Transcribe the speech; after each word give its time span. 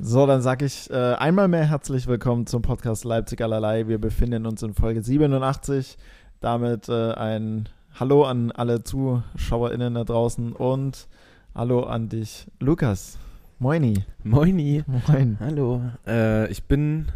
So, 0.00 0.26
dann 0.26 0.42
sage 0.42 0.64
ich 0.64 0.88
äh, 0.90 1.14
einmal 1.14 1.48
mehr 1.48 1.64
herzlich 1.64 2.06
willkommen 2.06 2.46
zum 2.46 2.62
Podcast 2.62 3.04
Leipzig 3.04 3.40
allerlei. 3.40 3.88
Wir 3.88 3.98
befinden 3.98 4.46
uns 4.46 4.62
in 4.62 4.72
Folge 4.74 5.02
87. 5.02 5.96
Damit 6.40 6.88
äh, 6.88 7.12
ein 7.14 7.68
Hallo 7.98 8.24
an 8.24 8.52
alle 8.52 8.84
ZuschauerInnen 8.84 9.94
da 9.94 10.04
draußen 10.04 10.52
und 10.52 11.08
Hallo 11.52 11.82
an 11.82 12.08
dich, 12.08 12.46
Lukas. 12.60 13.18
Moini. 13.58 14.04
Moini. 14.22 14.84
Moin. 14.86 15.36
Hallo. 15.40 15.82
Äh, 16.06 16.48
ich 16.48 16.62
bin 16.62 17.08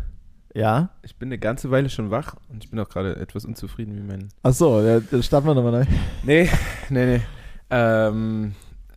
Ja? 0.52 0.88
ich 1.02 1.14
bin 1.14 1.28
eine 1.28 1.38
ganze 1.38 1.70
Weile 1.70 1.88
schon 1.88 2.10
wach 2.10 2.34
und 2.48 2.64
ich 2.64 2.70
bin 2.70 2.80
auch 2.80 2.88
gerade 2.88 3.14
etwas 3.14 3.44
unzufrieden 3.44 3.96
wie 3.96 4.02
mein. 4.02 4.28
Achso, 4.42 4.82
ja, 4.82 4.98
dann 4.98 5.22
starten 5.22 5.46
wir 5.46 5.54
nochmal 5.54 5.84
neu. 5.84 5.84
Nee, 6.24 6.50
nee, 6.90 7.06
nee. 7.06 7.22
Ähm, 7.70 8.56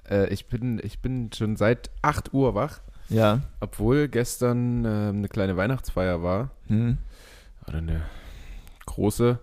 äh, 0.10 0.28
ich 0.34 0.48
bin 0.48 0.82
ich 0.84 1.04
bin 1.04 1.30
schon 1.36 1.56
seit 1.56 1.92
8 2.02 2.34
Uhr 2.34 2.56
wach, 2.56 2.80
Ja. 3.10 3.42
obwohl 3.60 4.08
gestern 4.08 4.84
ähm, 4.86 5.18
eine 5.18 5.28
kleine 5.28 5.56
Weihnachtsfeier 5.58 6.24
war 6.24 6.50
Hm. 6.68 6.98
oder 7.68 7.78
eine 7.78 8.02
große. 8.86 9.40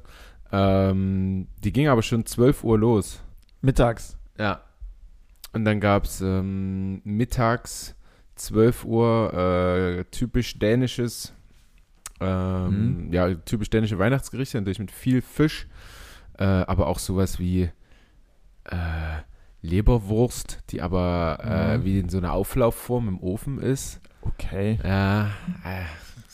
Ähm, 0.50 1.46
die 1.64 1.72
ging 1.72 1.88
aber 1.88 2.02
schon 2.02 2.26
12 2.26 2.64
Uhr 2.64 2.78
los. 2.78 3.20
Mittags. 3.60 4.16
Ja. 4.38 4.60
Und 5.52 5.64
dann 5.64 5.80
gab 5.80 6.04
es 6.04 6.20
ähm, 6.20 7.00
mittags 7.04 7.94
12 8.36 8.84
Uhr 8.84 9.32
äh, 9.34 10.04
typisch 10.10 10.58
dänisches, 10.58 11.32
ähm, 12.20 13.12
ja, 13.12 13.32
typisch 13.34 13.70
dänische 13.70 13.98
Weihnachtsgerichte, 13.98 14.58
natürlich 14.58 14.78
mit 14.78 14.90
viel 14.90 15.22
Fisch, 15.22 15.68
äh, 16.38 16.44
aber 16.44 16.86
auch 16.86 16.98
sowas 16.98 17.38
wie 17.38 17.70
äh, 18.64 18.76
Leberwurst, 19.62 20.58
die 20.70 20.82
aber 20.82 21.38
äh, 21.42 21.78
Mhm. 21.78 21.84
wie 21.84 21.98
in 22.00 22.08
so 22.08 22.18
einer 22.18 22.32
Auflaufform 22.32 23.08
im 23.08 23.20
Ofen 23.20 23.58
ist. 23.60 24.00
Okay. 24.22 24.78
Ja, 24.84 25.26
äh, 25.64 25.82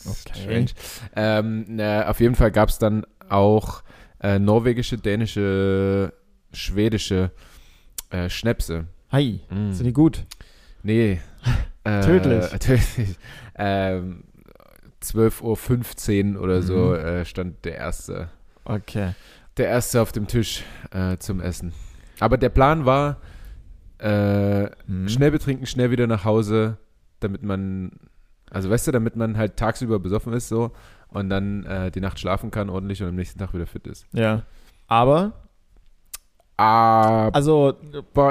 Okay. 0.05 0.33
strange. 0.33 0.67
Ähm, 1.15 1.65
na, 1.67 2.07
auf 2.09 2.19
jeden 2.19 2.35
Fall 2.35 2.51
gab 2.51 2.69
es 2.69 2.77
dann 2.79 3.05
auch 3.29 3.83
äh, 4.21 4.39
norwegische, 4.39 4.97
dänische, 4.97 6.13
schwedische 6.53 7.31
äh, 8.09 8.29
Schnäpse. 8.29 8.85
Hi. 9.11 9.41
Mm. 9.49 9.71
Sind 9.73 9.85
die 9.85 9.93
gut? 9.93 10.25
Nee. 10.83 11.19
Äh, 11.85 12.01
Tödlich. 12.01 12.45
tödlich. 12.59 13.17
Ähm, 13.55 14.25
12.15 15.01 16.35
Uhr 16.35 16.41
oder 16.41 16.61
so 16.61 16.75
Mhm. 16.89 16.95
äh, 16.95 17.25
stand 17.25 17.63
der 17.63 17.75
erste, 17.75 18.29
Okay. 18.65 19.13
der 19.55 19.67
erste 19.69 20.01
auf 20.01 20.11
dem 20.11 20.27
Tisch 20.27 20.63
äh, 20.91 21.15
zum 21.17 21.39
Essen. 21.39 21.73
Aber 22.19 22.37
der 22.37 22.49
Plan 22.49 22.85
war, 22.85 23.17
äh, 23.99 24.69
Hm. 24.87 25.07
schnell 25.09 25.31
betrinken, 25.31 25.65
schnell 25.65 25.91
wieder 25.91 26.07
nach 26.07 26.25
Hause, 26.25 26.77
damit 27.19 27.43
man, 27.43 27.91
also 28.49 28.69
weißt 28.69 28.87
du, 28.87 28.91
damit 28.91 29.15
man 29.15 29.37
halt 29.37 29.57
tagsüber 29.57 29.99
besoffen 29.99 30.33
ist 30.33 30.47
so 30.49 30.71
und 31.09 31.29
dann 31.29 31.65
äh, 31.65 31.91
die 31.91 31.99
Nacht 32.01 32.19
schlafen 32.19 32.51
kann 32.51 32.69
ordentlich 32.69 33.01
und 33.01 33.09
am 33.09 33.15
nächsten 33.15 33.39
Tag 33.39 33.53
wieder 33.53 33.65
fit 33.67 33.87
ist. 33.87 34.05
Ja. 34.13 34.43
Aber, 34.87 35.33
Aber, 36.57 37.35
also, 37.35 37.73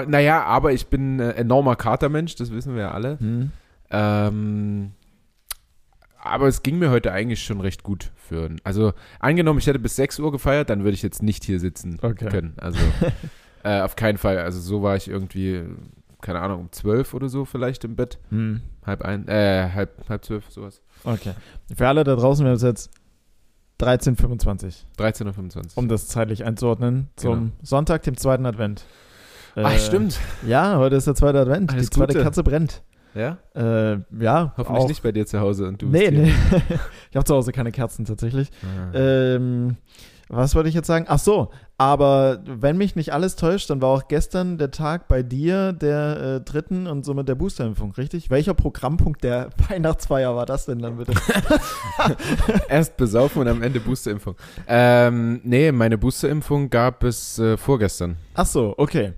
naja, 0.06 0.42
aber 0.44 0.72
ich 0.72 0.86
bin 0.88 1.20
äh, 1.20 1.30
enormer 1.32 1.76
Katermensch, 1.76 2.34
das 2.36 2.50
wissen 2.52 2.74
wir 2.74 2.82
ja 2.82 2.90
alle. 2.92 3.18
hm. 3.18 3.50
Ähm, 3.90 4.92
aber 6.20 6.46
es 6.46 6.62
ging 6.62 6.78
mir 6.78 6.90
heute 6.90 7.10
eigentlich 7.12 7.42
schon 7.42 7.60
recht 7.62 7.82
gut 7.82 8.10
für. 8.16 8.50
Also 8.64 8.92
angenommen, 9.18 9.60
ich 9.60 9.66
hätte 9.66 9.78
bis 9.78 9.96
6 9.96 10.18
Uhr 10.18 10.30
gefeiert, 10.30 10.68
dann 10.68 10.80
würde 10.80 10.92
ich 10.94 11.02
jetzt 11.02 11.22
nicht 11.22 11.44
hier 11.44 11.58
sitzen 11.58 11.98
Okay. 12.02 12.28
können. 12.28 12.52
Also 12.58 12.78
äh, 13.64 13.80
auf 13.80 13.96
keinen 13.96 14.18
Fall. 14.18 14.38
Also 14.38 14.60
so 14.60 14.82
war 14.82 14.96
ich 14.96 15.08
irgendwie, 15.08 15.62
keine 16.20 16.40
Ahnung, 16.40 16.60
um 16.62 16.72
12 16.72 17.14
oder 17.14 17.28
so 17.28 17.44
vielleicht 17.44 17.84
im 17.84 17.96
Bett. 17.96 18.18
Hm. 18.30 18.60
Halb 18.86 19.02
ein, 19.02 19.26
äh, 19.28 19.68
halb, 19.74 20.08
halb 20.08 20.24
zwölf, 20.24 20.50
sowas. 20.50 20.80
Okay. 21.04 21.32
Für 21.76 21.88
alle 21.88 22.04
da 22.04 22.16
draußen, 22.16 22.44
wir 22.44 22.50
haben 22.50 22.56
es 22.56 22.62
jetzt 22.62 22.90
13.25 23.80 24.84
13.25 24.98 25.56
Uhr. 25.56 25.62
um 25.76 25.88
das 25.88 26.08
zeitlich 26.08 26.44
einzuordnen, 26.44 27.08
zum 27.16 27.34
Genau. 27.34 27.52
Sonntag, 27.62 28.02
dem 28.02 28.16
zweiten 28.16 28.44
Advent. 28.46 28.84
Ach, 29.54 29.72
Äh, 29.72 29.78
stimmt. 29.78 30.18
Ja, 30.46 30.76
heute 30.78 30.96
ist 30.96 31.06
der 31.06 31.14
zweite 31.14 31.40
Advent. 31.40 31.72
Alles 31.72 31.90
die 31.90 31.96
zweite 31.96 32.12
Gute. 32.14 32.24
Katze 32.24 32.42
brennt. 32.42 32.82
Ja? 33.14 33.38
Äh, 33.54 33.98
ja, 34.20 34.52
Hoffentlich 34.56 34.84
auch. 34.84 34.88
nicht 34.88 35.02
bei 35.02 35.12
dir 35.12 35.26
zu 35.26 35.40
Hause 35.40 35.66
und 35.66 35.80
du 35.82 35.86
Nee, 35.86 36.10
nee. 36.10 36.32
ich 37.10 37.16
habe 37.16 37.24
zu 37.24 37.34
Hause 37.34 37.52
keine 37.52 37.72
Kerzen 37.72 38.04
tatsächlich. 38.04 38.50
Ah. 38.62 38.94
Ähm, 38.96 39.76
was 40.28 40.54
wollte 40.54 40.68
ich 40.68 40.74
jetzt 40.74 40.86
sagen? 40.86 41.06
Ach 41.08 41.18
so, 41.18 41.50
aber 41.78 42.42
wenn 42.44 42.76
mich 42.76 42.96
nicht 42.96 43.12
alles 43.12 43.36
täuscht, 43.36 43.70
dann 43.70 43.80
war 43.80 43.88
auch 43.88 44.08
gestern 44.08 44.58
der 44.58 44.70
Tag 44.70 45.08
bei 45.08 45.22
dir 45.22 45.72
der 45.72 46.20
äh, 46.20 46.40
dritten 46.40 46.86
und 46.86 47.04
somit 47.04 47.28
der 47.28 47.34
Boosterimpfung, 47.34 47.92
richtig? 47.92 48.30
Welcher 48.30 48.54
Programmpunkt 48.54 49.24
der 49.24 49.50
Weihnachtsfeier 49.68 50.36
war 50.36 50.44
das 50.44 50.66
denn 50.66 50.80
dann 50.80 50.96
bitte? 50.96 51.12
Erst 52.68 52.96
besaufen 52.96 53.42
und 53.42 53.48
am 53.48 53.62
Ende 53.62 53.80
Boosterimpfung. 53.80 54.36
Ähm, 54.66 55.40
nee, 55.44 55.72
meine 55.72 55.96
Boosterimpfung 55.96 56.68
gab 56.68 57.04
es 57.04 57.38
äh, 57.38 57.56
vorgestern. 57.56 58.16
Ach 58.34 58.46
so, 58.46 58.74
okay. 58.76 59.14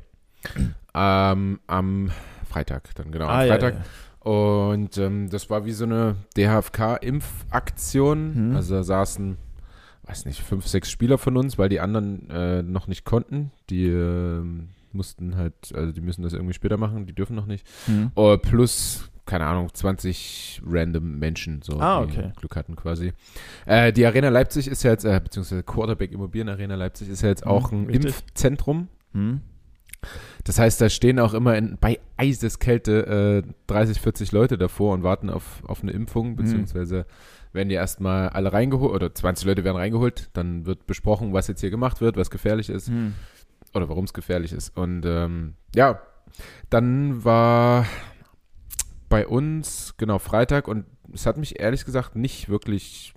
Ähm, 0.94 1.60
am 1.66 2.10
Freitag 2.48 2.94
dann, 2.94 3.10
genau. 3.10 3.26
Ah, 3.26 3.40
am 3.40 3.46
ja, 3.46 3.52
Freitag. 3.54 3.74
ja. 3.74 3.80
Und 4.20 4.98
ähm, 4.98 5.30
das 5.30 5.48
war 5.48 5.64
wie 5.64 5.72
so 5.72 5.84
eine 5.84 6.16
DHFK-Impfaktion. 6.36 8.50
Mhm. 8.50 8.56
Also 8.56 8.74
da 8.74 8.82
saßen, 8.82 9.38
weiß 10.10 10.24
nicht, 10.26 10.40
fünf, 10.40 10.66
sechs 10.66 10.90
Spieler 10.90 11.18
von 11.18 11.36
uns, 11.36 11.56
weil 11.58 11.68
die 11.68 11.80
anderen 11.80 12.28
äh, 12.30 12.62
noch 12.62 12.86
nicht 12.88 13.04
konnten. 13.04 13.52
Die 13.70 13.86
ähm, 13.86 14.68
mussten 14.92 15.36
halt, 15.36 15.54
also 15.74 15.92
die 15.92 16.00
müssen 16.00 16.22
das 16.22 16.32
irgendwie 16.32 16.54
später 16.54 16.76
machen, 16.76 17.06
die 17.06 17.12
dürfen 17.14 17.36
noch 17.36 17.46
nicht. 17.46 17.66
Hm. 17.86 18.10
Oh, 18.16 18.36
plus, 18.36 19.08
keine 19.24 19.46
Ahnung, 19.46 19.72
20 19.72 20.62
random 20.66 21.18
Menschen, 21.20 21.62
so 21.62 21.78
Ah, 21.78 22.04
die 22.04 22.12
okay. 22.18 22.32
Glück 22.36 22.56
hatten 22.56 22.74
quasi. 22.74 23.12
Äh, 23.66 23.92
die 23.92 24.04
Arena 24.04 24.28
Leipzig 24.30 24.66
ist 24.66 24.82
ja 24.82 24.90
jetzt, 24.90 25.04
äh, 25.04 25.20
beziehungsweise 25.22 25.62
Quarterback 25.62 26.10
Immobilien 26.12 26.48
Arena 26.48 26.74
Leipzig 26.74 27.08
ist 27.08 27.22
ja 27.22 27.28
jetzt 27.28 27.44
Mhm, 27.44 27.50
auch 27.50 27.70
ein 27.70 27.86
richtig. 27.86 28.06
Impfzentrum. 28.06 28.88
Hm. 29.12 29.40
Das 30.44 30.58
heißt, 30.58 30.80
da 30.80 30.88
stehen 30.88 31.18
auch 31.20 31.34
immer 31.34 31.56
in, 31.56 31.76
bei 31.78 32.00
Eiseskälte 32.16 33.44
äh, 33.46 33.52
30, 33.66 34.00
40 34.00 34.32
Leute 34.32 34.56
davor 34.58 34.94
und 34.94 35.02
warten 35.02 35.28
auf, 35.30 35.62
auf 35.66 35.82
eine 35.82 35.92
Impfung, 35.92 36.36
beziehungsweise 36.36 37.04
werden 37.52 37.68
die 37.68 37.74
erstmal 37.74 38.28
alle 38.30 38.52
reingeholt, 38.52 38.92
oder 38.94 39.14
20 39.14 39.46
Leute 39.46 39.64
werden 39.64 39.76
reingeholt, 39.76 40.30
dann 40.32 40.66
wird 40.66 40.86
besprochen, 40.86 41.32
was 41.32 41.48
jetzt 41.48 41.60
hier 41.60 41.70
gemacht 41.70 42.00
wird, 42.00 42.16
was 42.16 42.30
gefährlich 42.30 42.70
ist 42.70 42.88
Hm. 42.88 43.14
oder 43.74 43.88
warum 43.88 44.04
es 44.04 44.12
gefährlich 44.12 44.52
ist. 44.52 44.76
Und 44.76 45.04
ähm, 45.04 45.54
ja, 45.74 46.00
dann 46.70 47.24
war 47.24 47.86
bei 49.08 49.26
uns, 49.26 49.94
genau, 49.96 50.18
Freitag 50.18 50.68
und 50.68 50.86
es 51.12 51.26
hat 51.26 51.36
mich 51.36 51.58
ehrlich 51.58 51.84
gesagt 51.84 52.14
nicht 52.14 52.48
wirklich 52.48 53.12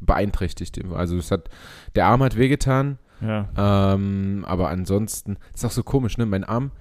beeinträchtigt. 0.00 0.78
Also 0.92 1.16
es 1.16 1.30
hat, 1.30 1.48
der 1.94 2.06
Arm 2.06 2.22
hat 2.22 2.36
wehgetan, 2.36 2.98
Ja. 3.22 3.48
ähm, 3.94 4.44
aber 4.46 4.68
ansonsten, 4.68 5.38
ist 5.54 5.64
auch 5.64 5.70
so 5.70 5.82
komisch, 5.82 6.18
ne? 6.18 6.26
Mein 6.26 6.44
Arm, 6.44 6.72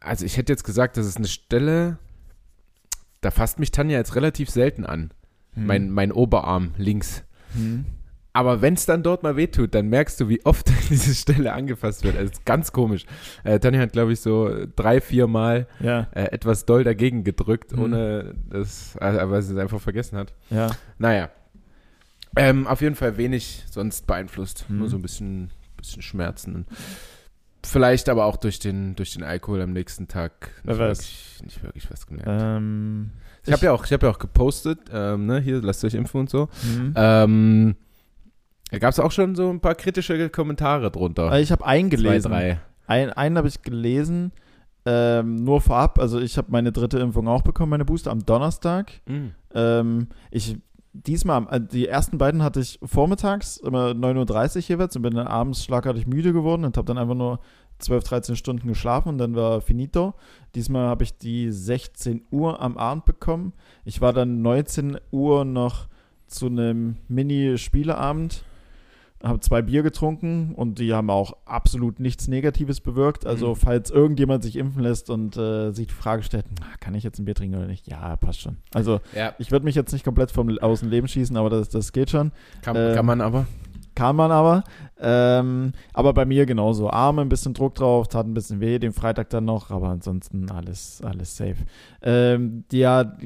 also 0.00 0.24
ich 0.24 0.36
hätte 0.36 0.52
jetzt 0.52 0.62
gesagt, 0.64 0.96
das 0.96 1.06
ist 1.06 1.16
eine 1.16 1.26
Stelle, 1.26 1.98
da 3.20 3.30
fasst 3.32 3.58
mich 3.58 3.72
Tanja 3.72 3.98
jetzt 3.98 4.14
relativ 4.14 4.48
selten 4.50 4.86
an. 4.86 5.10
Hm. 5.54 5.66
Mein, 5.66 5.90
mein 5.90 6.12
Oberarm 6.12 6.72
links. 6.76 7.24
Hm. 7.54 7.84
Aber 8.36 8.60
wenn 8.62 8.74
es 8.74 8.84
dann 8.84 9.04
dort 9.04 9.22
mal 9.22 9.36
wehtut, 9.36 9.76
dann 9.76 9.86
merkst 9.88 10.20
du, 10.20 10.28
wie 10.28 10.44
oft 10.44 10.68
diese 10.90 11.14
Stelle 11.14 11.52
angefasst 11.52 12.02
wird. 12.02 12.16
Also, 12.16 12.32
ganz 12.44 12.72
komisch. 12.72 13.06
Äh, 13.44 13.60
Tanja 13.60 13.80
hat, 13.80 13.92
glaube 13.92 14.12
ich, 14.12 14.20
so 14.20 14.50
drei, 14.74 15.00
vier 15.00 15.28
Mal 15.28 15.68
Ja, 15.78 16.08
äh, 16.12 16.24
etwas 16.32 16.66
doll 16.66 16.82
dagegen 16.82 17.22
gedrückt, 17.22 17.72
Mhm. 17.76 17.82
ohne 17.82 18.34
das, 18.50 18.96
also, 18.98 19.20
aber 19.20 19.40
sie 19.40 19.52
es 19.52 19.58
einfach 19.58 19.80
vergessen 19.80 20.18
hat. 20.18 20.34
ja. 20.50 20.70
Naja. 20.98 21.30
Ähm, 22.36 22.66
auf 22.66 22.80
jeden 22.80 22.96
Fall 22.96 23.16
wenig 23.16 23.62
sonst 23.70 24.08
beeinflusst. 24.08 24.64
Mhm. 24.68 24.78
Nur 24.78 24.88
so 24.88 24.96
ein 24.96 25.02
bisschen, 25.02 25.50
bisschen 25.76 26.02
Schmerzen. 26.02 26.66
Vielleicht 27.64 28.08
aber 28.08 28.24
auch 28.24 28.36
durch 28.36 28.58
den, 28.58 28.96
durch 28.96 29.12
den 29.14 29.22
Alkohol 29.22 29.62
am 29.62 29.72
nächsten 29.72 30.08
Tag 30.08 30.50
nicht, 30.64 30.76
wirklich, 30.78 31.38
nicht 31.44 31.62
wirklich 31.62 31.88
was 31.90 32.06
gemerkt. 32.08 32.28
Ähm, 32.28 33.10
ich 33.46 33.52
habe 33.52 33.66
ja, 33.66 33.72
auch- 33.72 33.84
ich 33.84 33.92
hab 33.92 34.02
ja 34.02 34.10
auch 34.10 34.18
gepostet, 34.18 34.78
ähm, 34.92 35.26
ne, 35.26 35.40
hier, 35.40 35.60
lasst 35.62 35.84
euch 35.84 35.94
impfen 35.94 36.20
und 36.20 36.30
so. 36.30 36.48
hm. 36.62 36.94
Ähm, 36.96 37.76
da 38.70 38.78
gab 38.78 38.90
es 38.90 38.98
auch 38.98 39.12
schon 39.12 39.34
so 39.36 39.50
ein 39.50 39.60
paar 39.60 39.74
kritische 39.74 40.28
Kommentare 40.30 40.90
drunter. 40.90 41.30
Äh, 41.32 41.42
Ich 41.42 41.52
habe 41.52 41.64
eingelesen. 41.64 42.30
Zwei, 42.32 42.38
drei. 42.40 42.60
Ein, 42.86 43.12
einen 43.12 43.38
habe 43.38 43.46
ich 43.48 43.62
gelesen, 43.62 44.32
ähm, 44.84 45.36
nur 45.44 45.60
vorab. 45.60 45.98
Also 45.98 46.18
ich 46.20 46.36
habe 46.36 46.48
meine 46.50 46.72
dritte 46.72 46.98
Impfung 46.98 47.28
auch 47.28 47.42
bekommen, 47.42 47.70
meine 47.70 47.84
Booster 47.84 48.10
am 48.10 48.24
Donnerstag. 48.26 48.92
Mhm. 49.06 49.32
Ähm, 49.54 50.08
ich 50.30 50.58
diesmal, 50.92 51.46
äh, 51.50 51.60
die 51.60 51.88
ersten 51.88 52.18
beiden 52.18 52.42
hatte 52.42 52.60
ich 52.60 52.78
vormittags, 52.82 53.56
immer 53.58 53.90
9.30 53.94 54.56
Uhr 54.56 54.62
jeweils 54.68 54.96
und 54.96 55.02
bin 55.02 55.14
dann 55.14 55.26
abends 55.26 55.64
schlagartig 55.64 56.06
müde 56.06 56.32
geworden 56.32 56.64
und 56.64 56.76
habe 56.76 56.86
dann 56.86 56.98
einfach 56.98 57.14
nur 57.14 57.40
12, 57.78 58.04
13 58.04 58.36
Stunden 58.36 58.68
geschlafen 58.68 59.08
und 59.10 59.18
dann 59.18 59.34
war 59.34 59.60
finito. 59.60 60.14
Diesmal 60.54 60.86
habe 60.88 61.04
ich 61.04 61.16
die 61.18 61.50
16 61.50 62.22
Uhr 62.30 62.60
am 62.60 62.76
Abend 62.78 63.04
bekommen. 63.04 63.52
Ich 63.84 64.00
war 64.00 64.12
dann 64.12 64.42
19 64.42 64.98
Uhr 65.10 65.44
noch 65.44 65.88
zu 66.26 66.46
einem 66.46 66.96
Mini-Spieleabend 67.08 68.44
habe 69.22 69.40
zwei 69.40 69.62
Bier 69.62 69.82
getrunken 69.82 70.52
und 70.54 70.78
die 70.78 70.92
haben 70.92 71.08
auch 71.08 71.32
absolut 71.46 71.98
nichts 71.98 72.28
Negatives 72.28 72.82
bewirkt. 72.82 73.24
Also, 73.24 73.50
Mhm. 73.52 73.56
falls 73.56 73.90
irgendjemand 73.90 74.42
sich 74.42 74.56
impfen 74.56 74.82
lässt 74.82 75.08
und 75.08 75.34
äh, 75.38 75.70
sich 75.72 75.86
die 75.86 75.94
Frage 75.94 76.22
stellt, 76.22 76.44
"Na, 76.60 76.66
kann 76.78 76.94
ich 76.94 77.04
jetzt 77.04 77.18
ein 77.18 77.24
Bier 77.24 77.34
trinken 77.34 77.56
oder 77.56 77.66
nicht? 77.66 77.86
Ja, 77.86 78.16
passt 78.16 78.42
schon. 78.42 78.58
Also, 78.74 79.00
Ja, 79.16 79.32
ich 79.38 79.50
würde 79.50 79.64
mich 79.64 79.76
jetzt 79.76 79.92
nicht 79.94 80.04
komplett 80.04 80.30
vom, 80.30 80.58
aus 80.58 80.80
dem 80.80 80.90
Leben 80.90 81.08
schießen, 81.08 81.38
aber 81.38 81.48
das, 81.48 81.70
das 81.70 81.92
geht 81.92 82.10
schon. 82.10 82.32
kann, 82.60 82.76
Ähm, 82.76 82.94
kann 82.94 83.06
man 83.06 83.22
aber. 83.22 83.46
Kann 83.94 84.16
man 84.16 84.30
aber. 84.30 84.64
Ähm, 84.98 85.72
aber 85.92 86.12
bei 86.12 86.24
mir 86.24 86.46
genauso. 86.46 86.90
Arme, 86.90 87.22
ein 87.22 87.28
bisschen 87.28 87.54
Druck 87.54 87.74
drauf, 87.74 88.08
tat 88.08 88.26
ein 88.26 88.34
bisschen 88.34 88.60
weh, 88.60 88.78
den 88.78 88.92
Freitag 88.92 89.30
dann 89.30 89.44
noch, 89.44 89.70
aber 89.70 89.88
ansonsten 89.88 90.50
alles, 90.50 91.00
alles 91.04 91.36
safe. 91.36 91.56
Ähm, 92.02 92.64
ja, 92.72 93.16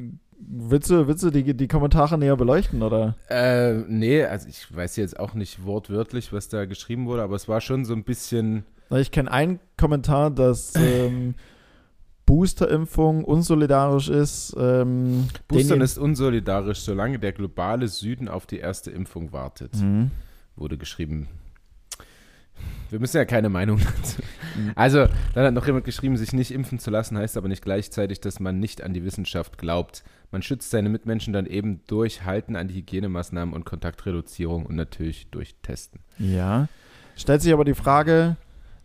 willst 0.41 0.91
du, 0.91 1.07
willst 1.07 1.23
du 1.23 1.31
die, 1.31 1.55
die 1.55 1.69
Kommentare 1.69 2.19
näher 2.19 2.37
beleuchten, 2.37 2.83
oder? 2.83 3.17
Äh, 3.29 3.75
nee, 3.89 4.25
also 4.25 4.49
ich 4.49 4.75
weiß 4.75 4.97
jetzt 4.97 5.19
auch 5.19 5.35
nicht 5.35 5.65
wortwörtlich, 5.65 6.33
was 6.33 6.49
da 6.49 6.65
geschrieben 6.65 7.07
wurde, 7.07 7.23
aber 7.23 7.37
es 7.37 7.49
war 7.49 7.61
schon 7.61 7.85
so 7.85 7.95
ein 7.95 8.05
bisschen. 8.05 8.65
Ich 8.91 9.11
kenne 9.11 9.31
einen 9.31 9.61
Kommentar, 9.77 10.31
dass 10.31 10.75
ähm, 10.77 11.35
Boosterimpfung 12.27 13.25
unsolidarisch 13.25 14.11
ist. 14.11 14.55
Ähm, 14.59 15.29
Boostern 15.49 15.81
ist 15.81 15.99
unsolidarisch, 15.99 16.81
solange 16.81 17.19
der 17.19 17.33
globale 17.33 17.89
Süden 17.89 18.29
auf 18.29 18.45
die 18.47 18.59
erste 18.59 18.91
Impfung 18.91 19.33
wartet, 19.33 19.75
Mhm. 19.77 20.11
Wurde 20.61 20.79
geschrieben. 20.79 21.29
Wir 22.91 23.01
müssen 23.01 23.19
ja 23.19 23.25
keine 23.25 23.49
Meinung 23.49 23.79
dazu. 23.79 24.23
Also, 24.75 25.07
dann 25.35 25.47
hat 25.47 25.55
noch 25.55 25.67
jemand 25.67 25.85
geschrieben, 25.85 26.17
sich 26.17 26.33
nicht 26.33 26.51
impfen 26.51 26.79
zu 26.79 26.91
lassen, 26.91 27.19
heißt 27.19 27.37
aber 27.37 27.49
nicht 27.49 27.63
gleichzeitig, 27.63 28.21
dass 28.21 28.41
man 28.41 28.59
nicht 28.59 28.83
an 28.83 28.95
die 28.95 29.05
Wissenschaft 29.05 29.59
glaubt. 29.59 30.03
Man 30.31 30.43
schützt 30.43 30.71
seine 30.71 30.89
Mitmenschen 30.89 31.33
dann 31.33 31.47
eben 31.47 31.83
durch 31.87 32.25
Halten 32.25 32.57
an 32.57 32.69
die 32.69 32.75
Hygienemaßnahmen 32.77 33.55
und 33.55 33.65
Kontaktreduzierung 33.65 34.67
und 34.67 34.75
natürlich 34.75 35.31
durch 35.31 35.55
Testen. 35.63 36.01
Ja. 36.19 36.69
Stellt 37.15 37.43
sich 37.43 37.53
aber 37.53 37.65
die 37.65 37.75
Frage, 37.75 38.37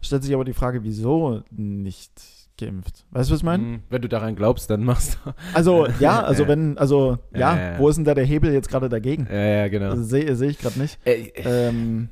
stellt 0.01 0.23
sich 0.23 0.33
aber 0.33 0.45
die 0.45 0.53
Frage, 0.53 0.83
wieso 0.83 1.43
nicht 1.49 2.11
geimpft? 2.57 3.05
Weißt 3.11 3.29
du, 3.29 3.33
was 3.33 3.39
ich 3.39 3.43
meine? 3.43 3.63
Mhm. 3.63 3.83
Wenn 3.89 4.01
du 4.01 4.07
daran 4.09 4.35
glaubst, 4.35 4.69
dann 4.69 4.83
machst 4.83 5.17
du. 5.25 5.33
Also, 5.53 5.87
ja, 5.99 6.21
also 6.23 6.47
wenn, 6.47 6.77
also, 6.77 7.17
ja, 7.33 7.55
Ja, 7.55 7.71
ja, 7.73 7.79
wo 7.79 7.89
ist 7.89 7.95
denn 7.95 8.05
da 8.05 8.13
der 8.13 8.25
Hebel 8.25 8.53
jetzt 8.53 8.69
gerade 8.69 8.89
dagegen? 8.89 9.27
Ja, 9.31 9.39
ja, 9.39 9.67
genau. 9.67 9.89
Also, 9.91 10.03
Sehe 10.03 10.35
seh 10.35 10.47
ich 10.47 10.59
gerade 10.59 10.79
nicht. 10.79 10.97
Äh, 11.05 11.29
äh, 11.35 11.67
Ähm, 11.67 12.09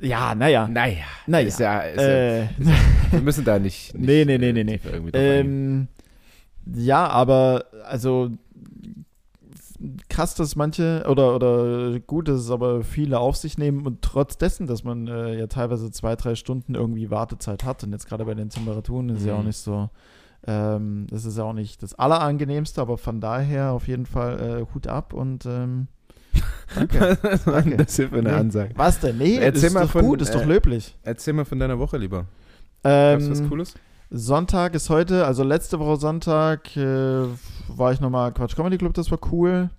ja, 0.00 0.34
naja. 0.34 0.66
naja, 0.68 1.04
Naja. 1.26 1.46
Ist 1.48 1.60
ja, 1.60 1.80
ist 1.80 1.98
Äh, 2.00 2.48
wir 3.10 3.20
müssen 3.20 3.44
da 3.44 3.58
nicht. 3.58 3.94
nicht 3.94 4.06
Nee, 4.06 4.24
nee, 4.24 4.38
nee, 4.38 4.48
äh, 4.48 4.52
nee, 4.52 4.64
nee. 4.64 4.80
eingehen. 4.92 5.10
ähm, 5.14 5.88
ja, 6.74 7.06
aber, 7.08 7.66
also, 7.86 8.30
krass, 10.08 10.34
dass 10.34 10.56
manche, 10.56 11.04
oder, 11.08 11.34
oder 11.34 12.00
gut, 12.00 12.28
dass 12.28 12.40
es 12.40 12.50
aber 12.50 12.82
viele 12.82 13.18
auf 13.18 13.36
sich 13.36 13.56
nehmen 13.58 13.86
und 13.86 14.02
trotz 14.02 14.36
dessen, 14.38 14.66
dass 14.66 14.84
man 14.84 15.06
äh, 15.08 15.38
ja 15.38 15.46
teilweise 15.46 15.90
zwei, 15.90 16.16
drei 16.16 16.34
Stunden 16.34 16.74
irgendwie 16.74 17.10
Wartezeit 17.10 17.64
hat 17.64 17.82
und 17.84 17.92
jetzt 17.92 18.06
gerade 18.08 18.24
bei 18.24 18.34
den 18.34 18.50
Temperaturen 18.50 19.08
ist 19.08 19.20
es 19.20 19.26
ja 19.26 19.34
auch 19.34 19.40
Mhm. 19.40 19.46
nicht 19.46 19.56
so, 19.58 19.88
ähm, 20.46 21.06
das 21.10 21.24
ist 21.24 21.38
ja 21.38 21.44
auch 21.44 21.52
nicht 21.52 21.82
das 21.82 21.94
Allerangenehmste, 21.94 22.80
aber 22.80 22.98
von 22.98 23.20
daher 23.20 23.72
auf 23.72 23.88
jeden 23.88 24.06
Fall 24.06 24.38
äh, 24.68 24.74
Hut 24.74 24.86
ab 24.86 25.12
und 25.14 25.46
ähm, 25.46 25.86
danke. 26.74 27.18
Danke. 27.44 27.76
das 27.78 27.96
hier 27.96 28.08
für 28.08 28.18
eine 28.18 28.30
Nee. 28.30 28.34
Ansage? 28.36 28.72
Was 28.76 29.00
denn? 29.00 29.18
Nee, 29.18 29.36
Erzähl 29.36 29.64
ist 29.68 29.74
mal 29.74 29.82
doch 29.84 29.90
von, 29.90 30.02
gut, 30.04 30.22
ist 30.22 30.34
doch 30.34 30.42
äh, 30.42 30.46
löblich. 30.46 30.96
Erzähl 31.02 31.32
mal 31.34 31.44
von 31.44 31.58
deiner 31.58 31.78
Woche 31.78 31.96
lieber. 31.98 32.26
Gab's 32.82 33.28
was 33.30 33.40
Ähm, 33.40 33.48
Cooles? 33.48 33.74
Sonntag 34.10 34.74
ist 34.74 34.90
heute, 34.90 35.24
also 35.26 35.44
letzte 35.44 35.78
Woche 35.78 35.96
Sonntag 36.00 36.76
äh, 36.76 37.26
war 37.68 37.92
ich 37.92 38.00
nochmal 38.00 38.32
Quatsch 38.32 38.56
Comedy 38.56 38.76
Club, 38.78 38.94
das 38.94 39.10
war 39.10 39.18
cool. 39.30 39.70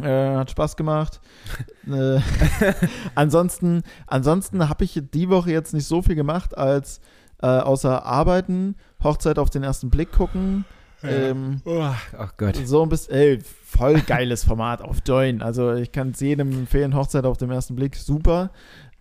Äh, 0.00 0.36
hat 0.36 0.50
Spaß 0.50 0.76
gemacht. 0.76 1.20
äh, 1.90 2.20
ansonsten 3.14 3.82
ansonsten 4.06 4.68
habe 4.68 4.84
ich 4.84 5.00
die 5.12 5.28
Woche 5.30 5.50
jetzt 5.50 5.74
nicht 5.74 5.86
so 5.86 6.02
viel 6.02 6.14
gemacht, 6.14 6.56
als 6.56 7.00
äh, 7.42 7.46
außer 7.46 8.04
arbeiten, 8.04 8.76
Hochzeit 9.02 9.38
auf 9.38 9.50
den 9.50 9.62
ersten 9.62 9.90
Blick 9.90 10.12
gucken. 10.12 10.64
Ähm, 11.02 11.60
Oh, 11.64 11.82
ach 12.18 12.36
Gott. 12.36 12.56
so 12.64 12.82
ein 12.82 12.88
bisschen, 12.88 13.14
ey, 13.14 13.38
voll 13.64 14.00
geiles 14.00 14.44
Format 14.44 14.80
auf 14.80 14.98
Join. 15.06 15.42
Also 15.42 15.74
ich 15.74 15.92
kann 15.92 16.10
es 16.10 16.20
jedem 16.20 16.52
empfehlen, 16.52 16.94
Hochzeit 16.94 17.24
auf 17.26 17.36
den 17.36 17.50
ersten 17.50 17.74
Blick, 17.76 17.96
super. 17.96 18.50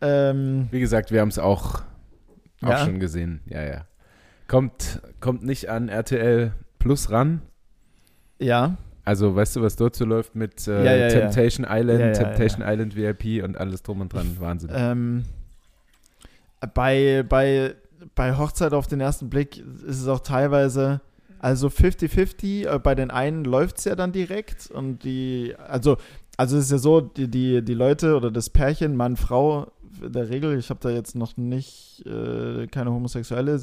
Ähm, 0.01 0.67
Wie 0.71 0.79
gesagt, 0.81 1.11
wir 1.11 1.21
haben 1.21 1.29
es 1.29 1.39
auch, 1.39 1.81
auch 2.61 2.69
Ja? 2.69 2.83
schon 2.85 2.99
gesehen. 2.99 3.41
Ja, 3.45 3.63
ja. 3.63 3.85
Kommt, 4.47 5.01
kommt 5.19 5.43
nicht 5.43 5.69
an 5.69 5.89
RTL 5.89 6.53
Plus 6.79 7.09
ran. 7.09 7.41
ja, 8.39 8.77
Also, 9.05 9.35
weißt 9.35 9.55
du, 9.55 9.61
was 9.61 9.75
dort 9.75 9.95
so 9.95 10.05
läuft 10.05 10.35
mit 10.35 10.67
äh, 10.67 10.83
Ja, 10.85 10.95
ja. 10.95 11.07
Temptation 11.09 11.65
Island, 11.69 11.99
Ja, 11.99 12.07
ja, 12.07 12.13
Temptation 12.13 12.61
Island 12.67 12.95
VIP 12.95 13.43
und 13.43 13.57
alles 13.57 13.81
drum 13.83 14.01
und 14.01 14.13
dran. 14.13 14.35
Wahnsinn. 14.39 14.69
Ähm, 14.73 15.25
bei, 16.73 17.23
bei, 17.27 17.75
bei 18.15 18.37
Hochzeit 18.37 18.73
auf 18.73 18.87
den 18.87 19.01
ersten 19.01 19.29
Blick 19.29 19.57
ist 19.57 20.01
es 20.01 20.07
auch 20.07 20.19
teilweise, 20.19 21.01
also 21.39 21.67
50-50, 21.67 22.67
äh, 22.67 22.79
bei 22.79 22.95
den 22.95 23.11
einen 23.11 23.45
läuft 23.45 23.77
es 23.79 23.85
ja 23.85 23.95
dann 23.95 24.11
direkt 24.11 24.69
und 24.71 25.03
die, 25.03 25.55
also, 25.67 25.97
also 26.37 26.57
es 26.57 26.65
ist 26.65 26.71
ja 26.71 26.77
so, 26.77 27.01
die, 27.01 27.27
die, 27.29 27.63
die 27.63 27.73
Leute 27.73 28.15
oder 28.15 28.31
das 28.31 28.49
Pärchen, 28.49 28.95
Mann, 28.95 29.15
Frau, 29.17 29.71
in 30.01 30.11
der 30.11 30.29
Regel, 30.29 30.57
ich 30.57 30.69
habe 30.69 30.79
da 30.81 30.89
jetzt 30.89 31.15
noch 31.15 31.37
nicht 31.37 32.05
äh, 32.05 32.67
keine 32.67 32.91
homosexuelle 32.91 33.57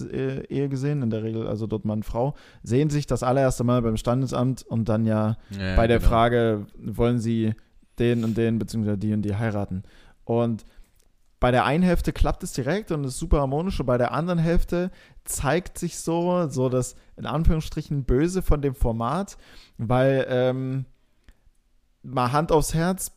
Ehe 0.48 0.68
gesehen, 0.68 1.02
in 1.02 1.10
der 1.10 1.22
Regel, 1.22 1.46
also 1.46 1.66
dort 1.66 1.84
Mann, 1.84 2.02
Frau, 2.02 2.34
sehen 2.62 2.90
sich 2.90 3.06
das 3.06 3.22
allererste 3.22 3.64
Mal 3.64 3.82
beim 3.82 3.96
Standesamt 3.96 4.62
und 4.62 4.88
dann 4.88 5.06
ja 5.06 5.36
Ja, 5.50 5.76
bei 5.76 5.86
der 5.86 5.98
genau. 5.98 6.08
Frage, 6.10 6.66
wollen 6.78 7.18
sie 7.18 7.54
den 7.98 8.24
und 8.24 8.36
den 8.36 8.58
beziehungsweise 8.58 8.98
die 8.98 9.12
und 9.12 9.22
die 9.22 9.36
heiraten. 9.36 9.82
Und 10.24 10.64
bei 11.40 11.50
der 11.50 11.64
einen 11.64 11.82
Hälfte 11.82 12.12
klappt 12.12 12.44
es 12.44 12.52
direkt 12.52 12.92
und 12.92 13.02
ist 13.02 13.18
super 13.18 13.40
harmonisch 13.40 13.80
und 13.80 13.86
bei 13.86 13.98
der 13.98 14.12
anderen 14.12 14.38
Hälfte 14.38 14.92
zeigt 15.24 15.76
sich 15.76 15.98
so, 15.98 16.48
so 16.48 16.68
das 16.68 16.94
in 17.16 17.26
Anführungsstrichen 17.26 18.04
Böse 18.04 18.42
von 18.42 18.62
dem 18.62 18.76
Format, 18.76 19.36
weil 19.76 20.24
ähm, 20.28 20.84
mal 22.04 22.30
Hand 22.30 22.52
aufs 22.52 22.74
Herz, 22.74 23.10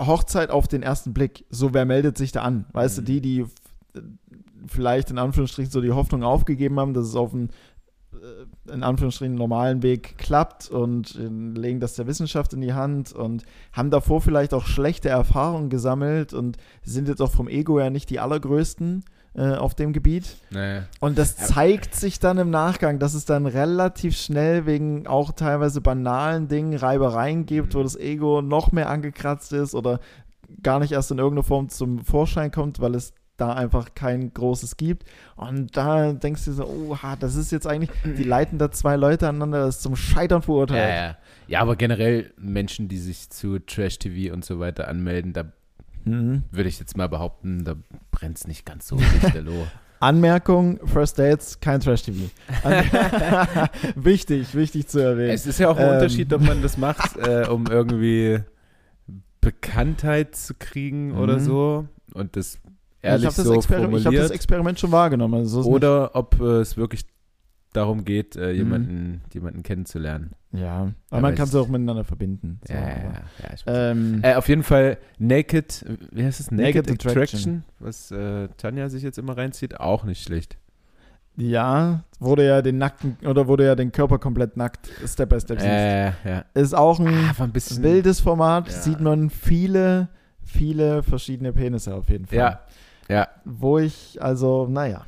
Hochzeit 0.00 0.50
auf 0.50 0.68
den 0.68 0.82
ersten 0.82 1.12
Blick, 1.12 1.44
so 1.50 1.72
wer 1.74 1.84
meldet 1.84 2.16
sich 2.18 2.32
da 2.32 2.42
an? 2.42 2.64
Weißt 2.72 2.98
Mhm. 2.98 3.04
du, 3.04 3.12
die, 3.12 3.20
die 3.20 3.40
f- 3.40 3.50
vielleicht 4.66 5.10
in 5.10 5.18
Anführungsstrichen 5.18 5.70
so 5.70 5.80
die 5.80 5.92
Hoffnung 5.92 6.22
aufgegeben 6.22 6.78
haben, 6.78 6.94
dass 6.94 7.06
es 7.06 7.16
auf 7.16 7.32
einen 7.32 7.50
äh, 8.12 8.72
in 8.72 8.82
Anführungsstrichen 8.82 9.34
normalen 9.34 9.82
Weg 9.82 10.18
klappt 10.18 10.68
und 10.70 11.16
äh, 11.16 11.26
legen 11.58 11.80
das 11.80 11.94
der 11.94 12.06
Wissenschaft 12.06 12.52
in 12.52 12.60
die 12.60 12.72
Hand 12.74 13.12
und 13.12 13.44
haben 13.72 13.90
davor 13.90 14.20
vielleicht 14.20 14.54
auch 14.54 14.66
schlechte 14.66 15.08
Erfahrungen 15.08 15.70
gesammelt 15.70 16.34
und 16.34 16.56
sind 16.82 17.08
jetzt 17.08 17.22
auch 17.22 17.30
vom 17.32 17.48
Ego 17.48 17.78
her 17.78 17.90
nicht 17.90 18.10
die 18.10 18.20
allergrößten 18.20 19.04
äh, 19.34 19.54
auf 19.54 19.74
dem 19.74 19.92
Gebiet. 19.92 20.36
Naja. 20.50 20.84
Und 21.00 21.16
das 21.18 21.38
Ja. 21.38 21.46
zeigt 21.46 21.94
sich 21.94 22.18
dann 22.18 22.38
im 22.38 22.50
Nachgang, 22.50 22.98
dass 22.98 23.14
es 23.14 23.24
dann 23.24 23.46
relativ 23.46 24.16
schnell 24.16 24.66
wegen 24.66 25.06
auch 25.06 25.32
teilweise 25.32 25.80
banalen 25.80 26.48
Dingen 26.48 26.74
Reibereien 26.76 27.46
gibt, 27.46 27.74
Mhm. 27.74 27.78
wo 27.78 27.82
das 27.84 27.96
Ego 27.96 28.42
noch 28.42 28.72
mehr 28.72 28.88
angekratzt 28.90 29.52
ist 29.52 29.74
oder 29.74 30.00
gar 30.62 30.80
nicht 30.80 30.92
erst 30.92 31.10
in 31.12 31.18
irgendeiner 31.18 31.44
Form 31.44 31.68
zum 31.68 32.00
Vorschein 32.04 32.50
kommt, 32.50 32.80
weil 32.80 32.94
es 32.96 33.12
da 33.36 33.54
einfach 33.54 33.94
kein 33.94 34.34
großes 34.34 34.76
gibt. 34.76 35.04
Und 35.36 35.74
da 35.76 36.12
denkst 36.12 36.44
du 36.44 36.52
so, 36.52 36.66
oha, 36.66 37.16
das 37.16 37.36
ist 37.36 37.52
jetzt 37.52 37.66
eigentlich, 37.66 37.90
die 38.04 38.24
leiten 38.24 38.58
da 38.58 38.70
zwei 38.70 38.96
Leute 38.96 39.28
aneinander, 39.28 39.64
das 39.64 39.76
ist 39.76 39.82
zum 39.82 39.96
Scheitern 39.96 40.40
Ja, 40.40 40.44
verurteilt. 40.44 40.90
ja. 40.94 41.16
ja, 41.46 41.60
aber 41.60 41.76
generell 41.76 42.34
Menschen, 42.36 42.88
die 42.88 42.98
sich 42.98 43.30
zu 43.30 43.58
Trash-TV 43.60 44.34
und 44.34 44.44
so 44.44 44.58
weiter 44.60 44.88
anmelden, 44.88 45.32
da 45.32 45.44
Mhm. 46.04 46.42
würde 46.50 46.68
ich 46.70 46.78
jetzt 46.80 46.96
mal 46.96 47.08
behaupten, 47.10 47.62
da 47.64 47.74
brennt 48.20 48.36
es 48.38 48.46
nicht 48.46 48.64
ganz 48.66 48.86
so 48.86 48.96
lichterloh. 48.96 49.66
Anmerkung, 50.00 50.78
First 50.86 51.18
Dates, 51.18 51.60
kein 51.60 51.80
Trash-TV. 51.80 52.30
wichtig, 53.96 54.54
wichtig 54.54 54.86
zu 54.88 54.98
erwähnen. 55.00 55.30
es 55.30 55.46
ist 55.46 55.58
ja 55.58 55.68
auch 55.68 55.76
ein 55.76 55.86
Ähm. 55.88 55.94
Unterschied, 55.94 56.32
ob 56.32 56.40
man 56.42 56.62
das 56.62 56.78
macht, 56.78 57.16
äh, 57.18 57.46
um 57.48 57.66
irgendwie 57.66 58.38
Bekanntheit 59.40 60.34
zu 60.36 60.54
kriegen 60.58 61.12
oder 61.16 61.34
Mhm. 61.36 61.40
so 61.44 61.88
und 62.14 62.36
das 62.36 62.54
ich 62.54 62.60
ehrlich 63.02 63.26
habe 63.26 63.36
das, 63.36 63.44
so 63.46 63.54
Exper 63.54 63.76
ich 63.78 63.84
hab 63.84 63.90
das 63.92 64.02
formuliert. 64.02 64.30
Experiment 64.30 64.78
schon 64.80 64.92
wahrgenommen. 64.92 65.34
Also 65.40 65.62
so 65.62 65.70
oder 65.70 66.14
ob 66.14 66.38
äh, 66.40 66.60
es 66.60 66.76
wirklich 66.76 67.04
darum 67.72 68.04
geht, 68.04 68.36
Mhm. 68.36 68.42
äh, 68.42 68.50
jemanden, 68.52 69.20
jemanden 69.32 69.62
kennenzulernen. 69.62 70.32
Ja, 70.52 70.76
aber 70.80 70.92
Ja, 71.12 71.20
man 71.20 71.34
kann 71.34 71.46
es 71.48 71.54
auch 71.54 71.68
miteinander 71.68 72.04
verbinden. 72.04 72.60
So, 72.66 72.72
ja, 72.74 72.80
ja, 72.80 72.96
ja, 72.96 73.12
ja. 73.66 73.90
Ähm, 73.90 74.20
Äh, 74.22 74.34
auf 74.34 74.48
jeden 74.48 74.62
Fall 74.62 74.98
Naked, 75.18 75.84
wie 76.12 76.24
heißt 76.24 76.40
es? 76.40 76.50
Naked, 76.50 76.86
Naked 76.86 76.90
Attraction, 76.90 77.12
Attraction. 77.62 77.64
was 77.78 78.10
äh, 78.10 78.48
Tanja 78.56 78.88
sich 78.88 79.02
jetzt 79.02 79.18
immer 79.18 79.36
reinzieht, 79.36 79.78
auch 79.78 80.04
nicht 80.04 80.22
schlecht. 80.22 80.56
ja, 81.36 82.02
wurde 82.18 82.44
ja 82.46 82.60
den 82.62 82.78
nackten 82.78 83.16
oder 83.24 83.46
wurde 83.48 83.64
ja 83.64 83.74
den 83.74 83.92
Körper 83.92 84.18
komplett 84.18 84.56
nackt 84.56 84.90
Step 85.06 85.28
by 85.30 85.40
Step. 85.40 85.58
Äh, 85.60 86.06
ja. 86.06 86.44
Ist 86.54 86.74
auch 86.74 87.00
ein 87.00 87.08
Ah, 87.08 87.42
ein 87.44 87.52
bisschen 87.52 87.82
wildes 87.82 88.20
Format, 88.20 88.66
Ja. 88.68 88.74
sieht 88.74 89.00
man 89.00 89.30
viele, 89.30 90.08
viele 90.42 91.02
verschiedene 91.02 91.52
Penisse 91.52 91.94
auf 91.94 92.08
jeden 92.10 92.26
Fall. 92.26 92.36
Ja. 92.38 92.60
Ja. 93.10 93.28
Wo 93.44 93.78
ich, 93.78 94.22
also, 94.22 94.66
naja. 94.68 95.04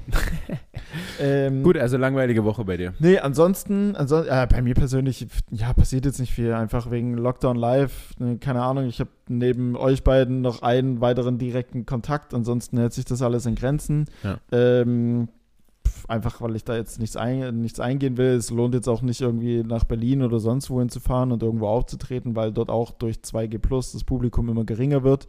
ähm, 1.21 1.63
Gut, 1.63 1.77
also 1.77 1.97
langweilige 1.97 2.45
Woche 2.45 2.65
bei 2.65 2.77
dir. 2.77 2.95
Nee, 2.99 3.19
ansonsten, 3.19 3.95
ansonsten 3.95 4.33
äh, 4.33 4.47
bei 4.51 4.61
mir 4.61 4.75
persönlich, 4.75 5.27
ja, 5.51 5.73
passiert 5.73 6.05
jetzt 6.05 6.19
nicht 6.19 6.33
viel. 6.33 6.53
Einfach 6.53 6.91
wegen 6.91 7.15
Lockdown 7.17 7.57
Live. 7.57 8.19
Ne, 8.19 8.39
keine 8.39 8.63
Ahnung, 8.63 8.87
ich 8.87 8.99
habe 8.99 9.11
neben 9.29 9.77
euch 9.77 10.03
beiden 10.03 10.41
noch 10.41 10.63
einen 10.63 11.01
weiteren 11.01 11.39
direkten 11.39 11.87
Kontakt. 11.87 12.35
Ansonsten 12.35 12.77
hält 12.79 12.93
sich 12.93 13.05
das 13.05 13.23
alles 13.23 13.47
in 13.47 13.55
Grenzen. 13.55 14.07
Ja. 14.25 14.39
Ähm, 14.51 15.29
einfach, 16.09 16.41
weil 16.41 16.57
ich 16.57 16.65
da 16.65 16.75
jetzt 16.75 16.99
nichts, 16.99 17.17
ein, 17.17 17.61
nichts 17.61 17.79
eingehen 17.79 18.17
will. 18.17 18.35
Es 18.35 18.51
lohnt 18.51 18.75
jetzt 18.75 18.89
auch 18.89 19.03
nicht 19.03 19.21
irgendwie 19.21 19.63
nach 19.63 19.85
Berlin 19.85 20.23
oder 20.23 20.41
sonst 20.41 20.71
wohin 20.71 20.89
zu 20.89 20.99
fahren 20.99 21.31
und 21.31 21.43
irgendwo 21.43 21.69
aufzutreten, 21.69 22.35
weil 22.35 22.53
dort 22.53 22.71
auch 22.71 22.91
durch 22.91 23.19
2G 23.19 23.59
Plus 23.59 23.93
das 23.93 24.03
Publikum 24.03 24.49
immer 24.49 24.65
geringer 24.65 25.05
wird. 25.05 25.29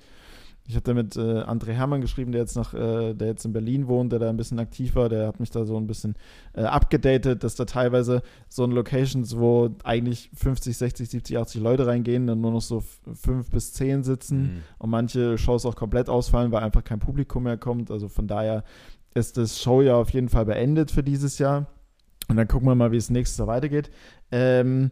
Ich 0.65 0.77
hatte 0.77 0.93
mit 0.93 1.17
äh, 1.17 1.19
André 1.19 1.73
Hermann 1.73 1.99
geschrieben, 1.99 2.31
der 2.31 2.39
jetzt 2.41 2.55
nach, 2.55 2.73
äh, 2.73 3.13
der 3.13 3.27
jetzt 3.27 3.43
in 3.43 3.51
Berlin 3.51 3.87
wohnt, 3.89 4.13
der 4.13 4.19
da 4.19 4.29
ein 4.29 4.37
bisschen 4.37 4.59
aktiv 4.59 4.95
war, 4.95 5.09
der 5.09 5.27
hat 5.27 5.41
mich 5.41 5.51
da 5.51 5.65
so 5.65 5.75
ein 5.75 5.87
bisschen 5.87 6.15
äh, 6.53 6.61
abgedatet, 6.61 7.43
dass 7.43 7.55
da 7.55 7.65
teilweise 7.65 8.21
so 8.47 8.63
in 8.63 8.71
Locations, 8.71 9.37
wo 9.37 9.71
eigentlich 9.83 10.29
50, 10.35 10.77
60, 10.77 11.09
70, 11.09 11.37
80 11.37 11.61
Leute 11.61 11.85
reingehen, 11.85 12.27
dann 12.27 12.39
nur 12.39 12.51
noch 12.51 12.61
so 12.61 12.81
fünf 13.13 13.49
bis 13.51 13.73
zehn 13.73 14.03
sitzen 14.03 14.41
Mhm. 14.41 14.63
und 14.77 14.89
manche 14.89 15.37
Shows 15.37 15.65
auch 15.65 15.75
komplett 15.75 16.07
ausfallen, 16.07 16.51
weil 16.53 16.63
einfach 16.63 16.83
kein 16.85 16.99
Publikum 16.99 17.43
mehr 17.43 17.57
kommt. 17.57 17.91
Also 17.91 18.07
von 18.07 18.27
daher 18.27 18.63
ist 19.15 19.35
das 19.37 19.61
Showjahr 19.61 19.97
auf 19.97 20.11
jeden 20.11 20.29
Fall 20.29 20.45
beendet 20.45 20.91
für 20.91 21.03
dieses 21.03 21.39
Jahr. 21.39 21.67
Und 22.29 22.37
dann 22.37 22.47
gucken 22.47 22.69
wir 22.69 22.75
mal, 22.75 22.93
wie 22.93 22.97
es 22.97 23.09
nächstes 23.09 23.37
Jahr 23.37 23.47
weitergeht. 23.49 23.91
Ähm, 24.31 24.91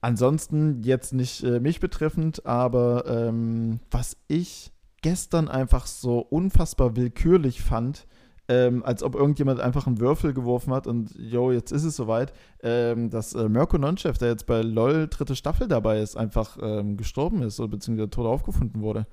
ansonsten 0.00 0.82
jetzt 0.84 1.12
nicht 1.12 1.42
äh, 1.42 1.58
mich 1.60 1.80
betreffend, 1.80 2.46
aber 2.46 3.04
ähm, 3.08 3.80
was 3.90 4.16
ich 4.28 4.70
gestern 5.02 5.48
einfach 5.48 5.86
so 5.86 6.18
unfassbar 6.18 6.96
willkürlich 6.96 7.62
fand, 7.62 8.06
ähm, 8.50 8.82
als 8.82 9.02
ob 9.02 9.14
irgendjemand 9.14 9.60
einfach 9.60 9.86
einen 9.86 10.00
Würfel 10.00 10.32
geworfen 10.32 10.72
hat 10.72 10.86
und 10.86 11.14
jo, 11.18 11.52
jetzt 11.52 11.70
ist 11.70 11.84
es 11.84 11.96
soweit, 11.96 12.32
ähm, 12.62 13.10
dass 13.10 13.34
äh, 13.34 13.48
Mirko 13.48 13.76
Nonchef, 13.76 14.16
der 14.16 14.28
jetzt 14.28 14.46
bei 14.46 14.62
LOL 14.62 15.08
dritte 15.08 15.36
Staffel 15.36 15.68
dabei 15.68 16.00
ist, 16.00 16.16
einfach 16.16 16.56
ähm, 16.62 16.96
gestorben 16.96 17.42
ist 17.42 17.60
oder 17.60 17.68
beziehungsweise 17.68 18.08
tot 18.10 18.26
aufgefunden 18.26 18.80
wurde. 18.80 19.06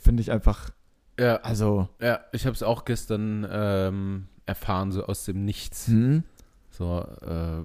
Finde 0.00 0.20
ich 0.20 0.30
einfach, 0.30 0.70
Ja, 1.18 1.36
also, 1.36 1.88
ja 2.00 2.20
ich 2.32 2.44
habe 2.44 2.54
es 2.54 2.62
auch 2.62 2.84
gestern 2.84 3.46
ähm, 3.50 4.28
erfahren, 4.44 4.92
so 4.92 5.04
aus 5.06 5.24
dem 5.24 5.44
Nichts. 5.44 5.86
hm, 5.86 6.24
So, 6.70 7.00
äh, 7.22 7.64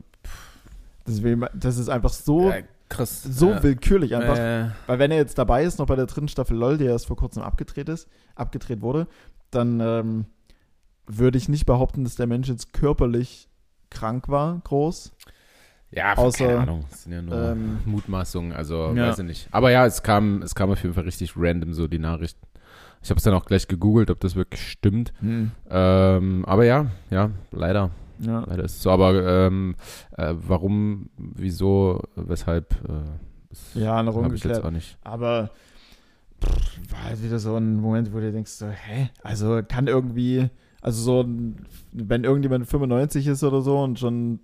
deswegen, 1.06 1.46
das 1.54 1.78
ist 1.78 1.90
einfach 1.90 2.14
so, 2.14 2.50
ja, 2.52 2.62
krass. 2.90 3.24
so 3.24 3.52
ja. 3.52 3.64
willkürlich 3.64 4.16
einfach. 4.16 4.38
Äh, 4.38 4.70
Weil 4.88 5.00
wenn 5.00 5.12
er 5.12 5.18
jetzt 5.18 5.38
dabei 5.38 5.64
ist, 5.64 5.80
noch 5.80 5.88
bei 5.88 5.96
der 5.96 6.06
dritten 6.06 6.28
Staffel 6.28 6.58
LOL, 6.58 6.78
die 6.78 6.86
erst 6.86 7.08
vor 7.08 7.18
kurzem 7.18 7.44
abgedreht 7.44 7.90
ist, 7.90 8.08
abgedreht 8.36 8.82
wurde, 8.82 9.08
dann 9.52 9.80
ähm, 9.80 10.26
würde 11.06 11.38
ich 11.38 11.50
nicht 11.50 11.66
behaupten, 11.66 12.04
dass 12.04 12.16
der 12.16 12.28
Mensch 12.28 12.48
jetzt 12.48 12.74
körperlich 12.74 13.50
krank 13.90 14.28
war, 14.28 14.60
groß. 14.64 15.14
ja, 15.92 16.16
außer, 16.16 16.46
keine 16.46 16.60
Ahnung. 16.60 16.86
Das 16.90 17.04
sind 17.04 17.14
ja 17.14 17.22
nur 17.22 17.52
ähm, 17.52 17.80
Mutmaßungen, 17.86 18.54
also 18.54 18.94
ja. 18.94 19.08
weiß 19.08 19.20
ich 19.20 19.26
nicht. 19.26 19.48
Aber 19.52 19.72
ja, 19.72 19.86
es 19.86 20.04
kam, 20.04 20.42
es 20.42 20.56
kam 20.56 20.72
auf 20.72 20.82
jeden 20.84 20.94
Fall 20.94 21.06
richtig 21.06 21.34
random 21.38 21.74
so 21.74 21.88
die 21.88 22.00
Nachricht. 22.00 22.38
Ich 23.02 23.10
habe 23.10 23.20
es 23.20 23.24
dann 23.24 23.34
auch 23.34 23.46
gleich 23.46 23.68
gegoogelt, 23.68 24.10
ob 24.10 24.20
das 24.20 24.36
wirklich 24.36 24.68
stimmt. 24.70 25.14
Ähm, 25.70 26.44
aber 26.46 26.66
ja, 26.66 26.88
ja, 27.10 27.30
leider. 27.52 27.92
Ja. 28.20 28.44
Leider 28.48 28.64
ist 28.64 28.76
es 28.78 28.82
so. 28.84 28.92
Aber 28.92 29.14
ähm, 29.48 29.76
äh, 30.18 30.34
warum, 30.36 31.10
wieso, 31.18 32.02
weshalb, 32.16 32.74
äh, 32.88 33.80
Ja, 33.80 34.02
noch 34.04 34.16
ungeklärt. 34.16 34.64
auch 34.64 34.72
nicht. 34.72 34.98
Aber 35.04 35.50
pff, 36.44 36.92
war 36.92 37.04
halt 37.06 37.24
wieder 37.24 37.40
so 37.40 37.56
ein 37.56 37.80
Moment, 37.80 38.14
wo 38.14 38.20
du 38.20 38.32
denkst, 38.32 38.52
so, 38.52 38.68
hä? 38.68 39.10
Also 39.24 39.62
kann 39.68 39.88
irgendwie, 39.88 40.50
also 40.82 41.02
so, 41.02 41.26
wenn 41.92 42.24
irgendjemand 42.24 42.68
95 42.68 43.28
ist 43.28 43.44
oder 43.44 43.62
so 43.62 43.80
und 43.80 44.00
schon 44.00 44.40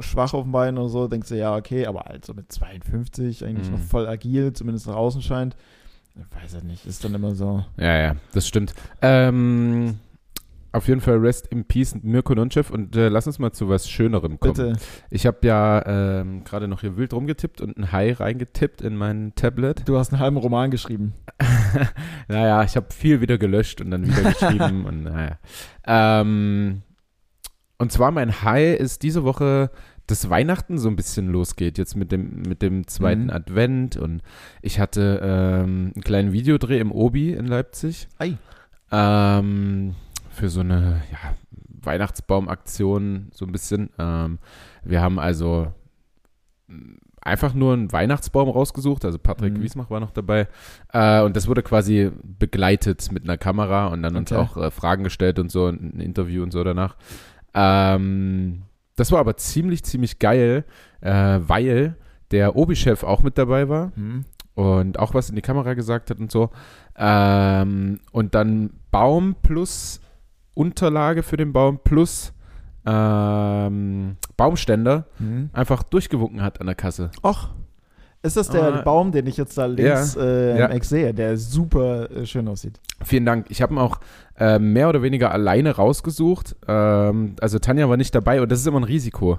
schwach 0.00 0.32
auf 0.34 0.42
dem 0.44 0.52
Bein 0.52 0.78
oder 0.78 0.88
so, 0.88 1.06
denkst 1.08 1.28
du, 1.28 1.36
ja, 1.36 1.54
okay, 1.56 1.86
aber 1.86 2.00
halt 2.00 2.24
so 2.24 2.34
mit 2.34 2.50
52 2.50 3.44
eigentlich 3.44 3.68
Mhm. 3.68 3.74
noch 3.74 3.80
voll 3.82 4.06
agil, 4.08 4.52
zumindest 4.52 4.86
nach 4.86 4.96
außen 4.96 5.22
scheint. 5.22 5.56
Ich 6.18 6.42
weiß 6.42 6.54
ja 6.54 6.60
nicht, 6.62 6.86
ist 6.86 7.04
dann 7.04 7.14
immer 7.14 7.34
so. 7.34 7.62
Ja, 7.76 7.98
ja, 7.98 8.16
das 8.32 8.48
stimmt. 8.48 8.74
Ähm, 9.02 9.98
auf 10.76 10.88
jeden 10.88 11.00
Fall 11.00 11.16
Rest 11.16 11.46
in 11.48 11.64
Peace, 11.64 11.94
Mirko 12.02 12.34
Nonchev. 12.34 12.72
Und 12.72 12.96
äh, 12.96 13.08
lass 13.08 13.26
uns 13.26 13.38
mal 13.38 13.52
zu 13.52 13.68
was 13.68 13.88
Schönerem 13.88 14.38
kommen. 14.38 14.54
Bitte. 14.54 14.72
Ich 15.10 15.26
habe 15.26 15.38
ja 15.46 16.20
ähm, 16.20 16.44
gerade 16.44 16.68
noch 16.68 16.82
hier 16.82 16.96
wild 16.96 17.12
rumgetippt 17.12 17.60
und 17.60 17.76
ein 17.78 17.92
Hai 17.92 18.12
reingetippt 18.12 18.82
in 18.82 18.96
mein 18.96 19.34
Tablet. 19.34 19.88
Du 19.88 19.98
hast 19.98 20.12
einen 20.12 20.20
halben 20.20 20.36
Roman 20.36 20.70
geschrieben. 20.70 21.14
naja, 22.28 22.62
ich 22.62 22.76
habe 22.76 22.86
viel 22.92 23.20
wieder 23.20 23.38
gelöscht 23.38 23.80
und 23.80 23.90
dann 23.90 24.06
wieder 24.06 24.22
geschrieben 24.32 24.84
und 24.84 25.04
naja. 25.04 25.38
Ähm, 25.86 26.82
und 27.78 27.92
zwar 27.92 28.10
mein 28.10 28.42
High 28.42 28.78
ist 28.78 29.02
diese 29.02 29.24
Woche, 29.24 29.70
dass 30.06 30.30
Weihnachten 30.30 30.78
so 30.78 30.88
ein 30.88 30.96
bisschen 30.96 31.28
losgeht, 31.28 31.78
jetzt 31.78 31.96
mit 31.96 32.12
dem, 32.12 32.42
mit 32.42 32.62
dem 32.62 32.86
zweiten 32.86 33.24
Mhm. 33.24 33.30
Advent 33.30 33.96
und 33.96 34.22
ich 34.62 34.78
hatte 34.78 35.20
ähm, 35.22 35.92
einen 35.94 36.04
kleinen 36.04 36.32
Videodreh 36.32 36.78
im 36.78 36.92
Obi 36.92 37.32
in 37.32 37.46
Leipzig. 37.46 38.08
Ei. 38.18 38.36
Ähm, 38.92 39.96
für 40.36 40.48
so 40.48 40.60
eine 40.60 41.02
ja, 41.12 41.34
Weihnachtsbaumaktion 41.82 43.28
so 43.32 43.44
ein 43.46 43.52
bisschen. 43.52 43.90
Ähm, 43.98 44.38
wir 44.84 45.00
haben 45.02 45.18
also 45.18 45.72
mh, 46.68 46.96
einfach 47.20 47.54
nur 47.54 47.72
einen 47.72 47.90
Weihnachtsbaum 47.92 48.48
rausgesucht, 48.48 49.04
also 49.04 49.18
Patrick 49.18 49.54
Mhm. 49.54 49.62
Wiesmach 49.62 49.90
war 49.90 49.98
noch 50.00 50.12
dabei. 50.12 50.46
Äh, 50.92 51.22
und 51.22 51.34
das 51.36 51.48
wurde 51.48 51.62
quasi 51.62 52.10
begleitet 52.22 53.10
mit 53.10 53.24
einer 53.24 53.36
Kamera 53.36 53.88
und 53.88 54.02
dann 54.02 54.14
uns 54.16 54.30
Okay. 54.30 54.40
auch 54.40 54.56
äh, 54.56 54.70
Fragen 54.70 55.02
gestellt 55.04 55.38
und 55.38 55.50
so, 55.50 55.66
ein 55.68 55.98
Interview 56.00 56.42
und 56.42 56.52
so 56.52 56.62
danach. 56.62 56.96
Ähm, 57.54 58.62
das 58.96 59.10
war 59.12 59.18
aber 59.20 59.36
ziemlich, 59.36 59.82
ziemlich 59.84 60.18
geil, 60.18 60.64
äh, 61.00 61.38
weil 61.40 61.96
der 62.30 62.56
Obi-Chef 62.56 63.02
auch 63.04 63.22
mit 63.22 63.38
dabei 63.38 63.68
war 63.68 63.92
und 64.54 64.98
auch 64.98 65.14
was 65.14 65.28
in 65.30 65.36
die 65.36 65.42
Kamera 65.42 65.74
gesagt 65.74 66.10
hat 66.10 66.18
und 66.18 66.30
so. 66.30 66.50
Ähm, 66.96 68.00
und 68.12 68.34
dann 68.34 68.70
Baum 68.90 69.36
plus 69.42 70.00
Unterlage 70.56 71.22
für 71.22 71.36
den 71.36 71.52
Baum 71.52 71.78
plus 71.84 72.32
ähm, 72.86 74.16
Baumständer 74.36 75.06
Mhm. 75.18 75.50
einfach 75.52 75.82
durchgewunken 75.82 76.42
hat 76.42 76.60
an 76.60 76.66
der 76.66 76.74
Kasse. 76.76 77.10
Och, 77.24 77.48
ist 78.22 78.36
das 78.36 78.48
der 78.48 78.62
Ah. 78.74 78.82
Baum, 78.82 79.12
den 79.12 79.26
ich 79.26 79.36
jetzt 79.36 79.56
da 79.58 79.66
links 79.66 80.14
Ja. 80.14 80.22
äh, 80.22 80.58
Ja. 80.58 80.82
sehe, 80.82 81.12
der 81.14 81.36
super 81.36 82.10
äh, 82.10 82.26
schön 82.26 82.48
aussieht? 82.48 82.80
Vielen 83.04 83.24
Dank. 83.26 83.46
Ich 83.50 83.60
habe 83.62 83.74
ihn 83.74 83.78
auch 83.78 83.98
äh, 84.38 84.58
mehr 84.58 84.88
oder 84.88 85.02
weniger 85.02 85.30
alleine 85.32 85.76
rausgesucht. 85.76 86.56
Ähm, 86.66 87.36
also 87.40 87.58
Tanja 87.58 87.88
war 87.88 87.96
nicht 87.96 88.14
dabei 88.14 88.40
und 88.40 88.50
das 88.50 88.60
ist 88.60 88.66
immer 88.66 88.80
ein 88.80 88.84
Risiko, 88.84 89.38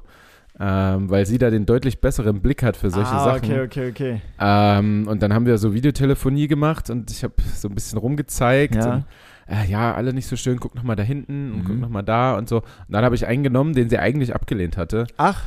ähm, 0.60 1.10
weil 1.10 1.26
sie 1.26 1.38
da 1.38 1.50
den 1.50 1.66
deutlich 1.66 2.02
besseren 2.02 2.42
Blick 2.42 2.64
hat 2.64 2.78
für 2.78 2.90
solche 2.90 3.12
ah, 3.12 3.24
Sachen. 3.24 3.52
okay, 3.52 3.62
okay, 3.66 3.90
okay. 3.90 4.22
Ähm, 4.40 5.08
und 5.08 5.22
dann 5.22 5.34
haben 5.34 5.46
wir 5.46 5.58
so 5.58 5.74
Videotelefonie 5.74 6.48
gemacht 6.48 6.90
und 6.90 7.12
ich 7.12 7.24
habe 7.24 7.34
so 7.56 7.68
ein 7.70 7.76
bisschen 7.76 7.98
rumgezeigt. 8.00 8.76
Ja. 8.76 8.94
Und, 8.96 9.04
äh, 9.50 9.70
ja, 9.70 9.94
alle 9.94 10.14
nicht 10.14 10.28
so 10.28 10.36
schön, 10.36 10.60
guck 10.60 10.76
noch 10.76 10.84
mal 10.84 10.96
da 10.96 11.04
hinten 11.04 11.52
und 11.52 11.60
Mhm. 11.60 11.66
guck 11.66 11.78
noch 11.80 11.90
mal 11.90 12.02
da 12.04 12.36
und 12.38 12.50
so. 12.50 12.58
Und 12.58 12.66
dann 12.90 13.04
habe 13.06 13.16
ich 13.16 13.26
einen 13.28 13.44
genommen, 13.44 13.74
den 13.74 13.90
sie 13.90 13.98
eigentlich 13.98 14.34
abgelehnt 14.36 14.78
hatte, 14.78 15.08
Ach, 15.18 15.42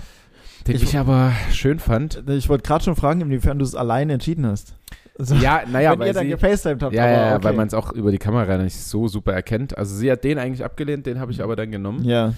den 0.67 0.77
Ich- 0.77 0.83
ich, 0.83 0.99
aber 0.99 1.33
schön 1.53 1.79
fand. 1.79 2.23
ich 2.29 2.49
wollte 2.49 2.63
gerade 2.67 2.85
schon 2.85 2.97
fragen, 2.97 3.21
inwiefern 3.23 3.59
du 3.59 3.65
es 3.65 3.75
alleine 3.75 4.13
entschieden 4.15 4.47
hast. 4.47 4.75
Also, 5.19 5.35
Ja, 5.35 5.63
naja, 5.71 5.99
weil 5.99 6.09
ihr 6.09 6.13
dann 6.15 6.25
sie, 6.25 6.31
gefacetimed 6.31 6.83
habt. 6.83 6.95
ja, 6.95 7.03
aber 7.05 7.13
ja, 7.13 7.35
okay. 7.37 7.45
weil 7.45 7.53
man 7.55 7.67
es 7.69 7.75
auch 7.75 7.93
über 7.93 8.11
die 8.11 8.19
Kamera 8.19 8.57
nicht 8.57 8.77
so 8.77 9.07
super 9.09 9.33
erkennt. 9.35 9.77
Also 9.77 9.95
sie 9.95 10.11
hat 10.11 10.25
den 10.25 10.39
eigentlich 10.39 10.65
abgelehnt, 10.65 11.05
den 11.05 11.19
habe 11.21 11.31
ich 11.33 11.43
aber 11.43 11.57
dann 11.57 11.71
genommen. 11.71 12.05
Ja, 12.05 12.33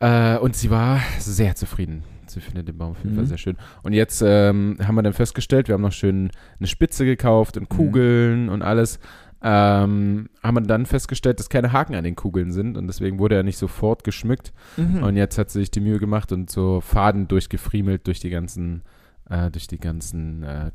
Äh, 0.00 0.36
und 0.38 0.56
sie 0.56 0.68
war 0.68 1.00
sehr 1.20 1.54
zufrieden. 1.54 2.02
Sie 2.26 2.40
findet 2.40 2.66
den 2.66 2.76
Baum 2.76 2.90
auf 2.92 2.98
jeden 3.04 3.12
Mhm. 3.12 3.18
Fall 3.18 3.26
sehr 3.26 3.38
schön. 3.38 3.56
Und 3.84 3.92
jetzt 3.92 4.20
ähm, 4.26 4.76
haben 4.84 4.94
wir 4.96 5.02
dann 5.02 5.12
festgestellt, 5.12 5.68
wir 5.68 5.74
haben 5.74 5.82
noch 5.82 5.92
schön 5.92 6.30
eine 6.58 6.66
Spitze 6.66 7.04
gekauft 7.04 7.54
Mhm. 7.54 7.62
und 7.62 7.68
Kugeln 7.68 8.48
und 8.48 8.62
alles. 8.62 8.98
Ähm, 9.44 10.28
haben 10.42 10.54
wir 10.54 10.60
dann 10.60 10.86
festgestellt, 10.86 11.40
dass 11.40 11.48
keine 11.48 11.72
Haken 11.72 11.96
an 11.96 12.04
den 12.04 12.14
Kugeln 12.14 12.52
sind 12.52 12.76
und 12.76 12.86
deswegen 12.86 13.18
wurde 13.18 13.34
er 13.34 13.42
nicht 13.42 13.58
sofort 13.58 14.04
geschmückt. 14.04 14.52
mhm. 14.76 15.02
Und 15.02 15.16
jetzt 15.16 15.36
hat 15.36 15.50
sie 15.50 15.58
sich 15.60 15.70
die 15.70 15.80
Mühe 15.80 15.98
gemacht 15.98 16.30
und 16.30 16.48
so 16.48 16.80
Faden 16.80 17.26
durchgefriemelt 17.26 18.06
durch 18.06 18.20
die 18.20 18.30
ganzen, 18.30 18.82
äh, 19.28 19.50
durch 19.50 19.66
die 19.66 19.78
ganzen 19.78 20.44
äh, 20.44 20.70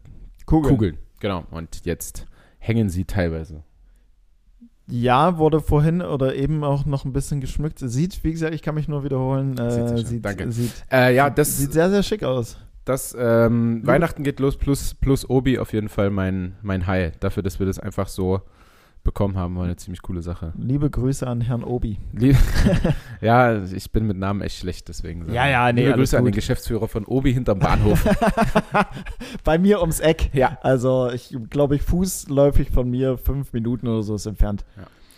Kugeln. 0.45 0.75
Kugeln. 0.75 0.97
Genau. 1.19 1.45
Und 1.49 1.85
jetzt 1.85 2.27
hängen 2.59 2.89
sie 2.89 3.05
teilweise. 3.05 3.63
Ja, 4.89 5.37
wurde 5.37 5.59
vorhin 5.59 6.01
oder 6.01 6.35
eben 6.35 6.63
auch 6.63 6.85
noch 6.85 7.03
ein 7.05 7.13
bisschen 7.13 7.41
geschmückt. 7.41 7.79
Sieht, 7.79 8.23
wie 8.23 8.31
gesagt, 8.31 8.53
ich 8.53 8.61
kann 8.61 8.75
mich 8.75 8.87
nur 8.87 9.03
wiederholen, 9.03 9.57
äh, 9.57 9.97
Sieht 10.05 10.23
Danke. 10.23 10.51
Sieht, 10.51 10.71
Äh, 10.91 11.13
ja, 11.15 11.29
das, 11.29 11.57
sieht 11.57 11.73
sehr, 11.73 11.89
sehr 11.89 12.03
schick 12.03 12.23
aus. 12.23 12.57
Das 12.85 13.15
ähm. 13.19 13.85
Weihnachten 13.85 14.23
geht 14.23 14.39
los 14.39 14.55
plus, 14.55 14.93
plus 14.93 15.29
Obi 15.29 15.59
auf 15.59 15.73
jeden 15.73 15.89
Fall 15.89 16.09
mein, 16.09 16.55
mein 16.61 16.87
High. 16.87 17.17
Dafür, 17.19 17.43
dass 17.43 17.59
wir 17.59 17.65
das 17.65 17.79
einfach 17.79 18.07
so 18.07 18.41
bekommen 19.07 19.37
haben, 19.37 19.55
war 19.55 19.63
eine 19.63 19.77
ziemlich 19.77 20.01
coole 20.01 20.21
Sache. 20.21 20.51
Liebe 20.57 20.89
Grüße 20.89 21.25
an 21.25 21.39
Herrn 21.39 21.63
Obi. 21.63 21.97
Lieb 22.11 22.35
ja, 23.21 23.63
ich 23.63 23.89
bin 23.93 24.05
mit 24.05 24.17
Namen 24.17 24.41
echt 24.41 24.57
schlecht, 24.57 24.89
deswegen. 24.89 25.31
Ja, 25.31 25.47
ja, 25.47 25.71
nee, 25.71 25.85
Liebe 25.85 25.97
Grüße 25.97 26.17
an 26.17 26.25
den 26.25 26.33
gut. 26.33 26.35
Geschäftsführer 26.35 26.89
von 26.89 27.05
Obi 27.05 27.33
hinterm 27.33 27.59
Bahnhof. 27.59 28.05
Bei 29.45 29.57
mir 29.57 29.79
ums 29.79 30.01
Eck. 30.01 30.29
ja. 30.33 30.57
Also 30.61 31.09
ich 31.09 31.35
glaube, 31.49 31.77
ich 31.77 31.83
fußläufig 31.83 32.69
von 32.69 32.89
mir 32.89 33.17
fünf 33.17 33.53
Minuten 33.53 33.87
oder 33.87 34.03
so 34.03 34.13
ist 34.15 34.25
entfernt. 34.25 34.65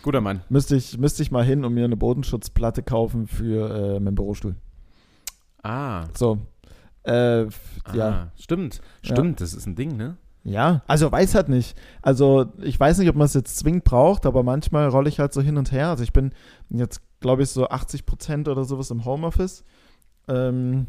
Guter 0.02 0.20
Mann. 0.20 0.42
Müsste 0.48 0.76
ich, 0.76 0.96
müsste 0.96 1.24
ich 1.24 1.32
mal 1.32 1.44
hin 1.44 1.64
und 1.64 1.74
mir 1.74 1.84
eine 1.84 1.96
Bodenschutzplatte 1.96 2.84
kaufen 2.84 3.26
für 3.26 3.96
äh, 3.96 4.00
meinen 4.00 4.14
Bürostuhl. 4.14 4.54
Ah. 5.64 6.04
So. 6.14 6.38
Äh, 7.02 7.12
ah. 7.12 7.48
ja. 7.92 8.32
Stimmt. 8.38 8.80
Ja. 9.02 9.14
Stimmt, 9.16 9.40
das 9.40 9.52
ist 9.52 9.66
ein 9.66 9.74
Ding, 9.74 9.96
ne? 9.96 10.16
Ja, 10.42 10.82
also 10.86 11.10
weiß 11.12 11.34
halt 11.34 11.48
nicht. 11.48 11.76
Also 12.00 12.46
ich 12.58 12.78
weiß 12.78 12.98
nicht, 12.98 13.08
ob 13.08 13.16
man 13.16 13.26
es 13.26 13.34
jetzt 13.34 13.58
zwingend 13.58 13.84
braucht, 13.84 14.24
aber 14.24 14.42
manchmal 14.42 14.88
rolle 14.88 15.08
ich 15.08 15.18
halt 15.18 15.32
so 15.32 15.42
hin 15.42 15.58
und 15.58 15.70
her. 15.72 15.88
Also 15.88 16.02
ich 16.02 16.12
bin 16.12 16.32
jetzt, 16.70 17.02
glaube 17.20 17.42
ich, 17.42 17.50
so 17.50 17.68
80 17.68 18.06
Prozent 18.06 18.48
oder 18.48 18.64
sowas 18.64 18.90
im 18.90 19.04
Homeoffice. 19.04 19.64
Ähm, 20.28 20.86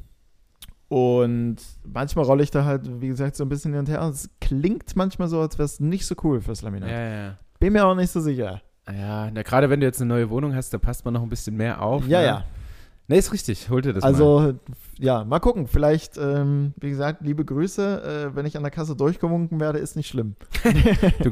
und 0.88 1.58
manchmal 1.86 2.26
rolle 2.26 2.44
ich 2.44 2.52
da 2.52 2.66
halt, 2.66 3.02
wie 3.02 3.08
gesagt, 3.08 3.36
so 3.36 3.46
ein 3.46 3.50
bisschen 3.50 3.72
hin 3.72 3.80
und 3.80 3.90
her. 3.90 4.02
Es 4.04 4.30
klingt 4.40 4.96
manchmal 4.96 5.28
so, 5.28 5.40
als 5.42 5.58
wäre 5.58 5.66
es 5.66 5.80
nicht 5.80 6.06
so 6.06 6.16
cool 6.24 6.42
fürs 6.42 6.62
Laminat. 6.62 6.90
Ja, 6.90 7.02
ja. 7.02 7.38
Bin 7.60 7.74
mir 7.74 7.86
auch 7.86 7.96
nicht 7.96 8.12
so 8.12 8.20
sicher. 8.20 8.62
Ja, 8.90 9.30
na, 9.32 9.44
gerade 9.44 9.70
wenn 9.70 9.80
du 9.80 9.86
jetzt 9.86 10.02
eine 10.02 10.10
neue 10.10 10.30
Wohnung 10.30 10.56
hast, 10.56 10.74
da 10.74 10.78
passt 10.78 11.06
man 11.06 11.14
noch 11.14 11.22
ein 11.22 11.30
bisschen 11.30 11.56
mehr 11.56 11.82
auf. 11.82 12.08
Ja, 12.08 12.20
ne? 12.20 12.26
ja. 12.26 12.44
Nee, 13.08 13.18
ist 13.18 13.34
richtig. 13.34 13.70
Hol 13.70 13.82
dir 13.82 13.92
das 13.94 14.04
mal. 14.04 14.08
Also, 14.10 14.54
ja, 14.98 15.24
mal 15.26 15.40
gucken. 15.40 15.68
Vielleicht, 15.68 16.18
ähm, 16.18 16.74
wie 16.80 16.90
gesagt, 16.90 17.22
liebe 17.24 17.44
Grüße. 17.44 18.30
Äh, 18.32 18.36
wenn 18.36 18.46
ich 18.46 18.56
an 18.56 18.64
der 18.64 18.72
Kasse 18.72 18.96
durchgewunken 18.96 19.60
werde, 19.60 19.80
ist 19.80 19.96
nicht 19.96 20.08
schlimm. 20.08 20.36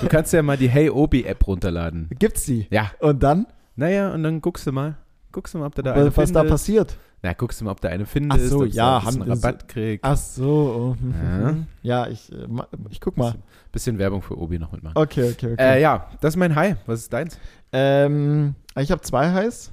Du 0.00 0.08
kannst 0.08 0.32
ja 0.32 0.42
mal 0.42 0.56
die 0.56 0.68
Hey 0.68 0.90
Obi 0.90 1.24
App 1.24 1.46
runterladen. 1.46 2.08
Gibt's 2.18 2.44
die? 2.44 2.66
Ja. 2.70 2.90
Und 3.00 3.22
dann? 3.22 3.46
Naja, 3.76 4.12
und 4.12 4.22
dann 4.24 4.40
guckst 4.40 4.66
du 4.66 4.72
mal. 4.72 4.96
Guckst 5.30 5.54
du 5.54 5.58
mal, 5.58 5.66
ob 5.66 5.74
du 5.74 5.82
da 5.82 5.90
Was, 5.92 6.00
eine 6.00 6.16
was 6.16 6.32
da 6.32 6.40
findest. 6.40 6.50
passiert? 6.50 6.96
Na, 7.22 7.32
guckst 7.34 7.60
du 7.60 7.64
mal, 7.64 7.72
ob 7.72 7.80
da 7.80 7.88
eine 7.88 8.06
findest. 8.06 8.44
Ach 8.44 8.48
so, 8.48 8.56
ob 8.58 8.62
du 8.64 8.68
ja, 8.70 8.98
bisschen 9.00 9.20
haben- 9.22 9.30
Rabatt 9.30 9.68
kriegst. 9.68 10.04
Ach 10.04 10.16
so. 10.16 10.96
oh, 11.00 11.06
Ja. 11.42 11.56
Ja, 11.82 12.06
ich, 12.08 12.32
äh, 12.32 12.46
ich 12.90 13.00
guck 13.00 13.16
mal. 13.16 13.34
Bisschen 13.72 13.98
Werbung 13.98 14.22
für 14.22 14.38
Obi 14.38 14.58
noch 14.58 14.72
mitmachen. 14.72 14.96
Okay, 14.96 15.30
okay, 15.32 15.52
okay. 15.52 15.56
Äh, 15.76 15.82
ja, 15.82 16.08
das 16.20 16.34
ist 16.34 16.38
mein 16.38 16.54
High. 16.56 16.76
Was 16.86 17.00
ist 17.00 17.12
deins? 17.12 17.38
Ähm, 17.72 18.54
ich 18.76 18.90
habe 18.90 19.02
zwei 19.02 19.32
Highs. 19.32 19.70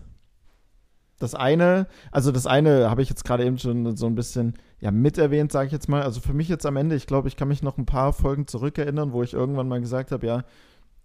Das 1.20 1.34
eine, 1.34 1.88
also 2.12 2.32
das 2.32 2.46
eine 2.46 2.90
habe 2.90 3.02
ich 3.02 3.10
jetzt 3.10 3.24
gerade 3.24 3.46
eben 3.46 3.58
schon 3.58 3.96
so 3.96 4.06
ein 4.06 4.16
bisschen 4.16 4.56
ja 4.80 4.92
mit 4.92 5.18
erwähnt, 5.18 5.52
sage 5.52 5.68
ich 5.68 5.72
jetzt 5.72 5.88
mal. 5.88 6.04
Also 6.04 6.20
für 6.20 6.34
mich 6.34 6.50
jetzt 6.50 6.66
am 6.66 6.76
Ende, 6.76 6.96
ich 6.96 7.08
glaube, 7.08 7.28
ich 7.28 7.38
kann 7.38 7.48
mich 7.48 7.64
noch 7.64 7.78
ein 7.78 7.86
paar 7.86 8.12
Folgen 8.12 8.48
zurückerinnern, 8.48 9.14
wo 9.14 9.24
ich 9.24 9.34
irgendwann 9.34 9.68
mal 9.68 9.80
gesagt 9.80 10.12
habe, 10.12 10.28
ja, 10.28 10.44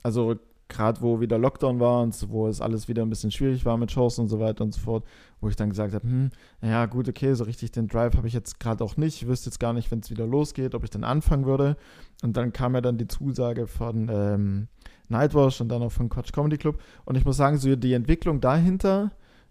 also 0.02 0.36
gerade 0.70 1.02
wo 1.02 1.20
wieder 1.20 1.36
Lockdown 1.36 1.80
war 1.80 2.00
und 2.02 2.30
wo 2.30 2.48
es 2.48 2.60
alles 2.60 2.88
wieder 2.88 3.02
ein 3.02 3.10
bisschen 3.10 3.30
schwierig 3.30 3.66
war 3.66 3.76
mit 3.76 3.90
Shows 3.90 4.18
und 4.18 4.28
so 4.28 4.40
weiter 4.40 4.64
und 4.64 4.72
so 4.72 4.80
fort, 4.80 5.04
wo 5.40 5.48
ich 5.48 5.56
dann 5.56 5.68
gesagt 5.68 5.92
habe, 5.92 6.06
hm, 6.06 6.30
ja 6.62 6.86
gut, 6.86 7.08
okay, 7.08 7.34
so 7.34 7.44
richtig 7.44 7.72
den 7.72 7.88
Drive 7.88 8.16
habe 8.16 8.28
ich 8.28 8.34
jetzt 8.34 8.58
gerade 8.60 8.82
auch 8.82 8.96
nicht. 8.96 9.20
Ich 9.22 9.28
wüsste 9.28 9.50
jetzt 9.50 9.58
gar 9.58 9.72
nicht, 9.74 9.90
wenn 9.90 10.00
es 10.00 10.10
wieder 10.10 10.26
losgeht, 10.26 10.74
ob 10.74 10.84
ich 10.84 10.90
dann 10.90 11.04
anfangen 11.04 11.44
würde. 11.44 11.76
Und 12.22 12.36
dann 12.36 12.52
kam 12.52 12.74
ja 12.74 12.80
dann 12.80 12.96
die 12.96 13.08
Zusage 13.08 13.66
von 13.66 14.08
ähm, 14.10 14.68
Nightwash 15.08 15.60
und 15.60 15.68
dann 15.68 15.82
auch 15.82 15.92
von 15.92 16.08
Quatsch 16.08 16.32
Comedy 16.32 16.56
Club. 16.56 16.80
Und 17.04 17.16
ich 17.16 17.24
muss 17.24 17.36
sagen, 17.36 17.58
so 17.58 17.74
die 17.76 17.92
Entwicklung 17.92 18.40
dahinter, 18.40 19.10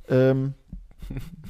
ähm, 0.09 0.53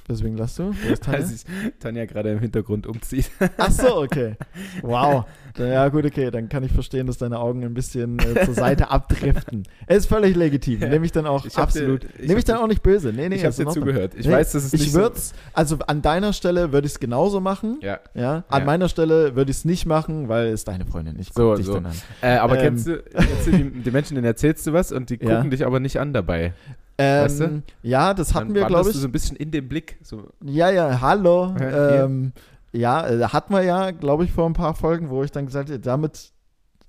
deswegen 0.07 0.37
lachst 0.37 0.57
du? 0.59 0.73
Wer 0.83 0.93
ist 0.93 1.03
Tanja? 1.03 1.19
Ich 1.33 1.43
Tanja 1.79 2.05
gerade 2.05 2.31
im 2.31 2.39
Hintergrund 2.39 2.87
umzieht. 2.87 3.29
Ach 3.57 3.71
so, 3.71 3.97
okay. 3.97 4.35
Wow. 4.81 5.25
Ja, 5.57 5.89
gut, 5.89 6.05
okay. 6.05 6.31
Dann 6.31 6.47
kann 6.47 6.63
ich 6.63 6.71
verstehen, 6.71 7.07
dass 7.07 7.17
deine 7.17 7.37
Augen 7.39 7.65
ein 7.65 7.73
bisschen 7.73 8.17
äh, 8.19 8.45
zur 8.45 8.53
Seite 8.53 8.89
abdriften. 8.91 9.63
Ist 9.87 10.05
völlig 10.07 10.35
legitim. 10.37 10.79
Ja. 10.79 10.87
Nehme 10.87 11.05
ich 11.05 11.11
dann 11.11 11.25
auch 11.25 11.43
Ich 11.45 11.57
absolut. 11.57 12.03
dir- 12.03 12.07
ich 12.19 12.27
Nehme 12.29 12.39
ich 12.39 12.45
dann 12.45 12.57
auch 12.59 12.67
nicht 12.67 12.81
böse. 12.81 13.11
Nee, 13.11 13.27
nee, 13.27 13.35
ich 13.35 13.43
habe 13.45 13.53
dir 13.53 13.67
zugehört. 13.67 14.13
Ich 14.15 14.25
Nee, 14.25 14.31
weiß, 14.33 14.53
dass 14.53 14.63
es 14.63 14.73
Ich 14.73 14.81
nicht 14.81 14.93
würde 14.93 15.15
also 15.53 15.77
an 15.87 16.01
deiner 16.01 16.31
Stelle 16.31 16.71
würde 16.71 16.85
ich 16.87 16.93
es 16.93 16.99
genauso 17.01 17.41
machen. 17.41 17.79
Ja. 17.81 17.99
Ja, 18.13 18.45
an 18.47 18.59
Ja. 18.61 18.65
meiner 18.65 18.87
Stelle 18.87 19.35
würde 19.35 19.51
ich 19.51 19.57
es 19.57 19.65
nicht 19.65 19.85
machen, 19.85 20.29
weil 20.29 20.47
es 20.47 20.63
deine 20.63 20.85
Freundin. 20.85 21.17
Ich 21.19 21.27
guck 21.29 21.35
So, 21.35 21.55
dich 21.55 21.65
so. 21.65 21.73
dann 21.73 21.87
an. 21.87 21.95
Äh, 22.21 22.37
aber 22.37 22.55
Ähm. 22.57 22.61
kennst 22.61 22.87
du, 22.87 22.99
kennst 23.03 23.47
du 23.47 23.51
die, 23.51 23.69
die 23.81 23.91
Menschen, 23.91 24.15
denen 24.15 24.25
erzählst 24.25 24.65
du 24.65 24.71
was 24.71 24.93
und 24.93 25.09
die 25.09 25.19
Ja. 25.21 25.35
gucken 25.35 25.49
dich 25.51 25.65
aber 25.65 25.81
nicht 25.81 25.99
an 25.99 26.13
dabei. 26.13 26.53
Ähm, 27.01 27.23
Weißt 27.25 27.39
du? 27.39 27.63
Ja, 27.81 28.13
das 28.13 28.33
hatten 28.35 28.47
Dann 28.49 28.55
wir, 28.55 28.65
glaube 28.65 28.89
ich. 28.89 28.93
du 28.95 28.99
so 28.99 29.07
ein 29.07 29.11
bisschen 29.11 29.37
in 29.37 29.51
den 29.51 29.67
Blick. 29.69 29.97
So. 30.03 30.27
Ja, 30.43 30.69
ja, 30.69 30.99
hallo. 31.01 31.55
Ja, 31.59 32.03
ähm, 32.05 32.33
ja, 32.73 33.07
äh, 33.07 33.23
hatten 33.23 33.53
wir 33.53 33.63
ja, 33.63 33.91
glaube 33.91 34.25
ich, 34.25 34.31
vor 34.31 34.45
ein 34.45 34.53
paar 34.53 34.73
Folgen, 34.75 35.09
wo 35.09 35.23
ich 35.23 35.31
dann 35.31 35.45
gesagt 35.45 35.69
habe, 35.69 35.79
damit, 35.79 36.31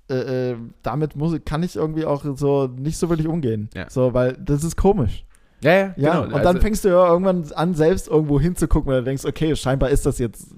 äh, 0.09 0.51
äh, 0.51 0.55
damit 0.83 1.15
muss, 1.15 1.33
kann 1.45 1.63
ich 1.63 1.75
irgendwie 1.77 2.05
auch 2.05 2.23
so 2.35 2.67
nicht 2.67 2.97
so 2.97 3.09
wirklich 3.09 3.27
umgehen. 3.27 3.69
Ja. 3.73 3.89
So, 3.89 4.13
weil 4.13 4.33
das 4.33 4.63
ist 4.63 4.75
komisch. 4.75 5.23
Ja, 5.63 5.71
ja, 5.71 5.77
Ja, 5.95 6.11
genau. 6.13 6.23
und 6.23 6.33
Also- 6.33 6.43
dann 6.53 6.59
fängst 6.61 6.83
du 6.83 6.89
ja 6.89 7.07
irgendwann 7.07 7.45
an, 7.55 7.75
selbst 7.75 8.07
irgendwo 8.07 8.39
hinzugucken, 8.39 8.91
weil 8.91 8.99
du 9.01 9.05
denkst, 9.05 9.25
okay, 9.25 9.55
scheinbar 9.55 9.91
ist 9.91 10.05
das 10.07 10.17
jetzt, 10.17 10.51
äh, 10.51 10.55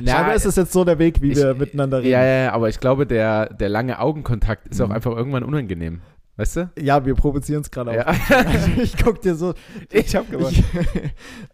Na, 0.00 0.12
scheinbar 0.12 0.34
ist 0.34 0.44
das 0.44 0.56
jetzt 0.56 0.72
so 0.72 0.84
der 0.84 0.98
Weg, 0.98 1.22
wie 1.22 1.30
ich- 1.32 1.38
wir 1.38 1.54
miteinander 1.54 1.98
reden. 2.00 2.10
Ja, 2.10 2.24
ja, 2.24 2.52
aber 2.52 2.68
ich 2.68 2.80
glaube, 2.80 3.06
der, 3.06 3.54
der 3.54 3.68
lange 3.68 3.98
Augenkontakt 4.00 4.66
ist 4.68 4.80
auch 4.80 4.88
Mhm. 4.88 4.92
einfach 4.92 5.12
irgendwann 5.16 5.44
unangenehm. 5.44 6.00
Weißt 6.40 6.56
du? 6.56 6.70
Ja, 6.80 7.04
wir 7.04 7.14
provozieren 7.14 7.60
es 7.60 7.70
gerade 7.70 7.94
Ja. 7.94 8.08
auch. 8.08 8.14
Also 8.30 8.80
ich 8.80 8.96
guck 8.96 9.20
dir 9.20 9.34
so. 9.34 9.52
Ich 9.92 10.16
hab 10.16 10.30
gewonnen. 10.30 10.64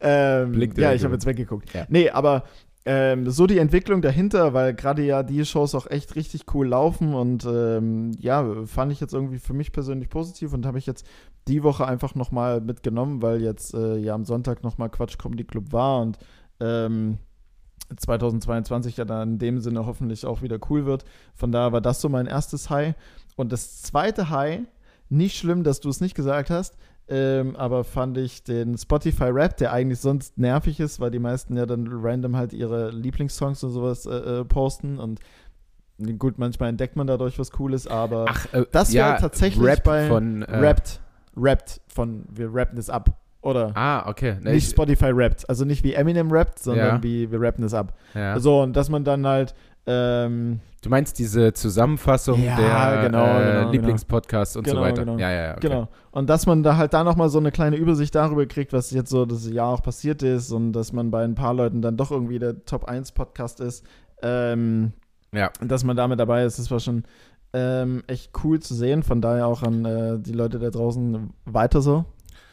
Ähm, 0.01 0.53
Blinkt 0.53 0.79
ja, 0.79 0.93
ich 0.93 1.03
habe 1.03 1.15
jetzt 1.15 1.27
weggeguckt. 1.27 1.75
Ja. 1.75 1.87
Nee, 1.89 2.11
aber 2.11 2.45
ähm, 2.85 3.29
so 3.29 3.49
die 3.49 3.59
Entwicklung 3.59 4.01
dahinter, 4.01 4.55
weil 4.55 4.75
gerade 4.75 5.03
ja 5.03 5.25
die 5.25 5.45
Shows 5.45 5.75
auch 5.75 5.91
echt 5.91 6.15
richtig 6.15 6.45
cool 6.55 6.69
laufen 6.69 7.15
und 7.15 7.45
ähm, 7.45 8.13
ja, 8.21 8.65
fand 8.65 8.93
ich 8.93 9.01
jetzt 9.01 9.13
irgendwie 9.13 9.41
für 9.41 9.55
mich 9.55 9.73
persönlich 9.73 10.09
positiv 10.09 10.53
und 10.53 10.65
habe 10.67 10.79
ich 10.79 10.87
jetzt 10.87 11.05
die 11.49 11.65
Woche 11.65 11.85
einfach 11.85 12.15
nochmal 12.15 12.61
mitgenommen, 12.61 13.23
weil 13.23 13.43
jetzt 13.43 13.75
äh, 13.75 13.97
ja 13.97 14.15
am 14.15 14.25
Sonntag 14.25 14.63
nochmal 14.63 14.89
Quatsch 14.89 15.19
Comedy 15.19 15.43
Club 15.43 15.73
war 15.73 16.01
und 16.01 16.17
ähm, 16.61 17.19
2022 17.97 18.99
ja 18.99 19.05
dann 19.05 19.33
in 19.33 19.39
dem 19.39 19.59
Sinne 19.59 19.85
hoffentlich 19.85 20.25
auch 20.27 20.43
wieder 20.43 20.59
cool 20.71 20.87
wird. 20.87 21.05
Von 21.35 21.51
daher 21.51 21.73
war 21.73 21.81
das 21.81 22.01
so 22.01 22.09
mein 22.09 22.27
erstes 22.27 22.71
High. 22.71 22.95
Und 23.37 23.53
das 23.53 23.83
zweite 23.83 24.31
High, 24.31 24.61
nicht 25.09 25.37
schlimm, 25.37 25.63
dass 25.63 25.81
du 25.81 25.89
es 25.89 26.01
nicht 26.01 26.15
gesagt 26.15 26.51
hast, 26.51 26.77
ähm, 27.09 27.55
aber 27.57 27.85
fand 27.85 28.19
ich 28.19 28.43
den 28.43 28.77
Spotify 28.77 29.27
Rap, 29.27 29.57
der 29.59 29.73
eigentlich 29.73 30.01
sonst 30.01 30.39
nervig 30.39 30.81
ist, 30.81 30.99
weil 30.99 31.11
die 31.13 31.21
meisten 31.21 31.57
ja 31.57 31.65
dann 31.67 31.87
random 31.89 32.37
halt 32.37 32.53
ihre 32.53 32.91
Lieblingssongs 32.91 33.63
und 33.63 33.71
sowas 33.71 34.07
äh, 34.07 34.41
äh, 34.41 34.45
posten 34.45 34.99
und 34.99 35.21
gut, 36.19 36.39
manchmal 36.39 36.69
entdeckt 36.69 36.97
man 36.97 37.07
dadurch 37.07 37.39
was 37.39 37.51
Cooles, 37.53 37.87
aber 37.87 38.27
Ach, 38.29 38.53
äh, 38.53 38.65
Das 38.73 38.93
wär 38.93 38.97
ja, 39.01 39.17
tatsächlich 39.19 39.65
Rap 39.65 39.85
bei 39.85 40.09
von. 40.09 40.43
Äh, 40.43 40.59
rappt, 40.59 41.01
rappt 41.37 41.81
von 41.89 42.25
wir 42.31 42.53
rappen 42.53 42.77
es 42.79 42.91
ab, 42.91 43.17
oder? 43.41 43.71
Ah, 43.77 44.09
okay. 44.09 44.37
Nee, 44.43 44.53
nicht 44.55 44.65
ich, 44.65 44.71
Spotify 44.71 45.11
rappt, 45.13 45.49
also 45.49 45.65
nicht 45.65 45.85
wie 45.85 45.95
Eminem 45.95 46.31
rappt, 46.33 46.59
sondern 46.59 46.97
Ja. 46.97 47.03
wie 47.03 47.31
wir 47.31 47.41
rappen 47.41 47.65
es 47.65 47.73
ab. 47.73 47.95
ja. 48.15 48.39
So, 48.41 48.63
und 48.63 48.75
dass 48.77 48.89
man 48.91 49.05
dann 49.05 49.27
halt 49.27 49.55
ähm, 49.87 50.61
Du 50.83 50.91
meinst 50.91 51.19
diese 51.19 51.53
Zusammenfassung 51.53 52.41
Ja, 52.45 52.57
der 52.57 53.03
genau, 53.07 53.25
äh, 53.41 53.45
genau, 53.59 53.71
Lieblingspodcasts 53.73 54.57
und 54.57 54.65
Genau, 54.65 54.77
so 54.77 54.83
weiter. 54.85 55.05
genau. 55.05 55.19
Ja, 55.19 55.31
ja, 55.33 55.43
ja. 55.47 55.53
Okay. 55.57 55.69
Genau. 55.69 55.89
Und 56.13 56.31
dass 56.31 56.47
man 56.47 56.63
da 56.63 56.77
halt 56.77 56.95
da 56.95 57.03
nochmal 57.03 57.29
so 57.29 57.39
eine 57.39 57.51
kleine 57.51 57.77
Übersicht 57.77 58.15
darüber 58.15 58.47
kriegt, 58.47 58.73
was 58.73 58.93
jetzt 58.93 59.11
so 59.11 59.27
das 59.27 59.49
Jahr 59.51 59.69
auch 59.69 59.83
passiert 59.83 60.23
ist 60.23 60.53
und 60.53 60.73
dass 60.73 60.93
man 60.93 61.11
bei 61.11 61.25
ein 61.25 61.35
paar 61.35 61.55
Leuten 61.55 61.83
dann 61.83 61.97
doch 61.97 62.11
irgendwie 62.13 62.39
der 62.39 62.65
Top 62.67 62.85
1 62.85 63.13
Podcast 63.13 63.59
ist. 63.61 63.85
Ähm, 64.23 64.93
Ja. 65.33 65.51
und 65.61 65.71
dass 65.73 65.83
man 65.83 65.97
damit 65.97 66.21
dabei 66.21 66.45
ist, 66.45 66.59
das 66.61 66.71
war 66.71 66.79
schon 66.81 67.03
ähm, 67.53 68.03
echt 68.07 68.33
cool 68.45 68.61
zu 68.61 68.75
sehen. 68.75 69.03
Von 69.03 69.21
daher 69.21 69.47
auch 69.49 69.63
an 69.63 69.85
äh, 69.85 70.19
die 70.21 70.33
Leute 70.33 70.59
da 70.61 70.71
draußen 70.71 71.31
weiter 71.47 71.81
so. 71.81 72.05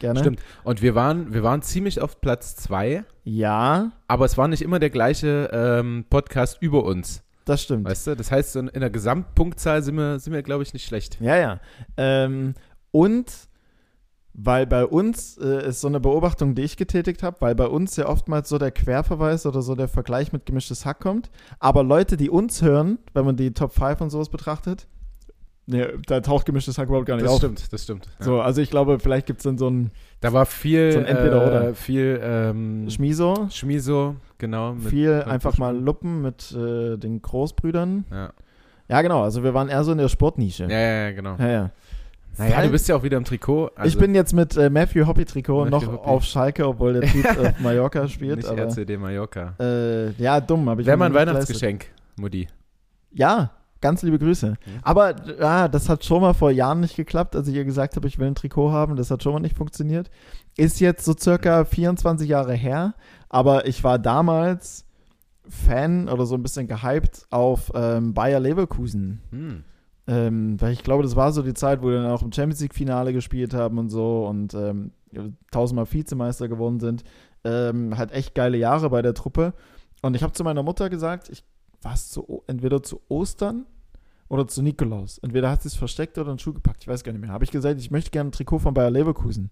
Gerne. 0.03 0.19
Stimmt. 0.19 0.41
Und 0.65 0.81
wir 0.81 0.95
waren, 0.95 1.33
wir 1.33 1.43
waren 1.43 1.61
ziemlich 1.61 2.01
auf 2.01 2.19
Platz 2.19 2.57
zwei, 2.57 3.05
Ja, 3.23 3.93
aber 4.09 4.25
es 4.25 4.37
war 4.37 4.49
nicht 4.49 4.61
immer 4.61 4.79
der 4.79 4.89
gleiche 4.89 5.49
ähm, 5.53 6.03
Podcast 6.09 6.57
über 6.61 6.83
uns. 6.83 7.23
das 7.45 7.61
stimmt. 7.63 7.85
Weißt 7.85 8.07
du? 8.07 8.15
Das 8.17 8.29
heißt, 8.29 8.57
in 8.57 8.69
der 8.73 8.89
Gesamtpunktzahl 8.89 9.81
sind 9.81 9.95
wir, 9.95 10.19
sind 10.19 10.33
wir 10.33 10.43
glaube 10.43 10.61
ich, 10.63 10.73
nicht 10.73 10.85
schlecht. 10.85 11.21
Ja, 11.21 11.37
ja. 11.37 11.61
Ähm, 11.95 12.53
und 12.91 13.31
weil 14.33 14.67
bei 14.67 14.85
uns 14.85 15.37
äh, 15.37 15.69
ist 15.69 15.79
so 15.79 15.87
eine 15.87 16.01
Beobachtung, 16.01 16.53
die 16.53 16.63
ich 16.63 16.75
getätigt 16.75 17.23
habe, 17.23 17.37
weil 17.39 17.55
bei 17.55 17.67
uns 17.67 17.95
ja 17.95 18.09
oftmals 18.09 18.49
so 18.49 18.57
der 18.57 18.71
Querverweis 18.71 19.45
oder 19.45 19.61
so 19.61 19.73
der 19.73 19.87
Vergleich 19.87 20.33
mit 20.33 20.45
gemischtes 20.45 20.85
Hack 20.85 20.99
kommt. 20.99 21.29
Aber 21.59 21.83
Leute, 21.83 22.17
die 22.17 22.29
uns 22.29 22.61
hören, 22.61 22.97
wenn 23.13 23.23
man 23.23 23.37
die 23.37 23.53
Top 23.53 23.71
5 23.71 24.01
und 24.01 24.09
sowas 24.09 24.27
betrachtet, 24.29 24.87
nee, 25.65 25.85
da 26.07 26.19
taucht 26.21 26.45
gemischtes 26.45 26.77
Hack 26.77 26.87
überhaupt 26.87 27.05
gar 27.07 27.15
nicht 27.15 27.25
Das 27.25 27.33
auf. 27.33 27.37
stimmt, 27.39 27.71
das 27.71 27.83
stimmt. 27.83 28.07
Ja. 28.19 28.25
So, 28.25 28.41
also 28.41 28.61
ich 28.61 28.69
glaube, 28.69 28.99
vielleicht 28.99 29.25
gibt 29.27 29.39
es 29.39 29.43
dann 29.43 29.57
so 29.57 29.69
ein 29.69 29.91
Da 30.21 30.33
war 30.33 30.45
viel, 30.45 30.91
So 30.91 30.99
ein 30.99 31.05
Entweder-Oder. 31.05 31.69
äh, 31.69 31.73
viel 31.73 32.19
ähm, 32.23 32.89
Schmiso, 32.89 33.47
Schmiso, 33.49 34.15
genau. 34.37 34.75
viel 34.75 35.17
mit 35.17 35.27
einfach 35.27 35.57
mal 35.57 35.77
Luppen 35.77 36.21
mit 36.21 36.51
äh, 36.51 36.97
den 36.97 37.21
Großbrüdern. 37.21 38.05
Ja. 38.11 38.33
Ja, 38.89 39.01
genau, 39.01 39.23
also 39.23 39.43
wir 39.43 39.53
waren 39.53 39.69
eher 39.69 39.83
so 39.83 39.91
in 39.93 39.97
der 39.97 40.09
Sportnische. 40.09 40.65
Ja, 40.65 40.77
ja, 40.79 41.11
genau. 41.11 41.35
ja. 41.39 41.47
ja. 41.47 41.71
Naja, 42.37 42.55
Fall- 42.55 42.65
du 42.65 42.71
bist 42.71 42.89
ja 42.89 42.95
auch 42.95 43.03
wieder 43.03 43.17
im 43.17 43.23
Trikot. 43.25 43.69
Also 43.75 43.87
ich 43.87 43.97
bin 43.97 44.15
jetzt 44.15 44.33
mit 44.33 44.57
äh, 44.57 44.69
Matthew 44.69 45.05
Hoppy 45.05 45.23
Trikot 45.23 45.65
Matthew 45.65 45.85
noch 45.85 45.93
Hoppy. 45.99 46.09
auf 46.09 46.23
Schalke, 46.23 46.67
obwohl 46.67 46.93
der 46.93 47.03
Typ 47.03 47.25
auf 47.39 47.59
Mallorca 47.59 48.07
spielt. 48.07 48.37
nicht 48.37 48.49
aber, 48.49 48.63
RCD 48.63 48.97
Mallorca. 48.97 49.53
äh, 49.59 50.09
ja, 50.13 50.41
dumm, 50.41 50.67
habe 50.67 50.81
ich 50.81 50.87
Wäre 50.87 50.97
mal 50.97 51.05
ein. 51.05 51.13
Weihnachtsgeschenk, 51.13 51.85
Mutti. 52.19 52.47
Ja, 53.13 53.51
ganz 53.83 54.01
liebe 54.01 54.17
Grüße. 54.17 54.55
Aber 54.81 55.15
ah, 55.41 55.67
das 55.67 55.89
hat 55.89 56.05
schon 56.05 56.21
mal 56.21 56.33
vor 56.33 56.51
Jahren 56.51 56.79
nicht 56.79 56.95
geklappt, 56.95 57.35
als 57.35 57.49
ich 57.49 57.55
ihr 57.55 57.65
gesagt 57.65 57.97
habe, 57.97 58.07
ich 58.07 58.17
will 58.17 58.27
ein 58.27 58.33
Trikot 58.33 58.71
haben. 58.71 58.95
Das 58.95 59.11
hat 59.11 59.21
schon 59.21 59.33
mal 59.33 59.41
nicht 59.41 59.57
funktioniert. 59.57 60.09
Ist 60.55 60.79
jetzt 60.79 61.03
so 61.03 61.13
circa 61.13 61.65
24 61.65 62.27
Jahre 62.27 62.53
her, 62.53 62.95
aber 63.27 63.67
ich 63.67 63.83
war 63.83 63.99
damals 63.99 64.85
Fan 65.47 66.07
oder 66.07 66.25
so 66.25 66.35
ein 66.35 66.43
bisschen 66.43 66.69
gehypt 66.69 67.27
auf 67.29 67.71
ähm, 67.75 68.13
Bayer 68.13 68.39
Leverkusen. 68.39 69.21
Hm. 69.31 69.63
Ähm, 70.07 70.61
weil 70.61 70.71
ich 70.71 70.83
glaube, 70.83 71.03
das 71.03 71.17
war 71.17 71.33
so 71.33 71.41
die 71.41 71.53
Zeit, 71.53 71.81
wo 71.81 71.89
wir 71.89 72.01
dann 72.01 72.11
auch 72.11 72.21
im 72.21 72.31
Champions 72.31 72.61
League-Finale 72.61 73.11
gespielt 73.11 73.53
haben 73.53 73.77
und 73.77 73.89
so 73.89 74.25
und 74.27 74.53
ähm, 74.53 74.91
tausendmal 75.51 75.91
Vizemeister 75.91 76.47
geworden 76.47 76.79
sind. 76.79 77.03
Ähm, 77.43 77.97
halt 77.97 78.13
echt 78.13 78.33
geile 78.33 78.57
Jahre 78.57 78.89
bei 78.89 79.01
der 79.01 79.13
Truppe. 79.13 79.53
Und 80.01 80.15
ich 80.15 80.23
habe 80.23 80.31
zu 80.31 80.45
meiner 80.45 80.63
Mutter 80.63 80.89
gesagt, 80.89 81.27
ich 81.29 81.43
war 81.81 81.93
es 81.93 82.09
zu, 82.09 82.43
entweder 82.47 82.81
zu 82.81 83.01
Ostern 83.09 83.65
oder 84.29 84.47
zu 84.47 84.61
Nikolaus. 84.61 85.17
Entweder 85.19 85.49
hat 85.51 85.61
sie 85.61 85.67
es 85.67 85.75
versteckt 85.75 86.17
oder 86.17 86.29
einen 86.29 86.39
Schuh 86.39 86.53
gepackt. 86.53 86.83
Ich 86.83 86.87
weiß 86.87 87.03
gar 87.03 87.11
nicht 87.11 87.21
mehr. 87.21 87.31
Habe 87.31 87.43
ich 87.43 87.51
gesagt, 87.51 87.79
ich 87.79 87.91
möchte 87.91 88.09
gerne 88.11 88.29
ein 88.29 88.31
Trikot 88.31 88.59
von 88.59 88.73
Bayer 88.73 88.89
Leverkusen. 88.89 89.51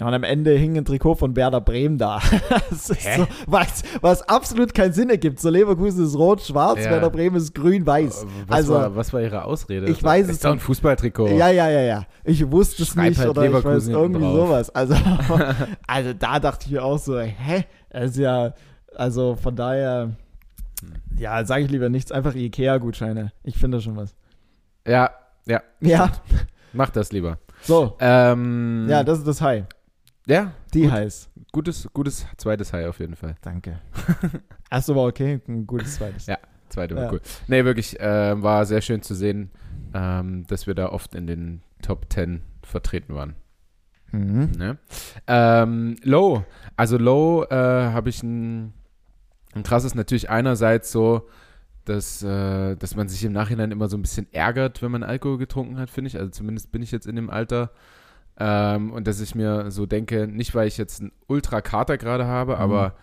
Ja, 0.00 0.06
und 0.06 0.14
am 0.14 0.22
Ende 0.22 0.52
hing 0.56 0.76
ein 0.76 0.84
Trikot 0.84 1.16
von 1.16 1.34
Werder 1.34 1.60
Bremen 1.60 1.98
da. 1.98 2.20
das 2.70 2.90
ist 2.90 3.02
so, 3.16 3.26
was, 3.46 3.82
was 4.00 4.22
absolut 4.28 4.72
keinen 4.72 4.92
Sinn 4.92 5.10
ergibt. 5.10 5.40
So 5.40 5.50
Leverkusen 5.50 6.04
ist 6.04 6.16
rot-schwarz, 6.16 6.84
Ja. 6.84 6.90
Werder 6.92 7.10
Bremen 7.10 7.34
ist 7.36 7.52
grün-weiß. 7.54 8.24
Was, 8.46 8.56
Also, 8.56 8.74
war, 8.74 8.94
was 8.94 9.12
war 9.12 9.22
ihre 9.22 9.44
Ausrede? 9.44 9.86
ich 9.88 10.00
weiß 10.02 10.26
es 10.26 10.32
ist 10.34 10.44
doch 10.44 10.52
ein. 10.52 10.60
Fußballtrikot. 10.60 11.28
Ja, 11.30 11.48
ja, 11.50 11.68
ja, 11.68 11.80
ja. 11.80 12.06
Ich 12.22 12.48
wusste 12.48 12.82
es 12.84 12.90
Schreib 12.90 13.08
nicht 13.08 13.18
halt 13.18 13.30
oder 13.30 13.44
ich 13.46 13.52
weiß 13.52 13.62
Leverkusen 13.64 13.94
irgendwie 13.94 14.20
drauf. 14.20 14.34
sowas. 14.48 14.70
Also, 14.70 14.94
also 15.88 16.12
da 16.12 16.38
dachte 16.38 16.66
ich 16.66 16.72
mir 16.72 16.84
auch 16.84 16.98
so, 16.98 17.18
hä? 17.18 17.64
Das 17.90 18.10
ist 18.12 18.18
ja, 18.18 18.54
also 18.94 19.34
von 19.34 19.56
daher. 19.56 20.10
Ja, 21.16 21.44
sage 21.44 21.64
ich 21.64 21.70
lieber 21.70 21.88
nichts, 21.88 22.12
einfach 22.12 22.34
Ikea-Gutscheine. 22.34 23.32
Ich 23.44 23.56
finde 23.58 23.80
schon 23.80 23.96
was. 23.96 24.14
ja, 24.86 25.10
ja. 25.46 25.62
Ja, 25.80 26.12
Mach 26.72 26.90
das 26.90 27.12
lieber. 27.12 27.38
so. 27.62 27.96
Ähm, 28.00 28.86
Ja, 28.88 29.02
das 29.02 29.18
ist 29.18 29.26
das 29.26 29.40
High. 29.40 29.64
ja, 30.26 30.52
Die 30.74 30.82
Gut. 30.82 30.90
heißt. 30.92 31.30
gutes, 31.52 31.88
gutes 31.92 32.26
zweites 32.36 32.72
High 32.72 32.86
auf 32.88 32.98
jeden 33.00 33.16
Fall. 33.16 33.36
Danke. 33.40 33.80
Erste 34.70 34.94
war 34.94 35.06
okay, 35.06 35.40
ein 35.48 35.66
gutes 35.66 35.94
zweites. 35.96 36.26
Ja. 36.26 36.38
Zweite 36.68 36.94
war 36.96 37.04
Ja. 37.04 37.12
cool. 37.12 37.20
Nee, 37.46 37.64
wirklich, 37.64 37.98
äh, 37.98 38.42
war 38.42 38.66
sehr 38.66 38.82
schön 38.82 39.00
zu 39.00 39.14
sehen, 39.14 39.50
ähm, 39.94 40.46
dass 40.48 40.66
wir 40.66 40.74
da 40.74 40.90
oft 40.90 41.14
in 41.14 41.26
den 41.26 41.62
Top 41.80 42.06
10 42.12 42.42
vertreten 42.62 43.14
waren. 43.14 43.34
Mhm. 44.12 44.50
Ne? 44.58 44.76
Ähm, 45.26 45.96
Low. 46.02 46.44
Also 46.76 46.98
Low 46.98 47.44
äh, 47.44 47.54
habe 47.54 48.10
ich 48.10 48.22
ein, 48.22 48.74
ein 49.54 49.62
krasses 49.62 49.94
natürlich 49.94 50.30
einerseits 50.30 50.92
so, 50.92 51.28
dass, 51.84 52.22
äh, 52.22 52.76
dass 52.76 52.96
man 52.96 53.08
sich 53.08 53.24
im 53.24 53.32
Nachhinein 53.32 53.70
immer 53.70 53.88
so 53.88 53.96
ein 53.96 54.02
bisschen 54.02 54.26
ärgert, 54.32 54.82
wenn 54.82 54.90
man 54.90 55.02
Alkohol 55.02 55.38
getrunken 55.38 55.78
hat, 55.78 55.88
finde 55.90 56.08
ich. 56.08 56.18
Also 56.18 56.30
zumindest 56.30 56.70
bin 56.70 56.82
ich 56.82 56.92
jetzt 56.92 57.06
in 57.06 57.16
dem 57.16 57.30
Alter. 57.30 57.70
Ähm, 58.38 58.92
und 58.92 59.06
dass 59.06 59.20
ich 59.20 59.34
mir 59.34 59.70
so 59.70 59.86
denke, 59.86 60.28
nicht 60.28 60.54
weil 60.54 60.68
ich 60.68 60.76
jetzt 60.78 61.00
einen 61.00 61.12
Ultra-Kater 61.26 61.96
gerade 61.98 62.26
habe, 62.26 62.54
Mhm. 62.56 62.60
aber 62.60 62.94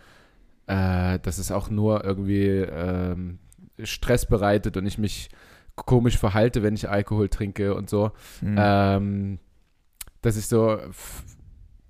äh, 0.68 1.20
dass 1.20 1.38
es 1.40 1.52
auch 1.52 1.70
nur 1.70 2.04
irgendwie 2.06 2.46
ähm, 2.48 3.40
Stress 3.84 4.26
bereitet 4.28 4.78
und 4.78 4.86
ich 4.86 4.98
mich 4.98 5.30
komisch 5.76 6.18
verhalte, 6.18 6.64
wenn 6.64 6.74
ich 6.76 6.88
Alkohol 6.90 7.28
trinke 7.28 7.76
und 7.76 7.90
so 7.90 8.12
Mhm. 8.42 8.56
ähm, 8.58 9.40
dass 10.22 10.38
ich 10.38 10.48
so 10.48 10.80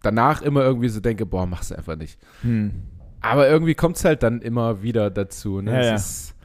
danach 0.02 0.42
immer 0.42 0.62
irgendwie 0.64 0.90
so 0.90 1.00
denke, 1.00 1.26
boah, 1.26 1.46
mach's 1.46 1.72
einfach 1.72 1.96
nicht. 1.96 2.20
Hm. 2.42 2.84
Aber 3.22 3.48
irgendwie 3.48 3.76
kommt 3.76 3.98
es 3.98 4.06
halt 4.06 4.24
dann 4.24 4.42
immer 4.42 4.82
wieder 4.84 5.10
dazu. 5.10 5.62
Ne? 5.62 5.72
Ja, 5.72 5.84
ja. 5.84 5.96
Ist, 5.96 6.36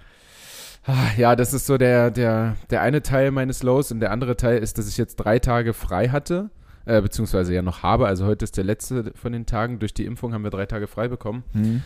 ah, 0.87 1.11
ja, 1.17 1.37
das 1.37 1.53
ist 1.53 1.67
so 1.67 1.79
der, 1.79 2.11
der, 2.11 2.57
der 2.71 2.83
eine 2.83 3.03
Teil 3.03 3.31
meines 3.31 3.63
Lows 3.63 3.93
und 3.93 4.01
der 4.01 4.11
andere 4.11 4.37
Teil 4.37 4.59
ist, 4.59 4.79
dass 4.79 4.89
ich 4.89 4.97
jetzt 4.97 5.17
drei 5.17 5.39
Tage 5.39 5.75
frei 5.75 6.09
hatte, 6.09 6.51
äh, 6.87 7.01
beziehungsweise 7.03 7.55
ja 7.55 7.63
noch 7.63 7.83
habe. 7.83 8.07
Also 8.07 8.27
heute 8.27 8.45
ist 8.45 8.57
der 8.57 8.65
letzte 8.65 9.13
von 9.15 9.33
den 9.33 9.47
Tagen. 9.47 9.79
Durch 9.79 9.95
die 9.95 10.07
Impfung 10.07 10.33
haben 10.33 10.45
wir 10.45 10.51
drei 10.51 10.67
Tage 10.67 10.87
frei 10.87 11.09
bekommen. 11.09 11.45
Hm. 11.53 11.83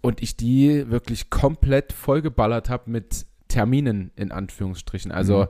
Und 0.00 0.22
ich 0.22 0.36
die 0.36 0.90
wirklich 0.90 1.28
komplett 1.28 1.92
vollgeballert 1.92 2.70
habe 2.70 2.90
mit 2.90 3.26
Terminen 3.48 4.12
in 4.14 4.30
Anführungsstrichen. 4.30 5.10
Also 5.10 5.42
Mhm. 5.42 5.48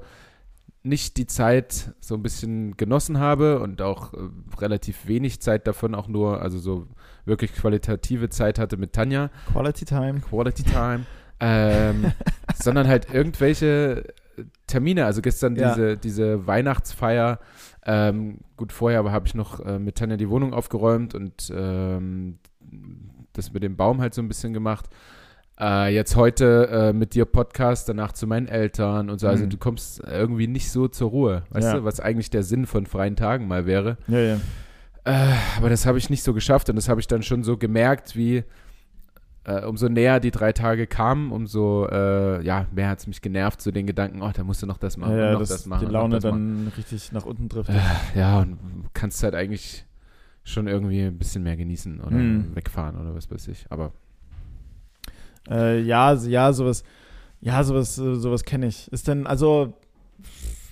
Nicht 0.83 1.17
die 1.17 1.27
Zeit 1.27 1.93
so 2.01 2.15
ein 2.15 2.23
bisschen 2.23 2.77
genossen 2.77 3.19
habe 3.19 3.61
und 3.61 3.83
auch 3.83 4.15
äh, 4.15 4.19
relativ 4.59 5.07
wenig 5.07 5.41
Zeit 5.41 5.67
davon 5.67 5.95
auch 5.95 6.09
nur, 6.09 6.41
also 6.41 6.59
so 6.59 6.87
wirklich 7.25 7.53
qualitative 7.53 8.29
Zeit 8.31 8.59
hatte 8.59 8.77
mit 8.77 8.93
Tanja, 8.93 9.31
Quality 9.53 9.85
Time. 9.85 10.21
Quality 10.21 10.63
Time, 10.63 11.05
ähm, 11.41 12.13
sondern 12.55 12.87
halt 12.89 13.13
irgendwelche 13.13 14.05
Termine, 14.67 15.05
also 15.05 15.21
gestern 15.21 15.57
Ja. 15.57 15.71
diese, 15.71 15.97
diese 15.97 16.47
Weihnachtsfeier, 16.47 17.41
ähm, 17.85 18.39
gut, 18.57 18.73
vorher 18.73 19.05
habe 19.11 19.27
ich 19.27 19.35
noch 19.35 19.61
äh, 19.65 19.79
mit 19.79 19.97
Tanja 19.97 20.17
die 20.17 20.31
Wohnung 20.31 20.55
aufgeräumt 20.55 21.15
und 21.15 21.53
ähm, 21.55 22.39
das 23.33 23.53
mit 23.53 23.63
dem 23.63 23.77
Baum 23.77 24.01
halt 24.01 24.15
so 24.15 24.23
ein 24.23 24.29
bisschen 24.29 24.53
gemacht. 24.53 24.87
Äh, 25.61 25.93
jetzt 25.95 26.15
heute 26.15 26.69
äh, 26.71 26.93
mit 26.93 27.15
dir 27.15 27.25
Podcast, 27.25 27.89
danach 27.89 28.13
zu 28.13 28.27
meinen 28.27 28.47
Eltern 28.47 29.11
und 29.11 29.19
so. 29.19 29.27
Also 29.27 29.45
Mhm. 29.45 29.51
du 29.51 29.57
kommst 29.57 30.01
irgendwie 30.07 30.47
nicht 30.47 30.71
so 30.71 30.87
zur 30.89 31.11
Ruhe, 31.11 31.43
weißt 31.51 31.67
Ja. 31.69 31.75
du, 31.79 31.85
was 31.85 31.99
eigentlich 32.01 32.31
der 32.31 32.45
Sinn 32.45 32.67
von 32.67 32.87
freien 32.87 33.17
Tagen 33.17 33.49
mal 33.49 33.67
wäre. 33.67 33.97
Ja, 34.07 34.19
ja. 34.21 34.37
Äh, 35.05 35.35
aber 35.57 35.69
das 35.71 35.85
habe 35.87 35.99
ich 35.99 36.11
nicht 36.11 36.23
so 36.23 36.33
geschafft 36.33 36.69
und 36.71 36.77
das 36.77 36.89
habe 36.89 37.01
ich 37.01 37.07
dann 37.09 37.23
schon 37.23 37.43
so 37.43 37.57
gemerkt, 37.57 38.15
wie 38.15 38.45
äh, 39.45 39.65
umso 39.65 39.89
näher 39.89 40.21
die 40.21 40.31
drei 40.31 40.53
Tage 40.53 40.87
kamen, 40.87 41.33
umso 41.33 41.87
äh, 41.87 42.45
ja, 42.45 42.67
mehr 42.71 42.91
hat 42.91 42.99
es 42.99 43.07
mich 43.07 43.23
genervt, 43.23 43.63
so 43.63 43.71
den 43.71 43.87
Gedanken, 43.87 44.21
oh, 44.23 44.31
da 44.33 44.45
musst 44.45 44.63
du 44.63 44.67
noch 44.67 44.77
das 44.79 44.97
machen 44.99 45.17
ja, 45.17 45.33
noch 45.33 45.41
das, 45.41 45.49
das 45.49 45.67
machen. 45.67 45.87
die 45.87 45.93
Laune 45.93 46.17
das 46.17 46.25
machen. 46.25 46.65
dann 46.67 46.73
richtig 46.77 47.11
nach 47.13 47.25
unten 47.25 47.49
trifft. 47.49 47.71
Äh, 47.71 47.81
ja, 48.15 48.41
und 48.41 48.59
kannst 48.93 49.23
halt 49.23 49.35
eigentlich 49.35 49.87
schon 50.45 50.69
irgendwie 50.69 51.03
ein 51.03 51.17
bisschen 51.19 51.43
mehr 51.43 51.57
genießen 51.57 52.01
oder 52.01 52.11
Hm. 52.17 52.55
wegfahren 52.55 52.97
oder 52.97 53.15
was 53.15 53.31
weiß 53.31 53.49
ich. 53.49 53.65
Aber 53.71 53.93
Äh, 55.51 55.81
ja, 55.81 56.15
ja, 56.15 56.53
sowas, 56.53 56.85
ja, 57.41 57.63
sowas, 57.65 57.99
äh, 57.99 58.17
sowas 58.17 58.45
kenne 58.45 58.67
ich. 58.67 58.91
Ist 58.93 59.09
denn, 59.09 59.27
also, 59.27 59.75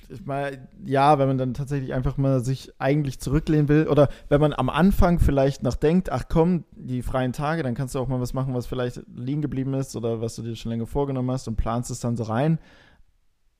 ich 0.09 0.25
meine, 0.25 0.69
ja, 0.85 1.19
wenn 1.19 1.29
man 1.29 1.39
dann 1.39 1.55
tatsächlich 1.55 1.93
einfach 1.93 2.17
mal 2.17 2.41
sich 2.41 2.73
eigentlich 2.79 3.19
zurücklehnen 3.19 3.69
will 3.69 3.89
oder 3.89 4.09
wenn 4.29 4.41
man 4.41 4.53
am 4.53 4.69
Anfang 4.69 5.19
vielleicht 5.19 5.63
noch 5.63 5.75
denkt, 5.75 6.11
ach 6.13 6.25
komm, 6.29 6.65
die 6.73 7.03
freien 7.03 7.33
Tage, 7.33 7.63
dann 7.63 7.75
kannst 7.75 7.95
du 7.95 7.99
auch 7.99 8.09
mal 8.09 8.21
was 8.21 8.33
machen, 8.33 8.55
was 8.55 8.67
vielleicht 8.67 9.03
liegen 9.15 9.43
geblieben 9.43 9.75
ist 9.75 9.97
oder 9.97 10.21
was 10.21 10.37
du 10.37 10.43
dir 10.43 10.55
schon 10.55 10.71
länger 10.71 10.87
vorgenommen 10.87 11.31
hast 11.31 11.49
und 11.49 11.57
planst 11.57 11.91
es 11.91 12.01
dann 12.01 12.17
so 12.17 12.25
rein. 12.25 12.59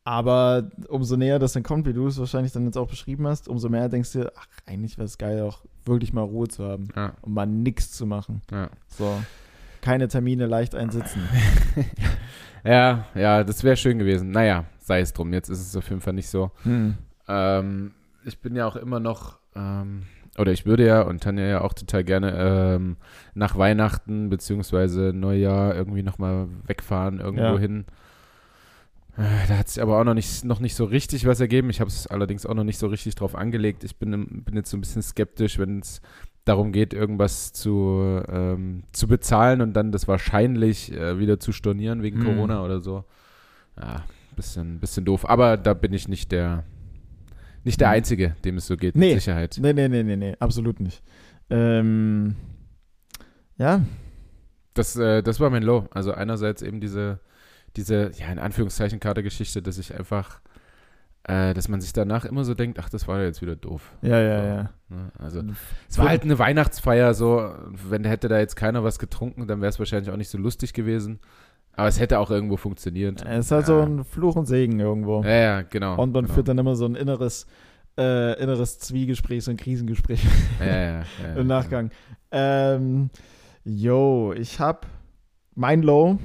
Aber 0.05 0.71
umso 0.89 1.17
näher 1.17 1.41
das 1.41 1.55
dann 1.55 1.65
kommt, 1.65 1.85
wie 1.87 1.93
du 1.93 2.07
es 2.07 2.19
wahrscheinlich 2.19 2.53
dann 2.53 2.65
jetzt 2.65 2.79
auch 2.79 2.89
beschrieben 2.89 3.27
hast, 3.27 3.49
umso 3.49 3.69
mehr 3.69 3.89
denkst 3.89 4.13
du, 4.13 4.21
dir, 4.21 4.33
ach, 4.37 4.47
eigentlich 4.65 4.99
wäre 4.99 5.07
es 5.07 5.19
geil, 5.19 5.43
auch 5.43 5.65
wirklich 5.85 6.13
mal 6.13 6.23
Ruhe 6.23 6.47
zu 6.47 6.65
haben 6.65 6.89
ja, 6.95 7.15
und 7.23 7.35
mal 7.35 7.47
nichts 7.47 7.91
zu 7.91 8.07
machen. 8.07 8.41
ja. 8.53 8.71
So, 8.87 9.19
keine 9.87 10.09
Termine 10.09 10.47
leicht 10.47 10.75
einsitzen. 10.75 11.23
ja, 12.65 13.07
ja, 13.15 13.45
das 13.45 13.63
wäre 13.65 13.77
schön 13.77 13.99
gewesen. 13.99 14.31
Naja, 14.33 14.65
sei 14.81 15.01
es 15.01 15.13
drum. 15.13 15.33
Jetzt 15.33 15.49
ist 15.49 15.61
es 15.61 15.77
auf 15.77 15.89
jeden 15.89 16.01
Fall 16.01 16.13
nicht 16.15 16.29
so. 16.29 16.51
Hm. 16.65 16.97
Ähm, 17.29 17.93
ich 18.25 18.39
bin 18.41 18.57
ja 18.57 18.67
auch 18.67 18.75
immer 18.77 18.99
noch, 19.01 19.39
ähm, 19.55 20.03
oder 20.39 20.51
ich 20.53 20.67
würde 20.67 20.85
ja 20.85 21.03
und 21.03 21.23
Tanja 21.23 21.45
ja 21.47 21.61
auch 21.61 21.73
total 21.73 22.03
gerne 22.05 22.35
ähm, 22.37 22.97
nach 23.35 23.57
Weihnachten 23.57 24.29
beziehungsweise 24.29 25.13
Neujahr 25.15 25.75
irgendwie 25.75 26.03
nochmal 26.03 26.49
wegfahren 26.67 27.21
irgendwo 27.21 27.45
Ja. 27.55 27.59
hin. 27.59 27.85
Äh, 29.17 29.23
Da 29.49 29.59
hat 29.59 29.69
sich 29.69 29.81
aber 29.83 29.99
auch 30.01 30.05
noch 30.05 30.15
nicht, 30.15 30.45
noch 30.45 30.59
nicht 30.61 30.75
so 30.75 30.85
richtig 30.85 31.27
was 31.27 31.41
ergeben. 31.41 31.71
Ich 31.71 31.81
habe 31.81 31.89
es 31.89 32.07
allerdings 32.09 32.45
auch 32.45 32.55
noch 32.55 32.65
nicht 32.65 32.79
so 32.79 32.89
richtig 32.89 33.15
drauf 33.15 33.35
angelegt. 33.37 33.85
Ich 33.85 33.97
bin, 33.97 34.11
bin 34.45 34.57
jetzt 34.57 34.71
so 34.71 34.77
ein 34.77 34.81
bisschen 34.81 35.03
skeptisch, 35.03 35.59
wenn 35.59 35.79
es 35.79 36.03
darum 36.47 36.73
geht, 36.73 36.95
irgendwas 36.95 37.53
zu, 37.53 38.23
ähm, 38.29 38.85
zu 38.93 39.07
bezahlen 39.09 39.61
und 39.61 39.75
dann 39.75 39.93
das 39.93 40.09
wahrscheinlich 40.09 40.91
äh, 40.93 41.19
wieder 41.19 41.39
zu 41.39 41.53
stornieren 41.53 42.03
wegen 42.03 42.19
Hm. 42.21 42.25
Corona 42.25 42.65
oder 42.65 42.81
so. 42.81 43.05
Ja, 43.79 44.05
bisschen, 44.37 44.81
bisschen 44.81 45.05
doof. 45.05 45.29
Aber 45.29 45.59
da 45.59 45.75
bin 45.75 45.93
ich 45.93 46.09
nicht 46.09 46.33
der, 46.33 46.65
nicht 47.65 47.81
der 47.81 47.89
Hm. 47.89 47.97
Einzige, 47.97 48.37
dem 48.45 48.57
es 48.57 48.67
so 48.67 48.77
geht, 48.79 48.97
Nee. 48.97 49.13
mit 49.15 49.23
Sicherheit. 49.23 49.59
Nee, 49.61 49.73
nee, 49.75 49.89
nee, 49.89 50.03
nee, 50.03 50.17
nee, 50.17 50.37
absolut 50.39 50.81
nicht. 50.81 51.03
Ähm, 51.51 52.37
ja, 53.59 53.83
Das, 54.75 54.95
äh, 54.97 55.23
das 55.23 55.41
war 55.41 55.51
mein 55.51 55.63
Low. 55.63 55.87
Also 55.91 56.13
einerseits 56.13 56.63
eben 56.63 56.81
diese, 56.81 57.21
diese, 57.77 58.11
ja, 58.19 58.31
in 58.31 58.39
Anführungszeichen 58.39 59.01
Katergeschichte, 59.01 59.63
dass 59.63 59.79
ich 59.79 59.95
einfach, 59.95 60.41
äh, 61.29 61.55
dass 61.55 61.69
man 61.69 61.81
sich 61.81 61.93
danach 61.93 62.25
immer 62.25 62.45
so 62.45 62.55
denkt, 62.55 62.79
ach, 62.79 62.89
das 62.89 63.09
war 63.09 63.19
ja 63.19 63.25
jetzt 63.25 63.43
wieder 63.43 63.57
doof. 63.57 63.97
ja, 64.01 64.21
ja, 64.21 64.39
So, 64.39 64.47
ja. 64.47 64.63
Ne? 64.89 65.11
Also 65.19 65.43
es 65.89 65.99
war 65.99 66.09
halt 66.09 66.23
eine 66.23 66.39
Weihnachtsfeier, 66.39 67.15
so, 67.15 67.53
wenn 67.89 68.05
hätte 68.05 68.29
da 68.29 68.39
jetzt 68.39 68.55
keiner 68.55 68.85
was 68.85 69.01
getrunken, 69.01 69.49
dann 69.49 69.61
wäre 69.61 69.71
es 69.71 69.79
wahrscheinlich 69.79 70.11
auch 70.13 70.17
nicht 70.17 70.29
so 70.29 70.39
lustig 70.39 70.73
gewesen. 70.73 71.19
Aber 71.73 71.89
es 71.89 72.01
hätte 72.01 72.21
auch 72.21 72.31
irgendwo 72.31 72.57
funktioniert. 72.57 73.23
Es 73.27 73.47
ist 73.47 73.51
halt 73.51 73.67
so 73.67 73.81
ein 73.81 74.05
Fluch 74.05 74.37
und 74.37 74.47
Segen 74.47 74.79
irgendwo. 74.81 75.23
Ja, 75.25 75.31
ja, 75.31 75.63
genau. 75.63 76.01
und 76.01 76.13
man 76.13 76.25
genau. 76.25 76.35
führt 76.35 76.49
dann 76.49 76.59
immer 76.59 76.77
so 76.77 76.87
ein 76.87 76.95
inneres, 76.95 77.47
äh, 77.99 78.41
inneres 78.41 78.79
Zwiegespräch, 78.79 79.45
so 79.45 79.51
ein 79.51 79.57
Krisengespräch 79.57 80.25
ja, 80.61 80.67
ja, 80.67 80.75
ja, 80.75 81.05
ja, 81.23 81.35
im 81.37 81.47
Nachgang. 81.49 81.91
Ähm, 82.31 83.11
yo, 83.65 84.33
ich 84.33 84.61
hab 84.61 84.87
mein 85.55 85.83
Low. 85.83 86.19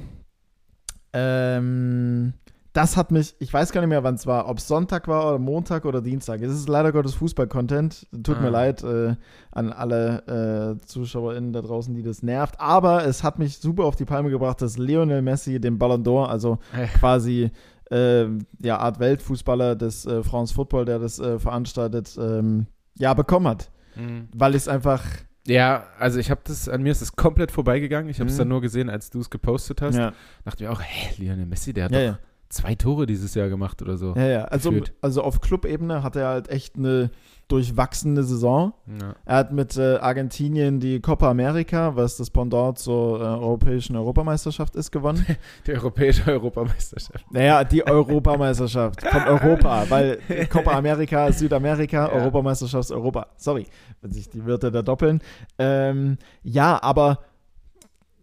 Ähm, 1.12 2.32
das 2.72 2.96
hat 2.96 3.10
mich, 3.10 3.34
ich 3.38 3.52
weiß 3.52 3.72
gar 3.72 3.80
nicht 3.82 3.90
mehr, 3.90 4.02
wann 4.02 4.14
es 4.14 4.26
war, 4.26 4.48
ob 4.48 4.58
es 4.58 4.66
Sonntag 4.66 5.06
war 5.08 5.26
oder 5.28 5.38
Montag 5.38 5.84
oder 5.84 6.00
Dienstag. 6.00 6.40
Es 6.40 6.52
ist 6.52 6.68
leider 6.68 6.90
Gottes 6.92 7.14
Fußball-Content. 7.14 8.06
Tut 8.22 8.40
mir 8.40 8.46
Ah. 8.48 8.50
leid 8.50 8.82
äh, 8.82 9.14
an 9.50 9.72
alle 9.72 10.76
äh, 10.80 10.86
ZuschauerInnen 10.86 11.52
da 11.52 11.60
draußen, 11.60 11.92
die 11.94 12.02
das 12.02 12.22
nervt. 12.22 12.58
Aber 12.58 13.04
es 13.04 13.22
hat 13.22 13.38
mich 13.38 13.58
super 13.58 13.84
auf 13.84 13.96
die 13.96 14.04
Palme 14.06 14.30
gebracht, 14.30 14.62
dass 14.62 14.78
Lionel 14.78 15.20
Messi 15.22 15.60
den 15.60 15.78
Ballon 15.78 16.02
d'Or, 16.02 16.26
also 16.28 16.58
Ja. 16.76 16.86
quasi 16.86 17.50
äh, 17.90 18.24
ja, 18.62 18.78
Art 18.78 18.98
Weltfußballer 19.00 19.76
des 19.76 20.06
äh, 20.06 20.22
France 20.22 20.54
Football, 20.54 20.86
der 20.86 20.98
das 20.98 21.18
äh, 21.18 21.38
veranstaltet, 21.38 22.16
ähm, 22.18 22.66
ja, 22.96 23.12
bekommen 23.12 23.48
hat. 23.48 23.70
Mhm. 23.96 24.28
Weil 24.34 24.54
es 24.54 24.66
einfach. 24.66 25.04
Ja, 25.46 25.84
also 25.98 26.18
ich 26.18 26.30
habe 26.30 26.40
das, 26.44 26.70
an 26.70 26.82
mir 26.82 26.92
ist 26.92 27.02
es 27.02 27.16
komplett 27.16 27.50
vorbeigegangen. 27.50 28.08
Ich 28.08 28.18
habe 28.20 28.30
es 28.30 28.36
Mhm. 28.36 28.38
dann 28.38 28.48
nur 28.48 28.60
gesehen, 28.62 28.88
als 28.88 29.10
du 29.10 29.20
es 29.20 29.28
gepostet 29.28 29.82
hast. 29.82 29.96
Ja, 29.96 30.12
Dachte 30.44 30.64
mir 30.64 30.70
auch, 30.72 30.80
hä, 30.80 31.10
Lionel 31.22 31.44
Messi, 31.44 31.74
der 31.74 31.84
hat 31.84 31.92
ja, 31.92 31.98
doch 31.98 32.06
ja. 32.06 32.18
Zwei 32.52 32.74
Tore 32.74 33.06
dieses 33.06 33.34
Jahr 33.34 33.48
gemacht 33.48 33.80
oder 33.82 33.96
so. 33.96 34.14
ja, 34.14 34.26
ja. 34.26 34.44
Also, 34.44 34.72
also 35.00 35.22
auf 35.22 35.40
Clubebene 35.40 36.02
hat 36.02 36.16
er 36.16 36.28
halt 36.28 36.48
echt 36.48 36.76
eine 36.76 37.10
durchwachsene 37.48 38.22
Saison. 38.22 38.72
Ja. 38.86 39.14
Er 39.24 39.36
hat 39.36 39.52
mit 39.52 39.76
äh, 39.76 39.96
Argentinien 39.96 40.80
die 40.80 41.00
Copa 41.00 41.30
America, 41.30 41.96
was 41.96 42.16
das 42.16 42.30
Pendant 42.30 42.78
zur 42.78 43.20
äh, 43.20 43.24
europäischen 43.24 43.96
Europameisterschaft 43.96 44.76
ist, 44.76 44.90
gewonnen. 44.90 45.26
Die 45.66 45.72
europäische 45.74 46.30
Europameisterschaft. 46.30 47.24
Naja, 47.30 47.64
die 47.64 47.86
Europameisterschaft 47.86 49.02
von 49.06 49.22
Europa, 49.24 49.84
weil 49.88 50.18
Copa 50.50 50.72
America 50.72 51.26
ist 51.26 51.40
Südamerika, 51.40 52.06
Ja. 52.06 52.12
Europameisterschaft 52.12 52.84
ist 52.84 52.92
Europa. 52.92 53.26
Sorry, 53.36 53.66
wenn 54.00 54.12
sich 54.12 54.30
die 54.30 54.44
Wörter 54.46 54.70
da 54.70 54.82
doppeln. 54.82 55.20
Ähm, 55.58 56.16
ja, 56.42 56.82
aber 56.82 57.18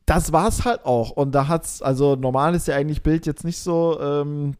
das 0.09 0.31
war's 0.31 0.65
halt 0.65 0.85
auch. 0.85 1.11
Und 1.11 1.33
da 1.35 1.47
hat's, 1.47 1.81
also 1.81 2.15
normal 2.15 2.55
ist 2.55 2.67
ja 2.67 2.75
eigentlich 2.75 3.03
Bild 3.03 3.25
jetzt 3.27 3.43
nicht 3.43 3.59
so 3.59 3.99
ähm, 4.01 4.55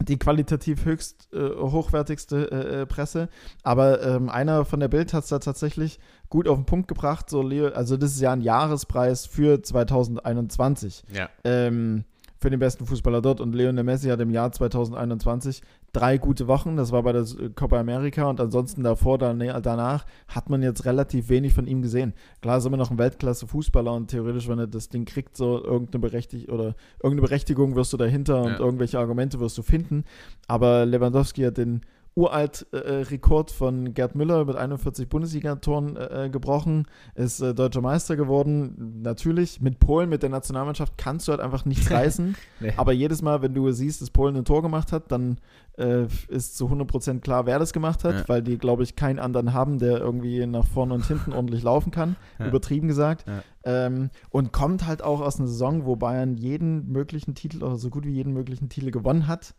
die 0.00 0.18
qualitativ 0.18 0.84
höchst 0.84 1.28
äh, 1.32 1.50
hochwertigste 1.56 2.50
äh, 2.50 2.82
äh, 2.82 2.86
Presse. 2.86 3.28
Aber 3.62 4.02
ähm, 4.02 4.28
einer 4.28 4.64
von 4.64 4.80
der 4.80 4.88
Bild 4.88 5.14
hat 5.14 5.24
es 5.24 5.30
da 5.30 5.38
tatsächlich 5.38 5.98
gut 6.28 6.46
auf 6.46 6.58
den 6.58 6.66
Punkt 6.66 6.86
gebracht. 6.86 7.30
So, 7.30 7.42
Leo, 7.42 7.68
also 7.68 7.96
das 7.96 8.12
ist 8.12 8.20
ja 8.20 8.32
ein 8.32 8.42
Jahrespreis 8.42 9.26
für 9.26 9.62
2021 9.62 11.04
Ja. 11.14 11.30
ähm, 11.44 12.04
für 12.40 12.50
den 12.50 12.60
besten 12.60 12.86
Fußballer 12.86 13.22
dort. 13.22 13.40
Und 13.40 13.54
Lionel 13.54 13.84
Messi 13.84 14.08
hat 14.08 14.20
im 14.20 14.30
Jahr 14.30 14.52
2021 14.52 15.62
drei 15.92 16.18
gute 16.18 16.46
Wochen. 16.48 16.76
Das 16.76 16.92
war 16.92 17.02
bei 17.02 17.12
der 17.12 17.22
äh, 17.22 17.50
Copa 17.54 17.78
America 17.80 18.24
und 18.28 18.40
ansonsten 18.40 18.82
davor, 18.82 19.18
danach 19.18 20.04
hat 20.28 20.50
man 20.50 20.62
jetzt 20.62 20.84
relativ 20.84 21.28
wenig 21.28 21.54
von 21.54 21.66
ihm 21.66 21.82
gesehen. 21.82 22.12
Klar 22.42 22.58
ist 22.58 22.66
immer 22.66 22.76
noch 22.76 22.90
ein 22.90 22.98
Weltklasse-Fußballer 22.98 23.92
und 23.94 24.08
theoretisch, 24.08 24.48
wenn 24.48 24.58
er 24.58 24.66
das 24.66 24.88
Ding 24.88 25.04
kriegt, 25.04 25.36
so 25.36 25.62
irgendeine 25.62 26.00
Berechtigung 26.00 26.54
oder 26.54 26.74
irgendeine 27.02 27.22
Berechtigung 27.28 27.74
wirst 27.76 27.92
du 27.92 27.96
dahinter 27.96 28.42
und 28.42 28.52
Ja. 28.52 28.58
irgendwelche 28.60 28.98
Argumente 28.98 29.40
wirst 29.40 29.56
du 29.58 29.62
finden. 29.62 30.04
Aber 30.46 30.84
Lewandowski 30.86 31.42
hat 31.42 31.56
den 31.58 31.80
uralt 32.18 32.66
äh, 32.72 32.76
äh, 32.78 33.02
Rekord 33.02 33.50
von 33.52 33.94
Gerd 33.94 34.14
Müller 34.16 34.44
mit 34.44 34.56
41 34.56 35.08
Bundesligatoren 35.08 35.96
äh, 35.96 36.24
äh, 36.26 36.28
gebrochen, 36.30 36.86
ist 37.14 37.40
äh, 37.40 37.54
deutscher 37.54 37.80
Meister 37.80 38.16
geworden. 38.16 39.00
Natürlich, 39.02 39.60
mit 39.60 39.78
Polen, 39.78 40.08
mit 40.08 40.22
der 40.22 40.30
Nationalmannschaft 40.30 40.98
kannst 40.98 41.28
du 41.28 41.32
halt 41.32 41.40
einfach 41.40 41.64
nichts 41.64 41.90
reißen. 41.90 42.34
Nee. 42.60 42.72
Aber 42.76 42.92
jedes 42.92 43.22
Mal, 43.22 43.40
wenn 43.42 43.54
du 43.54 43.70
siehst, 43.70 44.02
dass 44.02 44.10
Polen 44.10 44.36
ein 44.36 44.44
Tor 44.44 44.62
gemacht 44.62 44.90
hat, 44.92 45.12
dann 45.12 45.38
äh, 45.78 46.06
ist 46.28 46.56
zu 46.56 46.66
100% 46.66 47.20
klar, 47.20 47.46
wer 47.46 47.60
das 47.60 47.72
gemacht 47.72 48.02
hat, 48.02 48.14
Ja. 48.14 48.28
weil 48.28 48.42
die, 48.42 48.58
glaube 48.58 48.82
ich, 48.82 48.96
keinen 48.96 49.20
anderen 49.20 49.52
haben, 49.52 49.78
der 49.78 49.98
irgendwie 49.98 50.44
nach 50.46 50.66
vorne 50.66 50.94
und 50.94 51.06
hinten 51.06 51.32
ordentlich 51.32 51.62
laufen 51.62 51.92
kann, 51.92 52.16
Ja. 52.40 52.48
übertrieben 52.48 52.88
gesagt. 52.88 53.24
Ja. 53.28 53.42
Ähm, 53.64 54.10
und 54.30 54.52
kommt 54.52 54.86
halt 54.86 55.02
auch 55.02 55.20
aus 55.20 55.38
einer 55.38 55.46
Saison, 55.48 55.84
wo 55.86 55.94
Bayern 55.94 56.34
jeden 56.36 56.90
möglichen 56.90 57.34
Titel 57.34 57.62
oder 57.62 57.76
so 57.76 57.90
gut 57.90 58.04
wie 58.06 58.12
jeden 58.12 58.32
möglichen 58.32 58.68
Titel 58.68 58.90
gewonnen 58.90 59.28
hat. 59.28 59.54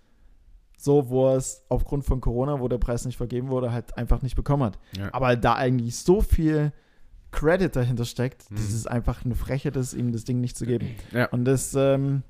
So, 0.82 1.10
wo 1.10 1.30
es 1.36 1.62
aufgrund 1.68 2.06
von 2.06 2.22
Corona, 2.22 2.62
wo 2.62 2.70
der 2.70 2.78
Preis 2.78 3.04
nicht 3.06 3.18
vergeben 3.18 3.50
wurde, 3.50 3.74
halt 3.74 3.98
einfach 3.98 4.22
nicht 4.22 4.38
bekommen 4.38 4.64
hat. 4.64 4.80
Ja. 4.98 5.10
Aber 5.12 5.36
da 5.36 5.56
eigentlich 5.56 5.98
so 5.98 6.22
viel 6.22 6.72
Credit 7.32 7.76
dahinter 7.76 8.06
steckt, 8.06 8.50
Mhm. 8.50 8.56
das 8.56 8.72
ist 8.72 8.90
einfach 8.90 9.26
eine 9.26 9.36
Frechheit, 9.36 9.76
das 9.76 9.94
ihm 9.94 10.14
das 10.14 10.24
Ding 10.24 10.40
nicht 10.40 10.56
zu 10.58 10.66
geben. 10.66 10.96
Ja. 11.12 11.26
Und 11.32 11.44
das, 11.44 11.76
ähm, 11.76 12.24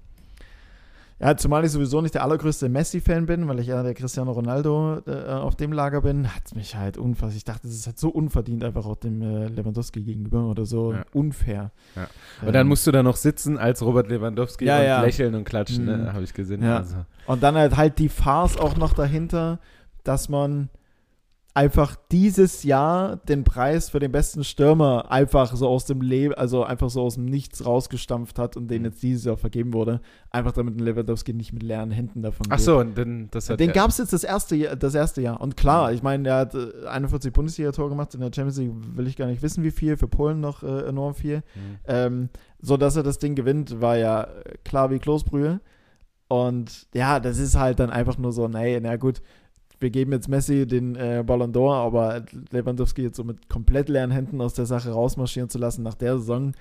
ja, 1.19 1.35
zumal 1.35 1.65
ich 1.65 1.71
sowieso 1.71 1.99
nicht 2.01 2.13
der 2.15 2.23
allergrößte 2.23 2.69
Messi-Fan 2.69 3.25
bin, 3.25 3.47
weil 3.47 3.59
ich 3.59 3.67
ja 3.67 3.83
der 3.83 3.93
Cristiano 3.93 4.31
Ronaldo 4.31 4.99
äh, 5.05 5.25
auf 5.31 5.55
dem 5.55 5.73
Lager 5.73 6.01
bin, 6.01 6.33
hat 6.33 6.43
es 6.45 6.55
mich 6.55 6.75
halt 6.75 6.97
unfassbar. 6.97 7.35
Ich 7.35 7.43
dachte, 7.43 7.67
das 7.67 7.75
ist 7.75 7.85
halt 7.87 7.99
so 7.99 8.09
unverdient 8.09 8.63
einfach 8.63 8.85
auch 8.85 8.95
dem 8.95 9.21
äh, 9.21 9.47
Lewandowski 9.47 10.01
gegenüber 10.01 10.45
oder 10.45 10.65
so 10.65 10.93
Ja. 10.93 11.03
unfair. 11.13 11.71
Ja. 11.95 12.03
Ähm, 12.41 12.47
Und 12.47 12.53
dann 12.53 12.67
musst 12.67 12.87
du 12.87 12.91
da 12.91 13.03
noch 13.03 13.17
sitzen 13.17 13.57
als 13.57 13.81
Robert 13.83 14.07
Lewandowski 14.09 14.65
Ja, 14.65 14.77
und 14.79 14.85
ja. 14.85 15.01
lächeln 15.01 15.35
und 15.35 15.43
klatschen, 15.43 15.83
Mhm. 15.85 16.03
ne? 16.05 16.13
habe 16.13 16.23
ich 16.23 16.33
gesehen. 16.33 16.63
Ja. 16.63 16.77
Also, 16.77 16.95
Und 17.27 17.43
dann 17.43 17.55
halt 17.55 17.75
halt 17.75 17.99
die 17.99 18.09
Farce 18.09 18.57
auch 18.57 18.77
noch 18.77 18.93
dahinter, 18.93 19.59
dass 20.03 20.29
man 20.29 20.69
einfach 21.53 21.95
dieses 22.11 22.63
Jahr 22.63 23.17
den 23.17 23.43
Preis 23.43 23.89
für 23.89 23.99
den 23.99 24.11
besten 24.11 24.43
Stürmer 24.43 25.11
einfach 25.11 25.55
so 25.55 25.67
aus 25.67 25.85
dem 25.85 26.01
Leben, 26.01 26.33
also 26.35 26.63
einfach 26.63 26.89
so 26.89 27.01
aus 27.01 27.15
dem 27.15 27.25
Nichts 27.25 27.65
rausgestampft 27.65 28.37
hat 28.37 28.55
und 28.55 28.69
den 28.69 28.85
jetzt 28.85 29.01
dieses 29.01 29.25
Jahr 29.25 29.35
vergeben 29.37 29.73
wurde. 29.73 29.99
Einfach 30.29 30.51
damit 30.51 30.79
Lewandowski 30.79 31.33
nicht 31.33 31.51
mit 31.51 31.63
leeren 31.63 31.91
Händen 31.91 32.21
davon 32.21 32.45
ach 32.49 32.57
geht. 32.57 32.65
so, 32.65 32.79
und 32.79 32.97
dann 32.97 33.29
das 33.31 33.49
hat 33.49 33.59
Den 33.59 33.71
gab 33.71 33.89
es 33.89 33.97
jetzt 33.97 34.13
das 34.13 34.23
erste, 34.23 34.55
Jahr, 34.55 34.75
das 34.75 34.93
erste 34.93 35.21
Jahr. 35.21 35.41
Und 35.41 35.57
klar, 35.57 35.91
ich 35.91 36.03
meine, 36.03 36.23
der 36.23 36.35
hat 36.35 36.53
äh, 36.55 36.87
41 36.87 37.33
Bundesliga-Tore 37.33 37.89
gemacht. 37.89 38.13
In 38.13 38.21
der 38.21 38.31
Champions 38.33 38.57
League 38.57 38.71
will 38.95 39.07
ich 39.07 39.15
gar 39.15 39.25
nicht 39.25 39.41
wissen, 39.41 39.63
wie 39.63 39.71
viel. 39.71 39.97
Für 39.97 40.07
Polen 40.07 40.39
noch 40.39 40.61
äh, 40.61 40.87
enorm 40.87 41.15
viel. 41.15 41.37
Mhm. 41.37 41.77
Ähm, 41.87 42.29
so 42.61 42.77
dass 42.77 42.95
er 42.95 43.03
das 43.03 43.17
Ding 43.17 43.35
gewinnt, 43.35 43.81
war 43.81 43.97
ja 43.97 44.23
äh, 44.23 44.57
klar 44.63 44.91
wie 44.91 44.99
Kloßbrühe. 44.99 45.61
Und 46.27 46.87
ja, 46.93 47.19
das 47.19 47.39
ist 47.39 47.57
halt 47.57 47.79
dann 47.79 47.89
einfach 47.89 48.19
nur 48.19 48.31
so, 48.31 48.47
nee, 48.47 48.79
na 48.79 48.97
gut, 48.97 49.21
wir 49.79 49.89
geben 49.89 50.11
jetzt 50.11 50.27
Messi 50.27 50.65
den 50.67 50.95
äh, 50.95 51.23
Ballon 51.25 51.53
d'Or, 51.53 51.73
aber 51.75 52.23
Lewandowski 52.51 53.03
jetzt 53.03 53.17
so 53.17 53.23
mit 53.23 53.49
komplett 53.49 53.89
leeren 53.89 54.11
Händen 54.11 54.41
aus 54.41 54.53
der 54.53 54.65
Sache 54.65 54.91
rausmarschieren 54.91 55.49
zu 55.49 55.57
lassen 55.57 55.83
nach 55.83 55.93
der 55.95 56.17
Saison, 56.17 56.53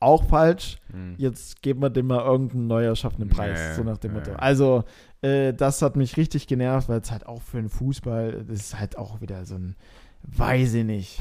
auch 0.00 0.24
falsch. 0.24 0.78
Mhm. 0.92 1.14
Jetzt 1.18 1.62
geben 1.62 1.80
wir 1.82 1.90
dem 1.90 2.06
mal 2.08 2.24
irgendeinen 2.24 2.66
neu 2.66 2.84
erschaffenen 2.84 3.28
Preis, 3.28 3.58
ja, 3.58 3.74
so 3.74 3.82
nach 3.84 3.98
dem 3.98 4.12
ja, 4.12 4.18
Motto. 4.18 4.32
Also, 4.32 4.84
äh, 5.20 5.52
das 5.54 5.80
hat 5.82 5.96
mich 5.96 6.16
richtig 6.16 6.46
genervt, 6.46 6.88
weil 6.88 7.00
es 7.00 7.10
halt 7.12 7.26
auch 7.26 7.42
für 7.42 7.58
den 7.58 7.68
Fußball, 7.68 8.44
das 8.48 8.58
ist 8.60 8.78
halt 8.80 8.98
auch 8.98 9.20
wieder 9.20 9.44
so 9.44 9.54
ein, 9.56 9.76
weiß 10.22 10.74
ich 10.74 10.84
nicht. 10.84 11.20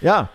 ja. 0.00 0.28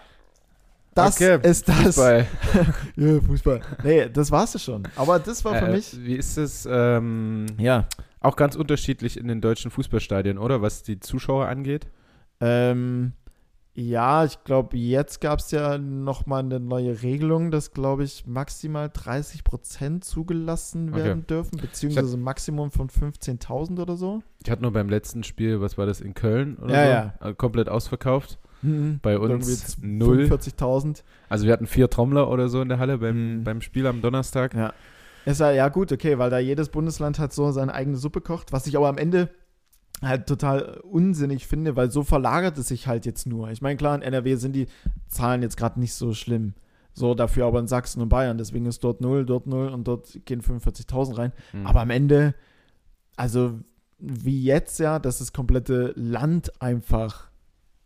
Das 0.93 1.15
Okay, 1.21 1.39
ist 1.45 1.67
das. 1.67 1.78
Fußball. 1.95 2.25
Ja, 2.95 3.19
Fußball. 3.19 3.60
Nee, 3.84 4.08
das 4.08 4.32
war's 4.32 4.62
schon. 4.63 4.84
Aber 4.95 5.19
das 5.19 5.43
war 5.43 5.56
für 5.56 5.65
Äh, 5.65 5.71
mich. 5.73 5.93
Wie 6.01 6.15
ist 6.15 6.38
es? 6.38 6.65
Ähm, 6.71 7.47
Ja. 7.58 7.86
Auch 8.26 8.36
ganz 8.36 8.56
unterschiedlich 8.56 9.18
in 9.18 9.28
den 9.28 9.42
deutschen 9.42 9.72
Fußballstadien, 9.72 10.38
oder? 10.38 10.62
Was 10.62 10.84
die 10.84 11.00
Zuschauer 11.00 11.48
angeht. 11.48 11.88
Ähm, 12.42 13.14
ja, 13.78 14.24
ich 14.24 14.42
glaube, 14.46 14.78
jetzt 14.78 15.20
gab 15.20 15.40
es 15.40 15.52
ja 15.52 15.78
nochmal 15.78 16.40
eine 16.44 16.62
neue 16.62 17.02
Regelung, 17.02 17.52
dass, 17.52 17.72
glaube 17.72 18.04
ich, 18.06 18.26
maximal 18.26 18.88
30% 18.88 20.02
zugelassen 20.02 20.90
Okay. 20.94 21.04
werden 21.04 21.28
dürfen, 21.28 21.58
beziehungsweise 21.60 22.16
ein 22.18 22.22
Maximum 22.22 22.72
von 22.72 22.90
15.000 22.90 23.82
oder 23.82 23.98
so. 23.98 24.24
Ich 24.44 24.50
hatte 24.50 24.62
nur 24.62 24.72
beim 24.72 24.88
letzten 24.90 25.24
Spiel, 25.24 25.60
was 25.60 25.78
war 25.78 25.86
das, 25.86 26.00
in 26.00 26.14
Köln 26.14 26.56
oder 26.58 26.74
Ja, 26.74 26.84
so? 26.84 27.26
ja. 27.26 27.30
Äh, 27.32 27.34
Komplett 27.34 27.68
ausverkauft. 27.68 28.40
Mhm. 28.62 29.00
Bei 29.02 29.20
uns 29.20 29.78
null. 29.82 30.24
45.000. 30.26 31.04
Also 31.28 31.46
wir 31.46 31.52
hatten 31.54 31.68
vier 31.68 31.90
Trommler 31.90 32.30
oder 32.30 32.48
so 32.48 32.62
in 32.62 32.70
der 32.70 32.80
Halle 32.80 32.98
beim, 33.00 33.40
Mhm. 33.40 33.44
beim 33.44 33.62
Spiel 33.62 33.86
am 33.88 34.02
Donnerstag. 34.02 34.54
Ja. 34.54 34.74
Ist 35.26 35.40
ja, 35.40 35.52
ja 35.52 35.70
gut, 35.70 35.92
okay, 35.92 36.18
weil 36.18 36.30
da 36.30 36.40
jedes 36.40 36.70
Bundesland 36.70 37.20
hat 37.20 37.34
so 37.34 37.52
seine 37.52 37.74
eigene 37.74 37.98
Suppe 37.98 38.22
kocht, 38.22 38.52
was 38.52 38.68
ich 38.68 38.78
aber 38.78 38.88
am 38.88 38.98
Ende 38.98 39.30
halt 40.02 40.28
total 40.28 40.82
unsinnig 40.84 41.48
finde, 41.48 41.76
weil 41.76 41.90
so 41.90 42.04
verlagert 42.04 42.58
es 42.58 42.68
sich 42.68 42.88
halt 42.88 43.06
jetzt 43.06 43.26
nur. 43.26 43.50
Ich 43.50 43.62
meine, 43.62 43.78
klar, 43.78 43.96
in 43.96 44.02
NRW 44.02 44.36
sind 44.36 44.54
die 44.54 44.68
Zahlen 45.08 45.42
jetzt 45.42 45.58
gerade 45.58 45.80
nicht 45.80 45.94
so 45.94 46.14
schlimm. 46.14 46.54
So, 46.94 47.14
dafür 47.14 47.46
aber 47.46 47.60
in 47.60 47.68
Sachsen 47.68 48.02
und 48.02 48.10
Bayern. 48.10 48.38
Deswegen 48.38 48.66
ist 48.66 48.84
dort 48.84 49.02
0, 49.02 49.26
dort 49.26 49.48
0 49.48 49.70
und 49.70 49.86
dort 49.88 50.20
gehen 50.26 50.42
45.000 50.42 51.18
rein. 51.18 51.34
Mhm. 51.54 51.68
Aber 51.68 51.82
am 51.82 51.90
Ende, 51.90 52.36
also 53.18 53.60
wie 54.00 54.44
jetzt 54.44 54.80
ja, 54.80 55.00
dass 55.00 55.20
das 55.20 55.34
komplette 55.34 55.94
Land 55.96 56.62
einfach 56.62 57.30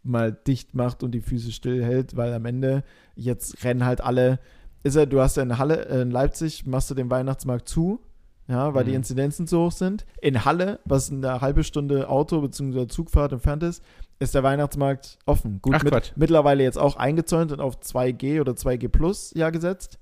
mal 0.03 0.31
dicht 0.31 0.75
macht 0.75 1.03
und 1.03 1.11
die 1.11 1.21
Füße 1.21 1.51
stillhält, 1.51 2.15
weil 2.15 2.33
am 2.33 2.45
Ende 2.45 2.83
jetzt 3.15 3.63
rennen 3.63 3.85
halt 3.85 4.01
alle. 4.01 4.39
Ist 4.83 4.95
ja, 4.95 5.05
du 5.05 5.19
hast 5.19 5.37
ja 5.37 5.43
in 5.43 5.57
Halle, 5.57 5.87
äh, 5.89 6.01
in 6.01 6.11
Leipzig, 6.11 6.65
machst 6.65 6.89
du 6.89 6.95
den 6.95 7.09
Weihnachtsmarkt 7.11 7.67
zu, 7.67 7.99
ja, 8.47 8.73
weil 8.73 8.83
die 8.85 8.91
Mhm. 8.91 8.97
Inzidenzen 8.97 9.45
zu 9.47 9.59
hoch 9.59 9.71
sind. 9.71 10.05
In 10.21 10.45
Halle, 10.45 10.79
was 10.85 11.11
eine 11.11 11.41
halbe 11.41 11.63
Stunde 11.63 12.09
Auto- 12.09 12.41
bzw. 12.41 12.87
Zugfahrt 12.87 13.31
entfernt 13.33 13.63
ist, 13.63 13.83
ist 14.19 14.35
der 14.35 14.43
Weihnachtsmarkt 14.43 15.17
offen. 15.25 15.59
Gut, 15.61 15.75
Ach, 15.77 15.83
mit, 15.83 16.13
mittlerweile 16.15 16.63
jetzt 16.63 16.77
auch 16.77 16.95
eingezäunt 16.95 17.51
und 17.51 17.59
auf 17.61 17.79
2G 17.79 18.41
oder 18.41 18.53
2G 18.55 18.87
Plus 18.89 19.31
ja 19.35 19.49
gesetzt. 19.49 19.99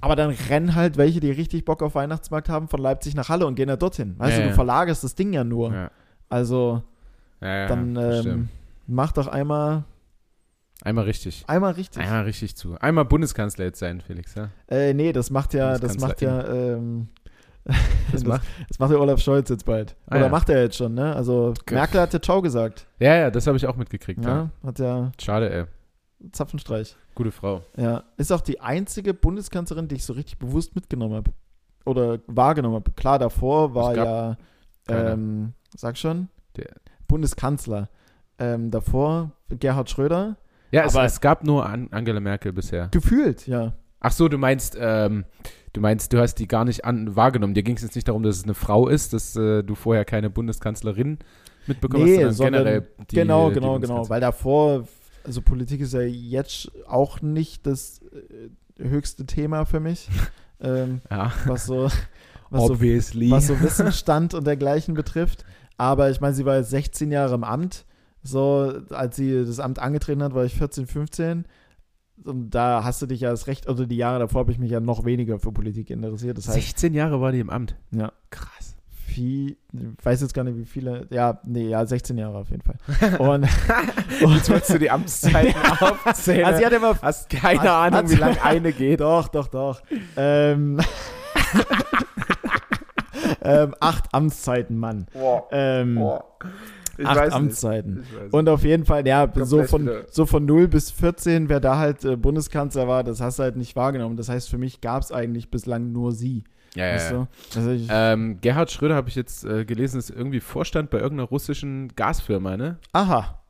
Aber 0.00 0.16
dann 0.16 0.30
rennen 0.50 0.74
halt 0.74 0.96
welche, 0.96 1.20
die 1.20 1.30
richtig 1.30 1.64
Bock 1.64 1.82
auf 1.82 1.94
Weihnachtsmarkt 1.94 2.48
haben, 2.48 2.68
von 2.68 2.80
Leipzig 2.80 3.14
nach 3.14 3.28
Halle 3.28 3.46
und 3.46 3.54
gehen 3.54 3.68
da 3.68 3.76
dorthin. 3.76 4.14
Weißt 4.18 4.36
Ja, 4.38 4.42
du, 4.44 4.48
du 4.50 4.54
verlagerst 4.54 5.02
das 5.04 5.14
Ding 5.14 5.32
ja 5.32 5.44
nur. 5.44 5.72
Ja. 5.72 5.90
Also 6.28 6.82
Ja, 7.40 7.66
dann 7.68 7.96
ähm, 7.96 8.48
mach 8.86 9.12
doch 9.12 9.26
einmal, 9.28 9.84
Einmal 10.84 11.04
richtig. 11.04 11.44
einmal 11.48 11.72
richtig. 11.72 12.02
Einmal 12.02 12.24
richtig 12.24 12.56
zu. 12.56 12.76
Einmal 12.78 13.04
Bundeskanzler 13.06 13.64
jetzt 13.64 13.78
sein, 13.78 14.00
Felix, 14.00 14.34
ja? 14.34 14.50
Äh, 14.68 14.94
nee, 14.94 15.12
das 15.12 15.30
macht 15.30 15.54
ja, 15.54 15.78
das 15.78 15.98
macht 15.98 16.20
ja, 16.20 16.46
ähm, 16.46 17.08
Das 18.12 18.22
macht. 18.24 18.46
das 18.68 18.78
macht 18.78 18.92
ja 18.92 18.98
Olaf 18.98 19.20
Scholz 19.20 19.48
jetzt 19.48 19.64
bald. 19.64 19.96
Ah, 20.06 20.16
Oder 20.16 20.24
ja. 20.26 20.30
macht 20.30 20.48
er 20.50 20.60
jetzt 20.62 20.76
schon, 20.76 20.92
ne? 20.94 21.16
Also 21.16 21.54
Ge- 21.64 21.74
Merkel 21.76 22.00
hat 22.00 22.12
ja 22.12 22.20
Ciao 22.20 22.42
gesagt. 22.42 22.86
Ja, 22.98 23.16
ja, 23.16 23.30
das 23.30 23.46
habe 23.46 23.56
ich 23.56 23.66
auch 23.66 23.76
mitgekriegt, 23.76 24.22
ja. 24.22 24.30
Ja, 24.30 24.50
hat 24.68 24.78
ja 24.78 25.12
Schade, 25.20 25.50
ey. 25.50 25.64
Zapfenstreich. 26.32 26.94
Gute 27.14 27.32
Frau. 27.32 27.62
Ja, 27.76 28.04
ist 28.16 28.32
auch 28.32 28.40
die 28.42 28.60
einzige 28.60 29.14
Bundeskanzlerin, 29.14 29.88
die 29.88 29.94
ich 29.96 30.04
so 30.04 30.12
richtig 30.12 30.38
bewusst 30.38 30.74
mitgenommen 30.74 31.14
habe. 31.14 31.30
oder 31.86 32.18
wahrgenommen 32.26 32.74
habe. 32.76 32.90
Klar, 32.92 33.18
davor 33.18 33.74
war 33.74 33.94
ja, 33.96 34.36
ähm, 34.88 35.52
sag 35.76 35.96
schon, 35.96 36.28
Der- 36.56 36.74
Bundeskanzler. 37.08 37.88
Ähm, 38.38 38.70
davor 38.70 39.30
Gerhard 39.48 39.88
Schröder. 39.90 40.36
Ja, 40.74 40.84
es, 40.84 40.94
Aber- 40.94 41.04
es 41.04 41.20
gab 41.20 41.44
nur 41.44 41.66
An 41.66 41.88
Angela 41.90 42.20
Merkel 42.20 42.52
bisher. 42.52 42.88
Gefühlt, 42.90 43.46
ja. 43.46 43.72
Ach 44.00 44.12
so, 44.12 44.28
du 44.28 44.36
meinst, 44.36 44.76
ähm, 44.78 45.24
du 45.72 45.80
meinst, 45.80 46.12
du 46.12 46.18
hast 46.18 46.34
die 46.34 46.46
gar 46.46 46.64
nicht 46.64 46.84
an, 46.84 47.16
wahrgenommen. 47.16 47.54
Dir 47.54 47.62
ging 47.62 47.76
es 47.76 47.82
jetzt 47.82 47.94
nicht 47.94 48.06
darum, 48.08 48.22
dass 48.22 48.36
es 48.36 48.44
eine 48.44 48.54
Frau 48.54 48.88
ist, 48.88 49.12
dass 49.14 49.34
äh, 49.36 49.62
du 49.62 49.74
vorher 49.74 50.04
keine 50.04 50.28
Bundeskanzlerin 50.28 51.18
mitbekommen 51.66 52.04
Nee, 52.04 52.24
hast, 52.24 52.36
sondern 52.36 52.36
sondern- 52.36 52.64
generell 52.64 52.88
die, 53.10 53.16
genau, 53.16 53.48
die 53.48 53.54
genau, 53.54 53.78
genau. 53.78 54.08
Weil 54.10 54.20
davor, 54.20 54.86
also 55.24 55.40
Politik 55.40 55.80
ist 55.80 55.94
ja 55.94 56.02
jetzt 56.02 56.70
auch 56.86 57.22
nicht 57.22 57.66
das 57.66 58.02
äh, 58.78 58.82
höchste 58.82 59.24
Thema 59.24 59.64
für 59.64 59.80
mich. 59.80 60.08
ähm, 60.60 61.00
Ja, 61.10 61.32
was 61.46 61.64
so, 61.64 61.84
was 62.50 62.66
so 62.66 62.72
obviously. 62.74 63.30
was 63.30 63.46
so 63.46 63.58
Wissensstand 63.62 64.34
und 64.34 64.46
dergleichen 64.46 64.92
betrifft. 64.94 65.46
Aber 65.78 66.10
ich 66.10 66.20
meine, 66.20 66.34
sie 66.34 66.44
war 66.44 66.56
jetzt 66.58 66.70
16 66.70 67.10
Jahre 67.10 67.34
im 67.34 67.42
Amt. 67.44 67.86
So, 68.24 68.72
als 68.90 69.16
sie 69.16 69.44
das 69.44 69.60
Amt 69.60 69.78
angetreten 69.78 70.22
hat, 70.22 70.34
war 70.34 70.44
ich 70.44 70.54
14, 70.54 70.86
15. 70.86 71.44
Und 72.24 72.50
da 72.50 72.82
hast 72.84 73.02
du 73.02 73.06
dich 73.06 73.20
ja 73.20 73.30
das 73.30 73.46
Recht, 73.48 73.68
also 73.68 73.84
die 73.86 73.96
Jahre 73.96 74.18
davor 74.20 74.40
habe 74.40 74.50
ich 74.52 74.58
mich 74.58 74.70
ja 74.70 74.80
noch 74.80 75.04
weniger 75.04 75.38
für 75.38 75.52
Politik 75.52 75.90
interessiert. 75.90 76.38
Das 76.38 76.46
heißt, 76.48 76.54
16 76.56 76.94
Jahre 76.94 77.20
war 77.20 77.32
die 77.32 77.40
im 77.40 77.50
Amt. 77.50 77.76
ja, 77.90 78.12
Krass. 78.30 78.76
viel, 78.88 79.56
ich 79.72 80.04
weiß 80.04 80.22
jetzt 80.22 80.32
gar 80.32 80.44
nicht, 80.44 80.56
wie 80.56 80.64
viele, 80.64 81.06
ja, 81.10 81.40
nee, 81.44 81.68
ja, 81.68 81.84
16 81.84 82.16
Jahre 82.16 82.38
auf 82.38 82.50
jeden 82.50 82.62
Fall. 82.62 82.76
Und, 83.18 83.44
Jetzt 84.34 84.48
wolltest 84.48 84.70
du 84.74 84.78
die 84.78 84.90
Amtszeiten 84.90 85.54
aufzählen. 85.80 86.44
also 86.46 86.58
sie 86.60 86.66
hat 86.66 86.72
immer, 86.72 86.96
hast 87.02 87.28
keine 87.28 87.60
Hat- 87.60 87.68
Ahnung, 87.68 87.98
hat- 87.98 88.10
wie 88.10 88.14
lange 88.14 88.42
eine 88.42 88.72
geht. 88.72 89.00
doch, 89.00 89.28
doch, 89.28 89.48
doch. 89.48 89.82
Ähm, 90.16 90.80
ähm, 93.42 93.74
acht 93.80 94.12
Amtszeiten, 94.12 94.78
Mann. 94.78 95.06
Ähm, 95.50 95.98
Ich 96.98 97.06
acht. 97.06 97.32
Amtszeiten. 97.32 98.04
Und 98.30 98.48
auf 98.48 98.62
jeden 98.64 98.84
Fall, 98.84 99.06
ja, 99.06 99.30
so 99.44 99.62
von, 99.64 99.82
wieder- 99.82 100.04
so 100.10 100.26
von 100.26 100.44
0 100.44 100.68
bis 100.68 100.90
14, 100.90 101.48
wer 101.48 101.60
da 101.60 101.78
halt 101.78 102.04
äh, 102.04 102.16
Bundeskanzler 102.16 102.86
war, 102.88 103.04
das 103.04 103.20
hast 103.20 103.38
du 103.38 103.42
halt 103.44 103.56
nicht 103.56 103.76
wahrgenommen. 103.76 104.16
Das 104.16 104.28
heißt, 104.28 104.48
für 104.48 104.58
mich 104.58 104.80
gab 104.80 105.02
es 105.02 105.12
eigentlich 105.12 105.50
bislang 105.50 105.92
nur 105.92 106.12
sie. 106.12 106.44
Ja, 106.74 106.86
ja, 106.86 106.96
ja. 107.12 107.28
Also 107.54 107.70
ich, 107.70 107.86
Ähm, 107.90 108.38
Gerhard 108.40 108.70
Schröder 108.70 108.96
habe 108.96 109.08
ich 109.08 109.14
jetzt 109.14 109.44
äh, 109.44 109.64
gelesen, 109.64 109.98
ist 109.98 110.10
irgendwie 110.10 110.40
Vorstand 110.40 110.90
bei 110.90 110.98
irgendeiner 110.98 111.28
russischen 111.28 111.88
Gasfirma, 111.94 112.56
ne? 112.56 112.78
aha, 112.92 113.40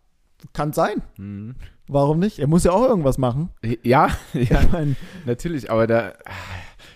kann 0.53 0.73
sein. 0.75 1.03
Mhm. 1.17 1.55
Warum 1.89 2.19
nicht? 2.19 2.39
Er 2.39 2.47
muss 2.49 2.65
ja 2.65 2.73
auch 2.73 2.87
irgendwas 2.87 3.17
machen. 3.19 3.49
Ja, 3.83 4.09
ja, 4.35 4.61
Ich 4.63 4.73
mein, 4.73 4.97
natürlich, 5.25 5.71
aber 5.71 5.87
da, 5.87 6.13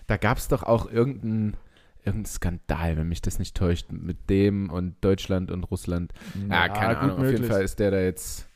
da 0.07 0.17
gab 0.19 0.37
es 0.39 0.49
doch 0.49 0.63
auch 0.63 0.91
irgendeinen 0.91 1.57
irgendein 2.09 2.27
Skandal, 2.27 2.97
wenn 2.97 3.09
mich 3.09 3.23
das 3.23 3.39
nicht 3.39 3.57
täuscht, 3.57 3.87
mit 3.91 4.29
dem 4.31 4.71
und 4.71 4.97
Deutschland 5.01 5.51
und 5.51 5.65
Russland. 5.65 6.13
Ja, 6.49 6.69
keine 6.69 6.95
gut 6.95 7.03
Ahnung. 7.03 7.19
Auf 7.19 7.25
jeden 7.25 7.33
möglich. 7.33 7.51
Fall 7.51 7.63
ist 7.63 7.79
der 7.79 7.91
da 7.91 8.01
jetzt 8.01 8.49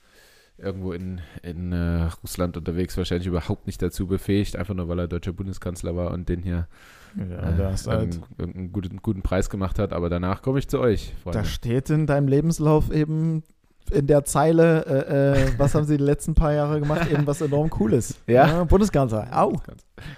irgendwo 0.59 0.93
in, 0.93 1.21
in 1.43 1.73
äh, 1.73 2.09
Russland 2.23 2.57
unterwegs, 2.57 2.97
wahrscheinlich 2.97 3.27
überhaupt 3.27 3.67
nicht 3.67 3.83
dazu 3.83 4.07
befähigt, 4.07 4.57
einfach 4.57 4.75
nur 4.75 4.89
weil 4.89 4.99
er 5.01 5.09
deutscher 5.09 5.33
Bundeskanzler 5.33 5.97
war 5.97 6.13
und 6.13 6.29
den 6.29 6.43
hier 6.43 6.69
Ja, 7.17 7.25
äh, 7.25 7.57
da 7.57 7.73
hast 7.73 7.87
du 7.87 7.91
halt, 7.91 8.21
irgendeinen, 8.39 8.73
guten, 8.73 8.99
guten 8.99 9.23
Preis 9.23 9.51
gemacht 9.51 9.79
hat. 9.79 9.93
Aber 9.93 10.09
danach 10.09 10.43
komme 10.43 10.59
ich 10.59 10.69
zu 10.69 10.81
euch, 10.81 11.15
Freunde. 11.23 11.41
da 11.41 11.45
steht 11.45 11.91
in 11.91 12.07
deinem 12.07 12.29
Lebenslauf 12.29 12.91
eben 12.93 13.43
in 13.91 14.07
der 14.07 14.25
Zeile, 14.25 14.87
äh, 14.87 15.43
äh, 15.43 15.59
was 15.59 15.75
haben 15.75 15.85
sie 15.85 15.97
die 15.97 16.05
letzten 16.05 16.35
paar 16.35 16.53
Jahre 16.53 16.81
gemacht, 16.81 17.11
eben 17.11 17.27
was 17.27 17.41
enorm 17.41 17.69
Cooles. 17.69 18.15
Ja. 18.27 18.65
Bundeskanzler. 18.65 19.29
Au. 19.33 19.61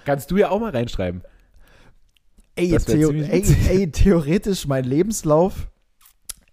Kannst 0.05 0.31
du 0.31 0.37
ja 0.37 0.49
auch 0.49 0.59
mal 0.59 0.71
reinschreiben. 0.71 1.23
Ey, 2.55 2.77
Theo 2.77 3.11
ey, 3.11 3.43
ey, 3.69 3.91
theoretisch 3.91 4.67
mein 4.67 4.85
Lebenslauf. 4.85 5.67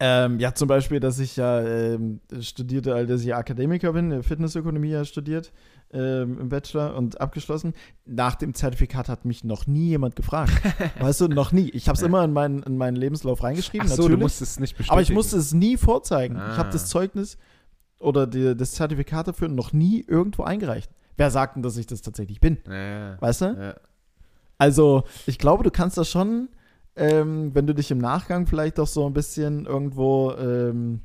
Ähm, 0.05 0.41
ja, 0.41 0.53
zum 0.53 0.67
Beispiel, 0.67 0.99
dass 0.99 1.21
ich 1.21 1.37
ja 1.37 1.61
ähm, 1.61 2.21
studierte, 2.41 2.93
also 2.93 3.13
dass 3.13 3.23
ich 3.23 3.33
Akademiker 3.33 3.93
bin, 3.93 4.11
äh, 4.11 4.23
Fitnessökonomie 4.25 4.89
ja 4.91 5.05
studiert 5.05 5.53
ähm, 5.93 6.41
im 6.41 6.49
Bachelor 6.49 6.97
und 6.97 7.21
abgeschlossen. 7.21 7.73
Nach 8.05 8.35
dem 8.35 8.53
Zertifikat 8.53 9.09
hat 9.09 9.25
mich 9.25 9.45
noch 9.45 9.69
nie 9.69 9.91
jemand 9.91 10.17
gefragt. 10.17 10.51
weißt 10.99 11.21
du, 11.21 11.29
noch 11.29 11.53
nie. 11.53 11.71
Ich 11.71 11.87
habe 11.89 11.95
es 11.97 12.03
immer 12.03 12.25
in 12.25 12.33
meinen, 12.33 12.65
in 12.65 12.77
meinen 12.77 12.97
Lebenslauf 12.97 13.45
reingeschrieben, 13.45 13.87
Ach 13.89 13.95
so, 13.95 14.03
natürlich. 14.03 14.19
du 14.19 14.25
musst 14.25 14.43
es 14.43 14.59
nicht 14.59 14.77
bestätigen. 14.77 14.93
aber 14.93 15.03
ich 15.03 15.13
musste 15.13 15.37
es 15.37 15.53
nie 15.53 15.77
vorzeigen. 15.77 16.35
Ich 16.35 16.41
habe 16.59 16.69
Ah. 16.71 16.73
das 16.73 16.87
Zeugnis 16.89 17.39
oder 18.01 18.27
die, 18.27 18.57
das 18.57 18.73
Zertifikat 18.73 19.29
dafür 19.29 19.47
noch 19.47 19.73
nie 19.73 20.05
irgendwo 20.05 20.43
eingereicht. 20.43 20.91
Wer 21.17 21.31
sagt 21.31 21.55
denn, 21.55 21.63
dass 21.63 21.77
ich 21.77 21.87
das 21.87 22.03
tatsächlich 22.03 22.41
bin? 22.41 22.59
Ja, 22.67 22.75
ja. 22.75 23.21
Weißt 23.21 23.43
du? 23.43 23.45
Ja. 23.57 23.75
Also, 24.63 25.03
ich 25.27 25.39
glaube, 25.39 25.65
du 25.65 25.73
kannst 25.73 25.99
das 25.99 26.09
schon, 26.09 26.49
ähm, 26.95 27.53
wenn 27.53 27.67
du 27.67 27.75
dich 27.75 27.91
im 27.91 27.99
Nachgang 27.99 28.47
vielleicht 28.47 28.79
doch 28.79 28.87
so 28.87 29.05
ein 29.05 29.13
bisschen 29.13 29.67
irgendwo, 29.67 30.31
ähm, 30.39 31.01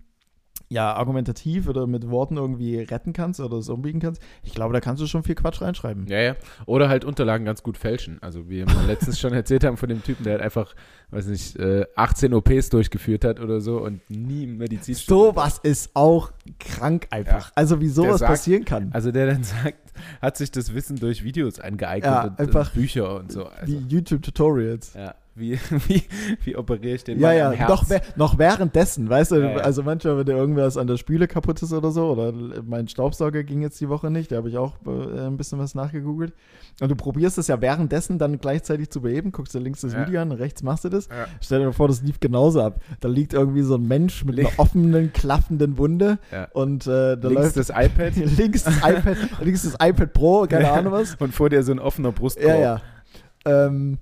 ja, 0.70 0.94
argumentativ 0.94 1.68
oder 1.68 1.88
mit 1.88 2.08
Worten 2.08 2.38
irgendwie 2.38 2.78
retten 2.78 3.14
kannst 3.14 3.40
oder 3.40 3.64
so 3.64 3.74
umbiegen 3.74 4.00
kannst. 4.00 4.22
Ich 4.44 4.54
glaube, 4.54 4.74
da 4.74 4.80
kannst 4.80 5.02
du 5.02 5.08
schon 5.08 5.24
viel 5.24 5.34
Quatsch 5.34 5.60
reinschreiben. 5.60 6.06
Ja, 6.06 6.20
ja. 6.20 6.36
Oder 6.68 6.88
halt 6.88 7.04
Unterlagen 7.04 7.46
ganz 7.46 7.64
gut 7.64 7.80
fälschen. 7.80 8.22
Also 8.22 8.48
wie 8.48 8.60
wir 8.60 8.68
letztens 8.86 9.20
schon 9.20 9.34
erzählt 9.34 9.64
haben 9.64 9.78
von 9.78 9.90
dem 9.90 10.04
Typen, 10.04 10.24
der 10.24 10.34
halt 10.34 10.44
einfach, 10.44 10.76
weiß 11.12 11.28
nicht, 11.28 11.56
äh, 11.58 11.86
18 11.96 12.34
OPs 12.34 12.70
durchgeführt 12.70 13.24
hat 13.24 13.40
oder 13.40 13.62
so 13.62 13.82
und 13.82 14.02
nie 14.10 14.46
Medizin 14.46 14.94
hat. 14.96 15.02
Sowas 15.04 15.60
ist 15.64 15.92
auch 15.94 16.32
krank 16.60 17.08
einfach. 17.12 17.48
Ja. 17.48 17.52
Also, 17.56 17.80
wie 17.80 17.88
sowas 17.88 18.20
sagt- 18.20 18.32
passieren 18.32 18.66
kann. 18.66 18.90
Also 18.94 19.12
der 19.12 19.28
dann 19.28 19.44
sagt, 19.44 19.78
hat 20.22 20.38
sich 20.38 20.52
das 20.52 20.74
Wissen 20.74 20.98
durch 20.98 21.24
Videos 21.24 21.60
angeeignet 21.60 22.12
Ja, 22.12 22.24
und, 22.26 22.40
einfach 22.40 22.74
und 22.74 22.82
Bücher 22.82 23.16
und 23.20 23.32
so. 23.32 23.46
Also, 23.46 23.68
wie 23.74 23.78
YouTube-Tutorials. 23.88 24.94
ja. 24.96 25.16
Wie, 25.40 25.52
wie, 25.88 26.02
wie 26.46 26.56
operiere 26.58 26.96
ich 26.96 27.04
den 27.04 27.20
Ja, 27.20 27.28
Mann 27.28 27.60
ja, 27.60 27.68
noch, 27.70 27.86
noch 28.16 28.40
währenddessen, 28.40 29.08
weißt 29.08 29.34
du, 29.34 29.36
Ja, 29.36 29.58
also 29.58 29.84
manchmal, 29.84 30.18
wenn 30.18 30.26
dir 30.26 30.36
irgendwas 30.36 30.78
an 30.78 30.88
der 30.88 30.98
Spüle 30.98 31.28
kaputt 31.28 31.62
ist 31.62 31.74
oder 31.74 31.92
so, 31.92 32.08
oder 32.10 32.34
mein 32.66 32.88
Staubsauger 32.88 33.44
ging 33.44 33.62
jetzt 33.62 33.80
die 33.80 33.88
Woche 33.88 34.10
nicht, 34.10 34.32
da 34.32 34.38
habe 34.38 34.50
ich 34.50 34.58
auch 34.58 34.74
äh, 34.88 35.28
ein 35.28 35.38
bisschen 35.38 35.60
was 35.60 35.76
nachgegoogelt. 35.76 36.34
Und 36.82 36.90
du 36.90 36.96
probierst 36.96 37.38
es 37.38 37.46
ja 37.50 37.62
währenddessen 37.62 38.18
dann 38.18 38.40
gleichzeitig 38.40 38.90
zu 38.90 39.02
beheben, 39.02 39.32
guckst 39.32 39.54
dir 39.54 39.60
links 39.60 39.82
das. 39.82 39.96
Video 39.96 40.20
an, 40.22 40.32
rechts 40.32 40.64
machst 40.64 40.86
du 40.86 40.90
das. 40.90 40.97
Ja. 41.10 41.28
Stell 41.42 41.60
dir 41.60 41.72
vor, 41.74 41.88
das 41.88 42.02
lief 42.02 42.20
genauso 42.20 42.62
ab. 42.62 42.80
Da 43.00 43.08
liegt 43.08 43.34
irgendwie 43.34 43.62
so 43.62 43.76
ein 43.76 43.88
Mensch 43.88 44.26
mit 44.26 44.40
einer 44.40 44.50
offenen, 44.58 45.14
klaffenden 45.14 45.78
Wunde 45.78 46.18
Ja. 46.32 46.48
und 46.54 46.88
äh, 46.88 47.16
da 47.18 47.28
Links 47.28 47.56
läuft 47.56 47.58
das 47.58 47.70
iPad 47.70 48.16
links 48.38 48.64
das 48.64 48.78
iPad, 48.78 49.18
links 49.44 49.64
das 49.64 49.74
iPad 49.74 50.14
Pro, 50.14 50.46
keine 50.48 50.72
Ahnung 50.72 50.94
was. 50.94 51.16
und 51.16 51.34
vor 51.34 51.50
dir 51.50 51.62
so 51.64 51.72
ein 51.72 51.80
offener 51.80 52.12
Brustkorb. 52.12 52.48
Ja, 52.48 52.56
ja. 52.60 52.82
Ähm, 53.46 53.98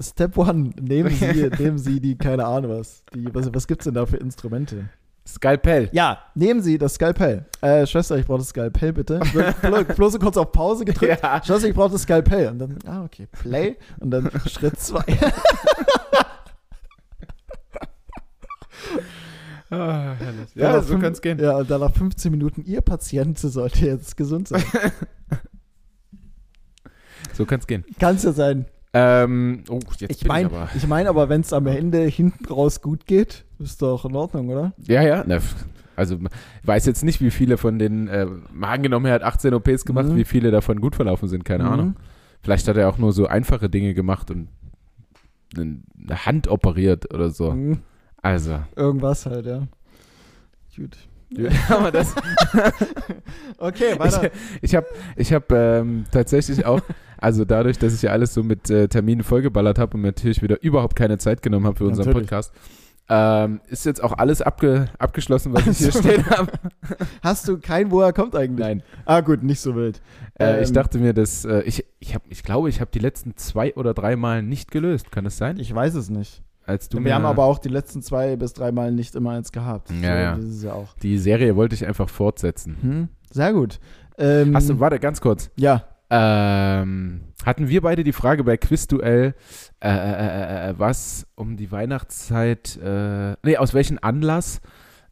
Step 0.00 0.36
One, 0.36 0.70
nehmen 0.80 1.10
Sie, 1.10 1.50
nehmen 1.58 1.78
Sie 1.78 2.00
die, 2.00 2.16
keine 2.16 2.44
Ahnung 2.46 2.78
was. 2.78 3.02
Die, 3.14 3.32
was 3.34 3.52
was 3.54 3.66
gibt 3.66 3.80
es 3.82 3.84
denn 3.84 3.94
da 3.94 4.04
für 4.06 4.16
Instrumente? 4.16 4.88
Skalpell. 5.28 5.88
Ja, 5.90 6.18
nehmen 6.36 6.62
Sie 6.62 6.78
das 6.78 6.94
Skalpell. 6.94 7.46
Äh, 7.60 7.84
Schwester, 7.86 8.16
ich 8.16 8.24
brauche 8.26 8.38
das 8.38 8.48
Skalpell 8.50 8.92
bitte. 8.92 9.18
Blo- 9.62 9.82
Bloß 9.94 10.20
kurz 10.20 10.36
auf 10.36 10.52
Pause 10.52 10.84
gedrückt. 10.84 11.20
Ja. 11.20 11.42
Schwester, 11.44 11.66
ich 11.68 11.74
brauche 11.74 11.90
das 11.90 12.02
Skalpell. 12.02 12.48
Und 12.50 12.58
dann, 12.60 12.78
ah, 12.86 13.02
okay, 13.04 13.26
Play. 13.32 13.76
Und 13.98 14.10
dann 14.12 14.30
Schritt 14.46 14.78
zwei. 14.78 15.02
Ah, 19.70 20.14
Ja, 20.54 20.80
so 20.82 20.98
kann 20.98 21.12
es 21.12 21.20
gehen. 21.20 21.38
Ja, 21.40 21.56
und 21.56 21.68
dann 21.70 21.80
nach 21.80 21.92
15 21.92 22.30
Minuten, 22.30 22.62
Ihr 22.64 22.80
Patient 22.82 23.38
sollte 23.38 23.86
jetzt 23.86 24.16
gesund 24.16 24.48
sein. 24.48 24.62
So 27.32 27.44
kann 27.44 27.60
es 27.60 27.66
gehen. 27.66 27.84
Kann 27.98 28.16
es 28.16 28.22
ja 28.22 28.32
sein. 28.32 28.66
Ähm, 28.94 29.64
oh, 29.68 29.80
jetzt 29.98 30.10
Ich 30.22 30.26
meine 30.26 30.46
aber. 30.46 30.68
ich 30.74 30.86
mein 30.86 31.06
aber, 31.06 31.28
wenn 31.28 31.42
es 31.42 31.52
am 31.52 31.66
Ende 31.66 32.02
hinten 32.04 32.46
raus 32.46 32.80
gut 32.80 33.04
geht, 33.06 33.44
ist 33.58 33.82
doch 33.82 34.04
in 34.06 34.14
Ordnung, 34.16 34.48
oder? 34.48 34.72
Ja, 34.78 35.02
ja. 35.02 35.22
F- 35.24 35.54
also 35.96 36.14
ich 36.16 36.66
weiß 36.66 36.86
jetzt 36.86 37.04
nicht, 37.04 37.20
wie 37.20 37.30
viele 37.30 37.58
von 37.58 37.78
den, 37.78 38.08
äh, 38.08 38.26
mal 38.52 38.72
angenommen, 38.72 39.06
er 39.06 39.14
hat 39.14 39.22
18 39.22 39.52
OPs 39.52 39.84
gemacht, 39.84 40.06
Mhm. 40.08 40.16
wie 40.16 40.24
viele 40.24 40.50
davon 40.50 40.80
gut 40.80 40.94
verlaufen 40.96 41.28
sind, 41.28 41.44
keine 41.44 41.64
Mhm. 41.64 41.70
Ahnung. 41.70 41.96
Vielleicht 42.42 42.68
hat 42.68 42.76
er 42.78 42.88
auch 42.88 42.96
nur 42.98 43.12
so 43.12 43.26
einfache 43.26 43.68
Dinge 43.68 43.92
gemacht 43.92 44.30
und 44.30 44.48
eine 45.56 46.24
Hand 46.24 46.48
operiert 46.48 47.12
oder 47.12 47.30
so. 47.30 47.52
Mhm. 47.52 47.78
Also. 48.26 48.58
Irgendwas 48.74 49.24
halt, 49.24 49.46
ja. 49.46 49.68
Gut. 50.76 50.96
aber 51.68 51.92
das, 51.92 52.12
Okay, 53.58 53.96
weiter. 53.98 54.30
ich 54.60 54.74
habe 54.74 54.86
ich 55.14 55.32
hab, 55.32 55.50
ähm, 55.52 56.04
tatsächlich 56.10 56.66
auch, 56.66 56.80
also 57.18 57.44
dadurch, 57.44 57.78
dass 57.78 57.94
ich 57.94 58.02
ja 58.02 58.10
alles 58.10 58.34
so 58.34 58.42
mit 58.42 58.68
äh, 58.68 58.88
Terminen 58.88 59.22
vollgeballert 59.22 59.78
habe 59.78 59.96
und 59.96 60.02
natürlich 60.02 60.42
wieder 60.42 60.60
überhaupt 60.60 60.96
keine 60.96 61.18
Zeit 61.18 61.40
genommen 61.40 61.66
habe 61.66 61.76
für 61.76 61.84
unseren 61.84 62.06
Natürlich. 62.06 62.28
Podcast, 62.28 62.52
ähm, 63.08 63.60
ist 63.68 63.86
jetzt 63.86 64.02
auch 64.02 64.12
alles 64.12 64.42
abge, 64.42 64.88
abgeschlossen, 64.98 65.52
was 65.54 65.66
ich 65.68 65.78
hier 65.78 65.92
stehen 65.92 66.28
habe. 66.30 66.50
Hast 67.22 67.46
du 67.46 67.58
kein, 67.58 67.92
wo 67.92 68.00
er 68.00 68.12
kommt 68.12 68.34
eigentlich? 68.34 68.66
Nein. 68.66 68.82
Ah, 69.04 69.20
gut, 69.20 69.44
nicht 69.44 69.60
so 69.60 69.76
wild. 69.76 70.00
Äh, 70.40 70.62
ich 70.62 70.68
Ähm, 70.68 70.74
dachte 70.74 70.98
mir, 70.98 71.12
dass 71.12 71.44
äh, 71.44 71.60
ich, 71.60 71.84
ich, 72.00 72.16
hab, 72.16 72.22
ich 72.28 72.42
glaube, 72.42 72.68
ich 72.68 72.80
habe 72.80 72.90
die 72.92 72.98
letzten 72.98 73.36
zwei 73.36 73.72
oder 73.76 73.94
drei 73.94 74.16
Mal 74.16 74.42
nicht 74.42 74.72
gelöst. 74.72 75.12
Kann 75.12 75.22
das 75.24 75.36
sein? 75.38 75.58
Ich 75.60 75.72
weiß 75.72 75.94
es 75.94 76.10
nicht. 76.10 76.42
Als 76.66 76.88
du 76.88 77.02
Wir 77.02 77.14
haben 77.14 77.24
aber 77.24 77.44
auch 77.44 77.58
die 77.58 77.68
letzten 77.68 78.02
zwei 78.02 78.34
bis 78.36 78.52
drei 78.52 78.72
Mal 78.72 78.90
nicht 78.90 79.14
immer 79.14 79.30
eins 79.30 79.52
gehabt. 79.52 79.90
Ja, 80.02 80.36
so, 80.40 80.66
ja. 80.66 80.74
Ja 80.74 80.84
die 81.02 81.16
Serie 81.18 81.54
wollte 81.54 81.76
ich 81.76 81.86
einfach 81.86 82.08
fortsetzen. 82.08 82.76
Hm? 82.80 83.08
Sehr 83.30 83.52
gut. 83.52 83.78
Ähm, 84.18 84.54
Hast 84.54 84.68
du, 84.68 84.80
warte, 84.80 84.98
ganz 84.98 85.20
kurz. 85.20 85.50
Ja. 85.56 85.84
Ähm, 86.10 87.22
hatten 87.44 87.68
wir 87.68 87.82
beide 87.82 88.04
die 88.04 88.12
Frage 88.12 88.44
bei 88.44 88.56
Quizduell, 88.56 89.34
äh, 89.80 89.88
äh, 89.88 89.90
äh, 89.90 90.70
äh, 90.70 90.74
was 90.78 91.26
um 91.34 91.56
die 91.56 91.70
Weihnachtszeit, 91.72 92.78
äh, 92.82 93.34
nee, 93.42 93.56
aus 93.56 93.74
welchem 93.74 93.98
Anlass 94.00 94.60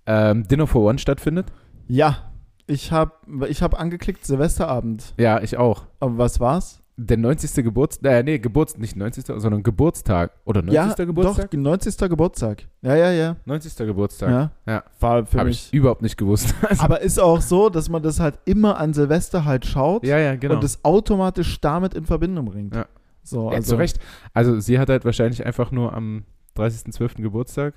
ähm, 0.07 0.47
Dinner 0.47 0.67
for 0.67 0.89
One 0.89 0.99
stattfindet? 0.99 1.53
Ja, 1.89 2.33
ich 2.67 2.93
habe 2.93 3.13
ich 3.49 3.63
hab 3.63 3.79
angeklickt 3.79 4.25
Silvesterabend. 4.25 5.15
Ja, 5.19 5.41
ich 5.43 5.57
auch. 5.57 5.87
Aber 6.01 6.19
was 6.19 6.41
war's? 6.41 6.84
Der 6.97 7.17
90. 7.17 7.65
Geburtstag, 7.65 8.13
äh, 8.13 8.23
nee, 8.23 8.39
Geburts, 8.39 8.79
nicht 8.79 8.95
90., 8.95 9.27
sondern 9.27 9.65
Geburtstag. 9.65 10.31
Oder 10.45 10.63
90. 10.63 10.75
ja, 10.75 11.05
Geburtstag? 11.05 11.51
doch, 11.51 11.59
90. 11.59 12.09
Geburtstag. 12.09 12.69
Ja, 12.83 12.95
ja, 12.95 13.11
ja. 13.11 13.37
90. 13.45 13.77
Geburtstag. 13.79 14.31
ja. 14.31 14.51
Ja. 14.65 14.85
War 15.01 15.27
für 15.27 15.39
Habe 15.39 15.49
mich. 15.49 15.67
ich 15.67 15.75
überhaupt 15.75 16.03
nicht 16.03 16.17
gewusst. 16.17 16.55
Also, 16.69 16.83
Aber 16.85 17.01
ist 17.01 17.19
auch 17.19 17.41
so, 17.41 17.69
dass 17.69 17.89
man 17.89 18.03
das 18.03 18.21
halt 18.21 18.39
immer 18.45 18.79
an 18.79 18.95
Silvester 18.95 19.45
halt 19.45 19.67
schaut 19.67 20.07
ja, 20.07 20.19
ja, 20.19 20.37
genau. 20.37 20.55
und 20.55 20.65
das 20.65 20.85
automatisch 20.85 21.61
damit 21.61 21.95
in 21.95 22.05
Verbindung 22.05 22.47
bringt. 22.47 22.75
Ja. 22.75 22.87
So, 23.25 23.51
ja, 23.51 23.57
also 23.57 23.71
zu 23.71 23.77
Recht. 23.77 23.99
Also 24.33 24.61
sie 24.61 24.79
hat 24.79 24.89
halt 24.89 25.05
wahrscheinlich 25.05 25.45
einfach 25.45 25.73
nur 25.73 25.93
am 25.95 26.25
30.12. 26.57 27.23
Geburtstag. 27.23 27.75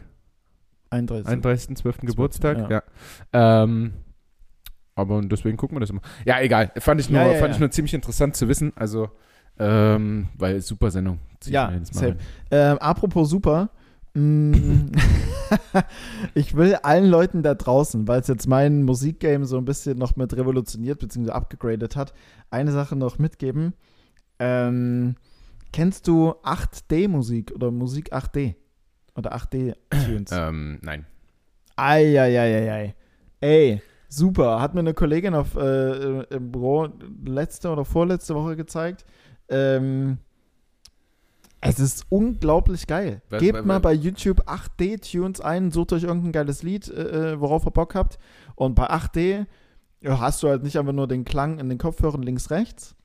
31. 0.90 1.34
31.12. 1.34 2.06
Geburtstag, 2.06 2.70
ja. 2.70 2.84
ja. 3.34 3.64
Ähm, 3.64 3.94
aber 4.98 5.22
deswegen 5.22 5.58
gucken 5.58 5.76
wir 5.76 5.80
das 5.80 5.90
immer. 5.90 6.02
Ja, 6.26 6.42
egal. 6.42 6.72
Fand 6.78 7.00
ich 7.00 7.10
nur, 7.10 7.22
Ja, 7.22 7.28
ja, 7.28 7.34
fand 7.36 7.50
ja. 7.50 7.54
ich 7.54 7.60
nur 7.60 7.72
ziemlich 7.72 7.94
interessant 7.94 8.36
zu 8.36 8.48
wissen. 8.48 8.74
Also, 8.76 9.10
ähm, 9.60 10.28
weil 10.38 10.62
super 10.62 10.92
Sendung. 10.92 11.20
Zieh 11.40 11.54
Ja, 11.54 11.72
safe. 11.84 12.18
Ähm, 12.52 12.78
apropos 12.80 13.30
super. 13.30 13.70
mm, 14.14 14.92
ich 16.34 16.56
will 16.56 16.76
allen 16.76 17.06
Leuten 17.06 17.44
da 17.44 17.54
draußen, 17.54 18.08
weil 18.08 18.22
es 18.22 18.28
jetzt 18.28 18.48
mein 18.48 18.84
Musikgame 18.84 19.46
so 19.46 19.58
ein 19.58 19.66
bisschen 19.66 19.98
noch 19.98 20.16
mit 20.16 20.36
revolutioniert 20.36 21.00
bzw. 21.00 21.32
abgegradet 21.32 21.96
hat, 21.96 22.14
eine 22.50 22.72
Sache 22.72 22.96
noch 22.96 23.20
mitgeben. 23.20 23.74
Ähm, 24.40 25.16
kennst 25.72 26.08
du 26.08 26.32
8D-Musik 26.44 27.52
oder 27.54 27.72
Musik 27.72 28.14
8D? 28.14 28.56
Oder 29.16 29.36
8D-Tunes? 29.36 30.32
Ähm, 30.32 30.80
nein. 30.82 31.06
Eieieiei. 31.76 32.96
Ey, 33.40 33.82
super. 34.10 34.60
Hat 34.62 34.74
mir 34.74 34.82
eine 34.82 34.94
Kollegin 34.94 35.34
auf, 35.36 35.56
äh, 35.56 36.24
im 36.24 36.52
Büro 36.52 36.88
letzte 37.26 37.70
oder 37.70 37.86
vorletzte 37.86 38.36
Woche 38.36 38.56
gezeigt. 38.56 39.06
Ähm, 39.50 40.18
es 41.62 41.80
ist 41.80 42.06
unglaublich 42.10 42.86
geil. 42.88 43.22
Was- 43.30 43.42
Gebt 43.42 43.60
was- 43.60 43.66
mal 43.66 43.76
was- 43.76 43.82
bei 43.84 43.94
YouTube 43.94 44.42
8D-Tunes 44.48 45.42
ein, 45.42 45.72
sucht 45.72 45.94
euch 45.94 46.04
irgendein 46.04 46.32
geiles 46.32 46.64
Lied, 46.64 46.88
äh, 46.90 47.34
äh, 47.34 47.42
worauf 47.42 47.66
ihr 47.66 47.72
Bock 47.72 47.96
habt. 47.96 48.20
Und 48.56 48.76
bei 48.76 48.90
8D 48.90 49.46
ja, 50.02 50.20
hast 50.20 50.44
du 50.44 50.48
halt 50.50 50.64
nicht 50.64 50.78
einfach 50.78 50.94
nur 50.94 51.08
den 51.08 51.26
Klang 51.26 51.58
in 51.60 51.70
den 51.70 51.80
Kopfhörern 51.80 52.22
links, 52.22 52.52
rechts, 52.52 52.96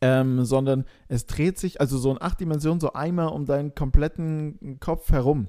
ähm, 0.00 0.44
sondern 0.44 0.84
es 1.08 1.26
dreht 1.26 1.58
sich, 1.58 1.80
also 1.80 1.98
so 1.98 2.12
in 2.12 2.22
acht 2.22 2.38
Dimensionen, 2.38 2.78
so 2.80 2.92
einmal 2.92 3.28
um 3.28 3.44
deinen 3.44 3.74
kompletten 3.74 4.78
Kopf 4.78 5.10
herum. 5.10 5.48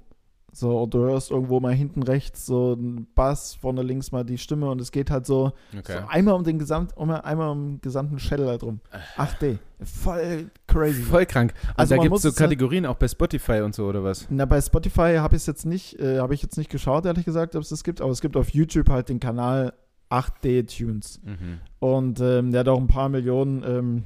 So, 0.56 0.84
und 0.84 0.94
du 0.94 1.00
hörst 1.00 1.32
irgendwo 1.32 1.60
mal 1.60 1.74
hinten 1.74 2.04
rechts 2.04 2.46
so 2.46 2.74
einen 2.74 3.08
Bass, 3.16 3.56
vorne 3.56 3.82
links 3.82 4.12
mal 4.12 4.24
die 4.24 4.38
Stimme 4.38 4.70
und 4.70 4.80
es 4.80 4.92
geht 4.92 5.10
halt 5.10 5.26
so, 5.26 5.54
Okay. 5.76 5.94
so 6.02 6.08
einmal 6.08 6.36
um 6.36 6.44
den 6.44 6.60
Gesamt, 6.60 6.96
um, 6.96 7.10
einmal 7.10 7.50
um 7.50 7.72
den 7.72 7.82
gesamten 7.82 8.20
Schädel 8.20 8.48
halt 8.48 8.62
rum. 8.62 8.80
8D. 9.18 9.58
Voll 9.82 10.52
crazy. 10.68 11.02
Voll 11.02 11.26
krank. 11.26 11.54
Und 11.70 11.74
Also 11.80 11.96
da 11.96 12.02
gibt 12.04 12.16
es 12.16 12.22
so 12.22 12.30
halt- 12.30 12.38
Kategorien 12.38 12.86
auch 12.86 12.96
bei 12.98 13.08
Spotify 13.08 13.62
und 13.62 13.74
so, 13.74 13.88
oder 13.88 14.04
was? 14.04 14.28
Na, 14.30 14.46
bei 14.46 14.62
Spotify 14.62 15.16
habe 15.18 15.36
ich 15.36 15.42
es 15.42 15.48
jetzt 15.48 15.66
nicht, 15.66 16.00
äh, 16.00 16.20
habe 16.20 16.36
ich 16.36 16.44
jetzt 16.44 16.58
nicht 16.58 16.70
geschaut, 16.70 17.06
ehrlich 17.08 17.26
gesagt, 17.26 17.56
ob 17.56 17.64
es 17.64 17.70
das 17.70 17.84
gibt, 17.84 18.00
aber 18.00 18.12
es 18.12 18.22
gibt 18.22 18.38
auf 18.38 18.50
YouTube 18.50 18.90
halt 18.90 19.10
den 19.10 19.20
Kanal 19.20 19.74
8D 20.10 20.64
Tunes. 20.68 21.20
Mhm. 21.24 21.60
Und 21.80 22.20
ähm, 22.22 22.52
der 22.52 22.60
hat 22.60 22.68
auch 22.68 22.80
ein 22.80 22.86
paar 22.88 23.10
Millionen, 23.10 23.64
ähm, 23.66 24.04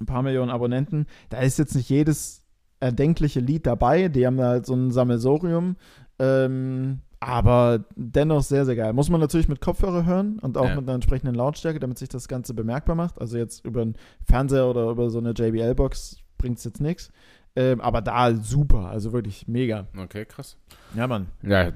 ein 0.00 0.06
paar 0.06 0.22
Millionen 0.22 0.50
Abonnenten. 0.50 1.06
Da 1.28 1.38
ist 1.38 1.58
jetzt 1.58 1.74
nicht 1.76 1.88
jedes 1.88 2.37
erdenkliche 2.80 3.40
Lied 3.40 3.66
dabei. 3.66 4.08
Die 4.08 4.26
haben 4.26 4.40
halt 4.40 4.66
so 4.66 4.74
ein 4.74 4.90
Sammelsorium. 4.90 5.76
Ähm, 6.18 7.00
aber 7.20 7.84
dennoch 7.96 8.42
sehr, 8.42 8.64
sehr 8.64 8.76
geil. 8.76 8.92
Muss 8.92 9.10
man 9.10 9.20
natürlich 9.20 9.48
mit 9.48 9.60
Kopfhörer 9.60 10.06
hören 10.06 10.38
und 10.38 10.56
auch 10.56 10.68
Ja. 10.68 10.76
mit 10.76 10.84
einer 10.84 10.94
entsprechenden 10.94 11.34
Lautstärke, 11.34 11.80
damit 11.80 11.98
sich 11.98 12.08
das 12.08 12.28
Ganze 12.28 12.54
bemerkbar 12.54 12.94
macht. 12.94 13.20
Also 13.20 13.36
jetzt 13.38 13.64
über 13.64 13.82
einen 13.82 13.96
Fernseher 14.24 14.66
oder 14.68 14.88
über 14.90 15.10
so 15.10 15.18
eine 15.18 15.30
JBL-Box 15.32 16.18
bringt 16.38 16.58
es 16.58 16.64
jetzt 16.64 16.80
nichts. 16.80 17.10
Ähm, 17.56 17.80
aber 17.80 18.02
da 18.02 18.32
super, 18.36 18.88
also 18.88 19.12
wirklich 19.12 19.48
mega. 19.48 19.88
Okay, 19.96 20.24
krass. 20.26 20.56
Ja, 20.94 21.08
Mann. 21.08 21.26
Ja, 21.42 21.72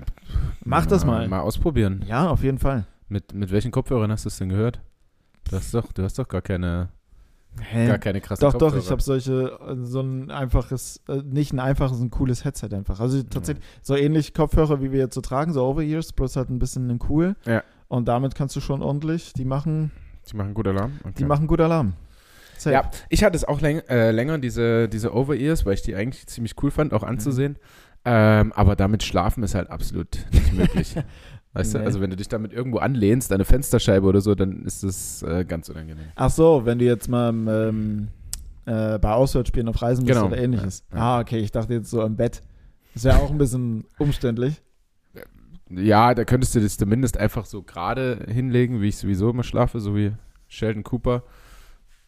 Mach 0.65 0.87
das 0.87 1.05
mal. 1.05 1.27
Mal 1.27 1.41
ausprobieren. 1.41 2.05
Ja, 2.07 2.29
auf 2.29 2.45
jeden 2.45 2.59
Fall. 2.59 2.87
Mit, 3.09 3.35
mit 3.35 3.51
welchen 3.51 3.73
Kopfhörern 3.73 4.13
hast 4.13 4.25
du 4.25 4.29
es 4.29 4.39
denn 4.39 4.49
gehört? 4.49 4.81
Du 5.51 5.57
hast 5.57 5.75
doch, 5.75 5.91
du 5.93 6.05
hast 6.05 6.19
doch 6.21 6.29
gar 6.29 6.41
keine, 6.43 6.91
Hä? 7.61 7.87
gar 7.87 7.99
keine 7.99 8.21
krassen 8.21 8.43
Doch, 8.43 8.53
Kopfhörer. 8.53 8.73
doch, 8.73 8.79
ich 8.79 8.91
habe 8.91 9.03
solche, 9.03 9.59
äh, 9.67 9.77
so 9.85 10.01
ein 10.01 10.31
einfaches, 10.31 11.03
äh, 11.09 11.23
nicht 11.23 11.53
ein 11.53 11.61
einfaches, 11.61 12.01
ein 12.01 12.11
cooles 12.11 12.45
Headset 12.45 12.69
einfach. 12.73 12.99
Also 13.01 13.23
tatsächlich 13.23 13.65
so 13.83 13.95
ähnlich 13.95 14.33
Kopfhörer, 14.35 14.81
wie 14.83 14.91
wir 14.91 15.01
jetzt 15.01 15.15
so 15.15 15.21
tragen, 15.21 15.53
so 15.53 15.65
Over-Ears, 15.65 16.13
bloß 16.15 16.37
halt 16.37 16.51
ein 16.51 16.59
bisschen 16.59 16.91
ein 16.91 16.99
cool. 17.09 17.37
Ja. 17.45 17.63
Und 17.89 18.09
damit 18.09 18.35
kannst 18.35 18.57
du 18.57 18.61
schon 18.61 18.83
ordentlich, 18.83 19.33
die 19.35 19.45
machen, 19.45 19.91
Die 20.31 20.37
machen 20.37 20.55
gut 20.55 20.67
Alarm. 20.67 20.93
Okay. 21.03 21.13
die 21.19 21.25
machen 21.25 21.47
gut 21.47 21.61
Alarm. 21.61 21.93
Safe. 22.57 22.75
Ja, 22.75 22.91
ich 23.09 23.23
hatte 23.25 23.37
es 23.37 23.45
auch 23.45 23.61
läng 23.61 23.81
äh, 23.89 24.13
länger, 24.13 24.39
diese, 24.39 24.89
diese 24.89 25.15
Over-Ears, 25.15 25.67
weil 25.67 25.75
ich 25.75 25.83
die 25.83 25.95
eigentlich 25.95 26.27
ziemlich 26.29 26.55
cool 26.63 26.71
fand, 26.71 26.95
auch 26.95 27.03
anzusehen. 27.03 27.57
Ähm, 28.05 28.53
aber 28.55 28.77
damit 28.77 29.03
schlafen 29.03 29.43
ist 29.45 29.55
halt 29.55 29.71
absolut 29.71 30.09
nicht 30.33 30.53
möglich. 30.55 30.95
weißt 31.55 31.75
Nee. 31.75 31.81
du, 31.81 31.85
also 31.87 32.01
wenn 32.01 32.11
du 32.11 32.17
dich 32.17 32.29
damit 32.29 32.53
irgendwo 32.53 32.79
anlehnst, 32.79 33.31
deine 33.31 33.45
Fensterscheibe 33.45 34.07
oder 34.07 34.21
so, 34.21 34.35
dann 34.35 34.65
ist 34.65 34.83
das 34.85 35.23
äh, 35.23 35.45
ganz 35.45 35.69
unangenehm. 35.69 36.05
Ach 36.15 36.31
so, 36.31 36.65
wenn 36.65 36.79
du 36.79 36.85
jetzt 36.85 37.09
mal 37.09 37.29
ähm, 37.31 38.09
äh, 38.65 38.99
bei 38.99 39.13
Auswärtsspielen 39.13 39.69
auf 39.69 39.81
Reisen 39.83 40.05
bist 40.07 40.17
Genau. 40.19 40.29
oder 40.33 40.39
ähnliches. 40.39 40.85
Ja, 40.93 40.97
ja. 40.97 41.03
Ah, 41.03 41.21
okay, 41.21 41.39
ich 41.39 41.51
dachte 41.53 41.75
jetzt 41.75 41.91
so 41.91 42.03
im 42.03 42.17
Bett. 42.17 42.43
Das 42.95 43.05
wäre 43.05 43.19
auch 43.19 43.31
ein 43.31 43.39
bisschen 43.39 43.85
umständlich. 43.99 44.63
Ja, 45.71 46.15
da 46.15 46.25
könntest 46.25 46.55
du 46.55 46.61
das 46.61 46.77
zumindest 46.77 47.17
einfach 47.17 47.47
so 47.47 47.63
gerade 47.63 48.27
hinlegen, 48.29 48.83
wie 48.83 48.89
ich 48.89 48.99
sowieso 48.99 49.31
immer 49.31 49.43
schlafe, 49.43 49.81
so 49.81 49.97
wie 49.97 50.13
Sheldon 50.49 50.83
Cooper. 50.83 51.23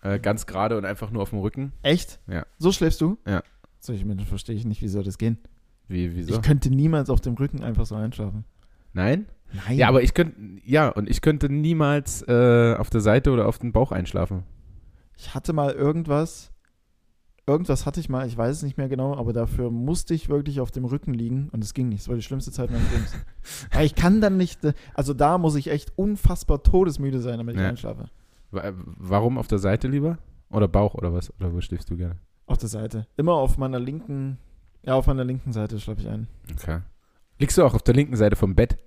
Äh, 0.02 0.18
ganz 0.18 0.44
gerade 0.44 0.76
und 0.76 0.84
einfach 0.84 1.10
nur 1.10 1.22
auf 1.22 1.30
dem 1.30 1.38
Rücken. 1.38 1.72
Echt? 1.82 2.20
Ja. 2.26 2.44
So 2.58 2.72
schläfst 2.72 3.00
du? 3.00 3.16
Ja. 3.26 3.42
Solche 3.80 4.04
Menschen 4.04 4.26
verstehe 4.26 4.54
ich 4.54 4.66
nicht, 4.66 4.82
wie 4.82 4.88
soll 4.88 5.02
das 5.02 5.16
gehen? 5.16 5.38
Wie, 5.88 6.14
wieso? 6.14 6.34
Ich 6.34 6.42
könnte 6.42 6.68
niemals 6.68 7.08
auf 7.08 7.22
dem 7.22 7.34
Rücken 7.34 7.62
einfach 7.62 7.86
so 7.86 7.94
einschlafen. 7.94 8.44
Nein? 8.92 9.26
Nein. 9.52 9.78
Ja, 9.78 9.88
aber 9.88 10.02
ich 10.02 10.14
könnte, 10.14 10.34
ja, 10.64 10.88
und 10.88 11.08
ich 11.08 11.20
könnte 11.20 11.48
niemals 11.48 12.22
äh, 12.26 12.74
auf 12.76 12.90
der 12.90 13.00
Seite 13.00 13.30
oder 13.30 13.46
auf 13.46 13.58
dem 13.58 13.72
Bauch 13.72 13.92
einschlafen. 13.92 14.42
Ich 15.16 15.34
hatte 15.34 15.52
mal 15.52 15.70
irgendwas, 15.72 16.50
irgendwas 17.46 17.86
hatte 17.86 18.00
ich 18.00 18.08
mal, 18.08 18.26
ich 18.26 18.36
weiß 18.36 18.56
es 18.56 18.62
nicht 18.64 18.78
mehr 18.78 18.88
genau, 18.88 19.16
aber 19.16 19.32
dafür 19.32 19.70
musste 19.70 20.12
ich 20.14 20.28
wirklich 20.28 20.60
auf 20.60 20.70
dem 20.72 20.84
Rücken 20.84 21.14
liegen 21.14 21.50
und 21.52 21.62
es 21.62 21.72
ging 21.74 21.88
nicht. 21.88 22.00
Es 22.00 22.08
war 22.08 22.16
die 22.16 22.22
schlimmste 22.22 22.50
Zeit 22.50 22.70
meines 22.72 22.90
Lebens. 22.90 23.12
Weil 23.72 23.86
ich 23.86 23.94
kann 23.94 24.20
dann 24.20 24.36
nicht, 24.36 24.64
äh, 24.64 24.72
also 24.94 25.14
da 25.14 25.38
muss 25.38 25.54
ich 25.54 25.68
echt 25.70 25.92
unfassbar 25.96 26.62
todesmüde 26.64 27.20
sein, 27.20 27.38
damit 27.38 27.54
ich 27.54 27.60
Ja. 27.62 27.68
einschlafe. 27.68 28.08
Wa- 28.50 28.72
Warum 28.74 29.38
auf 29.38 29.46
der 29.46 29.58
Seite 29.58 29.86
lieber? 29.86 30.18
Oder 30.50 30.66
Bauch 30.68 30.94
oder 30.94 31.12
was? 31.12 31.32
Oder 31.38 31.52
wo 31.52 31.60
schläfst 31.60 31.90
du 31.90 31.96
gerne? 31.96 32.16
Auf 32.46 32.58
der 32.58 32.68
Seite. 32.68 33.06
Immer 33.16 33.34
auf 33.34 33.56
meiner 33.56 33.78
linken, 33.78 34.38
ja, 34.82 34.94
auf 34.94 35.06
meiner 35.06 35.24
linken 35.24 35.52
Seite 35.52 35.78
schlafe 35.80 36.00
ich 36.02 36.08
ein. 36.08 36.26
Okay. 36.52 36.80
Liegst 37.38 37.56
du 37.58 37.64
auch 37.64 37.74
auf 37.74 37.82
der 37.82 37.94
linken 37.94 38.16
Seite 38.16 38.36
vom 38.36 38.54
Bett? 38.54 38.78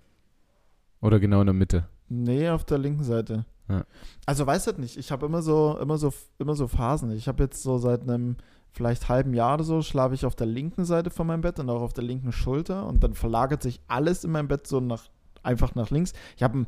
Oder 1.02 1.20
genau 1.20 1.42
in 1.42 1.48
der 1.48 1.54
Mitte? 1.54 1.88
Nee, 2.10 2.50
auf 2.50 2.64
der 2.64 2.78
linken 2.78 3.04
Seite. 3.04 3.46
Ja. 3.70 3.86
Also 4.26 4.46
weiß 4.48 4.66
das 4.66 4.78
nicht. 4.78 4.98
Ich 4.98 5.12
habe 5.12 5.26
immer 5.26 5.42
so, 5.42 5.78
immer 5.80 5.98
so, 5.98 6.14
immer 6.40 6.56
so 6.56 6.68
Phasen. 6.68 7.12
Ich 7.12 7.28
habe 7.28 7.44
jetzt 7.44 7.62
so 7.62 7.78
seit 7.78 8.04
einem 8.04 8.38
vielleicht 8.72 9.10
halben 9.10 9.34
Jahr 9.34 9.56
oder 9.56 9.64
so 9.64 9.82
schlafe 9.82 10.16
ich 10.16 10.26
auf 10.26 10.36
der 10.36 10.48
linken 10.48 10.86
Seite 10.86 11.10
von 11.10 11.28
meinem 11.28 11.42
Bett 11.42 11.60
und 11.60 11.70
auch 11.70 11.82
auf 11.82 11.94
der 11.94 12.04
linken 12.04 12.32
Schulter 12.32 12.86
und 12.86 13.04
dann 13.04 13.14
verlagert 13.14 13.64
sich 13.64 13.82
alles 13.88 14.24
in 14.24 14.32
meinem 14.32 14.48
Bett 14.48 14.68
so 14.68 14.80
nach 14.80 15.06
einfach 15.44 15.76
nach 15.76 15.90
links. 15.90 16.14
Ich 16.36 16.44
habe 16.44 16.60
ein 16.60 16.68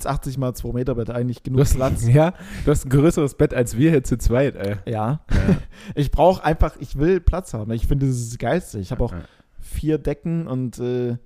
1,80 0.00 0.38
mal 0.38 0.54
2 0.54 0.72
Meter 0.72 0.94
Bett, 0.94 1.10
eigentlich 1.10 1.42
Du 1.42 1.50
genug 1.50 1.60
hast, 1.60 1.74
Platz. 1.74 2.06
ja, 2.08 2.32
du 2.64 2.70
hast 2.70 2.86
ein 2.86 2.90
größeres 2.90 3.34
Bett 3.34 3.52
als 3.52 3.76
wir 3.76 3.90
hier 3.90 4.02
zu 4.02 4.16
zweit, 4.16 4.56
ey. 4.56 4.76
Ja. 4.86 5.20
Ja. 5.30 5.56
Ich 5.94 6.10
brauche 6.10 6.42
einfach, 6.42 6.76
ich 6.80 6.96
will 6.98 7.20
Platz 7.20 7.52
haben. 7.52 7.70
Ich 7.72 7.86
finde, 7.86 8.06
das 8.06 8.16
ist 8.16 8.32
das 8.32 8.38
Geilste. 8.38 8.78
Ich 8.78 8.90
habe 8.90 9.04
auch 9.04 9.14
vier 9.60 9.98
Decken 9.98 10.46
und 10.46 10.78
äh, 10.78 11.18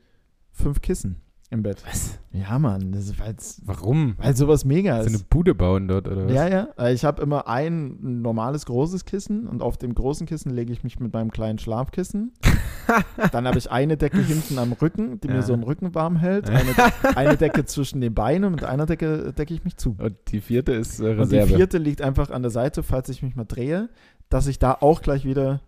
fünf 0.50 0.80
Kissen 0.80 1.20
im 1.50 1.62
Bett. 1.62 1.82
Was? 1.88 2.18
Ja, 2.30 2.58
Mann, 2.58 2.92
das 2.92 3.04
ist, 3.06 3.18
weil's, 3.18 3.62
Warum? 3.64 4.14
weil 4.18 4.36
sowas 4.36 4.64
mega 4.66 5.00
So 5.00 5.06
ist. 5.08 5.14
eine 5.14 5.24
Bude 5.30 5.54
bauen 5.54 5.88
dort, 5.88 6.06
oder 6.06 6.26
was? 6.26 6.32
Ja, 6.32 6.46
ja. 6.76 6.88
Ich 6.90 7.04
habe 7.06 7.22
immer 7.22 7.48
ein 7.48 7.96
normales 8.20 8.66
großes 8.66 9.06
Kissen 9.06 9.46
und 9.46 9.62
auf 9.62 9.78
dem 9.78 9.94
großen 9.94 10.26
Kissen 10.26 10.50
lege 10.50 10.72
ich 10.72 10.84
mich 10.84 11.00
mit 11.00 11.12
meinem 11.14 11.30
kleinen 11.30 11.58
Schlafkissen. 11.58 12.32
Dann 13.32 13.46
habe 13.46 13.58
ich 13.58 13.70
eine 13.70 13.96
Decke 13.96 14.18
hinten 14.20 14.58
am 14.58 14.72
Rücken, 14.72 15.20
die 15.20 15.28
Ja. 15.28 15.34
mir 15.34 15.42
so 15.42 15.54
den 15.54 15.62
Rücken 15.62 15.94
warm 15.94 16.16
hält. 16.16 16.48
Eine, 16.50 16.70
eine 17.16 17.36
Decke 17.36 17.64
zwischen 17.64 18.00
den 18.00 18.14
Beinen 18.14 18.44
und 18.44 18.52
mit 18.52 18.64
einer 18.64 18.86
Decke 18.86 19.32
decke 19.32 19.54
ich 19.54 19.64
mich 19.64 19.76
zu. 19.76 19.96
Und 19.98 20.14
die 20.28 20.40
vierte 20.40 20.72
ist 20.72 21.00
äh, 21.00 21.10
Und 21.16 21.32
die 21.32 21.36
Reserve. 21.36 21.56
vierte 21.56 21.78
liegt 21.78 22.02
einfach 22.02 22.30
an 22.30 22.42
der 22.42 22.50
Seite, 22.50 22.82
falls 22.82 23.08
ich 23.08 23.22
mich 23.22 23.36
mal 23.36 23.44
drehe, 23.44 23.88
dass 24.28 24.46
ich 24.46 24.58
da 24.58 24.76
auch 24.80 25.00
gleich 25.02 25.24
wieder 25.24 25.60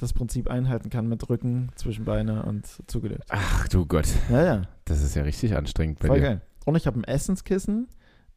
das 0.00 0.12
Prinzip 0.12 0.48
einhalten 0.48 0.90
kann 0.90 1.08
mit 1.08 1.28
Rücken 1.28 1.70
zwischen 1.76 2.04
Beine 2.04 2.42
und 2.44 2.66
zugelegt. 2.88 3.24
Ach 3.28 3.68
du 3.68 3.86
Gott, 3.86 4.08
Ja, 4.30 4.44
ja. 4.44 4.62
das 4.84 5.02
ist 5.02 5.14
ja 5.14 5.22
richtig 5.22 5.56
anstrengend 5.56 5.98
bei 6.00 6.08
Voll 6.08 6.18
dir. 6.20 6.22
geil. 6.26 6.40
Und 6.64 6.76
ich 6.76 6.86
habe 6.86 6.98
ein 7.00 7.04
Essenskissen. 7.04 7.88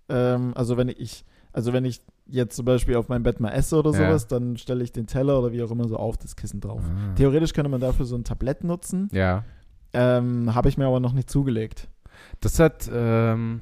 Ähm, 0.10 0.54
also 0.56 0.78
wenn 0.78 0.90
ich, 0.90 1.26
also 1.52 1.72
wenn 1.74 1.86
ich 1.86 2.02
jetzt 2.26 2.56
zum 2.56 2.66
Beispiel 2.66 2.96
auf 2.96 3.10
meinem 3.10 3.24
Bett 3.24 3.40
mal 3.40 3.52
esse 3.52 3.78
oder 3.78 3.92
Ja. 3.92 3.98
sowas, 4.08 4.28
dann 4.28 4.58
stelle 4.58 4.84
ich 4.84 4.92
den 4.92 5.08
Teller 5.08 5.40
oder 5.40 5.52
wie 5.52 5.62
auch 5.64 5.72
immer 5.72 5.88
so 5.88 5.98
auf 5.98 6.18
das 6.18 6.36
Kissen 6.36 6.60
drauf. 6.62 6.82
Ah. 6.84 7.16
Theoretisch 7.16 7.54
könnte 7.54 7.70
man 7.70 7.82
dafür 7.82 8.06
so 8.06 8.16
ein 8.16 8.24
Tablett 8.24 8.64
nutzen, 8.64 9.10
Ja. 9.12 9.44
ähm, 9.94 10.54
habe 10.56 10.70
ich 10.70 10.78
mir 10.78 10.86
aber 10.88 11.00
noch 11.00 11.14
nicht 11.14 11.30
zugelegt. 11.30 11.88
Das 12.40 12.60
hat, 12.60 12.90
ähm, 12.94 13.62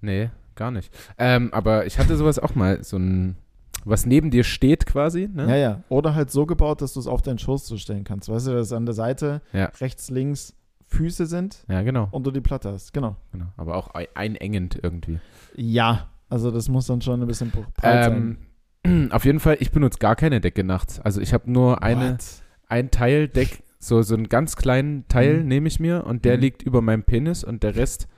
nee, 0.00 0.30
gar 0.54 0.70
nicht. 0.70 0.92
Ähm, 1.18 1.52
aber 1.52 1.86
ich 1.86 1.98
hatte 1.98 2.16
sowas 2.16 2.38
auch 2.38 2.54
mal, 2.54 2.82
so 2.84 2.96
ein, 2.96 3.36
was 3.84 4.06
neben 4.06 4.30
dir 4.30 4.44
steht 4.44 4.86
quasi, 4.86 5.28
ne? 5.32 5.48
Ja, 5.48 5.56
ja. 5.56 5.82
Oder 5.88 6.14
halt 6.14 6.30
so 6.30 6.46
gebaut, 6.46 6.82
dass 6.82 6.92
du 6.94 7.00
es 7.00 7.06
auf 7.06 7.22
deinen 7.22 7.38
Schoß 7.38 7.66
so 7.66 7.76
stellen 7.76 8.04
kannst. 8.04 8.28
Weißt 8.28 8.46
du, 8.46 8.52
dass 8.52 8.72
an 8.72 8.86
der 8.86 8.94
Seite 8.94 9.42
Ja. 9.52 9.66
rechts, 9.80 10.10
links 10.10 10.54
Füße 10.86 11.26
sind 11.26 11.64
Ja, 11.68 11.82
genau, 11.82 12.08
und 12.10 12.26
du 12.26 12.30
die 12.32 12.40
Platte 12.40 12.72
hast. 12.72 12.92
Genau. 12.92 13.16
genau. 13.32 13.46
Aber 13.56 13.76
auch 13.76 13.94
ei- 13.94 14.08
einengend 14.14 14.78
irgendwie. 14.82 15.20
Ja, 15.54 16.08
also 16.28 16.50
das 16.50 16.68
muss 16.68 16.86
dann 16.86 17.00
schon 17.00 17.20
ein 17.20 17.26
bisschen 17.28 17.50
breit 17.50 18.04
sein. 18.06 18.38
Ähm, 18.84 19.08
auf 19.12 19.24
jeden 19.24 19.40
Fall, 19.40 19.56
ich 19.60 19.70
benutze 19.70 19.98
gar 19.98 20.16
keine 20.16 20.40
Decke 20.40 20.64
nachts. 20.64 20.98
Also 21.00 21.20
ich 21.20 21.32
habe 21.32 21.50
nur 21.50 21.82
eine, 21.82 22.12
What? 22.14 22.24
ein 22.68 22.90
Teil 22.90 23.28
Deck, 23.28 23.62
so, 23.78 24.02
so 24.02 24.14
einen 24.14 24.28
ganz 24.28 24.56
kleinen 24.56 25.06
Teil 25.08 25.42
Mhm. 25.42 25.48
nehme 25.48 25.68
ich 25.68 25.78
mir 25.80 26.04
und 26.06 26.24
der 26.24 26.36
Mhm. 26.36 26.40
liegt 26.42 26.62
über 26.62 26.82
meinem 26.82 27.04
Penis 27.04 27.44
und 27.44 27.62
der 27.62 27.76
Rest 27.76 28.08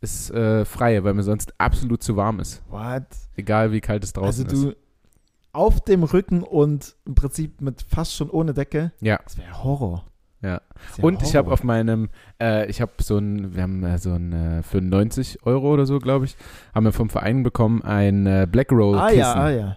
ist 0.00 0.30
äh, 0.30 0.64
frei, 0.64 1.02
weil 1.04 1.14
mir 1.14 1.22
sonst 1.22 1.52
absolut 1.58 2.02
zu 2.02 2.16
warm 2.16 2.40
ist. 2.40 2.62
What? 2.70 3.04
Egal 3.36 3.72
wie 3.72 3.80
kalt 3.80 4.02
es 4.04 4.14
Also 4.14 4.44
draußen 4.44 4.46
du 4.48 4.68
ist. 4.70 4.76
auf 5.52 5.80
dem 5.80 6.02
Rücken 6.04 6.42
und 6.42 6.94
im 7.06 7.14
Prinzip 7.14 7.60
mit 7.60 7.82
fast 7.82 8.14
schon 8.14 8.30
ohne 8.30 8.54
Decke. 8.54 8.92
Ja. 9.00 9.18
Das 9.24 9.36
wäre 9.38 9.62
Horror. 9.64 10.04
Ja. 10.42 10.62
Wär 10.96 11.04
Und 11.04 11.22
ich 11.22 11.36
habe 11.36 11.46
Horror. 11.46 11.52
auf 11.54 11.64
meinem, 11.64 12.08
äh, 12.40 12.66
ich 12.70 12.80
habe 12.80 12.92
so 13.02 13.18
ein, 13.18 13.54
wir 13.54 13.62
haben 13.62 13.84
äh, 13.84 13.98
so 13.98 14.12
ein 14.12 14.32
äh, 14.32 14.62
für 14.62 14.80
90 14.80 15.44
Euro 15.44 15.72
oder 15.74 15.84
so, 15.84 15.98
glaube 15.98 16.24
ich, 16.24 16.36
haben 16.74 16.84
wir 16.84 16.92
vom 16.92 17.10
Verein 17.10 17.42
bekommen 17.42 17.82
ein 17.82 18.26
äh, 18.26 18.46
Black 18.50 18.72
Roll 18.72 18.96
Ah 18.98 19.08
Kissen. 19.08 19.18
ja, 19.20 19.34
ah 19.34 19.50
ja. 19.50 19.76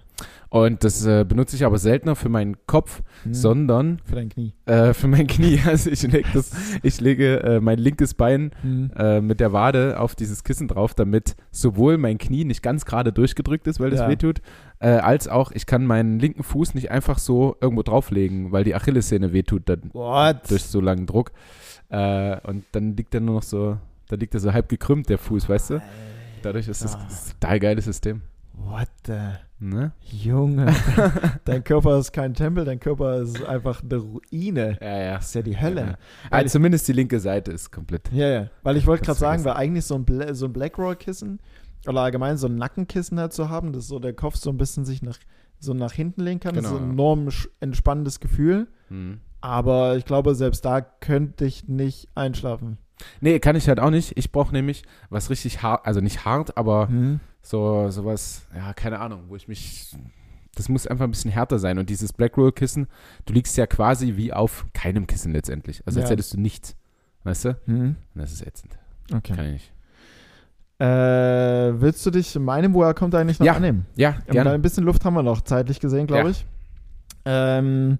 Und 0.53 0.83
das 0.83 1.03
äh, 1.03 1.25
benutze 1.27 1.55
ich 1.55 1.65
aber 1.65 1.79
seltener 1.79 2.15
für 2.15 2.29
meinen 2.29 2.57
Kopf, 2.67 3.01
Hm. 3.23 3.33
sondern 3.33 3.99
Für 4.05 4.13
dein 4.15 4.29
Knie. 4.29 4.53
äh, 4.67 4.93
für 4.93 5.07
mein 5.07 5.25
Knie. 5.25 5.59
Also 5.65 5.89
ich 5.89 6.03
lege 6.03 6.29
das, 6.31 6.51
ich 6.83 7.01
lege 7.01 7.41
äh, 7.41 7.59
mein 7.59 7.79
linkes 7.79 8.13
Bein 8.13 8.51
Hm. 8.61 8.91
äh, 8.95 9.19
mit 9.19 9.39
der 9.39 9.51
Wade 9.51 9.99
auf 9.99 10.13
dieses 10.13 10.43
Kissen 10.43 10.67
drauf, 10.67 10.93
damit 10.93 11.35
sowohl 11.49 11.97
mein 11.97 12.19
Knie 12.19 12.45
nicht 12.45 12.61
ganz 12.61 12.85
gerade 12.85 13.11
durchgedrückt 13.11 13.65
ist, 13.65 13.79
weil 13.79 13.89
das 13.89 14.01
Ja. 14.01 14.07
wehtut, 14.09 14.41
äh, 14.79 14.89
als 14.89 15.27
auch 15.27 15.51
ich 15.53 15.65
kann 15.65 15.87
meinen 15.87 16.19
linken 16.19 16.43
Fuß 16.43 16.75
nicht 16.75 16.91
einfach 16.91 17.17
so 17.17 17.55
irgendwo 17.59 17.81
drauflegen, 17.81 18.51
weil 18.51 18.63
die 18.63 18.75
Achillessehne 18.75 19.33
wehtut 19.33 19.63
dann 19.67 19.89
What? 19.93 20.51
durch 20.51 20.65
so 20.65 20.79
langen 20.81 21.07
Druck. 21.07 21.31
Äh, 21.89 22.37
und 22.47 22.63
dann 22.73 22.95
liegt 22.95 23.15
er 23.15 23.21
nur 23.21 23.35
noch 23.35 23.43
so, 23.43 23.77
da 24.07 24.15
liegt 24.17 24.35
er 24.35 24.39
so 24.39 24.53
halb 24.53 24.69
gekrümmt, 24.69 25.09
der 25.09 25.17
Fuß, 25.17 25.49
weißt 25.49 25.71
du? 25.71 25.81
Dadurch 26.43 26.67
ist 26.67 26.83
das, 26.83 26.93
Alter. 26.93 27.05
das 27.07 27.13
ist 27.25 27.29
ein 27.33 27.39
total 27.39 27.59
geiles 27.59 27.85
System. 27.85 28.21
What 28.55 28.87
the? 29.07 29.13
Ne? 29.63 29.93
Junge. 30.01 30.73
dein 31.45 31.63
Körper 31.63 31.97
ist 31.97 32.11
kein 32.11 32.33
Tempel, 32.33 32.65
dein 32.65 32.79
Körper 32.81 33.21
ist 33.21 33.41
einfach 33.45 33.81
eine 33.81 33.95
Ruine. 33.95 34.77
Ja, 34.81 34.97
ja. 34.97 35.13
Das 35.15 35.27
ist 35.27 35.35
ja 35.35 35.41
die 35.41 35.59
Hölle. 35.59 35.81
Ja. 35.81 35.97
Weil 36.29 36.43
Also 36.43 36.53
zumindest 36.53 36.87
die 36.87 36.93
linke 36.93 37.19
Seite 37.19 37.51
ist 37.53 37.71
komplett. 37.71 38.11
Ja, 38.11 38.27
ja. 38.27 38.47
Weil 38.63 38.75
ich 38.75 38.85
wollte 38.85 39.05
gerade 39.05 39.19
sagen, 39.19 39.45
weil 39.45 39.53
eigentlich 39.53 39.85
so 39.85 39.95
ein, 39.95 40.03
Bla 40.03 40.33
so 40.33 40.47
ein 40.47 40.53
Blackroll-Kissen 40.53 41.39
oder 41.87 42.01
allgemein 42.01 42.37
so 42.37 42.47
ein 42.47 42.55
Nackenkissen 42.55 43.19
halt 43.19 43.31
zu 43.33 43.49
haben, 43.49 43.71
dass 43.71 43.87
so 43.87 43.99
der 43.99 44.13
Kopf 44.13 44.35
so 44.35 44.49
ein 44.49 44.57
bisschen 44.57 44.83
sich 44.85 45.01
nach, 45.01 45.17
so 45.59 45.73
nach 45.73 45.93
hinten 45.93 46.21
lehnen 46.21 46.39
kann, 46.41 46.55
das 46.55 46.65
ist 46.65 46.71
Genau. 46.71 46.83
ein 46.83 46.91
enorm 46.91 47.29
entspannendes 47.61 48.19
Gefühl. 48.19 48.67
Hm. 48.89 49.21
Aber 49.39 49.95
ich 49.97 50.03
glaube, 50.05 50.35
selbst 50.35 50.65
da 50.65 50.81
könnte 50.81 51.45
ich 51.45 51.67
nicht 51.69 52.09
einschlafen. 52.15 52.77
Nee, 53.21 53.39
kann 53.39 53.55
ich 53.55 53.67
halt 53.67 53.79
auch 53.79 53.89
nicht. 53.89 54.17
Ich 54.17 54.31
brauche 54.31 54.53
nämlich 54.53 54.83
was 55.09 55.29
richtig 55.29 55.61
hart, 55.63 55.85
also 55.85 55.99
nicht 56.01 56.25
hart, 56.25 56.57
aber 56.57 56.87
Hm? 56.89 57.19
So 57.43 57.89
sowas, 57.89 58.47
ja, 58.55 58.73
keine 58.73 58.99
Ahnung, 58.99 59.25
wo 59.27 59.35
ich 59.35 59.47
mich. 59.47 59.95
Das 60.55 60.69
muss 60.69 60.87
einfach 60.87 61.03
ein 61.05 61.11
bisschen 61.11 61.31
härter 61.31 61.59
sein. 61.59 61.77
Und 61.79 61.89
dieses 61.89 62.13
Black 62.13 62.37
Roll 62.37 62.51
Kissen, 62.51 62.87
du 63.25 63.33
liegst 63.33 63.57
ja 63.57 63.65
quasi 63.67 64.15
wie 64.17 64.31
auf 64.33 64.65
keinem 64.73 65.07
Kissen 65.07 65.31
letztendlich. 65.33 65.81
Also 65.85 65.99
als 65.99 66.09
Ja. 66.09 66.13
hättest 66.13 66.33
du 66.33 66.39
nichts. 66.39 66.75
Weißt 67.23 67.45
du? 67.45 67.57
Hm? 67.65 67.95
Und 68.13 68.21
das 68.21 68.31
ist 68.31 68.45
ätzend. 68.45 68.77
Okay. 69.13 69.33
Kann 69.35 69.45
ich 69.47 69.51
nicht. 69.53 69.71
Äh, 70.79 71.79
willst 71.81 72.05
du 72.05 72.11
dich 72.11 72.35
in 72.35 72.43
meinem 72.43 72.73
Woher 72.73 72.93
kommt 72.93 73.15
eigentlich 73.15 73.39
noch 73.39 73.45
Ja, 73.45 73.53
annehmen? 73.53 73.85
Ja, 73.95 74.09
Ähm, 74.27 74.33
gerne. 74.33 74.51
Ein 74.51 74.61
bisschen 74.61 74.83
Luft 74.83 75.05
haben 75.05 75.13
wir 75.13 75.23
noch 75.23 75.41
zeitlich 75.41 75.79
gesehen, 75.79 76.07
glaube 76.07 76.25
Ja. 76.25 76.29
ich. 76.31 76.45
Ähm, 77.25 77.99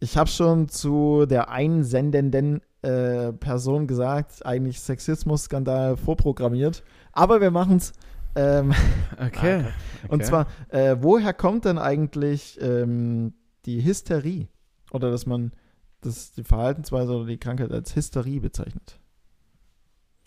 ich 0.00 0.16
habe 0.16 0.28
schon 0.28 0.68
zu 0.68 1.26
der 1.26 1.48
einsendenden 1.48 2.60
äh, 2.82 3.32
Person 3.32 3.86
gesagt, 3.88 4.46
eigentlich 4.46 4.80
Sexismus-Skandal 4.80 5.96
vorprogrammiert. 5.96 6.84
Aber 7.12 7.40
wir 7.40 7.50
machen 7.50 7.76
es. 7.78 7.92
Ähm, 8.38 8.72
Okay. 9.18 9.64
Und 10.08 10.24
zwar, 10.24 10.46
äh, 10.68 10.96
woher 11.00 11.34
kommt 11.34 11.64
denn 11.64 11.78
eigentlich 11.78 12.58
ähm, 12.60 13.34
die 13.66 13.84
Hysterie? 13.84 14.46
Oder 14.92 15.10
dass 15.10 15.26
man 15.26 15.52
das, 16.00 16.32
die 16.32 16.44
Verhaltensweise 16.44 17.14
oder 17.14 17.26
die 17.26 17.38
Krankheit 17.38 17.72
als 17.72 17.96
Hysterie 17.96 18.40
bezeichnet? 18.40 19.00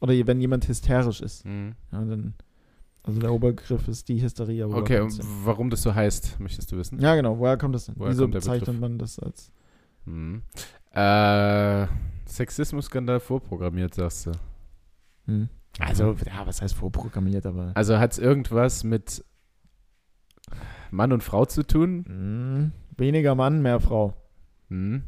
Oder 0.01 0.13
wenn 0.27 0.41
jemand 0.41 0.67
hysterisch 0.67 1.21
ist. 1.21 1.45
Mhm. 1.45 1.75
Ja, 1.91 2.03
dann, 2.03 2.33
also 3.03 3.19
der 3.19 3.31
Oberbegriff 3.31 3.87
ist 3.87 4.09
die 4.09 4.21
Hysterie. 4.21 4.67
Okay, 4.67 4.99
und 4.99 5.17
warum 5.45 5.69
das 5.69 5.83
so 5.83 5.95
heißt, 5.95 6.39
möchtest 6.39 6.71
du 6.71 6.77
wissen? 6.77 6.99
Ja, 6.99 7.15
genau. 7.15 7.39
Woher 7.39 7.57
kommt 7.57 7.75
das 7.75 7.85
denn? 7.85 7.95
Woher 7.97 8.11
Wieso 8.11 8.27
bezeichnet 8.27 8.65
Begriff? 8.65 8.81
man 8.81 8.97
das 8.97 9.19
als. 9.19 9.51
Mhm. 10.05 10.41
Äh, 10.91 11.87
Sexismus-Skandal 12.27 13.19
vorprogrammiert, 13.19 13.93
sagst 13.93 14.25
du. 14.25 14.31
Hm. 15.27 15.49
Also, 15.79 16.15
ja, 16.25 16.45
was 16.45 16.61
heißt 16.61 16.75
vorprogrammiert, 16.75 17.45
aber. 17.45 17.71
Also 17.75 17.97
hat 17.99 18.11
es 18.13 18.19
irgendwas 18.19 18.83
mit 18.83 19.23
Mann 20.91 21.11
und 21.13 21.23
Frau 21.23 21.45
zu 21.45 21.63
tun? 21.65 22.03
Hm, 22.07 22.71
weniger 22.97 23.35
Mann, 23.35 23.61
mehr 23.61 23.79
Frau. 23.79 24.13
Hm. 24.69 25.03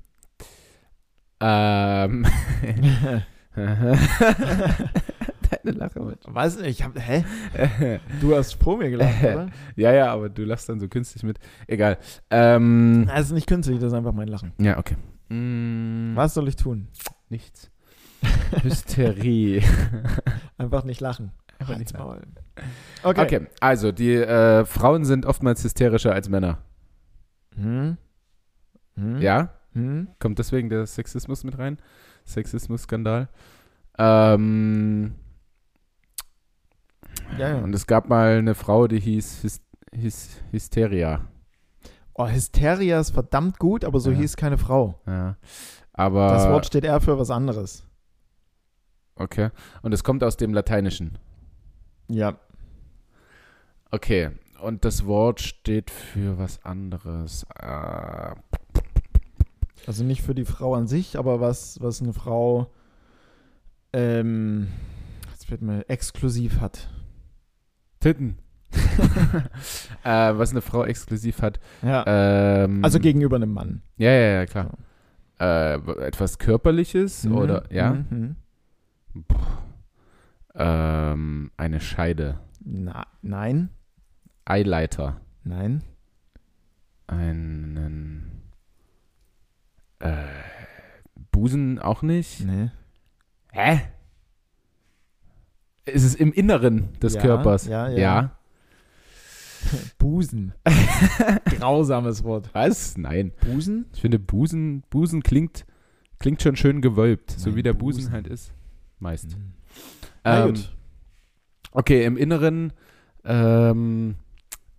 Ähm. 1.42 2.26
Deine 3.56 4.08
Lache 5.78 6.00
mit. 6.02 6.20
Weiß 6.26 6.58
nicht, 6.60 6.80
ich 6.80 6.84
hab. 6.84 6.98
Hä? 6.98 7.24
Du 8.22 8.36
hast 8.36 8.54
vor 8.54 8.78
mir 8.78 8.90
gelacht, 8.90 9.14
oder? 9.24 9.48
ja, 9.76 9.94
ja, 9.94 10.12
aber 10.12 10.30
du 10.30 10.44
lachst 10.46 10.70
dann 10.70 10.80
so 10.80 10.88
künstlich 10.88 11.24
mit. 11.24 11.40
Egal. 11.68 11.98
Ähm, 12.30 13.06
Das 13.08 13.28
ist 13.28 13.32
nicht 13.34 13.48
künstlich, 13.48 13.80
das 13.80 13.88
ist 13.92 13.98
einfach 13.98 14.14
mein 14.14 14.28
Lachen. 14.28 14.54
ja, 14.60 14.78
okay. 14.78 14.96
Mm, 15.30 16.16
Was 16.16 16.34
soll 16.34 16.48
ich 16.48 16.56
tun? 16.56 16.88
Nichts. 17.30 17.70
Hysterie. 18.64 19.62
Einfach 20.58 20.84
nicht 20.84 21.02
lachen. 21.02 21.32
Einfach 21.60 21.78
nicht. 21.78 21.98
Maul. 21.98 22.22
Okay. 23.04 23.22
Okay, 23.22 23.48
also 23.60 23.92
die 23.92 24.14
äh, 24.16 24.66
Frauen 24.66 25.06
sind 25.06 25.26
oftmals 25.26 25.64
hysterischer 25.64 26.14
als 26.14 26.30
Männer. 26.30 26.60
Hm? 27.56 27.98
Hm? 28.96 29.22
Ja? 29.22 29.50
Hm? 29.74 30.08
Kommt 30.20 30.40
deswegen 30.40 30.70
der 30.70 30.86
Sexismus 30.86 31.44
mit 31.44 31.58
rein? 31.58 31.78
Sexismus-Skandal. 32.26 33.28
Ähm, 33.98 35.16
Ja, 37.38 37.50
ja. 37.50 37.58
Und 37.58 37.74
es 37.74 37.88
gab 37.88 38.08
mal 38.10 38.38
eine 38.38 38.56
Frau, 38.56 38.88
die 38.88 39.00
hieß 39.00 39.44
Hys 39.44 39.62
Hys 39.94 40.42
Hysteria. 40.52 41.22
Oh, 42.16 42.28
Hysteria 42.28 43.00
ist 43.00 43.12
verdammt 43.12 43.60
gut, 43.60 43.84
aber 43.86 44.00
so 44.00 44.12
Ja. 44.12 44.18
hieß 44.18 44.36
keine 44.38 44.58
Frau. 44.58 45.00
Ja. 45.08 45.38
Aber. 45.94 46.30
Das 46.30 46.48
Wort 46.50 46.66
steht 46.66 46.84
eher 46.86 47.00
für 47.02 47.18
was 47.20 47.30
anderes. 47.30 47.88
Okay. 49.16 49.50
Und 49.82 49.94
es 49.94 50.04
kommt 50.04 50.24
aus 50.24 50.38
dem 50.38 50.54
Lateinischen. 50.54 51.18
Ja. 52.08 52.38
Okay. 53.92 54.32
Und 54.62 54.86
das 54.86 55.06
Wort 55.06 55.42
steht 55.42 55.92
für 55.92 56.38
was 56.38 56.64
anderes. 56.66 57.46
Äh, 57.60 58.36
Also 59.86 60.04
nicht 60.04 60.22
für 60.22 60.34
die 60.34 60.46
Frau 60.46 60.74
an 60.76 60.88
sich, 60.88 61.18
aber 61.20 61.42
was, 61.42 61.80
was 61.82 62.02
eine 62.02 62.14
Frau 62.14 62.72
ähm, 63.92 64.70
jetzt 65.32 65.46
fällt 65.46 65.62
mir 65.62 65.88
exklusiv 65.90 66.60
hat. 66.62 66.90
Titten. 68.00 68.38
äh, 70.04 70.34
was 70.36 70.52
eine 70.52 70.62
Frau 70.62 70.84
exklusiv 70.86 71.42
hat. 71.42 71.60
Ja. 71.84 72.04
Ähm, 72.64 72.84
also 72.84 73.00
gegenüber 73.00 73.36
einem 73.36 73.52
Mann. 73.54 73.82
Ja, 73.98 74.12
ja, 74.12 74.34
ja, 74.40 74.46
klar. 74.46 74.72
Äh, 75.40 75.76
etwas 76.08 76.40
Körperliches 76.40 77.26
Mhm. 77.26 77.36
oder, 77.36 77.72
ja? 77.72 77.92
Mhm. 78.10 78.36
Ähm, 80.56 81.52
eine 81.58 81.80
Scheide. 81.80 82.40
Na, 82.64 83.08
nein. 83.22 83.70
Eileiter. 84.46 85.20
Nein. 85.44 85.84
Einen. 87.08 88.42
Äh, 90.00 90.26
Busen 91.32 91.80
auch 91.80 92.02
nicht? 92.02 92.46
Nee. 92.46 92.70
Hä? 93.52 93.82
Ist 95.86 96.04
es 96.04 96.16
im 96.16 96.32
Inneren 96.32 96.94
des 97.00 97.16
Ja, 97.16 97.22
Körpers? 97.22 97.66
ja, 97.68 97.90
ja. 97.90 97.98
ja. 97.98 98.38
Busen. 99.98 100.54
Grausames 101.46 102.24
Wort. 102.24 102.50
Was? 102.54 102.98
Nein. 102.98 103.32
Busen? 103.42 103.86
Ich 103.94 104.02
finde, 104.02 104.20
Busen, 104.20 104.84
Busen 104.90 105.24
klingt, 105.24 105.66
klingt 106.20 106.42
schon 106.42 106.56
schön 106.56 106.82
gewölbt, 106.82 107.32
so 107.32 107.50
Nein, 107.50 107.58
wie 107.58 107.64
der 107.64 107.74
Busen. 107.74 108.02
Busen. 108.04 108.14
halt 108.14 108.28
ist. 108.28 108.54
Meist. 109.04 109.38
Mhm. 109.38 109.54
Na 110.24 110.40
Ähm, 110.46 110.48
gut. 110.56 110.72
Okay, 111.72 112.06
im 112.06 112.18
Inneren, 112.18 112.74
ähm, 113.26 114.16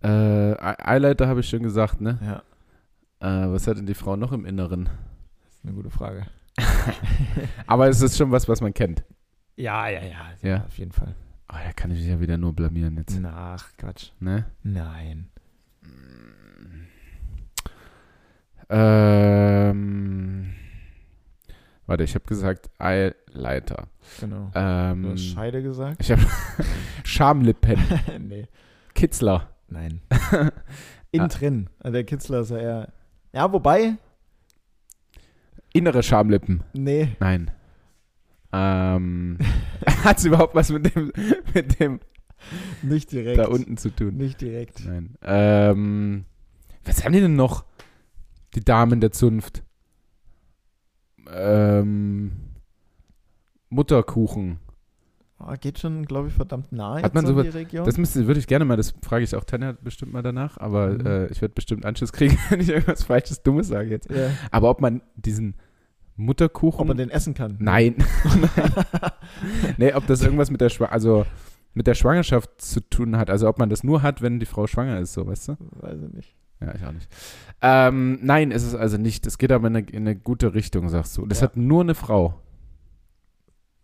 Äh, 0.03 0.51
Ey- 0.51 0.75
Eyelighter 0.95 1.27
habe 1.27 1.39
ich 1.39 1.49
schon 1.49 1.63
gesagt, 1.63 1.99
ne? 2.01 2.19
Ja, 2.21 2.43
Äh, 3.45 3.51
was 3.51 3.65
hat 3.65 3.77
denn 3.77 3.85
die 3.87 3.93
Frau 3.95 4.15
noch 4.17 4.31
im 4.33 4.45
Inneren? 4.45 4.85
das 4.85 5.55
ist 5.55 5.63
eine 5.65 5.73
gute 5.73 5.89
Frage. 5.89 6.27
Aber 7.67 7.87
es 7.87 8.01
ist 8.01 8.17
schon 8.17 8.29
was, 8.31 8.47
was 8.47 8.61
man 8.61 8.73
kennt. 8.73 9.03
Ja, 9.55 9.87
ja, 9.89 10.03
ja. 10.03 10.25
Ja. 10.41 10.63
Auf 10.65 10.77
jeden 10.77 10.91
Fall. 10.91 11.15
Oh, 11.49 11.55
da 11.63 11.71
kann 11.73 11.89
ich 11.91 11.99
mich 11.99 12.07
ja 12.07 12.19
wieder 12.19 12.37
nur 12.37 12.53
blamieren 12.53 12.97
jetzt. 12.97 13.19
Ach, 13.25 13.71
Quatsch. 13.77 14.11
Ne? 14.19 14.45
Nein. 14.63 15.29
Ähm, 19.15 20.53
warte, 21.85 22.03
ich 22.03 22.15
habe 22.15 22.25
gesagt 22.25 22.69
Eyelighter. 23.35 23.87
Genau. 24.19 24.49
Du 24.53 24.59
Ähm, 24.59 25.09
hast 25.11 25.21
Scheide 25.25 25.61
gesagt? 25.63 25.97
ich 26.01 26.11
habe 26.11 26.21
Schamlippen, 27.03 27.79
nee. 28.19 28.47
Kitzler. 28.93 29.49
Nein. 29.67 30.01
Ah. 31.17 31.17
Innen 31.17 31.29
drin. 31.29 31.69
Also 31.79 31.93
der 31.93 32.03
Kitzler 32.03 32.41
ist 32.41 32.49
ja 32.49 32.57
eher. 32.57 32.93
Ja, 33.31 33.53
wobei. 33.53 33.95
Innere 35.71 36.03
Schamlippen. 36.03 36.61
Nee. 36.73 37.15
Nein. 37.21 37.51
Ähm, 38.51 39.37
hat 40.03 40.17
es 40.17 40.25
überhaupt 40.25 40.55
was 40.55 40.71
mit 40.71 40.93
dem, 40.93 41.13
mit 41.53 41.79
dem 41.79 42.01
Nicht 42.81 43.13
direkt. 43.13 43.37
da 43.39 43.47
unten 43.47 43.77
zu 43.77 43.91
tun? 43.95 44.17
Nicht 44.17 44.41
direkt. 44.41 44.85
Nein. 44.85 45.15
Ähm, 45.21 46.25
was 46.83 47.05
haben 47.05 47.13
die 47.13 47.21
denn 47.21 47.37
noch? 47.37 47.63
Die 48.55 48.65
Damen 48.65 48.99
der 48.99 49.11
Zunft. 49.11 49.63
Ähm, 51.31 52.31
Mutterkuchen. 53.75 54.59
Oh, 55.37 55.53
geht 55.59 55.79
schon, 55.79 56.05
glaube 56.05 56.29
ich, 56.29 56.33
verdammt 56.33 56.71
nahe 56.71 57.01
Hat 57.03 57.13
man 57.13 57.25
so 57.25 57.41
die 57.41 57.49
Region. 57.49 57.83
Das 57.85 57.97
müsste, 57.97 58.25
würde 58.25 58.39
ich 58.39 58.47
gerne 58.47 58.63
mal, 58.63 58.77
das 58.77 58.93
frage 59.03 59.23
ich 59.25 59.35
auch 59.35 59.43
Tanja 59.43 59.73
bestimmt 59.83 60.13
mal 60.13 60.21
danach, 60.21 60.57
aber 60.57 60.91
Mhm. 60.91 61.05
äh, 61.05 61.25
ich 61.27 61.41
werde 61.41 61.53
bestimmt 61.53 61.85
Anschluss 61.85 62.13
kriegen, 62.13 62.37
wenn 62.49 62.61
ich 62.61 62.69
irgendwas 62.69 63.03
Falsches, 63.03 63.43
Dummes 63.43 63.67
sage 63.67 63.89
jetzt. 63.89 64.09
ja. 64.09 64.29
Aber 64.51 64.69
ob 64.69 64.79
man 64.79 65.01
diesen 65.17 65.55
Mutterkuchen. 66.15 66.79
Ob 66.79 66.87
man 66.87 66.95
den 66.97 67.09
essen 67.09 67.33
kann. 67.33 67.57
Nein. 67.59 67.95
nee, 69.77 69.93
ob 69.93 70.07
das 70.07 70.21
irgendwas 70.21 70.49
mit 70.51 70.61
der 70.61 70.69
Schwa 70.69 70.85
also 70.85 71.25
mit 71.73 71.87
der 71.87 71.95
Schwangerschaft 71.95 72.49
zu 72.61 72.79
tun 72.79 73.17
hat. 73.17 73.29
Also 73.29 73.49
ob 73.49 73.59
man 73.59 73.69
das 73.69 73.83
nur 73.83 74.01
hat, 74.01 74.21
wenn 74.21 74.39
die 74.39 74.45
Frau 74.45 74.65
schwanger 74.67 74.99
ist, 75.01 75.11
so, 75.11 75.27
weißt 75.27 75.49
du? 75.49 75.57
Weiß 75.81 75.97
ich 76.07 76.13
nicht. 76.13 76.35
Ja, 76.61 76.73
ich 76.73 76.85
auch 76.85 76.93
nicht. 76.93 77.09
Ähm, 77.61 78.19
nein, 78.21 78.51
ist 78.51 78.63
es 78.63 78.73
also 78.73 78.97
nicht. 78.97 79.27
Es 79.27 79.37
geht 79.37 79.51
aber 79.51 79.67
in 79.67 79.75
eine, 79.75 79.85
in 79.89 80.03
eine 80.07 80.15
gute 80.15 80.53
Richtung, 80.53 80.87
sagst 80.87 81.17
du. 81.17 81.25
Das 81.25 81.41
Ja. 81.41 81.47
hat 81.47 81.57
nur 81.57 81.81
eine 81.81 81.93
Frau. 81.95 82.39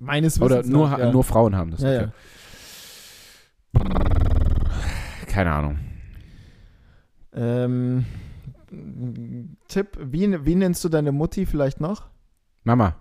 Meines 0.01 0.41
Oder 0.41 0.59
Wissens 0.59 0.73
nur, 0.73 0.89
nach, 0.89 0.97
ja. 0.97 1.11
nur 1.11 1.23
Frauen 1.23 1.55
haben 1.55 1.69
das. 1.69 1.81
Ja, 1.81 2.11
okay. 3.75 3.89
Keine 5.27 5.51
Ahnung. 5.51 5.79
Ähm, 7.33 8.05
Tipp, 9.67 9.99
wie, 10.01 10.43
wie 10.43 10.55
nennst 10.55 10.83
du 10.83 10.89
deine 10.89 11.11
Mutti 11.11 11.45
vielleicht 11.45 11.79
noch? 11.79 12.09
Mama. 12.63 12.95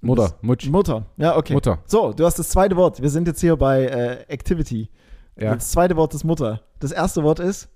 Mutter. 0.00 0.38
Mutsch. 0.40 0.68
Mutter. 0.70 1.04
Ja, 1.18 1.36
okay. 1.36 1.52
Mutter. 1.52 1.82
So, 1.84 2.14
du 2.14 2.24
hast 2.24 2.38
das 2.38 2.48
zweite 2.48 2.76
Wort. 2.76 3.02
Wir 3.02 3.10
sind 3.10 3.28
jetzt 3.28 3.42
hier 3.42 3.56
bei 3.56 3.84
äh, 3.84 4.22
Activity. 4.28 4.88
Ja. 5.36 5.54
Das 5.54 5.70
zweite 5.72 5.94
Wort 5.96 6.14
ist 6.14 6.24
Mutter. 6.24 6.62
Das 6.78 6.90
erste 6.90 7.22
Wort 7.22 7.38
ist. 7.38 7.68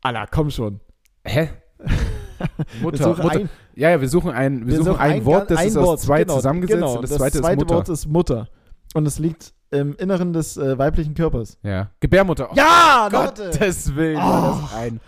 Alla, 0.00 0.26
komm 0.26 0.50
schon. 0.50 0.80
Hä? 1.24 1.50
Wir 2.74 2.82
Mutter. 2.82 3.04
suchen 3.04 3.22
Mutter. 3.22 3.38
ein, 3.40 3.48
Ja, 3.74 3.90
ja, 3.90 4.00
wir 4.00 4.08
suchen 4.08 4.30
ein, 4.30 4.66
wir, 4.66 4.76
suchen 4.76 4.96
ein, 4.98 5.20
ga- 5.20 5.24
Wort, 5.26 5.50
das 5.50 5.58
ein 5.58 5.68
ist 5.68 5.76
aus 5.76 5.86
Wort, 5.86 6.00
zwei 6.00 6.22
genau, 6.24 6.36
zusammengesetzt 6.36 6.78
genau. 6.80 6.94
und 6.94 7.02
das, 7.02 7.10
das 7.10 7.18
zweite, 7.18 7.40
zweite 7.40 7.64
ist. 7.64 7.70
Wort 7.70 7.88
ist 7.88 8.06
Mutter. 8.06 8.48
Und 8.94 9.06
es 9.06 9.18
liegt 9.18 9.52
im 9.70 9.94
Inneren 9.96 10.32
des 10.32 10.56
äh, 10.56 10.78
weiblichen 10.78 11.14
Körpers. 11.14 11.58
ja. 11.62 11.90
Gebärmutter. 12.00 12.48
Oh, 12.50 12.54
Ja, 12.54 13.08
Gottes 13.10 13.94
Willen, 13.96 14.16
war 14.18 14.54
Oh. 14.54 14.60
das 14.62 14.74
ein. 14.74 15.00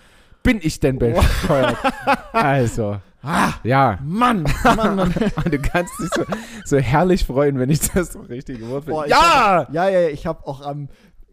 Bin 0.43 0.59
ich 0.63 0.81
denn 0.81 0.99
bescheuert? 0.99 1.77
also. 2.33 2.99
Ah, 3.23 3.53
Ja. 3.65 3.99
Mann, 4.05 4.45
Mann, 4.65 4.97
Mann. 4.97 5.15
Und 5.45 5.53
du 5.53 5.59
kannst 5.59 5.93
dich 5.99 6.09
so, 6.15 6.23
so 6.65 6.77
herrlich 6.79 7.25
freuen, 7.25 7.59
wenn 7.59 7.69
ich 7.71 7.81
das 7.91 8.17
richtige 8.29 8.69
Wort 8.69 8.85
finde. 8.85 9.09
Ja! 9.09 9.17
Hab, 9.67 9.73
ja, 9.75 9.89
ja, 9.89 10.01
ja, 10.01 10.09
ich 10.09 10.27
habe 10.27 10.47
auch 10.47 10.61
am, 10.63 10.89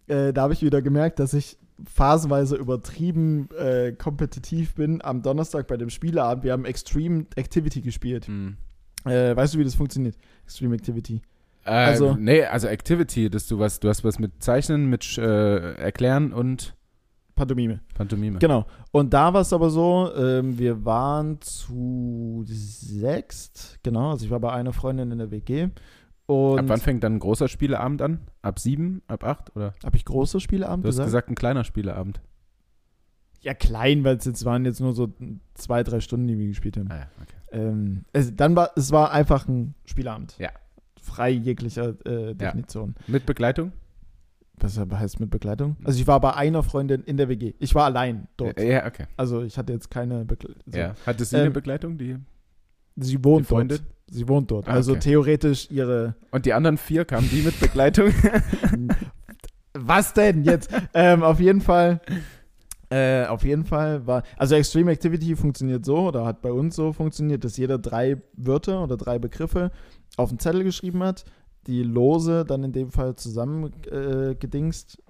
äh, 0.08 0.34
da 0.34 0.43
habe 0.43 0.54
ich 0.54 0.64
wieder 0.64 0.82
gemerkt, 0.82 1.20
dass 1.20 1.34
ich 1.34 1.58
phasenweise 1.84 2.55
übertrieben 2.55 3.49
äh, 3.57 3.91
kompetitiv 3.91 4.76
bin. 4.76 5.01
Am 5.03 5.21
Donnerstag 5.21 5.67
bei 5.67 5.78
dem 5.78 5.89
Spieleabend, 5.89 6.43
wir 6.43 6.53
haben 6.53 6.65
Extreme 6.65 7.26
Activity 7.36 7.82
gespielt. 7.82 8.28
Hm. 8.28 8.57
Äh, 9.05 9.36
weißt 9.36 9.53
du, 9.53 9.59
wie 9.59 9.63
das 9.63 9.76
funktioniert? 9.76 10.15
Extreme 10.45 10.76
Activity. 10.76 11.21
Äh, 11.65 11.69
Also- 11.69 12.15
nee, 12.15 12.43
also 12.43 12.67
Activity, 12.67 13.30
dass 13.30 13.47
du 13.47 13.59
was, 13.59 13.80
du 13.80 13.89
hast 13.89 14.03
was 14.03 14.19
mit 14.19 14.41
Zeichnen, 14.41 14.89
mit 14.89 15.17
äh, 15.17 15.73
Erklären 15.76 16.32
und 16.34 16.76
Pantomime. 17.36 17.82
Pantomime. 17.93 18.39
Genau. 18.39 18.65
Und 18.91 19.13
da 19.13 19.34
war 19.34 19.41
es 19.41 19.51
aber 19.51 19.69
so, 19.69 20.09
ähm, 20.15 20.57
wir 20.57 20.86
waren 20.86 21.41
zu 21.41 22.43
sechst, 22.47 23.78
genau, 23.84 24.11
also 24.11 24.23
ich 24.26 24.32
war 24.32 24.39
bei 24.39 24.53
einer 24.53 24.71
Freundin 24.71 25.11
in 25.11 25.17
der 25.17 25.32
WG. 25.32 25.67
Und 26.28 26.59
Ab 26.59 26.65
wann 26.67 26.80
fängt 26.80 27.03
dann 27.03 27.15
ein 27.15 27.19
großer 27.19 27.47
Spieleabend 27.47 28.01
an? 28.01 28.19
Ab 28.41 28.59
sieben, 28.59 29.03
ab 29.07 29.23
acht 29.23 29.55
oder? 29.55 29.76
habe 29.84 29.95
ich 29.95 30.05
große 30.05 30.39
Spieleabend 30.39 30.84
Du 30.84 30.88
hast 30.88 30.95
gesagt? 30.95 31.07
gesagt, 31.07 31.30
ein 31.30 31.36
kleiner 31.36 31.63
Spieleabend. 31.63 32.19
Ja, 33.41 33.53
klein, 33.53 34.03
weil 34.03 34.17
es 34.17 34.26
jetzt 34.26 34.43
waren 34.43 34.65
jetzt 34.65 34.80
nur 34.80 34.93
so 34.93 35.13
zwei, 35.53 35.84
drei 35.84 35.99
Stunden, 35.99 36.28
die 36.28 36.38
wir 36.38 36.47
gespielt 36.47 36.78
haben. 36.78 36.89
Ah 36.89 36.97
ja, 36.97 37.07
okay. 37.21 37.36
Ähm, 37.61 38.05
es, 38.11 38.36
dann 38.36 38.55
war 38.55 38.71
es 38.76 38.91
war 38.91 39.11
einfach 39.11 39.47
ein 39.47 39.76
Spielabend. 39.86 40.36
Ja. 40.39 40.49
Frei 40.99 41.30
jeglicher 41.30 41.89
äh, 42.07 42.34
Definition. 42.34 42.95
Mit 43.05 43.28
Begleitung? 43.28 43.71
Was 44.57 44.80
heißt 44.80 45.19
mit 45.19 45.30
Begleitung? 45.30 45.76
Also 45.84 45.99
ich 45.99 46.07
war 46.07 46.19
bei 46.21 46.34
einer 46.34 46.63
Freundin 46.63 47.03
in 47.03 47.17
der 47.17 47.30
WG. 47.30 47.53
Ich 47.59 47.76
war 47.76 47.84
allein 47.86 48.28
dort. 48.38 48.59
Ja, 48.59 48.65
ja, 48.65 48.86
okay. 48.88 49.05
Also 49.17 49.43
ich 49.43 49.57
hatte 49.59 49.73
jetzt 49.73 49.91
keine 49.91 50.26
Begleitung. 50.26 50.63
So. 50.65 50.80
Ja. 50.80 50.95
Hatte 51.05 51.23
sie 51.26 51.36
Ähm, 51.36 51.41
eine 51.43 51.51
Begleitung, 51.51 51.97
die, 51.99 52.17
Sie 52.96 53.24
wohnt 53.24 53.50
dort. 53.52 53.84
Sie 54.10 54.28
wohnt 54.28 54.52
dort. 54.52 54.68
Ah, 54.68 54.72
Also 54.74 54.91
okay. 54.93 55.02
theoretisch 55.02 55.70
ihre. 55.72 56.16
Und 56.32 56.46
die 56.46 56.54
anderen 56.54 56.78
vier 56.78 57.06
kamen 57.06 57.28
die 57.30 57.41
mit 57.41 57.60
Begleitung? 57.60 58.12
Was 59.74 60.14
denn 60.14 60.43
jetzt? 60.43 60.70
ähm, 60.93 61.24
auf 61.24 61.39
jeden 61.39 61.62
Fall. 61.62 62.02
Äh, 62.89 63.26
auf 63.26 63.43
jeden 63.43 63.66
Fall 63.66 64.06
war. 64.06 64.24
Also 64.38 64.56
Extreme 64.56 64.91
Activity 64.91 65.36
funktioniert 65.36 65.84
so 65.86 65.98
oder 66.08 66.24
hat 66.26 66.41
bei 66.41 66.52
uns 66.52 66.76
so 66.76 66.93
funktioniert, 66.93 67.43
dass 67.43 67.58
jeder 67.58 67.80
drei 67.80 68.22
Wörter 68.34 68.84
oder 68.84 68.96
drei 68.96 69.18
Begriffe 69.18 69.72
auf 70.18 70.30
einen 70.30 70.38
Zettel 70.39 70.64
geschrieben 70.64 71.02
hat, 71.04 71.26
die 71.66 71.82
lose 71.82 72.46
dann 72.46 72.64
in 72.64 72.72
dem 72.74 72.91
Fall 72.91 73.16
zusammen 73.16 73.72
äh, 73.91 74.36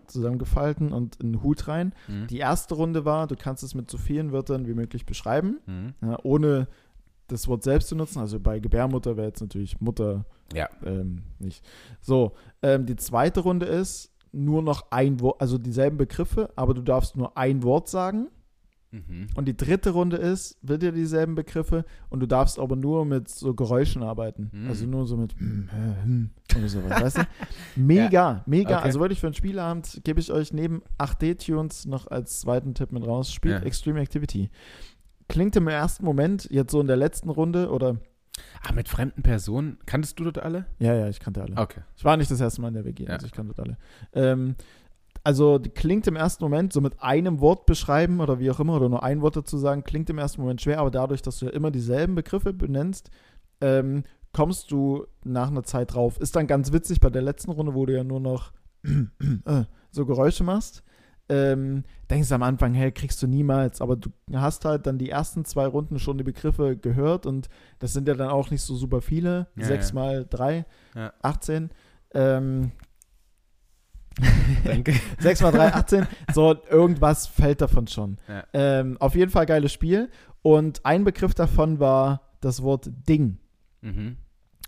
zusammengefalten 0.07 0.93
und 0.93 1.17
in 1.17 1.33
den 1.33 1.43
Hut 1.43 1.67
rein. 1.67 1.93
Mhm. 2.07 2.27
Die 2.27 2.37
erste 2.37 2.75
Runde 2.75 3.03
war, 3.05 3.27
du 3.27 3.35
kannst 3.35 3.61
es 3.61 3.75
mit 3.75 3.91
so 3.91 3.97
vielen 3.97 4.31
Wörtern 4.31 4.67
wie 4.67 4.73
möglich 4.73 5.05
beschreiben, 5.05 5.59
Mhm. 5.67 5.93
ja, 6.01 6.17
ohne 6.23 6.67
das 7.27 7.47
Wort 7.47 7.63
selbst 7.63 7.89
zu 7.89 7.95
nutzen. 7.95 8.19
Also 8.19 8.39
bei 8.39 8.59
Gebärmutter 8.59 9.17
wäre 9.17 9.27
jetzt 9.27 9.41
natürlich 9.41 9.79
Mutter 9.81 10.25
Ja. 10.53 10.69
ähm, 10.85 11.23
nicht. 11.39 11.65
So, 12.01 12.33
ähm, 12.61 12.85
die 12.85 12.95
zweite 12.95 13.41
Runde 13.41 13.65
ist 13.65 14.11
nur 14.31 14.61
noch 14.61 14.91
ein 14.91 15.19
Wort, 15.21 15.41
also 15.41 15.57
dieselben 15.57 15.97
Begriffe, 15.97 16.49
aber 16.55 16.73
du 16.73 16.81
darfst 16.81 17.15
nur 17.15 17.37
ein 17.37 17.63
Wort 17.63 17.87
sagen. 17.87 18.27
Mhm. 18.91 19.27
Und 19.35 19.45
die 19.45 19.57
dritte 19.57 19.89
Runde 19.91 20.17
ist 20.17 20.57
wieder 20.61 20.91
dieselben 20.91 21.35
Begriffe 21.35 21.83
und 22.09 22.19
du 22.21 22.27
darfst 22.27 22.59
aber 22.59 22.75
nur 22.75 23.03
mit 23.05 23.27
so 23.27 23.53
Geräuschen 23.53 24.03
arbeiten. 24.03 24.49
Mhm. 24.53 24.67
Also 24.69 24.85
nur 24.85 25.05
so 25.05 25.17
mit 25.17 25.33
hm, 25.37 26.29
oder 26.57 26.69
sowas, 26.69 27.01
weißt 27.01 27.17
du? 27.17 27.21
Mega, 27.75 28.43
mega. 28.45 28.77
Okay. 28.77 28.85
Also 28.85 28.99
wirklich 28.99 29.19
für 29.19 29.27
einen 29.27 29.33
Spielabend 29.33 30.01
gebe 30.03 30.19
ich 30.19 30.31
euch 30.31 30.53
neben 30.53 30.81
8D-Tunes 30.97 31.85
noch 31.87 32.07
als 32.07 32.39
zweiten 32.41 32.73
Tipp 32.73 32.91
mit 32.91 33.05
raus. 33.05 33.31
Spielt 33.33 33.61
Ja. 33.61 33.65
Extreme 33.65 33.99
Activity. 33.99 34.49
Klingt 35.27 35.55
im 35.55 35.67
ersten 35.67 36.05
Moment, 36.05 36.47
jetzt 36.51 36.71
so 36.71 36.79
in 36.81 36.87
der 36.87 36.97
letzten 36.97 37.29
Runde 37.29 37.69
oder 37.69 37.97
Ah, 38.67 38.73
mit 38.73 38.89
fremden 38.89 39.21
Personen. 39.23 39.77
Kanntest 39.85 40.19
du 40.19 40.25
dort 40.25 40.39
alle? 40.39 40.65
ja, 40.79 40.93
ja, 40.93 41.07
ich 41.07 41.19
kannte 41.21 41.41
alle. 41.41 41.55
Okay. 41.57 41.81
Ich 41.95 42.03
war 42.03 42.17
nicht 42.17 42.29
das 42.29 42.41
erste 42.41 42.61
Mal 42.61 42.67
in 42.69 42.73
der 42.73 42.83
WG, 42.85 43.05
Ja. 43.05 43.11
also 43.11 43.25
ich 43.27 43.31
kannte 43.31 43.53
das 43.55 43.65
alle. 43.65 43.77
Ähm, 44.13 44.55
also 45.23 45.59
klingt 45.73 46.05
im 46.07 46.15
ersten 46.17 46.43
Moment 46.43 46.73
so 46.73 46.81
mit 46.81 47.01
einem 47.01 47.39
Wort 47.39 47.65
beschreiben 47.65 48.19
oder 48.19 48.39
wie 48.39 48.51
auch 48.51 48.59
immer 48.59 48.75
oder 48.75 48.89
nur 48.89 49.03
ein 49.03 49.21
Wort 49.21 49.37
dazu 49.37 49.57
sagen, 49.57 49.83
klingt 49.83 50.09
im 50.09 50.17
ersten 50.17 50.41
Moment 50.41 50.61
schwer, 50.61 50.79
aber 50.79 50.91
dadurch, 50.91 51.21
dass 51.21 51.39
du 51.39 51.45
ja 51.45 51.51
immer 51.51 51.71
dieselben 51.71 52.13
Begriffe 52.15 52.51
benennst, 52.53 53.09
ähm, 53.61 54.03
kommst 54.33 54.69
du 54.71 55.05
nach 55.23 55.47
einer 55.49 55.63
Zeit 55.63 55.93
drauf. 55.93 56.19
Ist 56.19 56.35
dann 56.35 56.45
ganz 56.45 56.73
witzig 56.73 56.99
bei 56.99 57.09
der 57.09 57.21
letzten 57.21 57.51
Runde, 57.51 57.73
wo 57.73 57.85
du 57.85 57.93
ja 57.95 58.03
nur 58.03 58.19
noch 58.19 58.51
äh, 58.83 59.63
so 59.91 60.05
Geräusche 60.05 60.43
machst. 60.43 60.83
Ähm, 61.27 61.83
denkst 62.09 62.29
du 62.29 62.35
am 62.35 62.43
Anfang, 62.43 62.73
hey, 62.75 62.91
kriegst 62.91 63.21
du 63.23 63.27
niemals, 63.27 63.81
aber 63.81 63.95
du 63.95 64.09
hast 64.33 64.63
halt 64.65 64.85
dann 64.85 64.99
die 64.99 65.09
ersten 65.09 65.43
zwei 65.43 65.65
Runden 65.65 65.97
schon 65.97 66.17
die 66.19 66.23
Begriffe 66.23 66.77
gehört 66.77 67.25
und 67.25 67.49
das 67.79 67.93
sind 67.93 68.07
ja 68.07 68.13
dann 68.13 68.29
auch 68.29 68.51
nicht 68.51 68.61
so 68.61 68.75
super 68.75 69.01
viele. 69.01 69.47
Ja, 69.55 69.65
Sechs 69.65 69.89
ja. 69.89 69.95
mal 69.95 70.25
drei, 70.29 70.65
Ja. 70.93 71.13
18. 71.23 71.71
Ähm, 72.13 72.71
Danke. 74.63 74.93
6 75.19 75.41
mal 75.41 75.51
3, 75.51 75.73
18. 75.73 76.07
So, 76.33 76.55
irgendwas 76.69 77.27
fällt 77.27 77.61
davon 77.61 77.87
schon. 77.87 78.17
Ja. 78.27 78.43
Ähm, 78.53 78.97
auf 78.99 79.15
jeden 79.15 79.31
Fall 79.31 79.45
geiles 79.45 79.73
Spiel. 79.73 80.09
Und 80.41 80.85
ein 80.85 81.03
Begriff 81.03 81.33
davon 81.33 81.79
war 81.79 82.21
das 82.41 82.61
Wort 82.61 82.89
Ding. 83.07 83.39
mhm. 83.81 84.17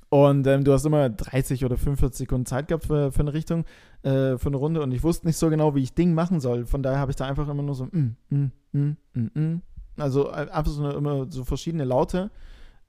Und 0.10 0.48
ähm, 0.48 0.64
du 0.64 0.72
hast 0.72 0.86
immer 0.86 1.10
30 1.10 1.66
oder 1.66 1.78
45 1.78 2.20
Sekunden 2.20 2.46
Zeit 2.46 2.68
gehabt 2.68 2.86
für, 2.86 3.12
für 3.12 3.20
eine 3.20 3.34
Richtung, 3.34 3.66
äh, 4.04 4.38
für 4.38 4.48
eine 4.48 4.58
Runde. 4.58 4.82
Und 4.82 4.94
ich 4.94 5.04
wusste 5.04 5.28
nicht 5.28 5.38
so 5.38 5.50
genau, 5.50 5.76
wie 5.76 5.84
ich 5.84 5.94
Ding 5.94 6.14
machen 6.14 6.40
soll. 6.40 6.66
Von 6.66 6.82
daher 6.82 7.00
habe 7.00 7.12
ich 7.12 7.18
da 7.18 7.26
einfach 7.26 7.50
immer 7.50 7.64
nur 7.64 7.76
so, 7.76 7.86
mm, 7.86 8.16
mm, 8.30 8.52
mm, 8.72 8.98
mm, 9.14 9.30
mm. 9.34 9.62
also 9.98 10.30
äh, 10.30 10.48
eine, 10.50 10.94
immer 10.94 11.28
so 11.30 11.44
verschiedene 11.44 11.84
Laute, 11.84 12.32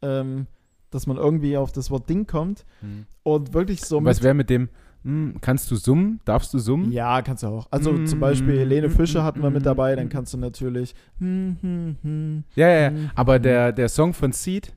ähm, 0.01 0.47
dass 0.91 1.07
man 1.07 1.17
irgendwie 1.17 1.57
auf 1.57 1.73
das 1.73 1.91
Wort 1.91 2.09
Ding 2.09 2.27
kommt. 2.27 2.65
Hm. 2.81 3.07
Und 3.25 3.53
wirklich 3.53 3.83
so 3.83 4.03
Was 4.05 4.23
wäre 4.23 4.35
mit 4.35 4.49
dem, 4.49 4.69
hm, 5.03 5.37
kannst 5.41 5.71
du 5.71 5.77
summen? 5.77 6.21
Darfst 6.25 6.55
du 6.55 6.59
summen? 6.59 6.93
Ja, 6.93 7.21
kannst 7.23 7.43
du 7.43 7.49
auch. 7.49 7.67
Also 7.71 7.93
Mm, 7.93 8.07
zum 8.07 8.21
Beispiel 8.21 8.59
Helene 8.59 8.89
mm, 8.89 8.93
Fischer 8.93 9.23
mm, 9.23 9.25
hatten 9.25 9.43
wir 9.43 9.51
mit 9.51 9.67
dabei, 9.67 9.95
dann 9.97 10.07
mm. 10.07 10.11
kannst 10.11 10.33
du 10.35 10.39
natürlich. 10.39 10.95
hm, 11.19 11.57
hm, 11.61 11.97
hm. 12.03 12.45
Ja, 12.55 12.69
ja, 12.69 12.81
ja. 12.81 12.91
Mhm. 12.91 13.11
Aber 13.15 13.39
der, 13.39 13.73
der 13.73 13.89
Song 13.89 14.15
von 14.15 14.33
Seed, 14.33 14.73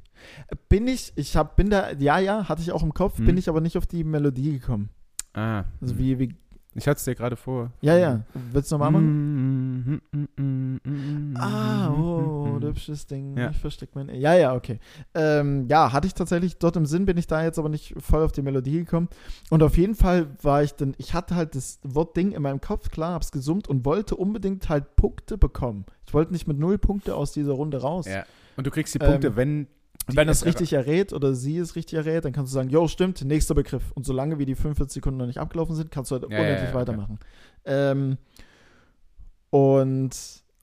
Bin 0.69 0.87
ich, 0.87 1.13
ich 1.15 1.35
hab, 1.37 1.55
bin 1.55 1.69
da, 1.69 1.91
ja, 1.91 2.19
ja, 2.19 2.47
hatte 2.49 2.61
ich 2.61 2.71
auch 2.71 2.83
im 2.83 2.93
Kopf, 2.93 3.17
Hm. 3.17 3.25
bin 3.25 3.37
ich 3.37 3.49
aber 3.49 3.61
nicht 3.61 3.77
auf 3.77 3.87
die 3.87 4.03
Melodie 4.03 4.59
gekommen. 4.59 4.89
ah, 5.33 5.63
Also 5.81 5.97
wie, 5.97 6.19
wie, 6.19 6.35
ich 6.73 6.87
hatte 6.87 6.99
es 6.99 7.03
dir 7.05 7.15
gerade 7.15 7.35
vor. 7.35 7.71
ja, 7.81 7.97
ja. 7.97 8.23
Willst 8.53 8.71
du 8.71 8.75
nochmal 8.77 8.91
machen? 8.91 10.01
Ah, 11.37 11.89
oh, 11.91 12.59
hübsches 12.61 13.07
Ding. 13.07 13.37
Ja. 13.37 13.49
Ich 13.49 13.57
versteck 13.57 13.89
mein. 13.93 14.07
Ja, 14.15 14.33
ja, 14.35 14.53
okay. 14.55 14.79
Ähm, 15.13 15.67
ja, 15.67 15.91
hatte 15.91 16.07
ich 16.07 16.13
tatsächlich 16.13 16.57
dort 16.57 16.77
im 16.77 16.85
Sinn, 16.85 17.05
bin 17.05 17.17
ich 17.17 17.27
da 17.27 17.43
jetzt 17.43 17.59
aber 17.59 17.67
nicht 17.69 17.93
voll 17.99 18.23
auf 18.23 18.31
die 18.31 18.41
Melodie 18.41 18.79
gekommen. 18.79 19.09
Und 19.49 19.63
auf 19.63 19.77
jeden 19.77 19.95
Fall 19.95 20.27
war 20.41 20.63
ich 20.63 20.73
dann, 20.75 20.93
ich 20.97 21.13
hatte 21.13 21.35
halt 21.35 21.55
das 21.55 21.79
Wort 21.83 22.15
Ding 22.15 22.31
in 22.31 22.41
meinem 22.41 22.61
Kopf, 22.61 22.89
klar, 22.89 23.13
hab's 23.15 23.31
gesummt 23.31 23.67
und 23.67 23.83
wollte 23.83 24.15
unbedingt 24.15 24.69
halt 24.69 24.95
Punkte 24.95 25.37
bekommen. 25.37 25.85
Ich 26.07 26.13
wollte 26.13 26.31
nicht 26.31 26.47
mit 26.47 26.57
null 26.57 26.77
Punkte 26.77 27.15
aus 27.15 27.31
dieser 27.33 27.53
Runde 27.53 27.81
raus. 27.81 28.05
Ja. 28.07 28.23
Und 28.57 28.67
du 28.67 28.71
kriegst 28.71 28.93
die 28.93 28.99
Punkte, 28.99 29.27
Ähm, 29.27 29.35
wenn 29.35 29.67
Und 30.07 30.15
wenn 30.15 30.27
die 30.27 30.31
es 30.31 30.45
richtig 30.45 30.73
errät 30.73 31.13
oder 31.13 31.33
sie 31.33 31.57
es 31.57 31.75
richtig 31.75 31.97
errät, 31.97 32.25
dann 32.25 32.33
kannst 32.33 32.51
du 32.51 32.55
sagen, 32.55 32.69
jo, 32.69 32.87
stimmt, 32.87 33.23
nächster 33.23 33.55
Begriff. 33.55 33.91
Und 33.93 34.05
solange 34.05 34.39
wie 34.39 34.45
die 34.45 34.55
45 34.55 34.95
Sekunden 34.95 35.17
noch 35.17 35.27
nicht 35.27 35.37
abgelaufen 35.37 35.75
sind, 35.75 35.91
kannst 35.91 36.11
du 36.11 36.15
halt 36.15 36.23
ja, 36.29 36.39
unendlich 36.39 36.69
ja, 36.69 36.73
weitermachen. 36.73 37.19
Ähm, 37.65 38.17
und, 39.49 40.11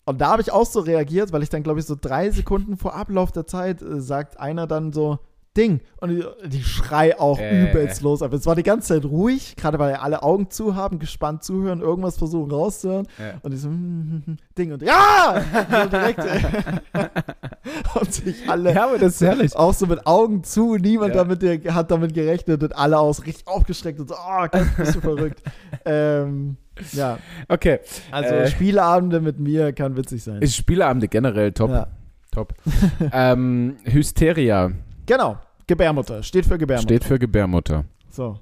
und 0.05 0.21
da 0.21 0.31
habe 0.31 0.43
ich 0.43 0.51
auch 0.51 0.67
so 0.67 0.81
reagiert, 0.81 1.33
weil 1.33 1.43
ich 1.43 1.51
dann, 1.51 1.63
glaube 1.63 1.81
ich, 1.81 1.87
so 1.87 1.97
drei 2.01 2.31
Sekunden 2.31 2.77
vor 2.77 2.95
Ablauf 2.95 3.33
der 3.33 3.47
Zeit 3.47 3.83
äh, 3.83 4.01
sagt 4.01 4.41
einer 4.41 4.67
dann 4.67 4.93
so, 4.93 5.19
Ding. 5.59 5.81
Und 6.01 6.11
die, 6.11 6.25
die 6.47 6.63
schrei 6.63 7.19
auch 7.19 7.39
Äh. 7.39 7.65
übelst 7.69 8.01
los. 8.03 8.23
Aber 8.23 8.37
es 8.37 8.47
war 8.47 8.55
die 8.57 8.63
ganze 8.63 8.95
Zeit 8.95 9.05
ruhig, 9.05 9.57
gerade 9.57 9.79
weil 9.79 9.95
alle 9.97 10.23
Augen 10.23 10.49
zu 10.51 10.77
haben, 10.77 10.99
gespannt 11.01 11.43
zuhören, 11.43 11.81
irgendwas 11.81 12.17
versuchen 12.17 12.51
rauszuhören. 12.53 13.07
Ja. 13.19 13.35
Und 13.43 13.53
ich 13.53 13.61
so, 13.61 13.69
hm, 13.69 14.37
Ding 14.57 14.73
und 14.73 14.83
ja! 14.83 15.43
So 15.83 15.89
direkt. 15.89 16.21
und 18.01 18.13
sich 18.15 18.49
alle 18.49 18.73
ja, 18.75 18.85
aber 18.87 18.99
das 18.99 19.15
ist 19.15 19.21
herrlich. 19.21 19.57
auch 19.57 19.75
so 19.75 19.87
mit 19.87 20.07
Augen 20.07 20.45
zu, 20.45 20.77
niemand 20.77 21.15
Ja. 21.15 21.23
damit, 21.25 21.43
der 21.43 21.75
hat 21.75 21.91
damit 21.91 22.15
gerechnet 22.15 22.63
und 22.63 22.77
alle 22.77 22.99
aus 22.99 23.27
richtig 23.27 23.47
aufgestreckt 23.47 24.01
und 24.01 24.09
so, 24.09 24.15
oh, 24.15 24.47
bist 24.77 24.95
du 24.95 25.01
verrückt. 25.01 25.43
ähm, 25.85 26.57
ja, 26.93 27.19
Okay. 27.49 27.81
also 28.13 28.35
Äh. 28.35 28.47
Spieleabende 28.49 29.21
mit 29.21 29.41
mir 29.41 29.73
kann 29.73 29.97
witzig 29.97 30.23
sein. 30.23 30.41
Ist 30.41 30.55
Spieleabende 30.57 31.09
generell 31.09 31.53
top. 31.53 31.71
Ja. 31.71 31.87
Top. 32.31 32.55
ähm, 33.13 33.77
Hysteria 33.85 34.71
Genau, 35.07 35.39
Gebärmutter, 35.69 36.23
steht 36.25 36.47
für 36.47 36.59
Gebärmutter. 36.59 36.89
steht 36.89 37.05
für 37.05 37.19
Gebärmutter. 37.19 37.85
So. 38.11 38.41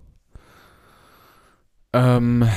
Ähm, 1.92 2.48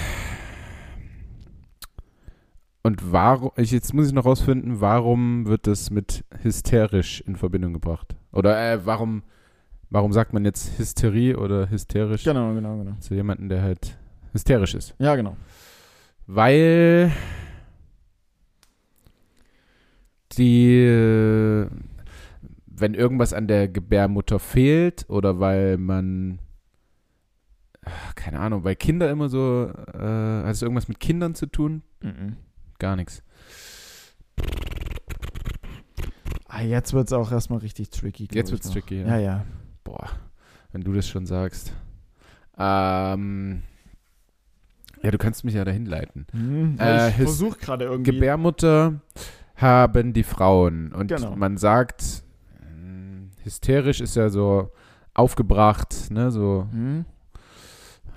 und 2.84 3.12
warum, 3.12 3.52
ich, 3.58 3.72
jetzt 3.72 3.94
muss 3.94 4.08
ich 4.08 4.14
noch 4.14 4.26
rausfinden, 4.26 4.80
warum 4.80 5.48
wird 5.48 5.68
das 5.68 5.90
mit 5.90 6.24
hysterisch 6.44 7.22
in 7.22 7.36
Verbindung 7.36 7.74
gebracht? 7.74 8.16
Oder 8.32 8.72
äh, 8.74 8.86
warum, 8.86 9.24
warum 9.90 10.14
sagt 10.14 10.34
man 10.34 10.46
jetzt 10.46 10.78
Hysterie 10.78 11.36
oder 11.36 11.70
hysterisch 11.70 12.24
Genau, 12.24 12.54
genau, 12.54 12.78
genau. 12.78 12.96
zu 13.00 13.16
jemandem, 13.16 13.50
der 13.50 13.62
halt 13.64 13.98
hysterisch 14.34 14.76
ist? 14.76 14.96
Ja, 15.00 15.16
genau. 15.16 15.36
Weil 16.28 17.12
die, 20.38 20.76
äh, 20.76 21.68
wenn 22.82 22.94
irgendwas 22.94 23.34
an 23.34 23.48
der 23.48 23.68
Gebärmutter 23.68 24.40
fehlt 24.40 25.06
oder 25.10 25.40
weil 25.40 25.78
man, 25.78 26.40
ach, 27.84 28.16
keine 28.16 28.40
Ahnung, 28.40 28.64
weil 28.64 28.76
Kinder 28.76 29.10
immer 29.10 29.30
so, 29.30 29.72
äh, 29.94 30.44
hat 30.44 30.52
es 30.52 30.62
irgendwas 30.62 30.88
mit 30.88 31.00
Kindern 31.00 31.36
zu 31.36 31.46
tun? 31.48 31.82
Mhm. 32.02 32.38
Gar 32.80 32.96
nichts. 32.96 33.24
Ah, 36.48 36.62
jetzt 36.62 36.94
wird 36.94 37.08
es 37.08 37.14
auch 37.14 37.32
erstmal 37.32 37.60
richtig 37.60 37.90
tricky. 37.90 38.28
Jetzt 38.32 38.52
wird's 38.52 38.68
noch. 38.68 38.74
tricky, 38.74 39.02
ja. 39.02 39.08
Ja, 39.08 39.18
ja. 39.20 39.46
Boah, 39.84 40.10
wenn 40.72 40.82
du 40.82 40.94
das 40.94 41.08
schon 41.08 41.26
sagst. 41.26 41.74
Ähm, 42.58 43.62
ja, 45.04 45.12
du 45.12 45.18
kannst 45.18 45.46
mich 45.46 45.54
ja 45.54 45.64
dahin 45.64 45.86
leiten. 45.86 46.26
Hm, 46.32 46.78
Äh, 46.80 47.10
ich 47.10 47.16
versuche 47.16 47.58
gerade 47.60 47.86
irgendwie. 47.86 48.12
Gebärmutter 48.12 49.00
haben 49.56 50.14
die 50.14 50.24
Frauen. 50.24 50.92
Und 50.92 51.08
Genau. 51.10 51.36
man 51.36 51.58
sagt, 51.58 52.24
hysterisch 53.50 54.00
ist 54.02 54.16
ja 54.16 54.30
so 54.30 54.70
aufgebracht, 55.14 56.12
ne, 56.12 56.32
so, 56.32 56.68
Hm? 56.72 57.06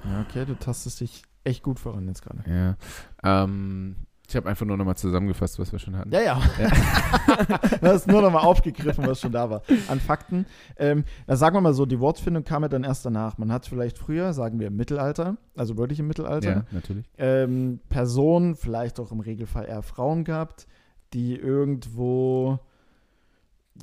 Ja, 0.05 0.21
okay, 0.29 0.45
du 0.45 0.55
tastest 0.59 1.01
dich 1.01 1.23
echt 1.45 1.63
gut 1.63 1.79
voran 1.79 2.07
jetzt 2.09 2.23
gerade. 2.23 2.43
ja. 2.49 2.77
Ähm, 3.25 3.97
ich 4.29 4.37
habe 4.37 4.49
einfach 4.49 4.65
nur 4.65 4.79
nochmal 4.79 4.97
zusammengefasst, 4.97 5.59
was 5.59 5.73
wir 5.73 5.79
schon 5.79 5.95
hatten. 5.97 6.11
Ja, 6.11 6.21
ja. 6.23 6.41
du 7.81 7.87
hast 7.87 8.07
nur 8.09 8.23
nochmal 8.23 8.45
aufgegriffen, 8.47 9.07
was 9.07 9.21
schon 9.21 9.33
da 9.33 9.51
war. 9.51 9.61
An 9.89 10.01
Fakten. 10.01 10.47
Ähm, 10.79 11.05
na, 11.27 11.37
sagen 11.37 11.55
wir 11.57 11.61
mal 11.61 11.75
so, 11.75 11.85
die 11.85 12.01
Wortfindung 12.01 12.43
kam 12.43 12.63
ja 12.63 12.69
dann 12.69 12.83
erst 12.85 13.05
danach. 13.05 13.37
Man 13.37 13.53
hat 13.53 13.67
vielleicht 13.67 13.99
früher, 13.99 14.33
sagen 14.33 14.59
wir 14.59 14.69
im 14.69 14.77
Mittelalter, 14.77 15.37
also 15.55 15.77
wirklich 15.77 16.01
im 16.01 16.07
Mittelalter, 16.07 16.51
Ja, 16.51 16.65
natürlich. 16.71 17.05
ähm, 17.19 17.81
Personen, 17.91 18.55
vielleicht 18.57 19.01
auch 19.01 19.13
im 19.13 19.21
Regelfall 19.21 19.67
eher 19.67 19.83
Frauen 19.83 20.25
gehabt, 20.25 20.67
die 21.13 21.37
irgendwo 21.37 22.59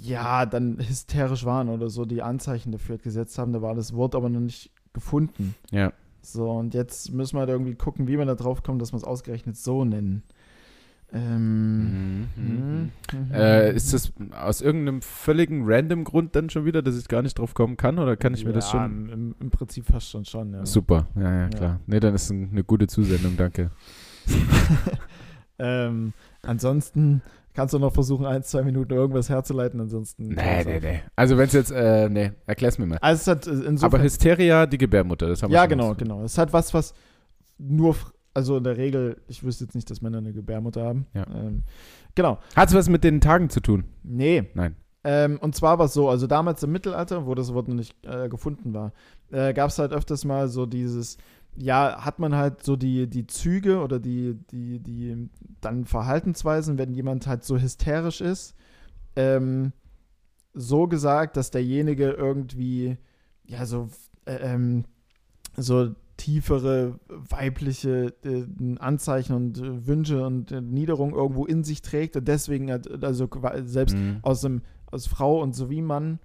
ja, 0.02 0.46
dann 0.46 0.78
hysterisch 0.80 1.46
waren 1.46 1.70
oder 1.70 1.90
so, 1.90 2.06
die 2.06 2.22
Anzeichen 2.22 2.72
dafür 2.72 2.98
gesetzt 2.98 3.38
haben. 3.38 3.54
Da 3.54 3.62
war 3.62 3.76
das 3.76 3.94
Wort 3.94 4.16
aber 4.16 4.30
noch 4.30 4.40
nicht 4.40 4.72
gefunden. 4.94 5.56
Ja. 5.72 5.94
So, 6.22 6.52
und 6.52 6.74
jetzt 6.74 7.12
müssen 7.14 7.36
wir 7.36 7.42
halt 7.42 7.50
irgendwie 7.50 7.76
gucken, 7.76 8.08
wie 8.08 8.18
wir 8.18 8.26
da 8.26 8.36
drauf 8.36 8.62
kommen, 8.62 8.80
dass 8.80 8.92
wir 8.92 8.98
es 8.98 9.04
ausgerechnet 9.04 9.56
so 9.58 9.86
nennen. 9.86 10.24
Ähm, 11.12 12.28
Mhm, 12.36 12.44
mhm. 12.46 12.92
mhm. 13.12 13.32
Äh, 13.34 13.74
ist 13.74 13.94
das 13.94 14.14
aus 14.32 14.62
irgendeinem 14.62 15.02
völligen 15.02 15.64
random 15.66 16.04
Grund 16.04 16.36
dann 16.36 16.50
schon 16.52 16.66
wieder, 16.66 16.82
dass 16.84 16.98
ich 17.00 17.08
gar 17.08 17.24
nicht 17.24 17.40
drauf 17.40 17.56
kommen 17.56 17.78
kann? 17.78 17.98
Oder 17.98 18.16
kann 18.16 18.34
ich 18.36 18.46
mir 18.46 18.54
das 18.54 18.72
Ja, 18.72 18.82
schon. 18.84 19.10
Im, 19.10 19.36
Im 19.40 19.50
Prinzip 19.50 19.86
fast 19.86 20.10
schon 20.10 20.26
schon, 20.26 20.54
ja. 20.54 20.66
Super, 20.66 21.08
ja, 21.16 21.22
ja, 21.22 21.42
Ja. 21.42 21.50
klar. 21.50 21.80
Nee, 21.88 22.00
dann 22.00 22.14
ist 22.14 22.30
ein, 22.30 22.50
eine 22.52 22.64
gute 22.64 22.86
Zusendung, 22.88 23.38
danke. 23.38 23.72
ähm, 25.60 26.14
ansonsten 26.44 27.22
kannst 27.54 27.74
du 27.74 27.80
noch 27.80 27.94
versuchen, 27.94 28.26
ein, 28.26 28.44
zwei 28.44 28.64
Minuten 28.64 28.94
irgendwas 28.94 29.30
herzuleiten, 29.30 29.80
ansonsten. 29.80 30.30
Nee, 30.30 30.64
nee, 30.64 30.80
nee. 30.80 31.02
Also 31.16 31.38
wenn 31.38 31.48
es 31.48 31.54
jetzt, 31.54 31.72
äh, 31.72 32.10
nee, 32.10 32.32
erklär's 32.46 32.78
mir 32.78 32.86
mal. 32.86 32.98
Also 33.00 33.20
es 33.20 33.28
hat 33.28 33.48
äh, 33.48 33.52
insofern. 33.52 33.94
Aber 33.94 34.04
Hysteria, 34.04 34.66
die 34.66 34.78
Gebärmutter, 34.78 35.28
das 35.28 35.44
haben 35.44 35.52
wir 35.52 35.56
ja, 35.56 35.66
genau, 35.66 35.96
genau. 35.96 36.24
Es 36.24 36.38
hat 36.38 36.54
was, 36.54 36.74
was 36.74 36.94
nur, 37.58 37.96
also 38.34 38.58
in 38.58 38.64
der 38.64 38.78
Regel, 38.78 39.22
ich 39.28 39.44
wüsste 39.44 39.66
jetzt 39.66 39.76
nicht, 39.76 39.90
dass 39.90 40.02
Männer 40.02 40.20
eine 40.20 40.34
Gebärmutter 40.34 40.84
haben. 40.84 41.06
Ja. 41.14 41.26
Ähm, 41.34 41.64
genau. 42.16 42.40
Hat 42.56 42.70
es 42.70 42.76
was 42.76 42.90
mit 42.90 43.04
den 43.04 43.22
Tagen 43.22 43.50
zu 43.50 43.60
tun? 43.60 43.86
Nee. 44.04 44.50
Nein. 44.54 44.76
Ähm, 45.04 45.40
und 45.42 45.56
zwar 45.56 45.80
war 45.80 45.86
es 45.86 45.94
so, 45.94 46.10
also 46.10 46.28
damals 46.28 46.62
im 46.64 46.72
Mittelalter, 46.72 47.26
wo 47.26 47.34
das 47.34 47.54
Wort 47.54 47.70
noch 47.70 47.76
nicht 47.76 47.96
äh, 48.06 48.28
gefunden 48.28 48.74
war, 48.74 48.92
äh, 49.32 49.54
gab 49.54 49.70
es 49.70 49.80
halt 49.80 49.94
öfters 49.94 50.26
mal 50.26 50.50
so 50.50 50.66
dieses, 50.66 51.18
ja, 51.56 52.06
hat 52.06 52.20
man 52.20 52.36
halt 52.36 52.64
so 52.64 52.76
die, 52.76 53.08
die 53.08 53.28
Züge 53.28 53.82
oder 53.82 54.00
die, 54.00 54.36
die, 54.52 54.80
die 54.80 55.30
dann 55.62 55.86
Verhaltensweisen, 55.86 56.78
wenn 56.78 56.94
jemand 56.94 57.28
halt 57.28 57.44
so 57.44 57.58
hysterisch 57.58 58.22
ist, 58.22 58.56
ähm, 59.16 59.74
so 60.54 60.88
gesagt, 60.88 61.38
dass 61.38 61.52
derjenige 61.52 62.12
irgendwie, 62.12 62.98
ja, 63.46 63.66
so, 63.66 63.90
äh, 64.26 64.36
ähm, 64.36 64.86
so 65.58 65.94
tiefere 66.18 67.00
weibliche 67.08 68.14
äh, 68.24 68.46
Anzeichen 68.80 69.36
und 69.36 69.58
äh, 69.60 69.88
Wünsche 69.88 70.26
und 70.26 70.52
äh, 70.52 70.62
Niederung 70.62 71.14
irgendwo 71.14 71.46
in 71.46 71.64
sich 71.64 71.82
trägt 71.82 72.18
und 72.18 72.28
deswegen 72.28 72.70
also 72.72 73.30
selbst 73.64 73.96
Mhm. 73.96 74.20
aus 74.22 74.42
dem 74.42 74.62
aus 74.92 75.08
Frau 75.08 75.42
und 75.42 75.56
sowie 75.56 75.82
Mann 75.82 76.20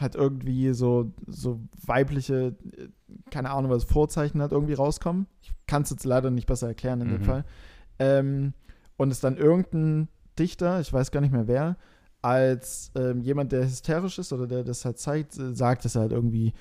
halt 0.00 0.14
irgendwie 0.14 0.72
so 0.72 1.12
so 1.26 1.60
weibliche 1.86 2.56
äh, 2.76 2.88
keine 3.30 3.50
Ahnung 3.50 3.70
was 3.70 3.84
Vorzeichen 3.84 4.40
halt 4.40 4.52
irgendwie 4.52 4.74
rauskommen. 4.74 5.26
Ich 5.42 5.52
kann 5.66 5.82
es 5.82 5.90
jetzt 5.90 6.04
leider 6.04 6.30
nicht 6.30 6.46
besser 6.46 6.68
erklären 6.68 7.00
in 7.00 7.08
dem 7.08 7.20
Mhm. 7.20 7.24
Fall. 7.24 7.44
Ähm, 7.98 8.52
und 8.96 9.10
es 9.10 9.20
dann 9.20 9.36
irgendein 9.36 10.08
Dichter, 10.38 10.80
ich 10.80 10.92
weiß 10.92 11.10
gar 11.10 11.20
nicht 11.20 11.32
mehr 11.32 11.46
wer, 11.48 11.76
als 12.22 12.90
ähm, 12.96 13.20
jemand, 13.20 13.52
der 13.52 13.64
hysterisch 13.64 14.18
ist 14.18 14.32
oder 14.32 14.46
der 14.46 14.64
das 14.64 14.84
halt 14.84 14.98
zeigt, 14.98 15.38
äh, 15.38 15.54
sagt, 15.54 15.84
dass 15.84 15.94
er 15.94 16.02
halt 16.02 16.12
irgendwie 16.12 16.52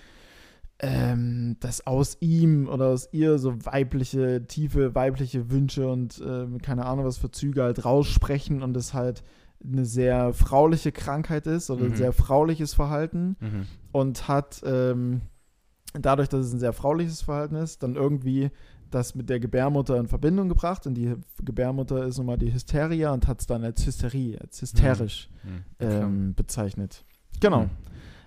ähm, 0.79 1.55
dass 1.59 1.85
aus 1.87 2.17
ihm 2.19 2.67
oder 2.67 2.87
aus 2.87 3.07
ihr 3.13 3.37
so 3.37 3.53
weibliche, 3.65 4.45
tiefe 4.47 4.93
weibliche 4.95 5.49
Wünsche 5.49 5.87
und 5.87 6.21
ähm, 6.25 6.61
keine 6.61 6.85
Ahnung 6.85 7.05
was 7.05 7.17
für 7.17 7.31
Züge 7.31 7.63
halt 7.63 7.85
raussprechen 7.85 8.61
und 8.63 8.75
es 8.75 8.93
halt 8.93 9.23
eine 9.65 9.85
sehr 9.85 10.33
frauliche 10.33 10.91
Krankheit 10.91 11.47
ist 11.47 11.69
oder 11.69 11.85
ein 11.85 11.91
Mhm. 11.91 11.95
sehr 11.95 12.13
frauliches 12.13 12.73
Verhalten 12.73 13.35
Mhm. 13.39 13.65
und 13.91 14.27
hat, 14.27 14.61
ähm, 14.65 15.21
dadurch, 15.93 16.29
dass 16.29 16.45
es 16.47 16.53
ein 16.53 16.59
sehr 16.59 16.73
frauliches 16.73 17.21
Verhalten 17.21 17.55
ist, 17.55 17.83
dann 17.83 17.95
irgendwie 17.95 18.51
das 18.91 19.15
mit 19.15 19.29
der 19.29 19.39
Gebärmutter 19.39 19.97
in 19.97 20.07
Verbindung 20.07 20.49
gebracht 20.49 20.85
und 20.85 20.93
die 20.95 21.15
Gebärmutter 21.43 22.05
ist 22.05 22.17
nun 22.17 22.27
mal 22.27 22.37
die 22.37 22.53
Hysteria 22.53 23.11
und 23.11 23.27
hat 23.27 23.39
es 23.41 23.47
dann 23.47 23.63
als 23.63 23.85
Hysterie, 23.85 24.37
als 24.39 24.61
hysterisch 24.61 25.29
Hm. 25.43 25.63
ähm, 25.79 26.33
bezeichnet. 26.35 27.03
Genau. 27.39 27.61
Hm. 27.61 27.69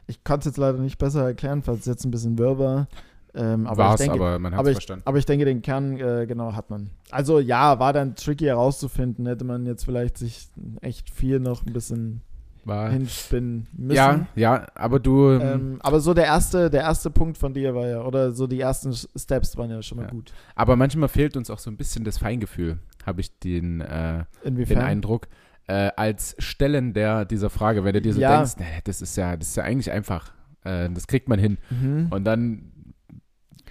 Ich 0.08 0.22
kann 0.24 0.38
es 0.40 0.44
jetzt 0.46 0.56
leider 0.58 0.78
nicht 0.78 0.98
besser 0.98 1.24
erklären, 1.24 1.62
falls 1.62 1.80
es 1.80 1.86
jetzt 1.86 2.04
ein 2.04 2.10
bisschen 2.10 2.38
wirr 2.38 2.58
war. 2.58 2.88
Ähm, 3.36 3.66
aber 3.66 3.84
War's, 3.84 4.00
ich 4.00 4.06
denke, 4.08 4.24
aber 4.24 4.38
man 4.38 4.56
hat 4.56 4.64
verstanden. 4.66 5.02
aber 5.04 5.18
ich 5.18 5.26
denke, 5.26 5.44
den 5.44 5.60
Kern 5.60 5.98
äh, 5.98 6.24
genau 6.26 6.54
hat 6.54 6.70
man. 6.70 6.88
Also 7.10 7.38
ja, 7.38 7.78
war 7.78 7.92
dann 7.92 8.14
tricky 8.16 8.46
herauszufinden. 8.46 9.26
Hätte 9.26 9.44
man 9.44 9.66
jetzt 9.66 9.84
vielleicht 9.84 10.16
sich 10.18 10.48
echt 10.80 11.10
viel 11.10 11.38
noch 11.38 11.66
ein 11.66 11.72
bisschen 11.74 12.22
War, 12.64 12.88
hinspinnen 12.90 13.66
müssen. 13.76 13.94
ja, 13.94 14.26
ja, 14.34 14.66
aber 14.74 14.98
du, 15.00 15.30
ähm, 15.32 15.78
aber 15.82 16.00
so 16.00 16.14
der 16.14 16.24
erste, 16.24 16.70
der 16.70 16.80
erste 16.80 17.10
Punkt 17.10 17.36
von 17.36 17.52
dir 17.52 17.74
war 17.74 17.86
ja, 17.86 18.02
oder 18.04 18.32
so 18.32 18.46
die 18.46 18.58
ersten 18.60 18.92
Steps 18.94 19.56
waren 19.58 19.70
ja 19.70 19.82
schon 19.82 19.98
mal 19.98 20.04
Ja. 20.04 20.10
gut. 20.10 20.32
aber 20.54 20.74
manchmal 20.76 21.08
fehlt 21.10 21.36
uns 21.36 21.50
auch 21.50 21.58
so 21.58 21.70
ein 21.70 21.76
bisschen 21.76 22.04
das 22.04 22.16
Feingefühl, 22.18 22.78
habe 23.04 23.20
ich 23.20 23.38
den, 23.38 23.82
äh, 23.82 24.24
den? 24.44 24.78
Eindruck. 24.78 25.28
Äh, 25.68 25.90
als 25.96 26.36
Stellen 26.38 26.94
der 26.94 27.24
dieser 27.24 27.50
Frage, 27.50 27.84
wenn 27.84 27.92
du 27.92 28.00
dir 28.00 28.14
so 28.14 28.20
Ja. 28.20 28.36
denkst, 28.36 28.52
nee, 28.58 28.64
das 28.84 29.02
ist 29.02 29.16
ja, 29.16 29.36
das 29.36 29.48
ist 29.48 29.56
ja 29.56 29.64
eigentlich 29.64 29.90
einfach, 29.90 30.32
äh, 30.64 30.88
das 30.88 31.06
kriegt 31.06 31.28
man 31.28 31.38
hin. 31.38 31.58
Mhm. 31.70 32.06
Und 32.10 32.24
dann 32.24 32.72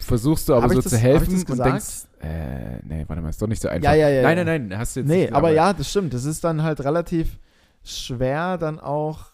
versuchst 0.05 0.47
du 0.49 0.53
aber 0.55 0.63
Hab 0.63 0.71
so 0.73 0.81
zu 0.81 0.97
helfen 0.97 1.43
und 1.47 1.59
denkst, 1.59 2.03
äh, 2.21 2.79
nee, 2.83 3.03
warte 3.07 3.21
mal, 3.21 3.29
ist 3.29 3.41
doch 3.41 3.47
nicht 3.47 3.61
so 3.61 3.67
einfach. 3.67 3.89
Ja, 3.89 3.95
ja, 3.95 4.09
ja. 4.09 4.21
nein, 4.23 4.45
nein, 4.45 4.67
nein, 4.67 4.79
hast 4.79 4.95
du 4.95 5.01
jetzt 5.01 5.09
Nee, 5.09 5.29
aber 5.31 5.51
ja, 5.51 5.73
das 5.73 5.89
stimmt. 5.89 6.13
Das 6.13 6.25
ist 6.25 6.43
dann 6.43 6.63
halt 6.63 6.81
relativ 6.83 7.39
schwer, 7.83 8.57
dann 8.57 8.79
auch, 8.79 9.25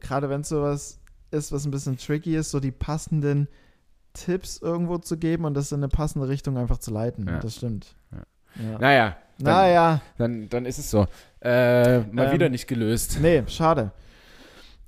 gerade 0.00 0.28
wenn 0.30 0.42
es 0.42 0.48
sowas 0.48 1.00
ist, 1.30 1.52
was 1.52 1.64
ein 1.64 1.70
bisschen 1.70 1.96
tricky 1.96 2.36
ist, 2.36 2.50
so 2.50 2.60
die 2.60 2.72
passenden 2.72 3.48
Tipps 4.12 4.58
irgendwo 4.58 4.98
zu 4.98 5.16
geben 5.16 5.44
und 5.44 5.54
das 5.54 5.70
in 5.72 5.78
eine 5.78 5.88
passende 5.88 6.28
Richtung 6.28 6.56
einfach 6.58 6.78
zu 6.78 6.90
leiten. 6.92 7.26
Ja. 7.28 7.38
Das 7.38 7.56
stimmt. 7.56 7.94
Ja. 8.12 8.18
Ja. 8.72 8.78
Naja, 8.78 9.16
dann, 9.38 9.54
Naja, 9.54 10.00
dann, 10.18 10.48
dann 10.48 10.66
ist 10.66 10.78
es 10.78 10.90
so. 10.90 11.06
Äh, 11.40 12.00
mal 12.00 12.26
Ähm, 12.26 12.32
wieder 12.32 12.48
nicht 12.48 12.66
gelöst. 12.66 13.18
nee, 13.22 13.42
schade. 13.46 13.92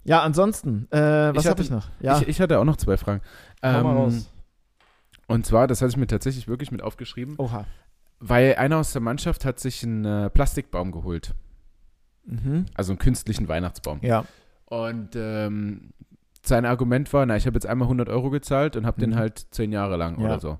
Ja, 0.04 0.22
ansonsten, 0.22 0.88
äh, 0.90 0.98
was 1.34 1.46
habe 1.48 1.62
ich 1.62 1.70
noch? 1.70 1.86
Ja, 2.00 2.18
Ich, 2.20 2.28
ich 2.28 2.40
hatte 2.40 2.58
auch 2.58 2.64
noch 2.64 2.76
zwei 2.76 2.96
Fragen. 2.96 3.20
hau 3.62 3.68
mal 3.70 3.78
Ähm, 3.78 3.86
raus. 3.86 4.28
Und 5.28 5.46
zwar, 5.46 5.66
das 5.66 5.80
hatte 5.80 5.90
ich 5.90 5.96
mir 5.96 6.06
tatsächlich 6.06 6.48
wirklich 6.48 6.70
mit 6.72 6.82
aufgeschrieben, 6.82 7.34
Oha. 7.38 7.64
weil 8.20 8.54
einer 8.56 8.78
aus 8.78 8.92
der 8.92 9.02
Mannschaft 9.02 9.44
hat 9.44 9.60
sich 9.60 9.82
einen 9.82 10.04
äh, 10.04 10.30
Plastikbaum 10.30 10.92
geholt. 10.92 11.34
Mhm. 12.24 12.66
Also 12.74 12.92
einen 12.92 12.98
künstlichen 12.98 13.48
Weihnachtsbaum. 13.48 13.98
Ja. 14.02 14.24
Und 14.66 15.10
ähm, 15.16 15.90
sein 16.44 16.64
Argument 16.64 17.12
war, 17.12 17.26
na, 17.26 17.36
ich 17.36 17.46
habe 17.46 17.54
jetzt 17.56 17.66
einmal 17.66 17.86
100 17.86 18.08
Euro 18.08 18.30
gezahlt 18.30 18.76
und 18.76 18.86
habe 18.86 18.98
Mhm. 19.00 19.10
den 19.10 19.16
halt 19.16 19.46
zehn 19.50 19.72
Jahre 19.72 19.96
lang 19.96 20.18
Ja. 20.20 20.26
oder 20.26 20.40
so. 20.40 20.58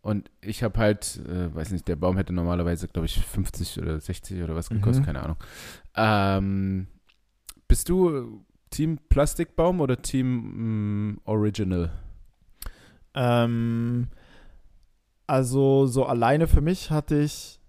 Und 0.00 0.30
ich 0.40 0.62
habe 0.62 0.78
halt, 0.78 1.20
äh, 1.28 1.54
weiß 1.54 1.70
nicht, 1.72 1.88
der 1.88 1.96
Baum 1.96 2.16
hätte 2.16 2.32
normalerweise, 2.32 2.88
glaube 2.88 3.06
ich, 3.06 3.18
50 3.18 3.78
oder 3.80 3.98
60 4.00 4.42
oder 4.42 4.54
was 4.54 4.68
gekostet, 4.68 5.02
Mhm. 5.02 5.06
keine 5.06 5.22
Ahnung. 5.22 5.36
Ähm, 5.96 6.86
bist 7.66 7.88
du 7.88 8.44
Team 8.70 8.98
Plastikbaum 9.08 9.80
oder 9.80 10.00
Team 10.00 11.10
mm, 11.14 11.20
Original? 11.24 11.90
Ähm, 13.18 14.08
also 15.26 15.86
so 15.86 16.06
alleine 16.06 16.46
für 16.46 16.60
mich 16.60 16.90
hatte 16.90 17.18
ich 17.18 17.60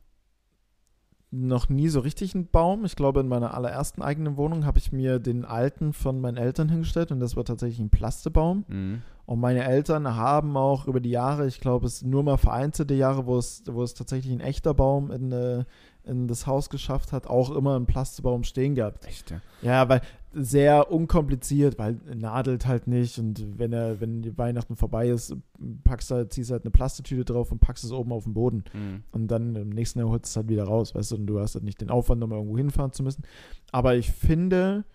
noch 1.31 1.69
nie 1.69 1.89
so 1.89 1.99
richtig 1.99 2.33
einen 2.33 2.47
Baum. 2.47 2.85
Ich 2.85 2.95
glaube, 2.95 3.19
in 3.19 3.27
meiner 3.27 3.53
allerersten 3.53 4.01
eigenen 4.01 4.37
Wohnung 4.37 4.65
habe 4.65 4.79
ich 4.79 4.91
mir 4.91 5.19
den 5.19 5.45
alten 5.45 5.93
von 5.93 6.21
meinen 6.21 6.37
Eltern 6.37 6.69
hingestellt 6.69 7.11
und 7.11 7.19
das 7.19 7.35
war 7.35 7.45
tatsächlich 7.45 7.79
ein 7.79 7.89
Plastebaum. 7.89 8.65
Mhm. 8.67 9.01
Und 9.25 9.39
meine 9.39 9.63
Eltern 9.63 10.15
haben 10.15 10.57
auch 10.57 10.87
über 10.87 10.99
die 10.99 11.11
Jahre, 11.11 11.45
ich 11.45 11.59
glaube, 11.59 11.85
es 11.85 11.99
sind 11.99 12.09
nur 12.09 12.23
mal 12.23 12.37
vereinzelte 12.37 12.95
Jahre, 12.95 13.27
wo 13.27 13.37
es, 13.37 13.63
wo 13.67 13.83
es 13.83 13.93
tatsächlich 13.93 14.33
ein 14.33 14.39
echter 14.39 14.73
Baum 14.73 15.11
in, 15.11 15.31
äh, 15.31 15.65
in 16.03 16.27
das 16.27 16.47
Haus 16.47 16.71
geschafft 16.71 17.11
hat, 17.11 17.27
auch 17.27 17.51
immer 17.51 17.75
einen 17.75 17.85
Plastebaum 17.85 18.43
stehen 18.43 18.73
gehabt. 18.73 19.05
Echt, 19.05 19.29
ja. 19.29 19.41
Ja, 19.61 19.87
weil 19.87 20.01
sehr 20.31 20.91
unkompliziert, 20.91 21.79
weil 21.79 21.99
nadelt 22.15 22.67
halt 22.67 22.85
nicht 22.87 23.17
und 23.17 23.57
wenn 23.57 23.73
er, 23.73 23.99
wenn 23.99 24.21
die 24.21 24.37
Weihnachten 24.37 24.75
vorbei 24.75 25.09
ist, 25.09 25.35
packst 25.83 26.11
du, 26.11 26.27
ziehst 26.29 26.51
halt 26.51 26.63
eine 26.65 26.71
Plastetüte 26.71 27.25
drauf 27.25 27.51
und 27.51 27.59
packst 27.59 27.83
es 27.83 27.91
oben 27.91 28.11
auf 28.11 28.25
den 28.25 28.33
Boden 28.33 28.63
Mhm. 28.73 29.03
und 29.11 29.27
dann 29.27 29.55
im 29.55 29.69
nächsten 29.69 29.99
Jahr 29.99 30.09
holst 30.09 30.25
du 30.25 30.29
es 30.29 30.35
halt 30.35 30.49
wieder 30.49 30.65
raus, 30.65 30.93
weißt 30.93 31.11
du, 31.11 31.15
und 31.15 31.25
du 31.27 31.39
hast 31.39 31.55
halt 31.55 31.63
nicht 31.63 31.81
den 31.81 31.89
Aufwand, 31.89 32.19
nochmal 32.21 32.37
irgendwo 32.37 32.57
hinfahren 32.57 32.91
zu 32.93 33.01
müssen. 33.01 33.23
Aber 33.71 33.95
ich 33.95 34.11
finde, 34.11 34.85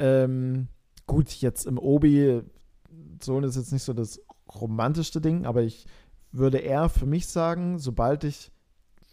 ähm, 0.00 0.66
gut, 1.06 1.30
jetzt 1.30 1.66
im 1.66 1.78
Obi, 1.78 2.42
so 3.22 3.38
ist 3.40 3.56
jetzt 3.56 3.72
nicht 3.72 3.82
so 3.84 3.92
das 3.92 4.20
romantischste 4.52 5.20
Ding, 5.20 5.46
aber 5.46 5.62
ich 5.62 5.86
würde 6.32 6.58
eher 6.58 6.88
für 6.88 7.06
mich 7.06 7.28
sagen, 7.28 7.78
sobald 7.78 8.24
ich 8.24 8.50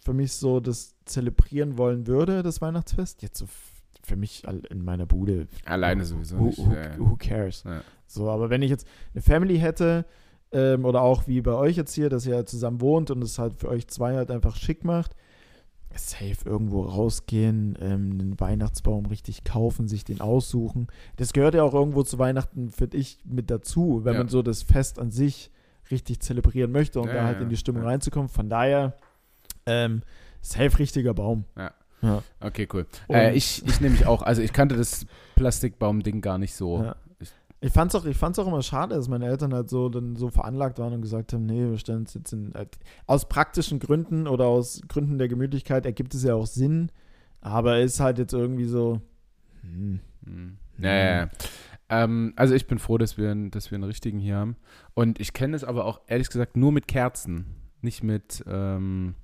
für 0.04 0.14
mich 0.14 0.34
so 0.34 0.60
das 0.60 0.96
zelebrieren 1.06 1.78
wollen 1.78 2.08
würde, 2.08 2.42
das 2.42 2.62
Weihnachtsfest, 2.62 3.22
jetzt 3.22 3.38
so 3.38 3.46
für 4.04 4.16
mich 4.16 4.44
in 4.70 4.84
meiner 4.84 5.06
Bude, 5.06 5.48
Alleine 5.66 6.04
sowieso 6.06 6.38
who, 6.40 6.46
nicht. 6.46 6.58
who, 6.98 7.10
who 7.12 7.16
cares? 7.18 7.64
Ja. 7.66 7.82
So, 8.08 8.30
aber 8.30 8.50
wenn 8.50 8.62
ich 8.62 8.70
jetzt 8.70 8.88
eine 9.14 9.22
Family 9.22 9.58
hätte, 9.60 10.06
ähm, 10.52 10.84
oder 10.86 11.02
auch 11.02 11.28
wie 11.28 11.42
bei 11.42 11.54
euch 11.54 11.78
jetzt 11.78 11.94
hier, 11.94 12.10
dass 12.10 12.26
ihr 12.26 12.36
halt 12.36 12.50
zusammen 12.50 12.82
wohnt 12.82 13.10
und 13.12 13.22
es 13.24 13.40
halt 13.40 13.54
für 13.56 13.70
euch 13.70 13.88
zwei 13.88 14.16
halt 14.16 14.32
einfach 14.32 14.56
schick 14.58 14.84
macht, 14.84 15.16
safe 15.96 16.38
irgendwo 16.46 16.84
rausgehen, 16.84 17.78
ähm, 17.82 18.12
einen 18.12 18.40
Weihnachtsbaum 18.40 19.06
richtig 19.08 19.44
kaufen, 19.44 19.88
sich 19.88 20.04
den 20.06 20.22
aussuchen. 20.22 20.88
Das 21.18 21.34
gehört 21.34 21.54
ja 21.54 21.64
auch 21.64 21.74
irgendwo 21.74 22.04
zu 22.04 22.18
Weihnachten, 22.18 22.70
finde 22.70 22.98
ich, 22.98 23.20
mit 23.26 23.50
dazu, 23.52 24.02
wenn 24.04 24.14
Ja. 24.14 24.20
man 24.20 24.28
so 24.30 24.42
das 24.42 24.64
Fest 24.64 25.00
an 25.00 25.12
sich 25.12 25.52
richtig 25.90 26.22
zelebrieren 26.22 26.72
möchte 26.72 27.02
und 27.02 27.08
Ja, 27.10 27.14
da 27.16 27.24
halt 27.26 27.42
in 27.42 27.50
die 27.50 27.58
Stimmung 27.58 27.84
reinzukommen. 27.84 28.30
Von 28.30 28.50
daher, 28.50 28.96
ähm, 29.66 30.02
safe 30.42 30.80
richtiger 30.80 31.14
Baum. 31.14 31.44
Ja. 31.58 31.72
Ja. 32.02 32.24
Okay, 32.40 32.68
cool. 32.74 32.86
Äh, 33.10 33.36
ich 33.36 33.64
ich 33.66 33.80
nehme 33.82 33.94
mich 33.96 34.06
auch, 34.06 34.22
also 34.24 34.42
ich 34.42 34.54
kannte 34.54 34.76
das 34.76 35.06
Plastikbaum-Ding 35.36 36.22
gar 36.22 36.38
nicht 36.38 36.56
so. 36.56 36.84
Ja. 36.84 36.96
Ich- 37.64 37.72
fand's 37.74 37.94
auch, 37.94 38.06
ich 38.06 38.18
fand's 38.18 38.40
auch 38.40 38.48
immer 38.48 38.64
schade, 38.64 38.96
dass 38.96 39.08
meine 39.08 39.28
Eltern 39.28 39.54
halt 39.54 39.70
so 39.70 39.88
dann 39.90 40.16
so 40.16 40.30
veranlagt 40.30 40.80
waren 40.80 40.94
und 40.94 41.02
gesagt 41.04 41.32
haben, 41.34 41.46
nee, 41.46 41.70
wir 41.70 41.78
stellen 41.78 42.04
es 42.04 42.14
jetzt 42.16 42.34
in 42.34 42.54
halt, 42.56 42.80
aus 43.06 43.30
praktischen 43.30 43.78
Gründen 43.78 44.28
oder 44.28 44.46
aus 44.48 44.82
Gründen 44.88 45.20
der 45.20 45.28
Gemütlichkeit 45.28 45.86
ergibt 45.86 46.16
es 46.16 46.24
ja 46.24 46.34
auch 46.34 46.48
Sinn, 46.48 46.92
aber 47.40 47.80
ist 47.80 48.00
halt 48.00 48.18
jetzt 48.18 48.34
irgendwie 48.34 48.66
so 48.66 49.00
hm, 49.62 50.00
Hm. 50.26 50.58
Ja, 50.80 50.90
ja, 50.94 51.16
ja. 51.26 51.30
Ähm, 51.90 52.34
also 52.36 52.56
ich 52.56 52.66
bin 52.68 52.80
froh, 52.80 52.98
dass 52.98 53.18
wir, 53.20 53.30
einen- 53.30 53.52
dass 53.52 53.70
wir 53.70 53.76
einen 53.76 53.84
richtigen 53.84 54.18
hier 54.18 54.38
haben. 54.38 54.56
Und 54.96 55.20
ich 55.20 55.34
kenne 55.34 55.56
es 55.56 55.64
aber 55.64 55.86
auch, 55.86 56.02
ehrlich 56.08 56.30
gesagt, 56.30 56.58
nur 56.58 56.72
mit 56.72 56.88
Kerzen. 56.88 57.46
Nicht 57.82 58.02
mit 58.04 58.44
ähm, 58.48 59.14
äh, 59.16 59.21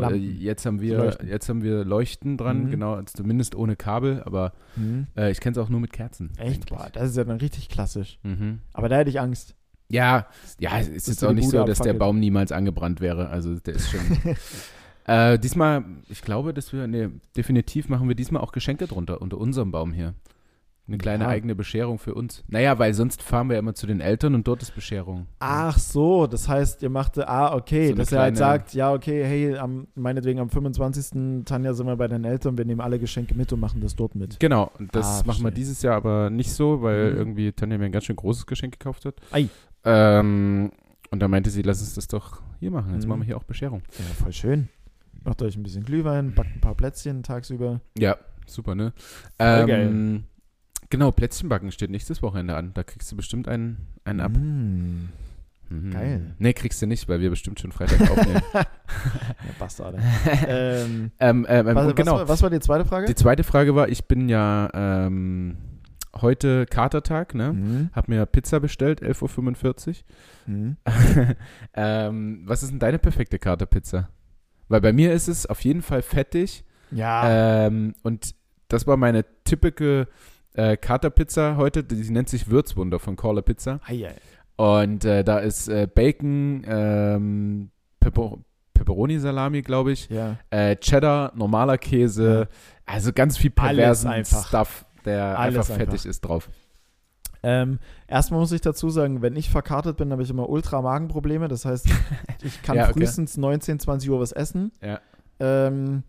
Lampen. 0.00 0.40
jetzt 0.40 0.66
haben 0.66 0.80
wir 0.80 0.98
Leuchten. 0.98 1.28
jetzt 1.28 1.48
haben 1.48 1.62
wir 1.62 1.84
Leuchten 1.84 2.36
dran, 2.36 2.64
Mhm. 2.64 2.70
genau, 2.70 2.94
also 2.94 3.12
zumindest 3.16 3.54
ohne 3.54 3.76
Kabel, 3.76 4.22
aber 4.24 4.52
Hm. 4.74 5.06
äh, 5.16 5.30
ich 5.30 5.40
kenne 5.40 5.52
es 5.52 5.58
auch 5.58 5.68
nur 5.68 5.80
mit 5.80 5.92
Kerzen. 5.92 6.30
Echt? 6.38 6.68
Boah, 6.70 6.88
das 6.92 7.10
ist 7.10 7.16
ja 7.16 7.24
dann 7.24 7.38
richtig 7.38 7.68
klassisch. 7.68 8.18
Mhm. 8.22 8.60
Aber 8.72 8.88
da 8.88 8.96
hätte 8.96 9.10
ich 9.10 9.20
Angst. 9.20 9.54
Ja, 9.88 10.26
ja, 10.60 10.78
es 10.78 10.88
ist 10.88 11.08
jetzt 11.08 11.24
auch 11.24 11.32
nicht 11.32 11.48
so, 11.48 11.58
dass 11.64 11.78
der 11.78 11.92
abfackelt. 11.92 11.98
Baum 11.98 12.20
niemals 12.20 12.52
angebrannt 12.52 13.00
wäre. 13.00 13.28
Also 13.28 13.58
der 13.58 13.74
ist 13.74 13.90
schon. 13.90 14.00
äh, 15.06 15.38
diesmal, 15.38 15.84
ich 16.08 16.22
glaube, 16.22 16.54
dass 16.54 16.72
wir, 16.72 16.86
nee, 16.86 17.08
definitiv 17.36 17.88
machen 17.88 18.06
wir 18.08 18.14
diesmal 18.14 18.40
auch 18.42 18.52
Geschenke 18.52 18.86
drunter, 18.86 19.20
unter 19.20 19.38
unserem 19.38 19.72
Baum 19.72 19.92
hier. 19.92 20.14
Eine 20.88 20.98
kleine 20.98 21.24
Ja. 21.24 21.30
eigene 21.30 21.54
Bescherung 21.54 21.98
für 22.00 22.14
uns. 22.14 22.42
Naja, 22.48 22.76
weil 22.80 22.94
sonst 22.94 23.22
fahren 23.22 23.48
wir 23.48 23.54
ja 23.54 23.60
immer 23.60 23.74
zu 23.74 23.86
den 23.86 24.00
Eltern 24.00 24.34
und 24.34 24.48
dort 24.48 24.60
ist 24.62 24.74
Bescherung. 24.74 25.26
Ach 25.38 25.78
so, 25.78 26.26
das 26.26 26.48
heißt, 26.48 26.82
ihr 26.82 26.90
macht, 26.90 27.16
ah, 27.18 27.54
okay, 27.54 27.90
So 27.90 27.94
dass 27.94 28.10
er 28.10 28.22
halt 28.22 28.36
sagt, 28.36 28.74
ja, 28.74 28.92
okay, 28.92 29.22
hey, 29.24 29.56
am, 29.56 29.86
meinetwegen 29.94 30.40
am 30.40 30.50
25. 30.50 31.44
Tanja 31.44 31.74
sind 31.74 31.86
wir 31.86 31.94
bei 31.96 32.08
den 32.08 32.24
Eltern, 32.24 32.58
wir 32.58 32.64
nehmen 32.64 32.80
alle 32.80 32.98
Geschenke 32.98 33.34
mit 33.36 33.52
und 33.52 33.60
machen 33.60 33.80
das 33.80 33.94
dort 33.94 34.16
mit. 34.16 34.40
Genau, 34.40 34.72
und 34.80 34.92
das 34.96 35.20
Ah, 35.22 35.26
machen 35.26 35.44
wir 35.44 35.52
dieses 35.52 35.80
Jahr 35.82 35.94
aber 35.96 36.28
nicht 36.28 36.50
so, 36.52 36.82
weil 36.82 37.12
Mhm. 37.12 37.18
irgendwie 37.18 37.52
Tanja 37.52 37.78
mir 37.78 37.84
ein 37.84 37.92
ganz 37.92 38.04
schön 38.06 38.16
großes 38.16 38.46
Geschenk 38.46 38.72
gekauft 38.76 39.04
hat. 39.04 39.14
Ei. 39.30 39.48
Ähm, 39.84 40.70
und 41.10 41.20
da 41.20 41.28
meinte 41.28 41.50
sie, 41.50 41.62
lass 41.62 41.80
uns 41.80 41.94
das 41.94 42.08
doch 42.08 42.42
hier 42.58 42.70
machen. 42.70 42.94
Jetzt 42.94 43.04
Mhm. 43.04 43.10
machen 43.10 43.20
wir 43.20 43.26
hier 43.26 43.36
auch 43.36 43.44
Bescherung. 43.44 43.82
Ja, 43.98 44.04
voll 44.22 44.32
schön. 44.32 44.68
Macht 45.24 45.42
euch 45.42 45.56
ein 45.56 45.62
bisschen 45.62 45.84
Glühwein, 45.84 46.34
backt 46.34 46.54
ein 46.56 46.60
paar 46.60 46.74
Plätzchen 46.74 47.22
tagsüber. 47.22 47.80
Ja, 47.98 48.16
super, 48.46 48.74
ne? 48.74 48.92
Voll 49.38 49.46
Ähm, 49.70 50.24
Genau, 50.90 51.12
Plätzchenbacken 51.12 51.70
steht 51.72 51.90
nächstes 51.90 52.20
Wochenende 52.20 52.56
an. 52.56 52.72
Da 52.74 52.82
kriegst 52.82 53.10
du 53.10 53.16
bestimmt 53.16 53.48
einen, 53.48 53.86
einen 54.04 54.20
ab. 54.20 54.32
Mm. 54.36 55.08
Mhm. 55.70 55.90
geil. 55.92 56.34
Nee, 56.38 56.52
kriegst 56.52 56.82
du 56.82 56.86
nicht, 56.86 57.08
weil 57.08 57.20
wir 57.20 57.30
bestimmt 57.30 57.60
schon 57.60 57.72
Freitag 57.72 58.10
aufnehmen. 58.10 58.42
Ja, 58.52 59.54
Bastarde. 59.58 60.00
ähm, 60.48 61.12
ähm, 61.20 61.46
ähm, 61.48 61.68
ähm, 61.68 61.74
was, 61.76 61.94
genau. 61.94 62.14
was, 62.14 62.20
war, 62.20 62.28
was 62.28 62.42
war 62.42 62.50
die 62.50 62.58
zweite 62.58 62.84
Frage? 62.84 63.06
Die 63.06 63.14
zweite 63.14 63.44
Frage 63.44 63.76
war, 63.76 63.88
ich 63.88 64.06
bin 64.06 64.28
ja 64.28 64.68
ähm, 64.74 65.56
heute 66.20 66.66
Katertag, 66.66 67.36
ne? 67.36 67.52
Mhm. 67.52 67.90
Hab 67.92 68.08
mir 68.08 68.26
Pizza 68.26 68.58
bestellt, 68.58 69.00
11.45 69.00 69.88
Uhr. 69.88 69.94
Mhm. 70.46 70.76
ähm, 71.74 72.42
was 72.44 72.64
ist 72.64 72.72
denn 72.72 72.80
deine 72.80 72.98
perfekte 72.98 73.38
Katerpizza? 73.38 74.08
Weil 74.68 74.80
bei 74.80 74.92
mir 74.92 75.12
ist 75.12 75.28
es 75.28 75.46
auf 75.46 75.60
jeden 75.60 75.82
Fall 75.82 76.02
fettig. 76.02 76.64
Ja, 76.90 77.66
Ähm, 77.66 77.94
und 78.02 78.34
das 78.66 78.88
war 78.88 78.96
meine 78.96 79.24
typische 79.44 80.08
äh, 80.54 80.76
Katerpizza 80.76 81.56
heute. 81.56 81.84
Die 81.84 82.10
nennt 82.10 82.28
sich 82.28 82.48
Würzwunder 82.48 82.98
von 82.98 83.16
Caller 83.16 83.42
Pizza. 83.42 83.80
Ei, 83.86 84.06
ei. 84.08 84.14
Und 84.56 85.04
äh, 85.04 85.24
da 85.24 85.38
ist 85.38 85.68
äh, 85.68 85.86
Bacon, 85.92 86.62
ähm, 86.66 87.70
Pepper 88.00 88.38
Pepperoni-Salami, 88.74 89.60
glaube 89.62 89.92
ich, 89.92 90.08
Ja. 90.08 90.38
äh, 90.48 90.74
Cheddar, 90.76 91.32
normaler 91.34 91.76
Käse, 91.76 92.48
also 92.86 93.12
ganz 93.12 93.36
viel 93.36 93.50
perversen. 93.50 94.10
Stuff, 94.24 94.86
der 95.04 95.38
Alles 95.38 95.56
einfach 95.58 95.76
fettig 95.76 95.92
einfach. 95.94 96.06
ist 96.06 96.20
drauf. 96.22 96.48
Ähm, 97.42 97.78
erstmal 98.06 98.40
muss 98.40 98.52
ich 98.52 98.60
dazu 98.62 98.90
sagen, 98.90 99.22
wenn 99.22 99.36
ich 99.36 99.50
verkartet 99.50 99.96
bin, 99.96 100.12
habe 100.12 100.22
ich 100.22 100.30
immer 100.30 100.48
ultra 100.48 100.80
Magenprobleme. 100.82 101.48
Das 101.48 101.64
heißt, 101.64 101.86
ich 102.42 102.62
kann 102.62 102.76
Ja, 102.76 102.84
okay. 102.84 102.94
frühestens 102.94 103.36
19, 103.36 103.80
20 103.80 104.10
Uhr 104.10 104.20
was 104.20 104.32
essen. 104.32 104.72
Ja. 104.82 105.00
Ähm, 105.40 106.02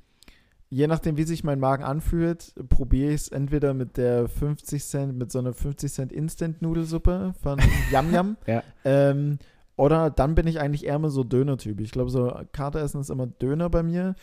je 0.72 0.88
nachdem, 0.88 1.17
wie 1.17 1.24
sich 1.24 1.43
mein 1.43 1.59
Magen 1.59 1.84
anfühlt, 1.84 2.55
probiere 2.69 3.11
ich 3.11 3.22
es 3.22 3.28
entweder 3.28 3.74
mit 3.74 3.97
der 3.97 4.30
50 4.30 4.84
Cent, 4.84 5.17
mit 5.17 5.30
so 5.30 5.39
einer 5.39 5.53
50 5.53 5.91
Cent 5.91 6.13
Instant-Nudelsuppe 6.13 7.34
von 7.43 7.59
Yam 7.91 8.11
Yam. 8.13 8.38
Ja. 8.47 8.63
Ähm, 8.86 9.38
oder 9.76 10.09
dann 10.09 10.34
bin 10.34 10.47
ich 10.47 10.59
eigentlich 10.61 10.86
eher 10.86 10.97
mal 10.97 11.11
so 11.11 11.26
Döner-Typ. 11.26 11.82
Ich 11.82 11.91
glaube, 11.91 12.09
so 12.09 12.34
Karte 12.53 12.80
essen 12.80 13.01
ist 13.01 13.09
immer 13.09 13.28
Döner 13.28 13.69
bei 13.69 13.84
mir. 13.84 14.15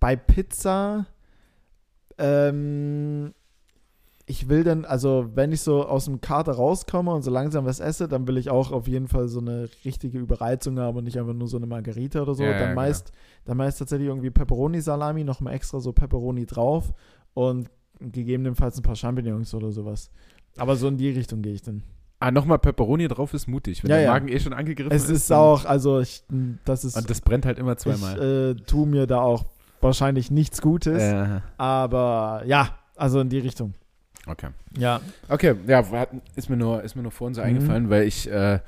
Bei 0.00 0.16
Pizza, 0.16 1.06
ähm, 2.16 3.34
ich 4.30 4.48
will 4.48 4.62
dann, 4.64 4.84
also 4.84 5.28
wenn 5.34 5.50
ich 5.50 5.60
so 5.60 5.84
aus 5.86 6.04
dem 6.04 6.20
Kater 6.20 6.52
rauskomme 6.52 7.12
und 7.12 7.22
so 7.22 7.30
langsam 7.30 7.64
was 7.64 7.80
esse, 7.80 8.06
dann 8.06 8.26
will 8.28 8.36
ich 8.38 8.48
auch 8.48 8.70
auf 8.70 8.86
jeden 8.86 9.08
Fall 9.08 9.26
so 9.28 9.40
eine 9.40 9.68
richtige 9.84 10.18
Überreizung 10.18 10.78
haben 10.78 10.96
und 10.98 11.04
nicht 11.04 11.18
einfach 11.18 11.34
nur 11.34 11.48
so 11.48 11.56
eine 11.56 11.66
Margarita 11.66 12.22
oder 12.22 12.34
so. 12.34 12.44
Ja, 12.44 12.50
ja, 12.52 12.58
dann, 12.58 12.68
genau. 12.70 12.80
meist, 12.80 13.12
dann 13.44 13.56
meist 13.56 13.78
tatsächlich 13.80 14.08
irgendwie 14.08 14.30
Pepperoni-Salami, 14.30 15.24
nochmal 15.24 15.54
extra 15.54 15.80
so 15.80 15.92
Pepperoni 15.92 16.46
drauf 16.46 16.92
und 17.34 17.68
gegebenenfalls 18.00 18.78
ein 18.78 18.82
paar 18.82 18.96
Champignons 18.96 19.52
oder 19.54 19.72
sowas. 19.72 20.10
Aber 20.56 20.76
so 20.76 20.88
in 20.88 20.96
die 20.96 21.10
Richtung 21.10 21.42
gehe 21.42 21.52
ich 21.54 21.62
dann. 21.62 21.82
Ah, 22.20 22.30
nochmal 22.30 22.58
Pepperoni 22.58 23.08
drauf 23.08 23.34
ist 23.34 23.48
mutig, 23.48 23.82
wenn 23.82 23.90
Ja, 23.90 23.96
der 23.96 24.04
ja. 24.04 24.12
Magen 24.12 24.28
eh 24.28 24.38
schon 24.38 24.52
angegriffen 24.52 24.92
Es 24.92 25.04
ist. 25.04 25.10
ist 25.10 25.30
dann- 25.30 25.38
auch, 25.38 25.64
also 25.64 26.00
ich, 26.00 26.22
das 26.64 26.84
ist, 26.84 26.96
Und 26.96 27.08
das 27.10 27.20
brennt 27.20 27.46
halt 27.46 27.58
immer 27.58 27.76
zweimal. 27.76 28.16
ich 28.16 28.22
äh, 28.22 28.64
tue 28.66 28.86
mir 28.86 29.06
da 29.06 29.20
auch 29.22 29.44
wahrscheinlich 29.80 30.30
nichts 30.30 30.60
Gutes, 30.60 31.02
Äh, 31.02 31.40
aber 31.56 32.42
ja, 32.46 32.76
also 32.96 33.20
in 33.20 33.28
die 33.30 33.38
Richtung. 33.38 33.72
Okay. 34.30 34.48
Ja, 34.78 35.00
Okay, 35.28 35.54
ja, 35.66 35.84
ist 36.36 36.48
mir 36.48 36.56
nur, 36.56 36.82
ist 36.82 36.94
mir 36.96 37.02
nur 37.02 37.12
vorhin 37.12 37.34
so 37.34 37.40
Mhm. 37.40 37.46
eingefallen, 37.48 37.90
weil 37.90 38.04
ich 38.04 38.30
äh, 38.30 38.60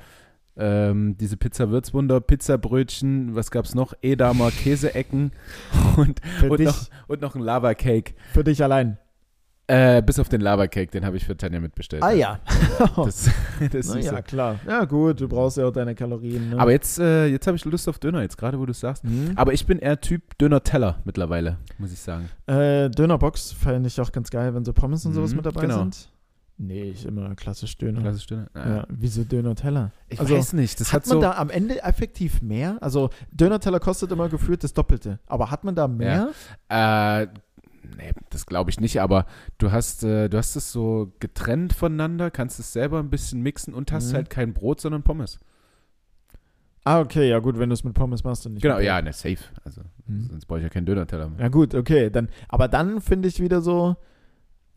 ähm, 0.55 1.17
diese 1.17 1.35
Pizza 1.37 1.69
Würzwunder, 1.71 2.21
Pizzabrötchen, 2.21 3.35
was 3.35 3.49
gab's 3.49 3.73
noch? 3.73 3.93
Edamer 4.01 4.51
Käseecken 4.51 5.31
und, 5.97 6.21
und, 6.47 6.59
noch, 6.59 6.89
und 7.07 7.21
noch 7.21 7.35
ein 7.35 7.41
Lava 7.41 7.73
Cake. 7.73 8.13
für 8.33 8.43
dich 8.43 8.61
allein. 8.63 8.97
Äh, 9.65 10.01
bis 10.01 10.19
auf 10.19 10.27
den 10.27 10.41
Lava 10.41 10.67
Cake, 10.67 10.91
den 10.91 11.05
habe 11.05 11.15
ich 11.15 11.23
für 11.25 11.37
Tanja 11.37 11.59
mitbestellt. 11.61 12.03
Ah 12.03 12.11
ja. 12.11 12.39
Das, 12.97 13.29
das 13.59 13.73
ist 13.73 13.89
Na 13.89 13.95
nicht 13.95 14.05
ja, 14.05 14.15
so. 14.17 14.21
klar. 14.23 14.59
Ja 14.67 14.83
gut, 14.83 15.21
du 15.21 15.27
brauchst 15.29 15.57
ja 15.57 15.65
auch 15.67 15.71
deine 15.71 15.95
Kalorien. 15.95 16.49
Ne? 16.49 16.59
Aber 16.59 16.71
jetzt, 16.71 16.99
äh, 16.99 17.27
jetzt 17.27 17.47
habe 17.47 17.55
ich 17.55 17.63
Lust 17.63 17.87
auf 17.87 17.97
Döner, 17.97 18.21
jetzt 18.21 18.37
gerade 18.37 18.59
wo 18.59 18.65
du 18.65 18.71
es 18.71 18.79
sagst. 18.81 19.03
Hm? 19.03 19.31
Aber 19.35 19.53
ich 19.53 19.65
bin 19.65 19.79
eher 19.79 20.01
Typ 20.01 20.37
Döner-Teller 20.37 20.99
mittlerweile, 21.05 21.57
muss 21.77 21.93
ich 21.93 21.99
sagen. 21.99 22.29
Äh, 22.47 22.89
Dönerbox 22.89 23.53
fände 23.53 23.87
ich 23.87 24.01
auch 24.01 24.11
ganz 24.11 24.29
geil, 24.29 24.53
wenn 24.53 24.65
so 24.65 24.73
Pommes 24.73 25.05
und 25.05 25.13
sowas 25.13 25.31
Mhm, 25.31 25.37
mit 25.37 25.45
dabei 25.45 25.61
genau. 25.61 25.77
sind. 25.79 26.09
Nee, 26.57 26.83
ich 26.91 27.05
immer 27.05 27.33
klassisch 27.35 27.77
Döner. 27.77 28.01
Klassisch 28.01 28.27
Döner. 28.27 28.47
Ja, 28.55 28.85
wieso 28.89 29.23
Döner-Teller? 29.23 29.91
Ich 30.09 30.19
Also, 30.19 30.35
weiß 30.37 30.53
nicht, 30.53 30.79
das 30.81 30.91
hat 30.91 31.03
hat, 31.03 31.07
man 31.07 31.15
so. 31.17 31.21
da 31.21 31.31
am 31.37 31.49
Ende 31.49 31.81
effektiv 31.83 32.41
mehr? 32.41 32.77
Also 32.81 33.09
Döner-Teller 33.31 33.79
kostet 33.79 34.11
immer 34.11 34.27
gefühlt 34.29 34.63
das 34.63 34.73
Doppelte. 34.73 35.19
Aber 35.25 35.49
hat 35.51 35.63
man 35.63 35.73
da 35.73 35.87
mehr? 35.87 36.29
Äh, 36.69 37.27
nee, 37.97 38.11
das 38.29 38.45
glaube 38.45 38.69
ich 38.69 38.79
nicht, 38.79 39.01
aber 39.01 39.25
du 39.57 39.71
hast, 39.71 40.03
äh, 40.03 40.29
du 40.29 40.37
hast 40.37 40.55
es 40.55 40.71
so 40.71 41.13
getrennt 41.19 41.73
voneinander, 41.73 42.31
kannst 42.31 42.59
es 42.59 42.73
selber 42.73 42.99
ein 42.99 43.09
bisschen 43.09 43.41
mixen 43.41 43.73
und 43.73 43.91
hast 43.91 44.11
Mhm. 44.11 44.15
halt 44.15 44.29
kein 44.29 44.53
Brot, 44.53 44.81
sondern 44.81 45.03
Pommes. 45.03 45.39
Ah, 46.85 46.99
okay, 46.99 47.29
ja 47.29 47.39
gut, 47.39 47.57
wenn 47.59 47.69
du 47.69 47.73
es 47.73 47.83
mit 47.85 47.93
Pommes 47.93 48.23
machst 48.25 48.45
und 48.45 48.53
nicht 48.55 48.61
Genau, 48.63 48.79
ja, 48.79 49.01
ne, 49.01 49.13
safe. 49.13 49.37
Also, 49.63 49.81
Mhm. 50.05 50.27
sonst 50.31 50.45
brauche 50.47 50.59
ich 50.59 50.63
ja 50.63 50.69
keinen 50.69 50.85
Döner-Teller 50.85 51.29
mehr. 51.29 51.39
Ja 51.39 51.47
gut, 51.47 51.73
okay, 51.75 52.09
dann, 52.09 52.27
aber 52.49 52.67
dann 52.67 52.99
finde 52.99 53.29
ich 53.29 53.39
wieder 53.39 53.61
so, 53.61 53.95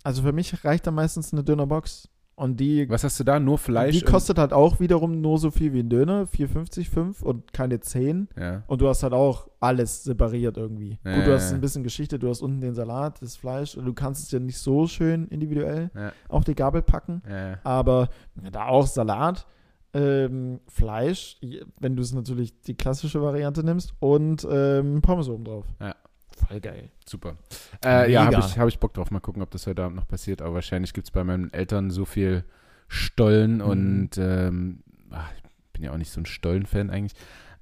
also 0.04 0.22
für 0.22 0.32
mich 0.32 0.64
reicht 0.64 0.86
da 0.86 0.92
meistens 0.92 1.32
eine 1.32 1.42
Dönerbox 1.42 2.08
und 2.36 2.60
die, 2.60 2.88
Was 2.88 3.02
hast 3.02 3.18
du 3.18 3.24
da? 3.24 3.40
Nur 3.40 3.58
Fleisch? 3.58 3.98
die 3.98 4.04
kostet 4.04 4.38
halt 4.38 4.52
auch 4.52 4.78
wiederum 4.78 5.20
nur 5.20 5.38
so 5.38 5.50
viel 5.50 5.72
wie 5.72 5.80
ein 5.80 5.88
Döner, 5.88 6.24
4,50, 6.26 6.88
5 6.88 7.22
und 7.22 7.52
keine 7.52 7.80
10 7.80 8.28
und, 8.34 8.40
ja. 8.40 8.62
und 8.66 8.80
du 8.82 8.88
hast 8.88 9.02
halt 9.02 9.12
auch 9.14 9.48
alles 9.58 10.04
separiert 10.04 10.56
irgendwie. 10.56 10.98
Ja, 11.04 11.16
gut, 11.16 11.26
du 11.26 11.32
hast 11.34 11.52
ein 11.52 11.60
bisschen 11.60 11.82
Geschichte, 11.82 12.18
du 12.18 12.28
hast 12.28 12.42
unten 12.42 12.60
den 12.60 12.74
Salat, 12.74 13.20
das 13.22 13.36
Fleisch 13.36 13.76
und 13.76 13.86
du 13.86 13.94
kannst 13.94 14.22
es 14.24 14.30
ja 14.30 14.38
nicht 14.38 14.58
so 14.58 14.86
schön 14.86 15.26
individuell 15.28 15.90
Ja. 15.94 16.12
auf 16.28 16.44
die 16.44 16.54
Gabel 16.54 16.82
packen, 16.82 17.22
aber 17.64 18.08
da 18.52 18.66
auch 18.66 18.86
Salat, 18.86 19.46
ähm, 19.94 20.60
Fleisch, 20.68 21.40
wenn 21.80 21.96
du 21.96 22.02
es 22.02 22.12
natürlich 22.12 22.60
die 22.60 22.74
klassische 22.74 23.22
Variante 23.22 23.64
nimmst 23.64 23.94
und 23.98 24.46
ähm, 24.50 25.00
Pommes 25.00 25.28
oben 25.30 25.44
drauf. 25.44 25.64
Ja. 25.80 25.94
Voll 26.36 26.60
geil. 26.60 26.90
Super. 27.08 27.36
Äh, 27.84 28.12
ja, 28.12 28.24
habe 28.26 28.38
ich, 28.38 28.58
hab 28.58 28.68
ich 28.68 28.78
Bock 28.78 28.92
drauf. 28.94 29.10
Mal 29.10 29.20
gucken, 29.20 29.42
ob 29.42 29.50
das 29.50 29.66
heute 29.66 29.82
Abend 29.82 29.96
noch 29.96 30.06
passiert. 30.08 30.42
Aber 30.42 30.54
wahrscheinlich 30.54 30.92
gibt 30.92 31.06
es 31.08 31.10
bei 31.10 31.24
meinen 31.24 31.52
Eltern 31.52 31.90
so 31.90 32.04
viel 32.04 32.44
Stollen 32.88 33.56
Mhm. 33.56 33.60
und 33.62 34.10
ähm, 34.18 34.82
ach, 35.10 35.32
ich 35.36 35.42
bin 35.72 35.82
ja 35.82 35.92
auch 35.92 35.96
nicht 35.96 36.10
so 36.10 36.20
ein 36.20 36.26
Stollen-Fan 36.26 36.90
eigentlich. 36.90 37.14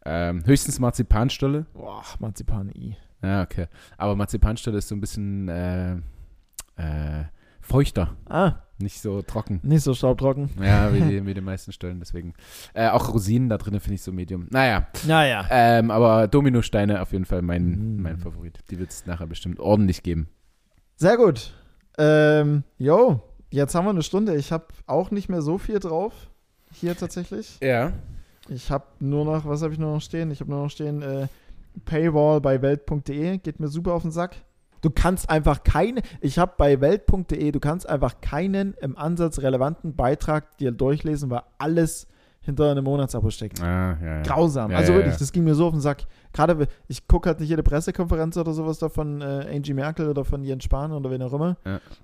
Ähm, 0.04 0.44
höchstens 0.44 0.80
Marzipanstolle. 0.80 1.66
Boah, 1.72 2.04
Marzipan 2.18 2.70
I. 2.74 2.96
Ja, 3.22 3.42
okay. 3.42 3.68
Aber 3.96 4.16
Marzipanstolle 4.16 4.78
ist 4.78 4.88
so 4.88 4.94
ein 4.94 5.00
bisschen 5.00 5.48
äh, 5.48 5.94
äh, 6.76 7.24
feuchter, 7.64 8.16
Ah, 8.28 8.54
nicht 8.78 9.00
so 9.00 9.22
trocken. 9.22 9.60
nicht 9.62 9.82
so 9.82 9.94
staubtrocken. 9.94 10.50
Ja, 10.62 10.92
wie 10.92 11.00
die, 11.00 11.26
wie 11.26 11.34
die 11.34 11.40
meisten 11.40 11.72
Stollen, 11.72 11.98
deswegen. 12.00 12.34
Äh, 12.74 12.88
auch 12.90 13.12
Rosinen 13.12 13.48
da 13.48 13.58
drin 13.58 13.78
finde 13.80 13.94
ich 13.94 14.02
so 14.02 14.12
medium. 14.12 14.46
Naja, 14.50 14.86
Naja. 15.06 15.46
ähm, 15.50 15.90
aber 15.90 16.28
Dominosteine 16.28 17.00
auf 17.02 17.12
jeden 17.12 17.24
Fall 17.24 17.42
mein, 17.42 17.96
Mm. 17.96 18.02
mein 18.02 18.18
Favorit. 18.18 18.58
Die 18.70 18.78
wird 18.78 18.90
es 18.90 19.06
nachher 19.06 19.26
bestimmt 19.26 19.58
ordentlich 19.60 20.02
geben. 20.02 20.28
Sehr 20.96 21.16
gut. 21.16 21.52
Ähm, 21.98 22.64
yo, 22.78 23.20
jetzt 23.50 23.74
haben 23.74 23.84
wir 23.86 23.90
eine 23.90 24.02
Stunde. 24.02 24.36
Ich 24.36 24.52
habe 24.52 24.66
auch 24.86 25.10
nicht 25.10 25.28
mehr 25.28 25.42
so 25.42 25.58
viel 25.58 25.78
drauf. 25.78 26.12
Hier 26.72 26.96
tatsächlich. 26.96 27.58
Ja. 27.62 27.92
Ich 28.48 28.70
habe 28.70 28.84
nur 28.98 29.24
noch, 29.24 29.46
was 29.46 29.62
habe 29.62 29.72
ich 29.72 29.78
nur 29.78 29.94
noch 29.94 30.00
stehen? 30.02 30.30
Ich 30.30 30.40
habe 30.40 30.50
nur 30.50 30.64
noch 30.64 30.70
stehen, 30.70 31.00
äh, 31.02 31.28
Paywall 31.84 32.40
bei 32.40 32.60
welt.de. 32.60 33.38
Geht 33.38 33.58
mir 33.60 33.68
super 33.68 33.94
auf 33.94 34.02
den 34.02 34.10
Sack. 34.10 34.36
Du 34.84 34.90
kannst 34.90 35.30
einfach 35.30 35.64
keine, 35.64 36.02
ich 36.20 36.38
habe 36.38 36.52
bei 36.58 36.78
welt.de, 36.80 37.50
du 37.52 37.58
kannst 37.60 37.88
einfach 37.88 38.20
keinen 38.20 38.74
im 38.82 38.98
Ansatz 38.98 39.38
relevanten 39.38 39.96
Beitrag 39.96 40.58
dir 40.58 40.72
durchlesen, 40.72 41.30
weil 41.30 41.40
alles 41.56 42.06
hinter 42.42 42.70
einem 42.70 42.84
Monatsabo 42.84 43.30
steckt. 43.30 43.62
Ah, 43.62 43.96
ja, 43.98 44.16
ja. 44.16 44.22
Grausam. 44.22 44.70
Ja, 44.70 44.76
also 44.76 44.92
wirklich, 44.92 45.16
das 45.16 45.32
ging 45.32 45.44
mir 45.44 45.54
so 45.54 45.64
auf 45.68 45.72
den 45.72 45.80
Sack. 45.80 46.04
Gerade, 46.34 46.66
ich 46.88 47.08
gucke 47.08 47.30
halt 47.30 47.40
nicht 47.40 47.48
jede 47.48 47.62
Pressekonferenz 47.62 48.36
oder 48.36 48.52
sowas 48.52 48.78
da 48.78 48.90
von 48.90 49.22
äh, 49.22 49.46
Angie 49.50 49.72
Merkel 49.72 50.06
oder 50.06 50.26
von 50.26 50.44
Jens 50.44 50.64
Spahn 50.64 50.92
oder 50.92 51.10
wen 51.10 51.22
auch 51.22 51.32
immer. 51.32 51.56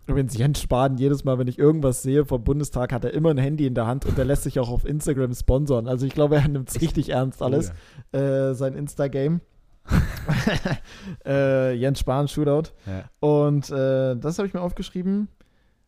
Übrigens, 0.07 0.39
Jens 0.39 0.62
Spahn, 0.62 0.97
jedes 0.97 1.24
Mal, 1.24 1.39
wenn 1.39 1.49
ich 1.49 1.59
irgendwas 1.59 2.03
sehe 2.03 2.24
vom 2.24 2.43
Bundestag, 2.43 2.95
hat 2.95 3.05
er 3.05 3.12
immer 3.12 3.28
ein 3.31 3.39
Handy 3.39 3.66
in 3.66 3.74
der 3.74 3.87
Hand 3.87 4.07
und 4.07 4.16
der 4.16 4.24
lässt 4.24 4.45
sich 4.45 4.59
auch 4.59 4.70
auf 4.70 4.87
Instagram 4.87 5.35
sponsern. 5.35 5.87
Also 5.87 6.07
ich 6.07 6.14
glaube, 6.14 6.37
er 6.37 6.49
nimmt 6.49 6.70
es 6.70 6.81
richtig 6.81 7.11
ernst 7.11 7.43
alles, 7.43 7.72
Oh, 8.14 8.16
äh, 8.16 8.55
sein 8.55 8.72
Insta-Game. 8.74 9.43
äh, 11.26 11.72
Jens 11.74 12.01
Spahn, 12.01 12.28
Shootout. 12.28 12.70
ja. 12.87 13.05
Und 13.20 13.70
äh, 13.70 14.16
das 14.16 14.39
habe 14.39 14.47
ich 14.47 14.55
mir 14.55 14.61
aufgeschrieben. 14.61 15.28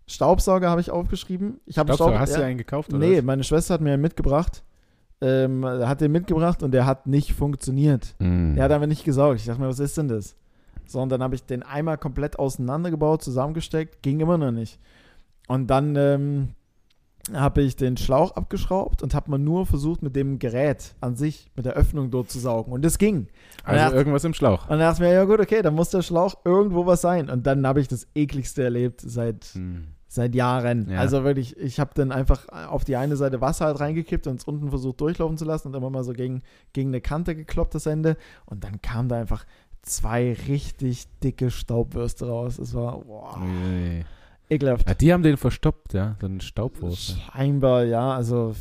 Staubsauger 0.06 0.68
habe 0.68 0.80
ich 0.80 0.90
aufgeschrieben. 0.90 1.60
Ich 1.64 1.78
habe 1.78 1.90
du, 1.90 1.94
Staub- 1.94 2.14
hast 2.14 2.34
du 2.34 2.40
ja. 2.40 2.46
einen 2.46 2.58
gekauft? 2.58 2.90
Oder 2.92 2.98
Nee, 2.98 3.18
was? 3.18 3.24
meine 3.24 3.44
Schwester 3.44 3.74
hat 3.74 3.80
mir 3.80 3.92
einen 3.92 4.02
mitgebracht. 4.02 4.62
Ähm, 5.20 5.64
hat 5.64 6.00
den 6.00 6.10
mitgebracht 6.10 6.62
und 6.64 6.72
der 6.72 6.84
hat 6.84 7.06
nicht 7.06 7.32
funktioniert. 7.32 8.16
Mm. 8.18 8.54
Der 8.56 8.64
hat 8.64 8.72
einfach 8.72 8.88
nicht 8.88 9.04
gesaugt. 9.04 9.38
Ich 9.38 9.46
dachte 9.46 9.60
mir, 9.60 9.68
was 9.68 9.78
ist 9.78 9.96
denn 9.96 10.08
das? 10.08 10.34
So, 10.84 11.00
und 11.00 11.10
dann 11.10 11.22
habe 11.22 11.36
ich 11.36 11.44
den 11.46 11.62
einmal 11.62 11.96
komplett 11.96 12.40
auseinandergebaut, 12.40 13.22
zusammengesteckt, 13.22 14.02
ging 14.02 14.18
immer 14.18 14.36
noch 14.36 14.50
nicht. 14.50 14.80
Und 15.46 15.68
dann 15.68 15.94
ähm, 15.94 16.48
habe 17.32 17.62
ich 17.62 17.76
den 17.76 17.96
Schlauch 17.96 18.32
abgeschraubt 18.32 19.02
und 19.02 19.14
habe 19.14 19.30
mal 19.30 19.38
nur 19.38 19.64
versucht, 19.66 20.02
mit 20.02 20.16
dem 20.16 20.38
Gerät 20.38 20.94
an 21.00 21.14
sich, 21.14 21.50
mit 21.54 21.64
der 21.66 21.74
Öffnung 21.74 22.10
dort 22.10 22.30
zu 22.30 22.38
saugen. 22.40 22.72
Und 22.72 22.84
das 22.84 22.98
ging. 22.98 23.28
also 23.64 23.78
Ja. 23.80 23.92
irgendwas 23.92 24.24
im 24.24 24.34
Schlauch. 24.34 24.64
Und 24.64 24.70
dann 24.70 24.80
dachte 24.80 25.02
ich 25.04 25.08
mir, 25.08 25.14
ja 25.14 25.24
gut, 25.24 25.38
okay, 25.40 25.62
dann 25.62 25.74
muss 25.74 25.90
der 25.90 26.02
Schlauch 26.02 26.34
irgendwo 26.44 26.84
was 26.86 27.00
sein. 27.00 27.30
Und 27.30 27.46
dann 27.46 27.64
habe 27.66 27.80
ich 27.80 27.88
das 27.88 28.08
ekligste 28.14 28.64
erlebt 28.64 29.00
seit 29.04 29.54
Mm. 29.54 29.84
Seit 30.08 30.34
Jahren. 30.34 30.90
Ja. 30.90 30.98
Also 30.98 31.24
wirklich, 31.24 31.56
ich 31.56 31.80
habe 31.80 31.92
dann 31.94 32.12
einfach 32.12 32.46
auf 32.68 32.84
die 32.84 32.96
eine 32.96 33.16
Seite 33.16 33.40
Wasser 33.40 33.64
halt 33.64 33.80
reingekippt 33.80 34.26
und 34.26 34.40
es 34.40 34.44
unten 34.44 34.68
versucht 34.68 35.00
durchlaufen 35.00 35.38
zu 35.38 35.46
lassen 35.46 35.68
und 35.68 35.74
immer 35.74 35.88
mal 35.88 36.04
so 36.04 36.12
gegen, 36.12 36.42
gegen 36.74 36.90
eine 36.90 37.00
Kante 37.00 37.34
gekloppt, 37.34 37.74
das 37.74 37.86
Ende. 37.86 38.18
Und 38.44 38.62
dann 38.62 38.82
kam 38.82 39.08
da 39.08 39.16
einfach 39.16 39.46
zwei 39.80 40.36
richtig 40.48 41.06
dicke 41.20 41.50
Staubwürste 41.50 42.26
raus. 42.28 42.58
Es 42.58 42.74
war 42.74 42.98
boah, 42.98 43.38
Ui. 43.40 44.04
Ekelhaft. 44.52 44.88
Ja, 44.88 44.94
die 44.94 45.12
haben 45.12 45.22
den 45.22 45.36
verstoppt, 45.36 45.94
ja. 45.94 46.16
So 46.20 46.26
ein 46.26 46.40
Staubwurst. 46.40 47.16
Scheinbar, 47.32 47.84
ja. 47.84 48.12
Also 48.14 48.54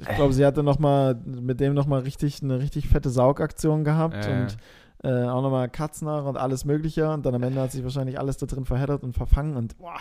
ich 0.00 0.08
glaube, 0.16 0.32
sie 0.32 0.44
hatte 0.44 0.62
noch 0.62 0.78
mal 0.78 1.14
mit 1.24 1.60
dem 1.60 1.74
nochmal 1.74 2.00
richtig 2.02 2.42
eine 2.42 2.58
richtig 2.60 2.88
fette 2.88 3.10
Saugaktion 3.10 3.84
gehabt 3.84 4.24
Ja. 4.26 4.40
und 4.42 4.56
äh, 5.04 5.24
auch 5.28 5.42
nochmal 5.42 5.68
Katznach 5.68 6.24
und 6.24 6.36
alles 6.36 6.64
mögliche. 6.64 7.10
Und 7.10 7.26
dann 7.26 7.34
am 7.34 7.42
Ende 7.42 7.60
hat 7.60 7.72
sich 7.72 7.82
wahrscheinlich 7.84 8.18
alles 8.18 8.36
da 8.38 8.46
drin 8.46 8.64
verheddert 8.64 9.02
und 9.02 9.12
verfangen 9.14 9.56
und 9.56 9.76
boah, 9.78 9.98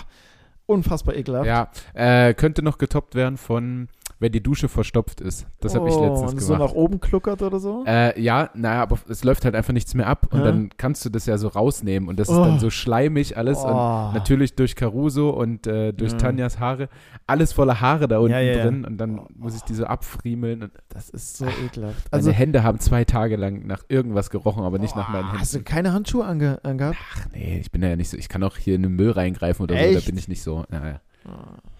unfassbar 0.65 1.15
ekelhaft. 1.15 1.45
Ja, 1.45 1.69
äh, 1.93 2.33
könnte 2.33 2.61
noch 2.63 2.77
getoppt 2.77 3.13
werden 3.15 3.37
von, 3.37 3.87
wenn 4.25 4.31
die 4.31 4.41
Dusche 4.41 4.67
verstopft 4.69 5.21
ist. 5.21 5.45
Das 5.61 5.75
habe 5.75 5.87
ich 5.87 5.95
Oh, 5.95 6.01
letztens 6.01 6.31
und 6.33 6.39
so 6.41 6.53
gemacht. 6.55 6.69
nach 6.71 6.75
oben 6.75 6.99
kluckert 6.99 7.43
oder 7.43 7.59
so? 7.59 7.83
Äh, 7.85 8.19
ja, 8.19 8.49
naja, 8.55 8.81
aber 8.81 8.97
es 9.07 9.23
läuft 9.23 9.45
halt 9.45 9.53
einfach 9.55 9.71
nichts 9.73 9.93
mehr 9.93 10.07
ab 10.07 10.27
und 10.31 10.39
Ja. 10.39 10.45
dann 10.45 10.69
kannst 10.77 11.05
du 11.05 11.09
das 11.09 11.27
ja 11.27 11.37
so 11.37 11.47
rausnehmen 11.47 12.09
und 12.09 12.19
das 12.19 12.29
ist 12.29 12.35
Oh. 12.37 12.43
dann 12.43 12.57
so 12.59 12.71
schleimig 12.71 13.37
alles 13.37 13.63
und 13.63 13.71
Oh. 13.71 14.11
natürlich 14.13 14.55
durch 14.55 14.75
Caruso 14.75 15.29
und 15.29 15.67
äh, 15.67 15.93
durch 15.93 16.13
Ja. 16.13 16.17
Tanjas 16.17 16.59
Haare, 16.59 16.89
alles 17.27 17.53
voller 17.53 17.81
Haare 17.81 18.07
da 18.07 18.17
unten 18.17 18.31
Ja, 18.31 18.39
ja, 18.39 18.63
drin 18.63 18.83
und 18.83 18.97
dann 18.97 19.21
muss 19.35 19.55
ich 19.55 19.61
die 19.61 19.75
so 19.75 19.85
abfriemeln 19.85 20.63
und 20.63 20.71
Das 20.89 21.09
ist 21.11 21.37
so 21.37 21.45
ekelhaft. 21.45 21.97
also 22.11 22.29
Also, 22.29 22.31
Hände 22.31 22.63
haben 22.63 22.79
zwei 22.79 23.05
Tage 23.05 23.35
lang 23.35 23.67
nach 23.67 23.83
irgendwas 23.89 24.31
gerochen, 24.31 24.63
aber 24.63 24.79
nicht 24.79 24.95
nach 24.95 25.09
meinen 25.09 25.29
Oh, 25.29 25.37
hast 25.37 25.53
du 25.53 25.57
Händen. 25.57 25.65
keine 25.69 25.93
Handschuhe 25.93 26.25
ange 26.25 26.59
angehabt? 26.63 26.97
Ach 27.13 27.27
nee, 27.33 27.59
ich 27.59 27.71
bin 27.71 27.83
ja 27.83 27.95
nicht 27.95 28.09
so, 28.09 28.17
ich 28.17 28.27
kann 28.29 28.41
auch 28.43 28.57
hier 28.57 28.73
in 28.75 28.81
den 28.81 28.93
Müll 28.95 29.11
reingreifen 29.11 29.61
oder 29.63 29.75
so, 29.75 29.81
Echt? 29.83 30.01
da 30.01 30.09
bin 30.09 30.17
ich 30.17 30.27
nicht 30.27 30.41
so, 30.41 30.63
ja, 30.71 30.87
ja, 30.87 30.99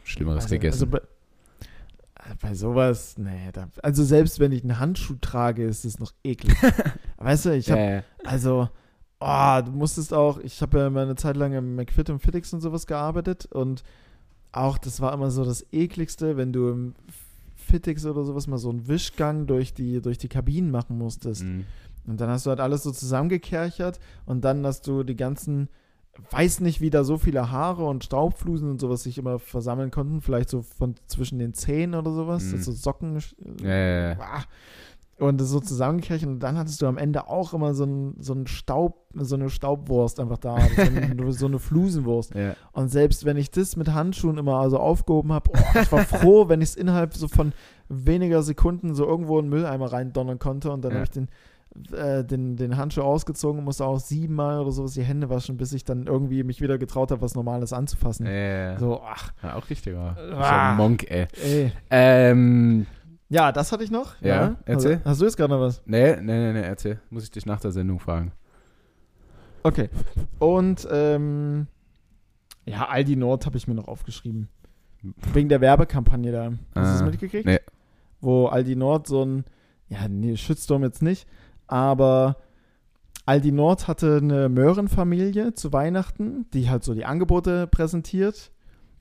Schlimmeres 0.03 0.43
Also, 0.43 0.55
gegessen. 0.55 0.93
also 0.93 1.05
bei, 2.49 2.55
sowas, 2.55 3.17
nee, 3.17 3.51
da, 3.51 3.69
also 3.83 4.03
selbst 4.03 4.39
wenn 4.39 4.51
ich 4.51 4.63
einen 4.63 4.79
Handschuh 4.79 5.15
trage, 5.21 5.63
ist 5.65 5.85
es 5.85 5.99
noch 5.99 6.13
eklig. 6.23 6.55
weißt 7.17 7.45
du, 7.45 7.55
ich 7.55 7.69
habe, 7.71 7.81
ja, 7.81 7.89
ja. 7.95 8.03
also, 8.23 8.69
oh, 9.19 9.61
du 9.63 9.71
musstest 9.71 10.13
auch, 10.13 10.39
ich 10.39 10.61
habe 10.61 10.79
ja 10.79 10.89
mal 10.89 11.03
eine 11.03 11.15
Zeit 11.15 11.37
lang 11.37 11.53
im 11.53 11.75
McFit 11.75 12.09
und 12.09 12.19
Fittix 12.19 12.53
und 12.53 12.61
sowas 12.61 12.87
gearbeitet 12.87 13.45
und 13.47 13.83
auch, 14.51 14.77
das 14.77 15.01
war 15.01 15.13
immer 15.13 15.31
so 15.31 15.43
das 15.43 15.65
ekligste, 15.71 16.37
wenn 16.37 16.53
du 16.53 16.69
im 16.69 16.95
Fittix 17.55 18.05
oder 18.05 18.23
sowas 18.23 18.47
mal 18.47 18.57
so 18.57 18.69
einen 18.69 18.87
Wischgang 18.87 19.47
durch 19.47 19.73
die, 19.73 20.01
durch 20.01 20.17
die 20.17 20.29
Kabinen 20.29 20.71
machen 20.71 20.97
musstest. 20.97 21.43
Mhm. 21.43 21.65
Und 22.07 22.21
dann 22.21 22.29
hast 22.29 22.45
du 22.45 22.51
halt 22.51 22.59
alles 22.59 22.83
so 22.83 22.91
zusammengekerchert 22.91 23.99
und 24.25 24.45
dann 24.45 24.65
hast 24.65 24.87
du 24.87 25.03
die 25.03 25.15
ganzen, 25.15 25.69
weiß 26.32 26.61
nicht, 26.61 26.82
wie 26.82 26.89
da 26.89 27.03
so 27.03 27.18
viele 27.18 27.51
Haare 27.51 27.86
und 27.86 28.03
Staubflusen 28.03 28.70
und 28.70 28.80
sowas 28.80 29.03
sich 29.03 29.18
immer 29.18 29.39
versammeln 29.39 29.91
konnten, 29.91 30.22
vielleicht 30.22 30.49
so 30.49 30.61
von 30.61 30.95
zwischen 31.07 31.39
den 31.39 31.53
Zähnen 31.53 31.95
oder 31.95 32.11
sowas, 32.11 32.43
Mhm. 32.51 32.57
so 32.61 32.72
Socken. 32.72 33.20
Ja, 33.61 33.70
ja, 33.76 34.09
ja. 34.11 34.18
Und 35.18 35.39
das 35.39 35.47
so 35.49 35.61
zusammengekerchert 35.61 36.28
und 36.28 36.39
dann 36.41 36.57
hattest 36.57 36.82
du 36.82 36.88
am 36.88 36.97
Ende 36.97 37.30
auch 37.30 37.53
immer 37.53 37.74
so 37.74 37.84
einen 37.84 38.16
so 38.20 38.34
einen 38.34 38.47
Staub, 38.47 39.05
so 39.13 39.36
eine 39.36 39.49
Staubwurst 39.49 40.20
einfach 40.20 40.38
da, 40.38 40.57
so 40.59 40.82
eine, 40.82 41.32
so 41.32 41.45
eine 41.45 41.57
Flusenwurst. 41.59 42.36
ja. 42.36 42.53
Und 42.74 42.89
selbst 42.89 43.24
wenn 43.24 43.38
ich 43.38 43.49
das 43.49 43.78
mit 43.78 43.93
Handschuhen 43.93 44.38
immer 44.38 44.55
also 44.59 44.78
aufgehoben 44.78 45.32
habe, 45.32 45.51
oh, 45.53 45.80
ich 45.82 45.89
war 45.91 46.03
froh, 46.03 46.49
wenn 46.49 46.59
ich 46.59 46.70
es 46.70 46.76
innerhalb 46.76 47.13
so 47.13 47.30
von 47.30 47.53
weniger 47.88 48.43
Sekunden 48.43 48.93
so 48.93 49.05
irgendwo 49.05 49.39
in 49.39 49.45
den 49.45 49.51
Mülleimer 49.51 49.89
reindonnern 49.93 50.38
konnte 50.38 50.70
und 50.72 50.84
dann 50.84 50.91
Ja. 50.91 50.95
habe 50.97 51.05
ich 51.05 51.11
den, 51.11 51.30
äh, 51.91 52.23
den, 52.23 52.55
den 52.55 52.78
Handschuh 52.78 53.01
ausgezogen 53.01 53.59
und 53.59 53.65
musste 53.65 53.86
auch 53.86 53.99
siebenmal 53.99 54.59
oder 54.59 54.71
sowas 54.71 54.93
die 54.93 55.03
Hände 55.03 55.30
waschen, 55.30 55.57
bis 55.57 55.73
ich 55.73 55.84
dann 55.84 56.07
irgendwie 56.07 56.43
mich 56.43 56.61
wieder 56.61 56.78
getraut 56.78 57.11
habe, 57.11 57.21
was 57.21 57.36
Normales 57.36 57.73
anzufassen. 57.73 58.26
Ja, 58.26 58.32
ja, 58.32 58.71
ja. 58.73 58.80
So, 58.80 59.01
ach, 59.03 59.34
ja, 59.43 59.55
auch 59.55 59.69
richtiger. 59.69 60.15
Ah. 60.34 60.71
Ah. 60.71 60.76
Monk, 60.76 61.09
ey. 61.09 61.28
ey. 61.43 61.71
Ähm, 61.89 62.86
Ja, 63.30 63.51
das 63.51 63.71
hatte 63.71 63.84
ich 63.84 63.91
noch. 63.91 64.19
Ja, 64.21 64.55
erzähl. 64.65 64.93
Also, 64.95 65.05
hast 65.09 65.21
du 65.21 65.26
jetzt 65.26 65.38
gerade 65.38 65.53
noch 65.53 65.61
was? 65.61 65.82
nee, 65.86 66.15
nee, 66.15 66.21
nee, 66.21 66.53
nee, 66.53 66.61
erzähl. 66.61 66.99
Muss 67.09 67.23
ich 67.23 67.32
dich 67.32 67.45
nach 67.45 67.59
der 67.59 67.71
Sendung 67.71 67.99
fragen. 67.99 68.32
Okay. 69.63 69.89
Und, 70.39 70.88
ähm, 70.91 71.67
ja, 72.65 72.88
Aldi 72.88 73.15
Nord 73.15 73.45
habe 73.45 73.57
ich 73.57 73.67
mir 73.67 73.73
noch 73.76 73.88
aufgeschrieben. 73.88 74.47
Wegen 75.34 75.49
der 75.49 75.61
Werbekampagne 75.61 76.32
da. 76.32 76.45
Hast 76.45 76.55
du 76.76 76.80
Ah, 76.80 76.93
das 76.93 77.03
mitgekriegt? 77.03 77.45
nee. 77.45 77.59
Wo 78.21 78.47
Aldi 78.47 78.76
Nord 78.76 79.07
so 79.07 79.23
ein, 79.23 79.43
ja, 79.88 80.07
nee, 80.07 80.36
Shitstorm 80.36 80.84
jetzt 80.84 81.01
nicht, 81.03 81.28
aber 81.68 82.38
Aldi 83.26 83.51
Nord 83.51 83.88
hatte 83.88 84.20
eine 84.22 84.49
Möhrenfamilie 84.49 85.53
zu 85.53 85.74
Weihnachten, 85.74 86.45
die 86.53 86.70
halt 86.70 86.84
so 86.84 86.93
die 86.93 87.05
Angebote 87.05 87.68
präsentiert. 87.68 88.51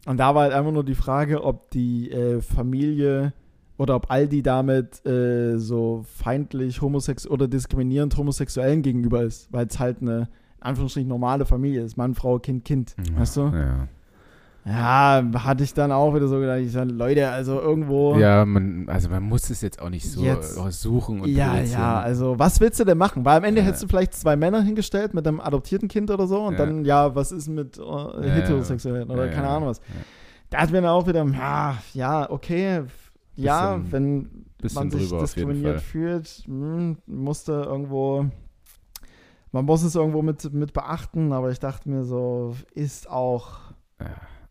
Und 0.06 0.18
da 0.18 0.34
war 0.34 0.44
halt 0.44 0.52
einfach 0.52 0.72
nur 0.72 0.84
die 0.84 0.94
Frage, 0.94 1.44
ob 1.44 1.70
die 1.70 2.10
äh, 2.10 2.40
Familie 2.40 3.32
oder 3.76 3.96
ob 3.96 4.10
Aldi 4.10 4.42
damit 4.42 5.04
äh, 5.06 5.58
so 5.58 6.04
feindlich 6.06 6.80
homosex 6.80 7.26
oder 7.26 7.48
diskriminierend 7.48 8.16
Homosexuellen 8.16 8.82
gegenüber 8.82 9.22
ist, 9.22 9.52
weil 9.52 9.66
es 9.66 9.78
halt 9.78 10.00
eine, 10.00 10.28
in 10.58 10.62
Anführungsstrichen, 10.62 11.08
normale 11.08 11.44
Familie 11.44 11.82
ist. 11.82 11.96
Mann, 11.96 12.14
Frau, 12.14 12.38
Kind, 12.38 12.64
Kind. 12.64 12.94
Weißt 13.16 13.36
du? 13.36 13.40
Ja. 13.48 13.88
Ja, 14.66 15.22
hatte 15.40 15.62
ich 15.62 15.74
dann 15.74 15.92
auch 15.92 16.14
wieder 16.14 16.26
so 16.26 16.38
gedacht, 16.40 16.60
ich 16.60 16.72
sag, 16.72 16.90
Leute, 16.90 17.28
also 17.28 17.60
irgendwo. 17.60 18.16
Ja, 18.18 18.46
man, 18.46 18.88
also 18.88 19.10
man 19.10 19.22
muss 19.22 19.50
es 19.50 19.60
jetzt 19.60 19.80
auch 19.80 19.90
nicht 19.90 20.10
so 20.10 20.22
Jetzt- 20.22 20.54
suchen 20.80 21.20
und 21.20 21.28
Ja, 21.28 21.60
ja, 21.60 22.00
also 22.00 22.38
was 22.38 22.60
willst 22.60 22.80
du 22.80 22.84
denn 22.84 22.96
machen? 22.96 23.26
Weil 23.26 23.36
am 23.38 23.44
Ende 23.44 23.60
Ja. 23.60 23.66
hättest 23.66 23.82
du 23.82 23.88
vielleicht 23.88 24.14
zwei 24.14 24.36
Männer 24.36 24.62
hingestellt 24.62 25.12
mit 25.12 25.28
einem 25.28 25.40
adoptierten 25.40 25.88
Kind 25.88 26.10
oder 26.10 26.26
so 26.26 26.40
und 26.44 26.54
Ja. 26.54 26.58
dann, 26.64 26.84
ja, 26.86 27.14
was 27.14 27.30
ist 27.30 27.46
mit 27.48 27.76
äh, 27.78 27.82
Heterosexuellen 28.30 29.10
oder 29.10 29.26
Ja, 29.26 29.32
keine 29.32 29.46
ja. 29.48 29.56
Ahnung 29.56 29.68
was. 29.68 29.78
Ja. 29.78 29.84
Da 30.48 30.58
hat 30.62 30.70
mir 30.70 30.80
dann 30.80 30.90
auch 30.90 31.06
wieder, 31.06 31.26
ja, 31.26 31.76
ja, 31.92 32.30
okay, 32.30 32.84
ja, 33.36 33.76
Bisschen- 33.76 33.92
wenn 33.92 34.44
bisschen 34.62 34.78
man 34.78 34.90
sich 34.90 35.10
diskriminiert 35.12 35.82
fühlt, 35.82 36.26
hm, 36.46 36.96
musste 37.06 37.52
irgendwo, 37.66 38.24
man 39.52 39.64
muss 39.66 39.82
es 39.82 39.94
irgendwo 39.94 40.22
mit, 40.22 40.54
mit 40.54 40.72
beachten, 40.72 41.32
aber 41.34 41.50
ich 41.50 41.58
dachte 41.58 41.90
mir 41.90 42.04
so, 42.04 42.56
ist 42.72 43.10
auch 43.10 43.58
Ja, 44.00 44.06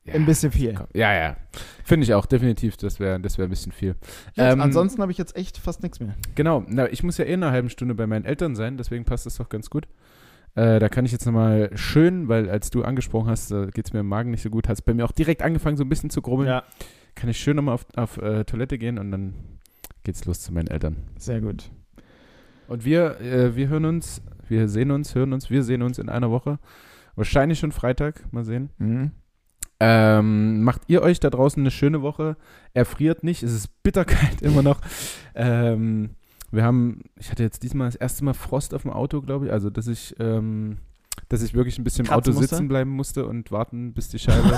ja. 0.05 0.13
ein 0.13 0.25
bisschen 0.25 0.51
viel. 0.51 0.73
Komm. 0.73 0.87
Ja, 0.93 1.13
ja. 1.13 1.37
Finde 1.83 2.05
ich 2.05 2.13
auch, 2.13 2.25
definitiv. 2.25 2.77
Das 2.77 2.99
wäre 2.99 3.19
das 3.19 3.37
wär 3.37 3.45
ein 3.45 3.49
bisschen 3.49 3.71
viel. 3.71 3.95
Ähm, 4.37 4.61
ansonsten 4.61 5.01
habe 5.01 5.11
ich 5.11 5.17
jetzt 5.17 5.35
echt 5.35 5.57
fast 5.57 5.83
nichts 5.83 5.99
mehr. 5.99 6.15
Genau, 6.35 6.63
na, 6.67 6.89
ich 6.89 7.03
muss 7.03 7.17
ja 7.17 7.25
eh 7.25 7.33
in 7.33 7.43
einer 7.43 7.51
halben 7.51 7.69
Stunde 7.69 7.95
bei 7.95 8.07
meinen 8.07 8.25
Eltern 8.25 8.55
sein, 8.55 8.77
deswegen 8.77 9.05
passt 9.05 9.25
das 9.25 9.37
doch 9.37 9.49
ganz 9.49 9.69
gut. 9.69 9.87
Äh, 10.55 10.79
da 10.79 10.87
kann 10.87 11.05
ich 11.05 11.11
jetzt 11.11 11.25
nochmal 11.25 11.71
schön, 11.75 12.27
weil 12.27 12.49
als 12.49 12.69
du 12.69 12.83
angesprochen 12.83 13.29
hast, 13.29 13.51
äh, 13.51 13.67
geht 13.67 13.87
es 13.87 13.93
mir 13.93 14.01
im 14.01 14.07
Magen 14.07 14.31
nicht 14.31 14.43
so 14.43 14.49
gut, 14.49 14.67
hat 14.67 14.75
es 14.75 14.81
bei 14.81 14.93
mir 14.93 15.05
auch 15.05 15.11
direkt 15.11 15.41
angefangen, 15.41 15.77
so 15.77 15.83
ein 15.83 15.89
bisschen 15.89 16.11
zu 16.11 16.21
grubbeln. 16.21 16.47
Ja, 16.47 16.63
Kann 17.15 17.29
ich 17.29 17.37
schön 17.39 17.55
nochmal 17.55 17.75
auf, 17.75 17.85
auf 17.95 18.17
äh, 18.17 18.43
Toilette 18.43 18.77
gehen 18.77 18.99
und 18.99 19.11
dann 19.11 19.33
geht's 20.03 20.25
los 20.25 20.41
zu 20.41 20.53
meinen 20.53 20.67
Eltern. 20.67 20.97
sehr 21.17 21.41
gut. 21.41 21.71
Und 22.67 22.85
wir, 22.85 23.19
äh, 23.19 23.55
wir 23.55 23.67
hören 23.67 23.85
uns, 23.85 24.21
wir 24.47 24.67
sehen 24.67 24.91
uns, 24.91 25.15
hören 25.15 25.33
uns, 25.33 25.49
wir 25.49 25.63
sehen 25.63 25.81
uns 25.81 25.97
in 25.97 26.09
einer 26.09 26.29
Woche. 26.29 26.59
Wahrscheinlich 27.15 27.59
schon 27.59 27.71
Freitag, 27.71 28.31
mal 28.31 28.45
sehen. 28.45 28.69
Mhm. 28.77 29.11
Ähm, 29.85 30.63
macht 30.63 30.83
ihr 30.87 31.01
euch 31.01 31.19
da 31.19 31.29
draußen 31.29 31.61
eine 31.61 31.69
schöne 31.69 32.01
Woche? 32.01 32.37
Erfriert 32.73 33.25
nicht, 33.25 33.43
es 33.43 33.51
ist 33.51 33.83
bitterkalt 33.83 34.41
immer 34.41 34.61
noch. 34.61 34.79
Ähm, 35.35 36.11
wir 36.51 36.63
haben, 36.63 37.01
ich 37.19 37.31
hatte 37.31 37.43
jetzt 37.43 37.63
diesmal 37.63 37.89
das 37.89 37.95
erste 37.95 38.23
Mal 38.23 38.33
Frost 38.33 38.73
auf 38.73 38.83
dem 38.83 38.91
Auto, 38.91 39.21
glaube 39.21 39.47
ich. 39.47 39.51
Also, 39.51 39.69
dass 39.69 39.87
ich, 39.87 40.15
ähm, 40.19 40.77
dass 41.27 41.41
ich 41.41 41.53
wirklich 41.53 41.79
ein 41.79 41.83
bisschen 41.83 42.05
im 42.05 42.13
Auto 42.13 42.31
sitzen 42.31 42.69
bleiben 42.69 42.91
musste 42.91 43.25
und 43.25 43.51
warten, 43.51 43.93
bis 43.93 44.07
die 44.07 44.19
Scheibe 44.19 44.57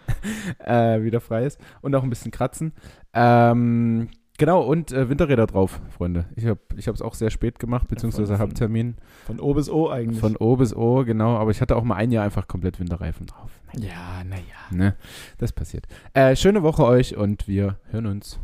äh, 0.64 1.02
wieder 1.02 1.20
frei 1.20 1.44
ist. 1.44 1.60
Und 1.82 1.94
auch 1.94 2.02
ein 2.02 2.10
bisschen 2.10 2.30
kratzen. 2.30 2.72
Ähm, 3.12 4.08
genau, 4.38 4.62
und 4.62 4.92
äh, 4.92 5.08
Winterräder 5.08 5.46
drauf, 5.46 5.80
Freunde. 5.96 6.26
Ich 6.36 6.46
habe 6.46 6.60
es 6.76 7.02
auch 7.02 7.14
sehr 7.14 7.30
spät 7.30 7.58
gemacht, 7.58 7.88
beziehungsweise 7.88 8.38
habe 8.38 8.54
Termin 8.54 8.96
Von 9.26 9.40
O 9.40 9.54
bis 9.54 9.68
O 9.70 9.88
eigentlich. 9.88 10.20
von 10.20 10.36
O 10.36 10.56
bis 10.56 10.74
O, 10.74 11.04
genau. 11.04 11.36
Aber 11.36 11.50
ich 11.50 11.60
hatte 11.60 11.76
auch 11.76 11.84
mal 11.84 11.96
ein 11.96 12.10
Jahr 12.10 12.24
einfach 12.24 12.48
komplett 12.48 12.80
Winterreifen 12.80 13.26
drauf. 13.26 13.50
ja, 13.74 14.22
naja. 14.24 14.42
Ne, 14.70 14.96
das 15.38 15.52
passiert. 15.52 15.86
Äh, 16.12 16.36
schöne 16.36 16.62
Woche 16.62 16.84
euch 16.84 17.16
und 17.16 17.46
wir 17.48 17.78
hören 17.90 18.06
uns. 18.06 18.38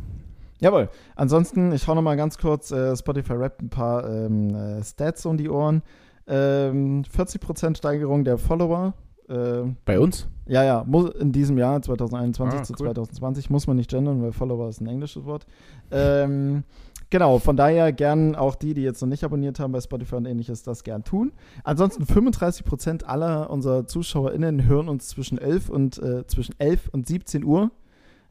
Jawohl. 0.59 0.89
Ansonsten, 1.15 1.71
ich 1.71 1.87
hau 1.87 1.95
noch 1.95 2.03
mal 2.03 2.15
ganz 2.17 2.37
kurz 2.37 2.71
äh, 2.71 2.95
Spotify 2.95 3.33
rappt 3.33 3.61
ein 3.63 3.69
paar 3.69 4.07
ähm, 4.07 4.53
äh, 4.53 4.83
Stats 4.83 5.25
um 5.25 5.37
die 5.37 5.49
Ohren. 5.49 5.81
Ähm, 6.27 7.01
40% 7.03 7.77
Steigerung 7.77 8.23
der 8.23 8.37
Follower. 8.37 8.93
Ähm, 9.31 9.77
Bei 9.85 9.99
uns? 9.99 10.27
ja, 10.47 10.63
ja, 10.63 10.83
muss 10.85 11.11
in 11.11 11.31
diesem 11.31 11.57
Jahr 11.57 11.81
2021 11.81 12.59
Ah, 12.59 12.63
zu 12.63 12.73
cool. 12.73 12.87
2020 12.93 13.49
muss 13.49 13.67
man 13.67 13.77
nicht 13.77 13.89
gendern, 13.89 14.21
weil 14.21 14.33
Follower 14.33 14.67
ist 14.67 14.81
ein 14.81 14.87
englisches 14.87 15.23
Wort. 15.25 15.45
Ähm, 15.91 16.63
genau, 17.09 17.39
von 17.39 17.55
daher 17.55 17.93
gern 17.93 18.35
auch 18.35 18.55
die, 18.55 18.73
die 18.73 18.81
jetzt 18.81 19.01
noch 19.01 19.07
nicht 19.07 19.23
abonniert 19.23 19.59
haben 19.59 19.71
bei 19.71 19.79
Spotify 19.79 20.15
und 20.15 20.25
ähnliches, 20.25 20.63
das 20.63 20.83
gern 20.83 21.03
tun. 21.03 21.31
Ansonsten 21.63 22.03
35% 22.03 23.05
aller 23.05 23.49
unserer 23.49 23.87
ZuschauerInnen 23.87 24.65
hören 24.67 24.89
uns 24.89 25.07
zwischen 25.07 25.37
11 25.37 25.69
und 25.69 25.97
äh, 25.99 26.25
zwischen 26.27 26.55
11 26.59 26.89
und 26.91 27.07
17 27.07 27.43
Uhr. 27.45 27.71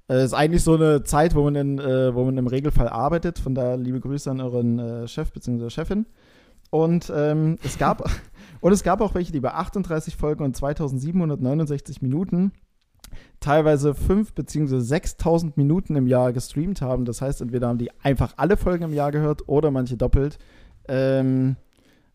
Äh, 0.09 0.25
ist 0.25 0.35
eigentlich 0.35 0.63
so 0.65 0.75
eine 0.75 1.05
Zeit, 1.05 1.35
wo 1.35 1.45
man, 1.45 1.55
in, 1.55 1.79
äh, 1.79 2.15
wo 2.15 2.25
man 2.25 2.37
im 2.37 2.47
Regelfall 2.49 2.89
arbeitet. 2.89 3.39
Von 3.39 3.55
daher 3.55 3.77
liebe 3.77 4.01
Grüße 4.01 4.31
an 4.31 4.41
euren 4.41 4.79
äh, 4.79 5.09
Chef 5.09 5.33
bzw. 5.33 5.71
Chefin. 5.71 6.05
Und 6.71 7.13
ähm, 7.15 7.59
es 7.65 7.79
gab 7.79 8.09
und 8.61 8.73
es 8.73 8.83
gab 8.83 9.01
auch 9.01 9.15
welche, 9.15 9.33
die 9.33 9.41
bei 9.41 9.53
38 9.53 10.17
Folgen 10.17 10.45
und 10.45 10.57
2769 10.57 12.03
Minuten 12.03 12.53
teilweise 13.41 13.95
5 13.95 14.35
bzw. 14.35 14.81
6000 14.81 15.57
Minuten 15.57 15.97
im 15.97 16.07
Jahr 16.07 16.33
gestreamt 16.33 16.83
haben. 16.83 17.05
Das 17.05 17.23
heißt, 17.23 17.41
entweder 17.41 17.69
haben 17.69 17.79
die 17.79 17.91
einfach 18.03 18.35
alle 18.37 18.57
Folgen 18.57 18.85
im 18.85 18.93
Jahr 18.93 19.11
gehört 19.11 19.49
oder 19.49 19.71
manche 19.71 19.97
doppelt. 19.97 20.39
Ähm, 20.89 21.57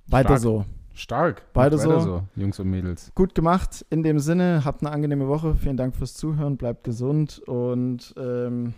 weiter 0.08 0.30
Stark. 0.30 0.42
so. 0.42 0.66
Stark. 0.94 1.42
Beide 1.54 1.78
weiter 1.78 2.00
so. 2.00 2.24
Jungs 2.36 2.60
und 2.60 2.70
Mädels. 2.70 3.12
Gut 3.16 3.36
gemacht. 3.36 3.86
In 3.90 4.04
dem 4.04 4.20
Sinne, 4.20 4.64
habt 4.64 4.82
eine 4.82 4.92
angenehme 4.92 5.28
Woche. 5.28 5.56
Vielen 5.56 5.78
Dank 5.78 5.96
fürs 5.96 6.14
Zuhören. 6.14 6.56
Bleibt 6.56 6.86
gesund 6.86 7.40
und 7.40 8.14
ähm, 8.18 8.74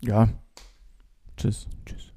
ja. 0.00 0.28
Tschüss. 1.36 1.68
Tschüss. 1.84 2.15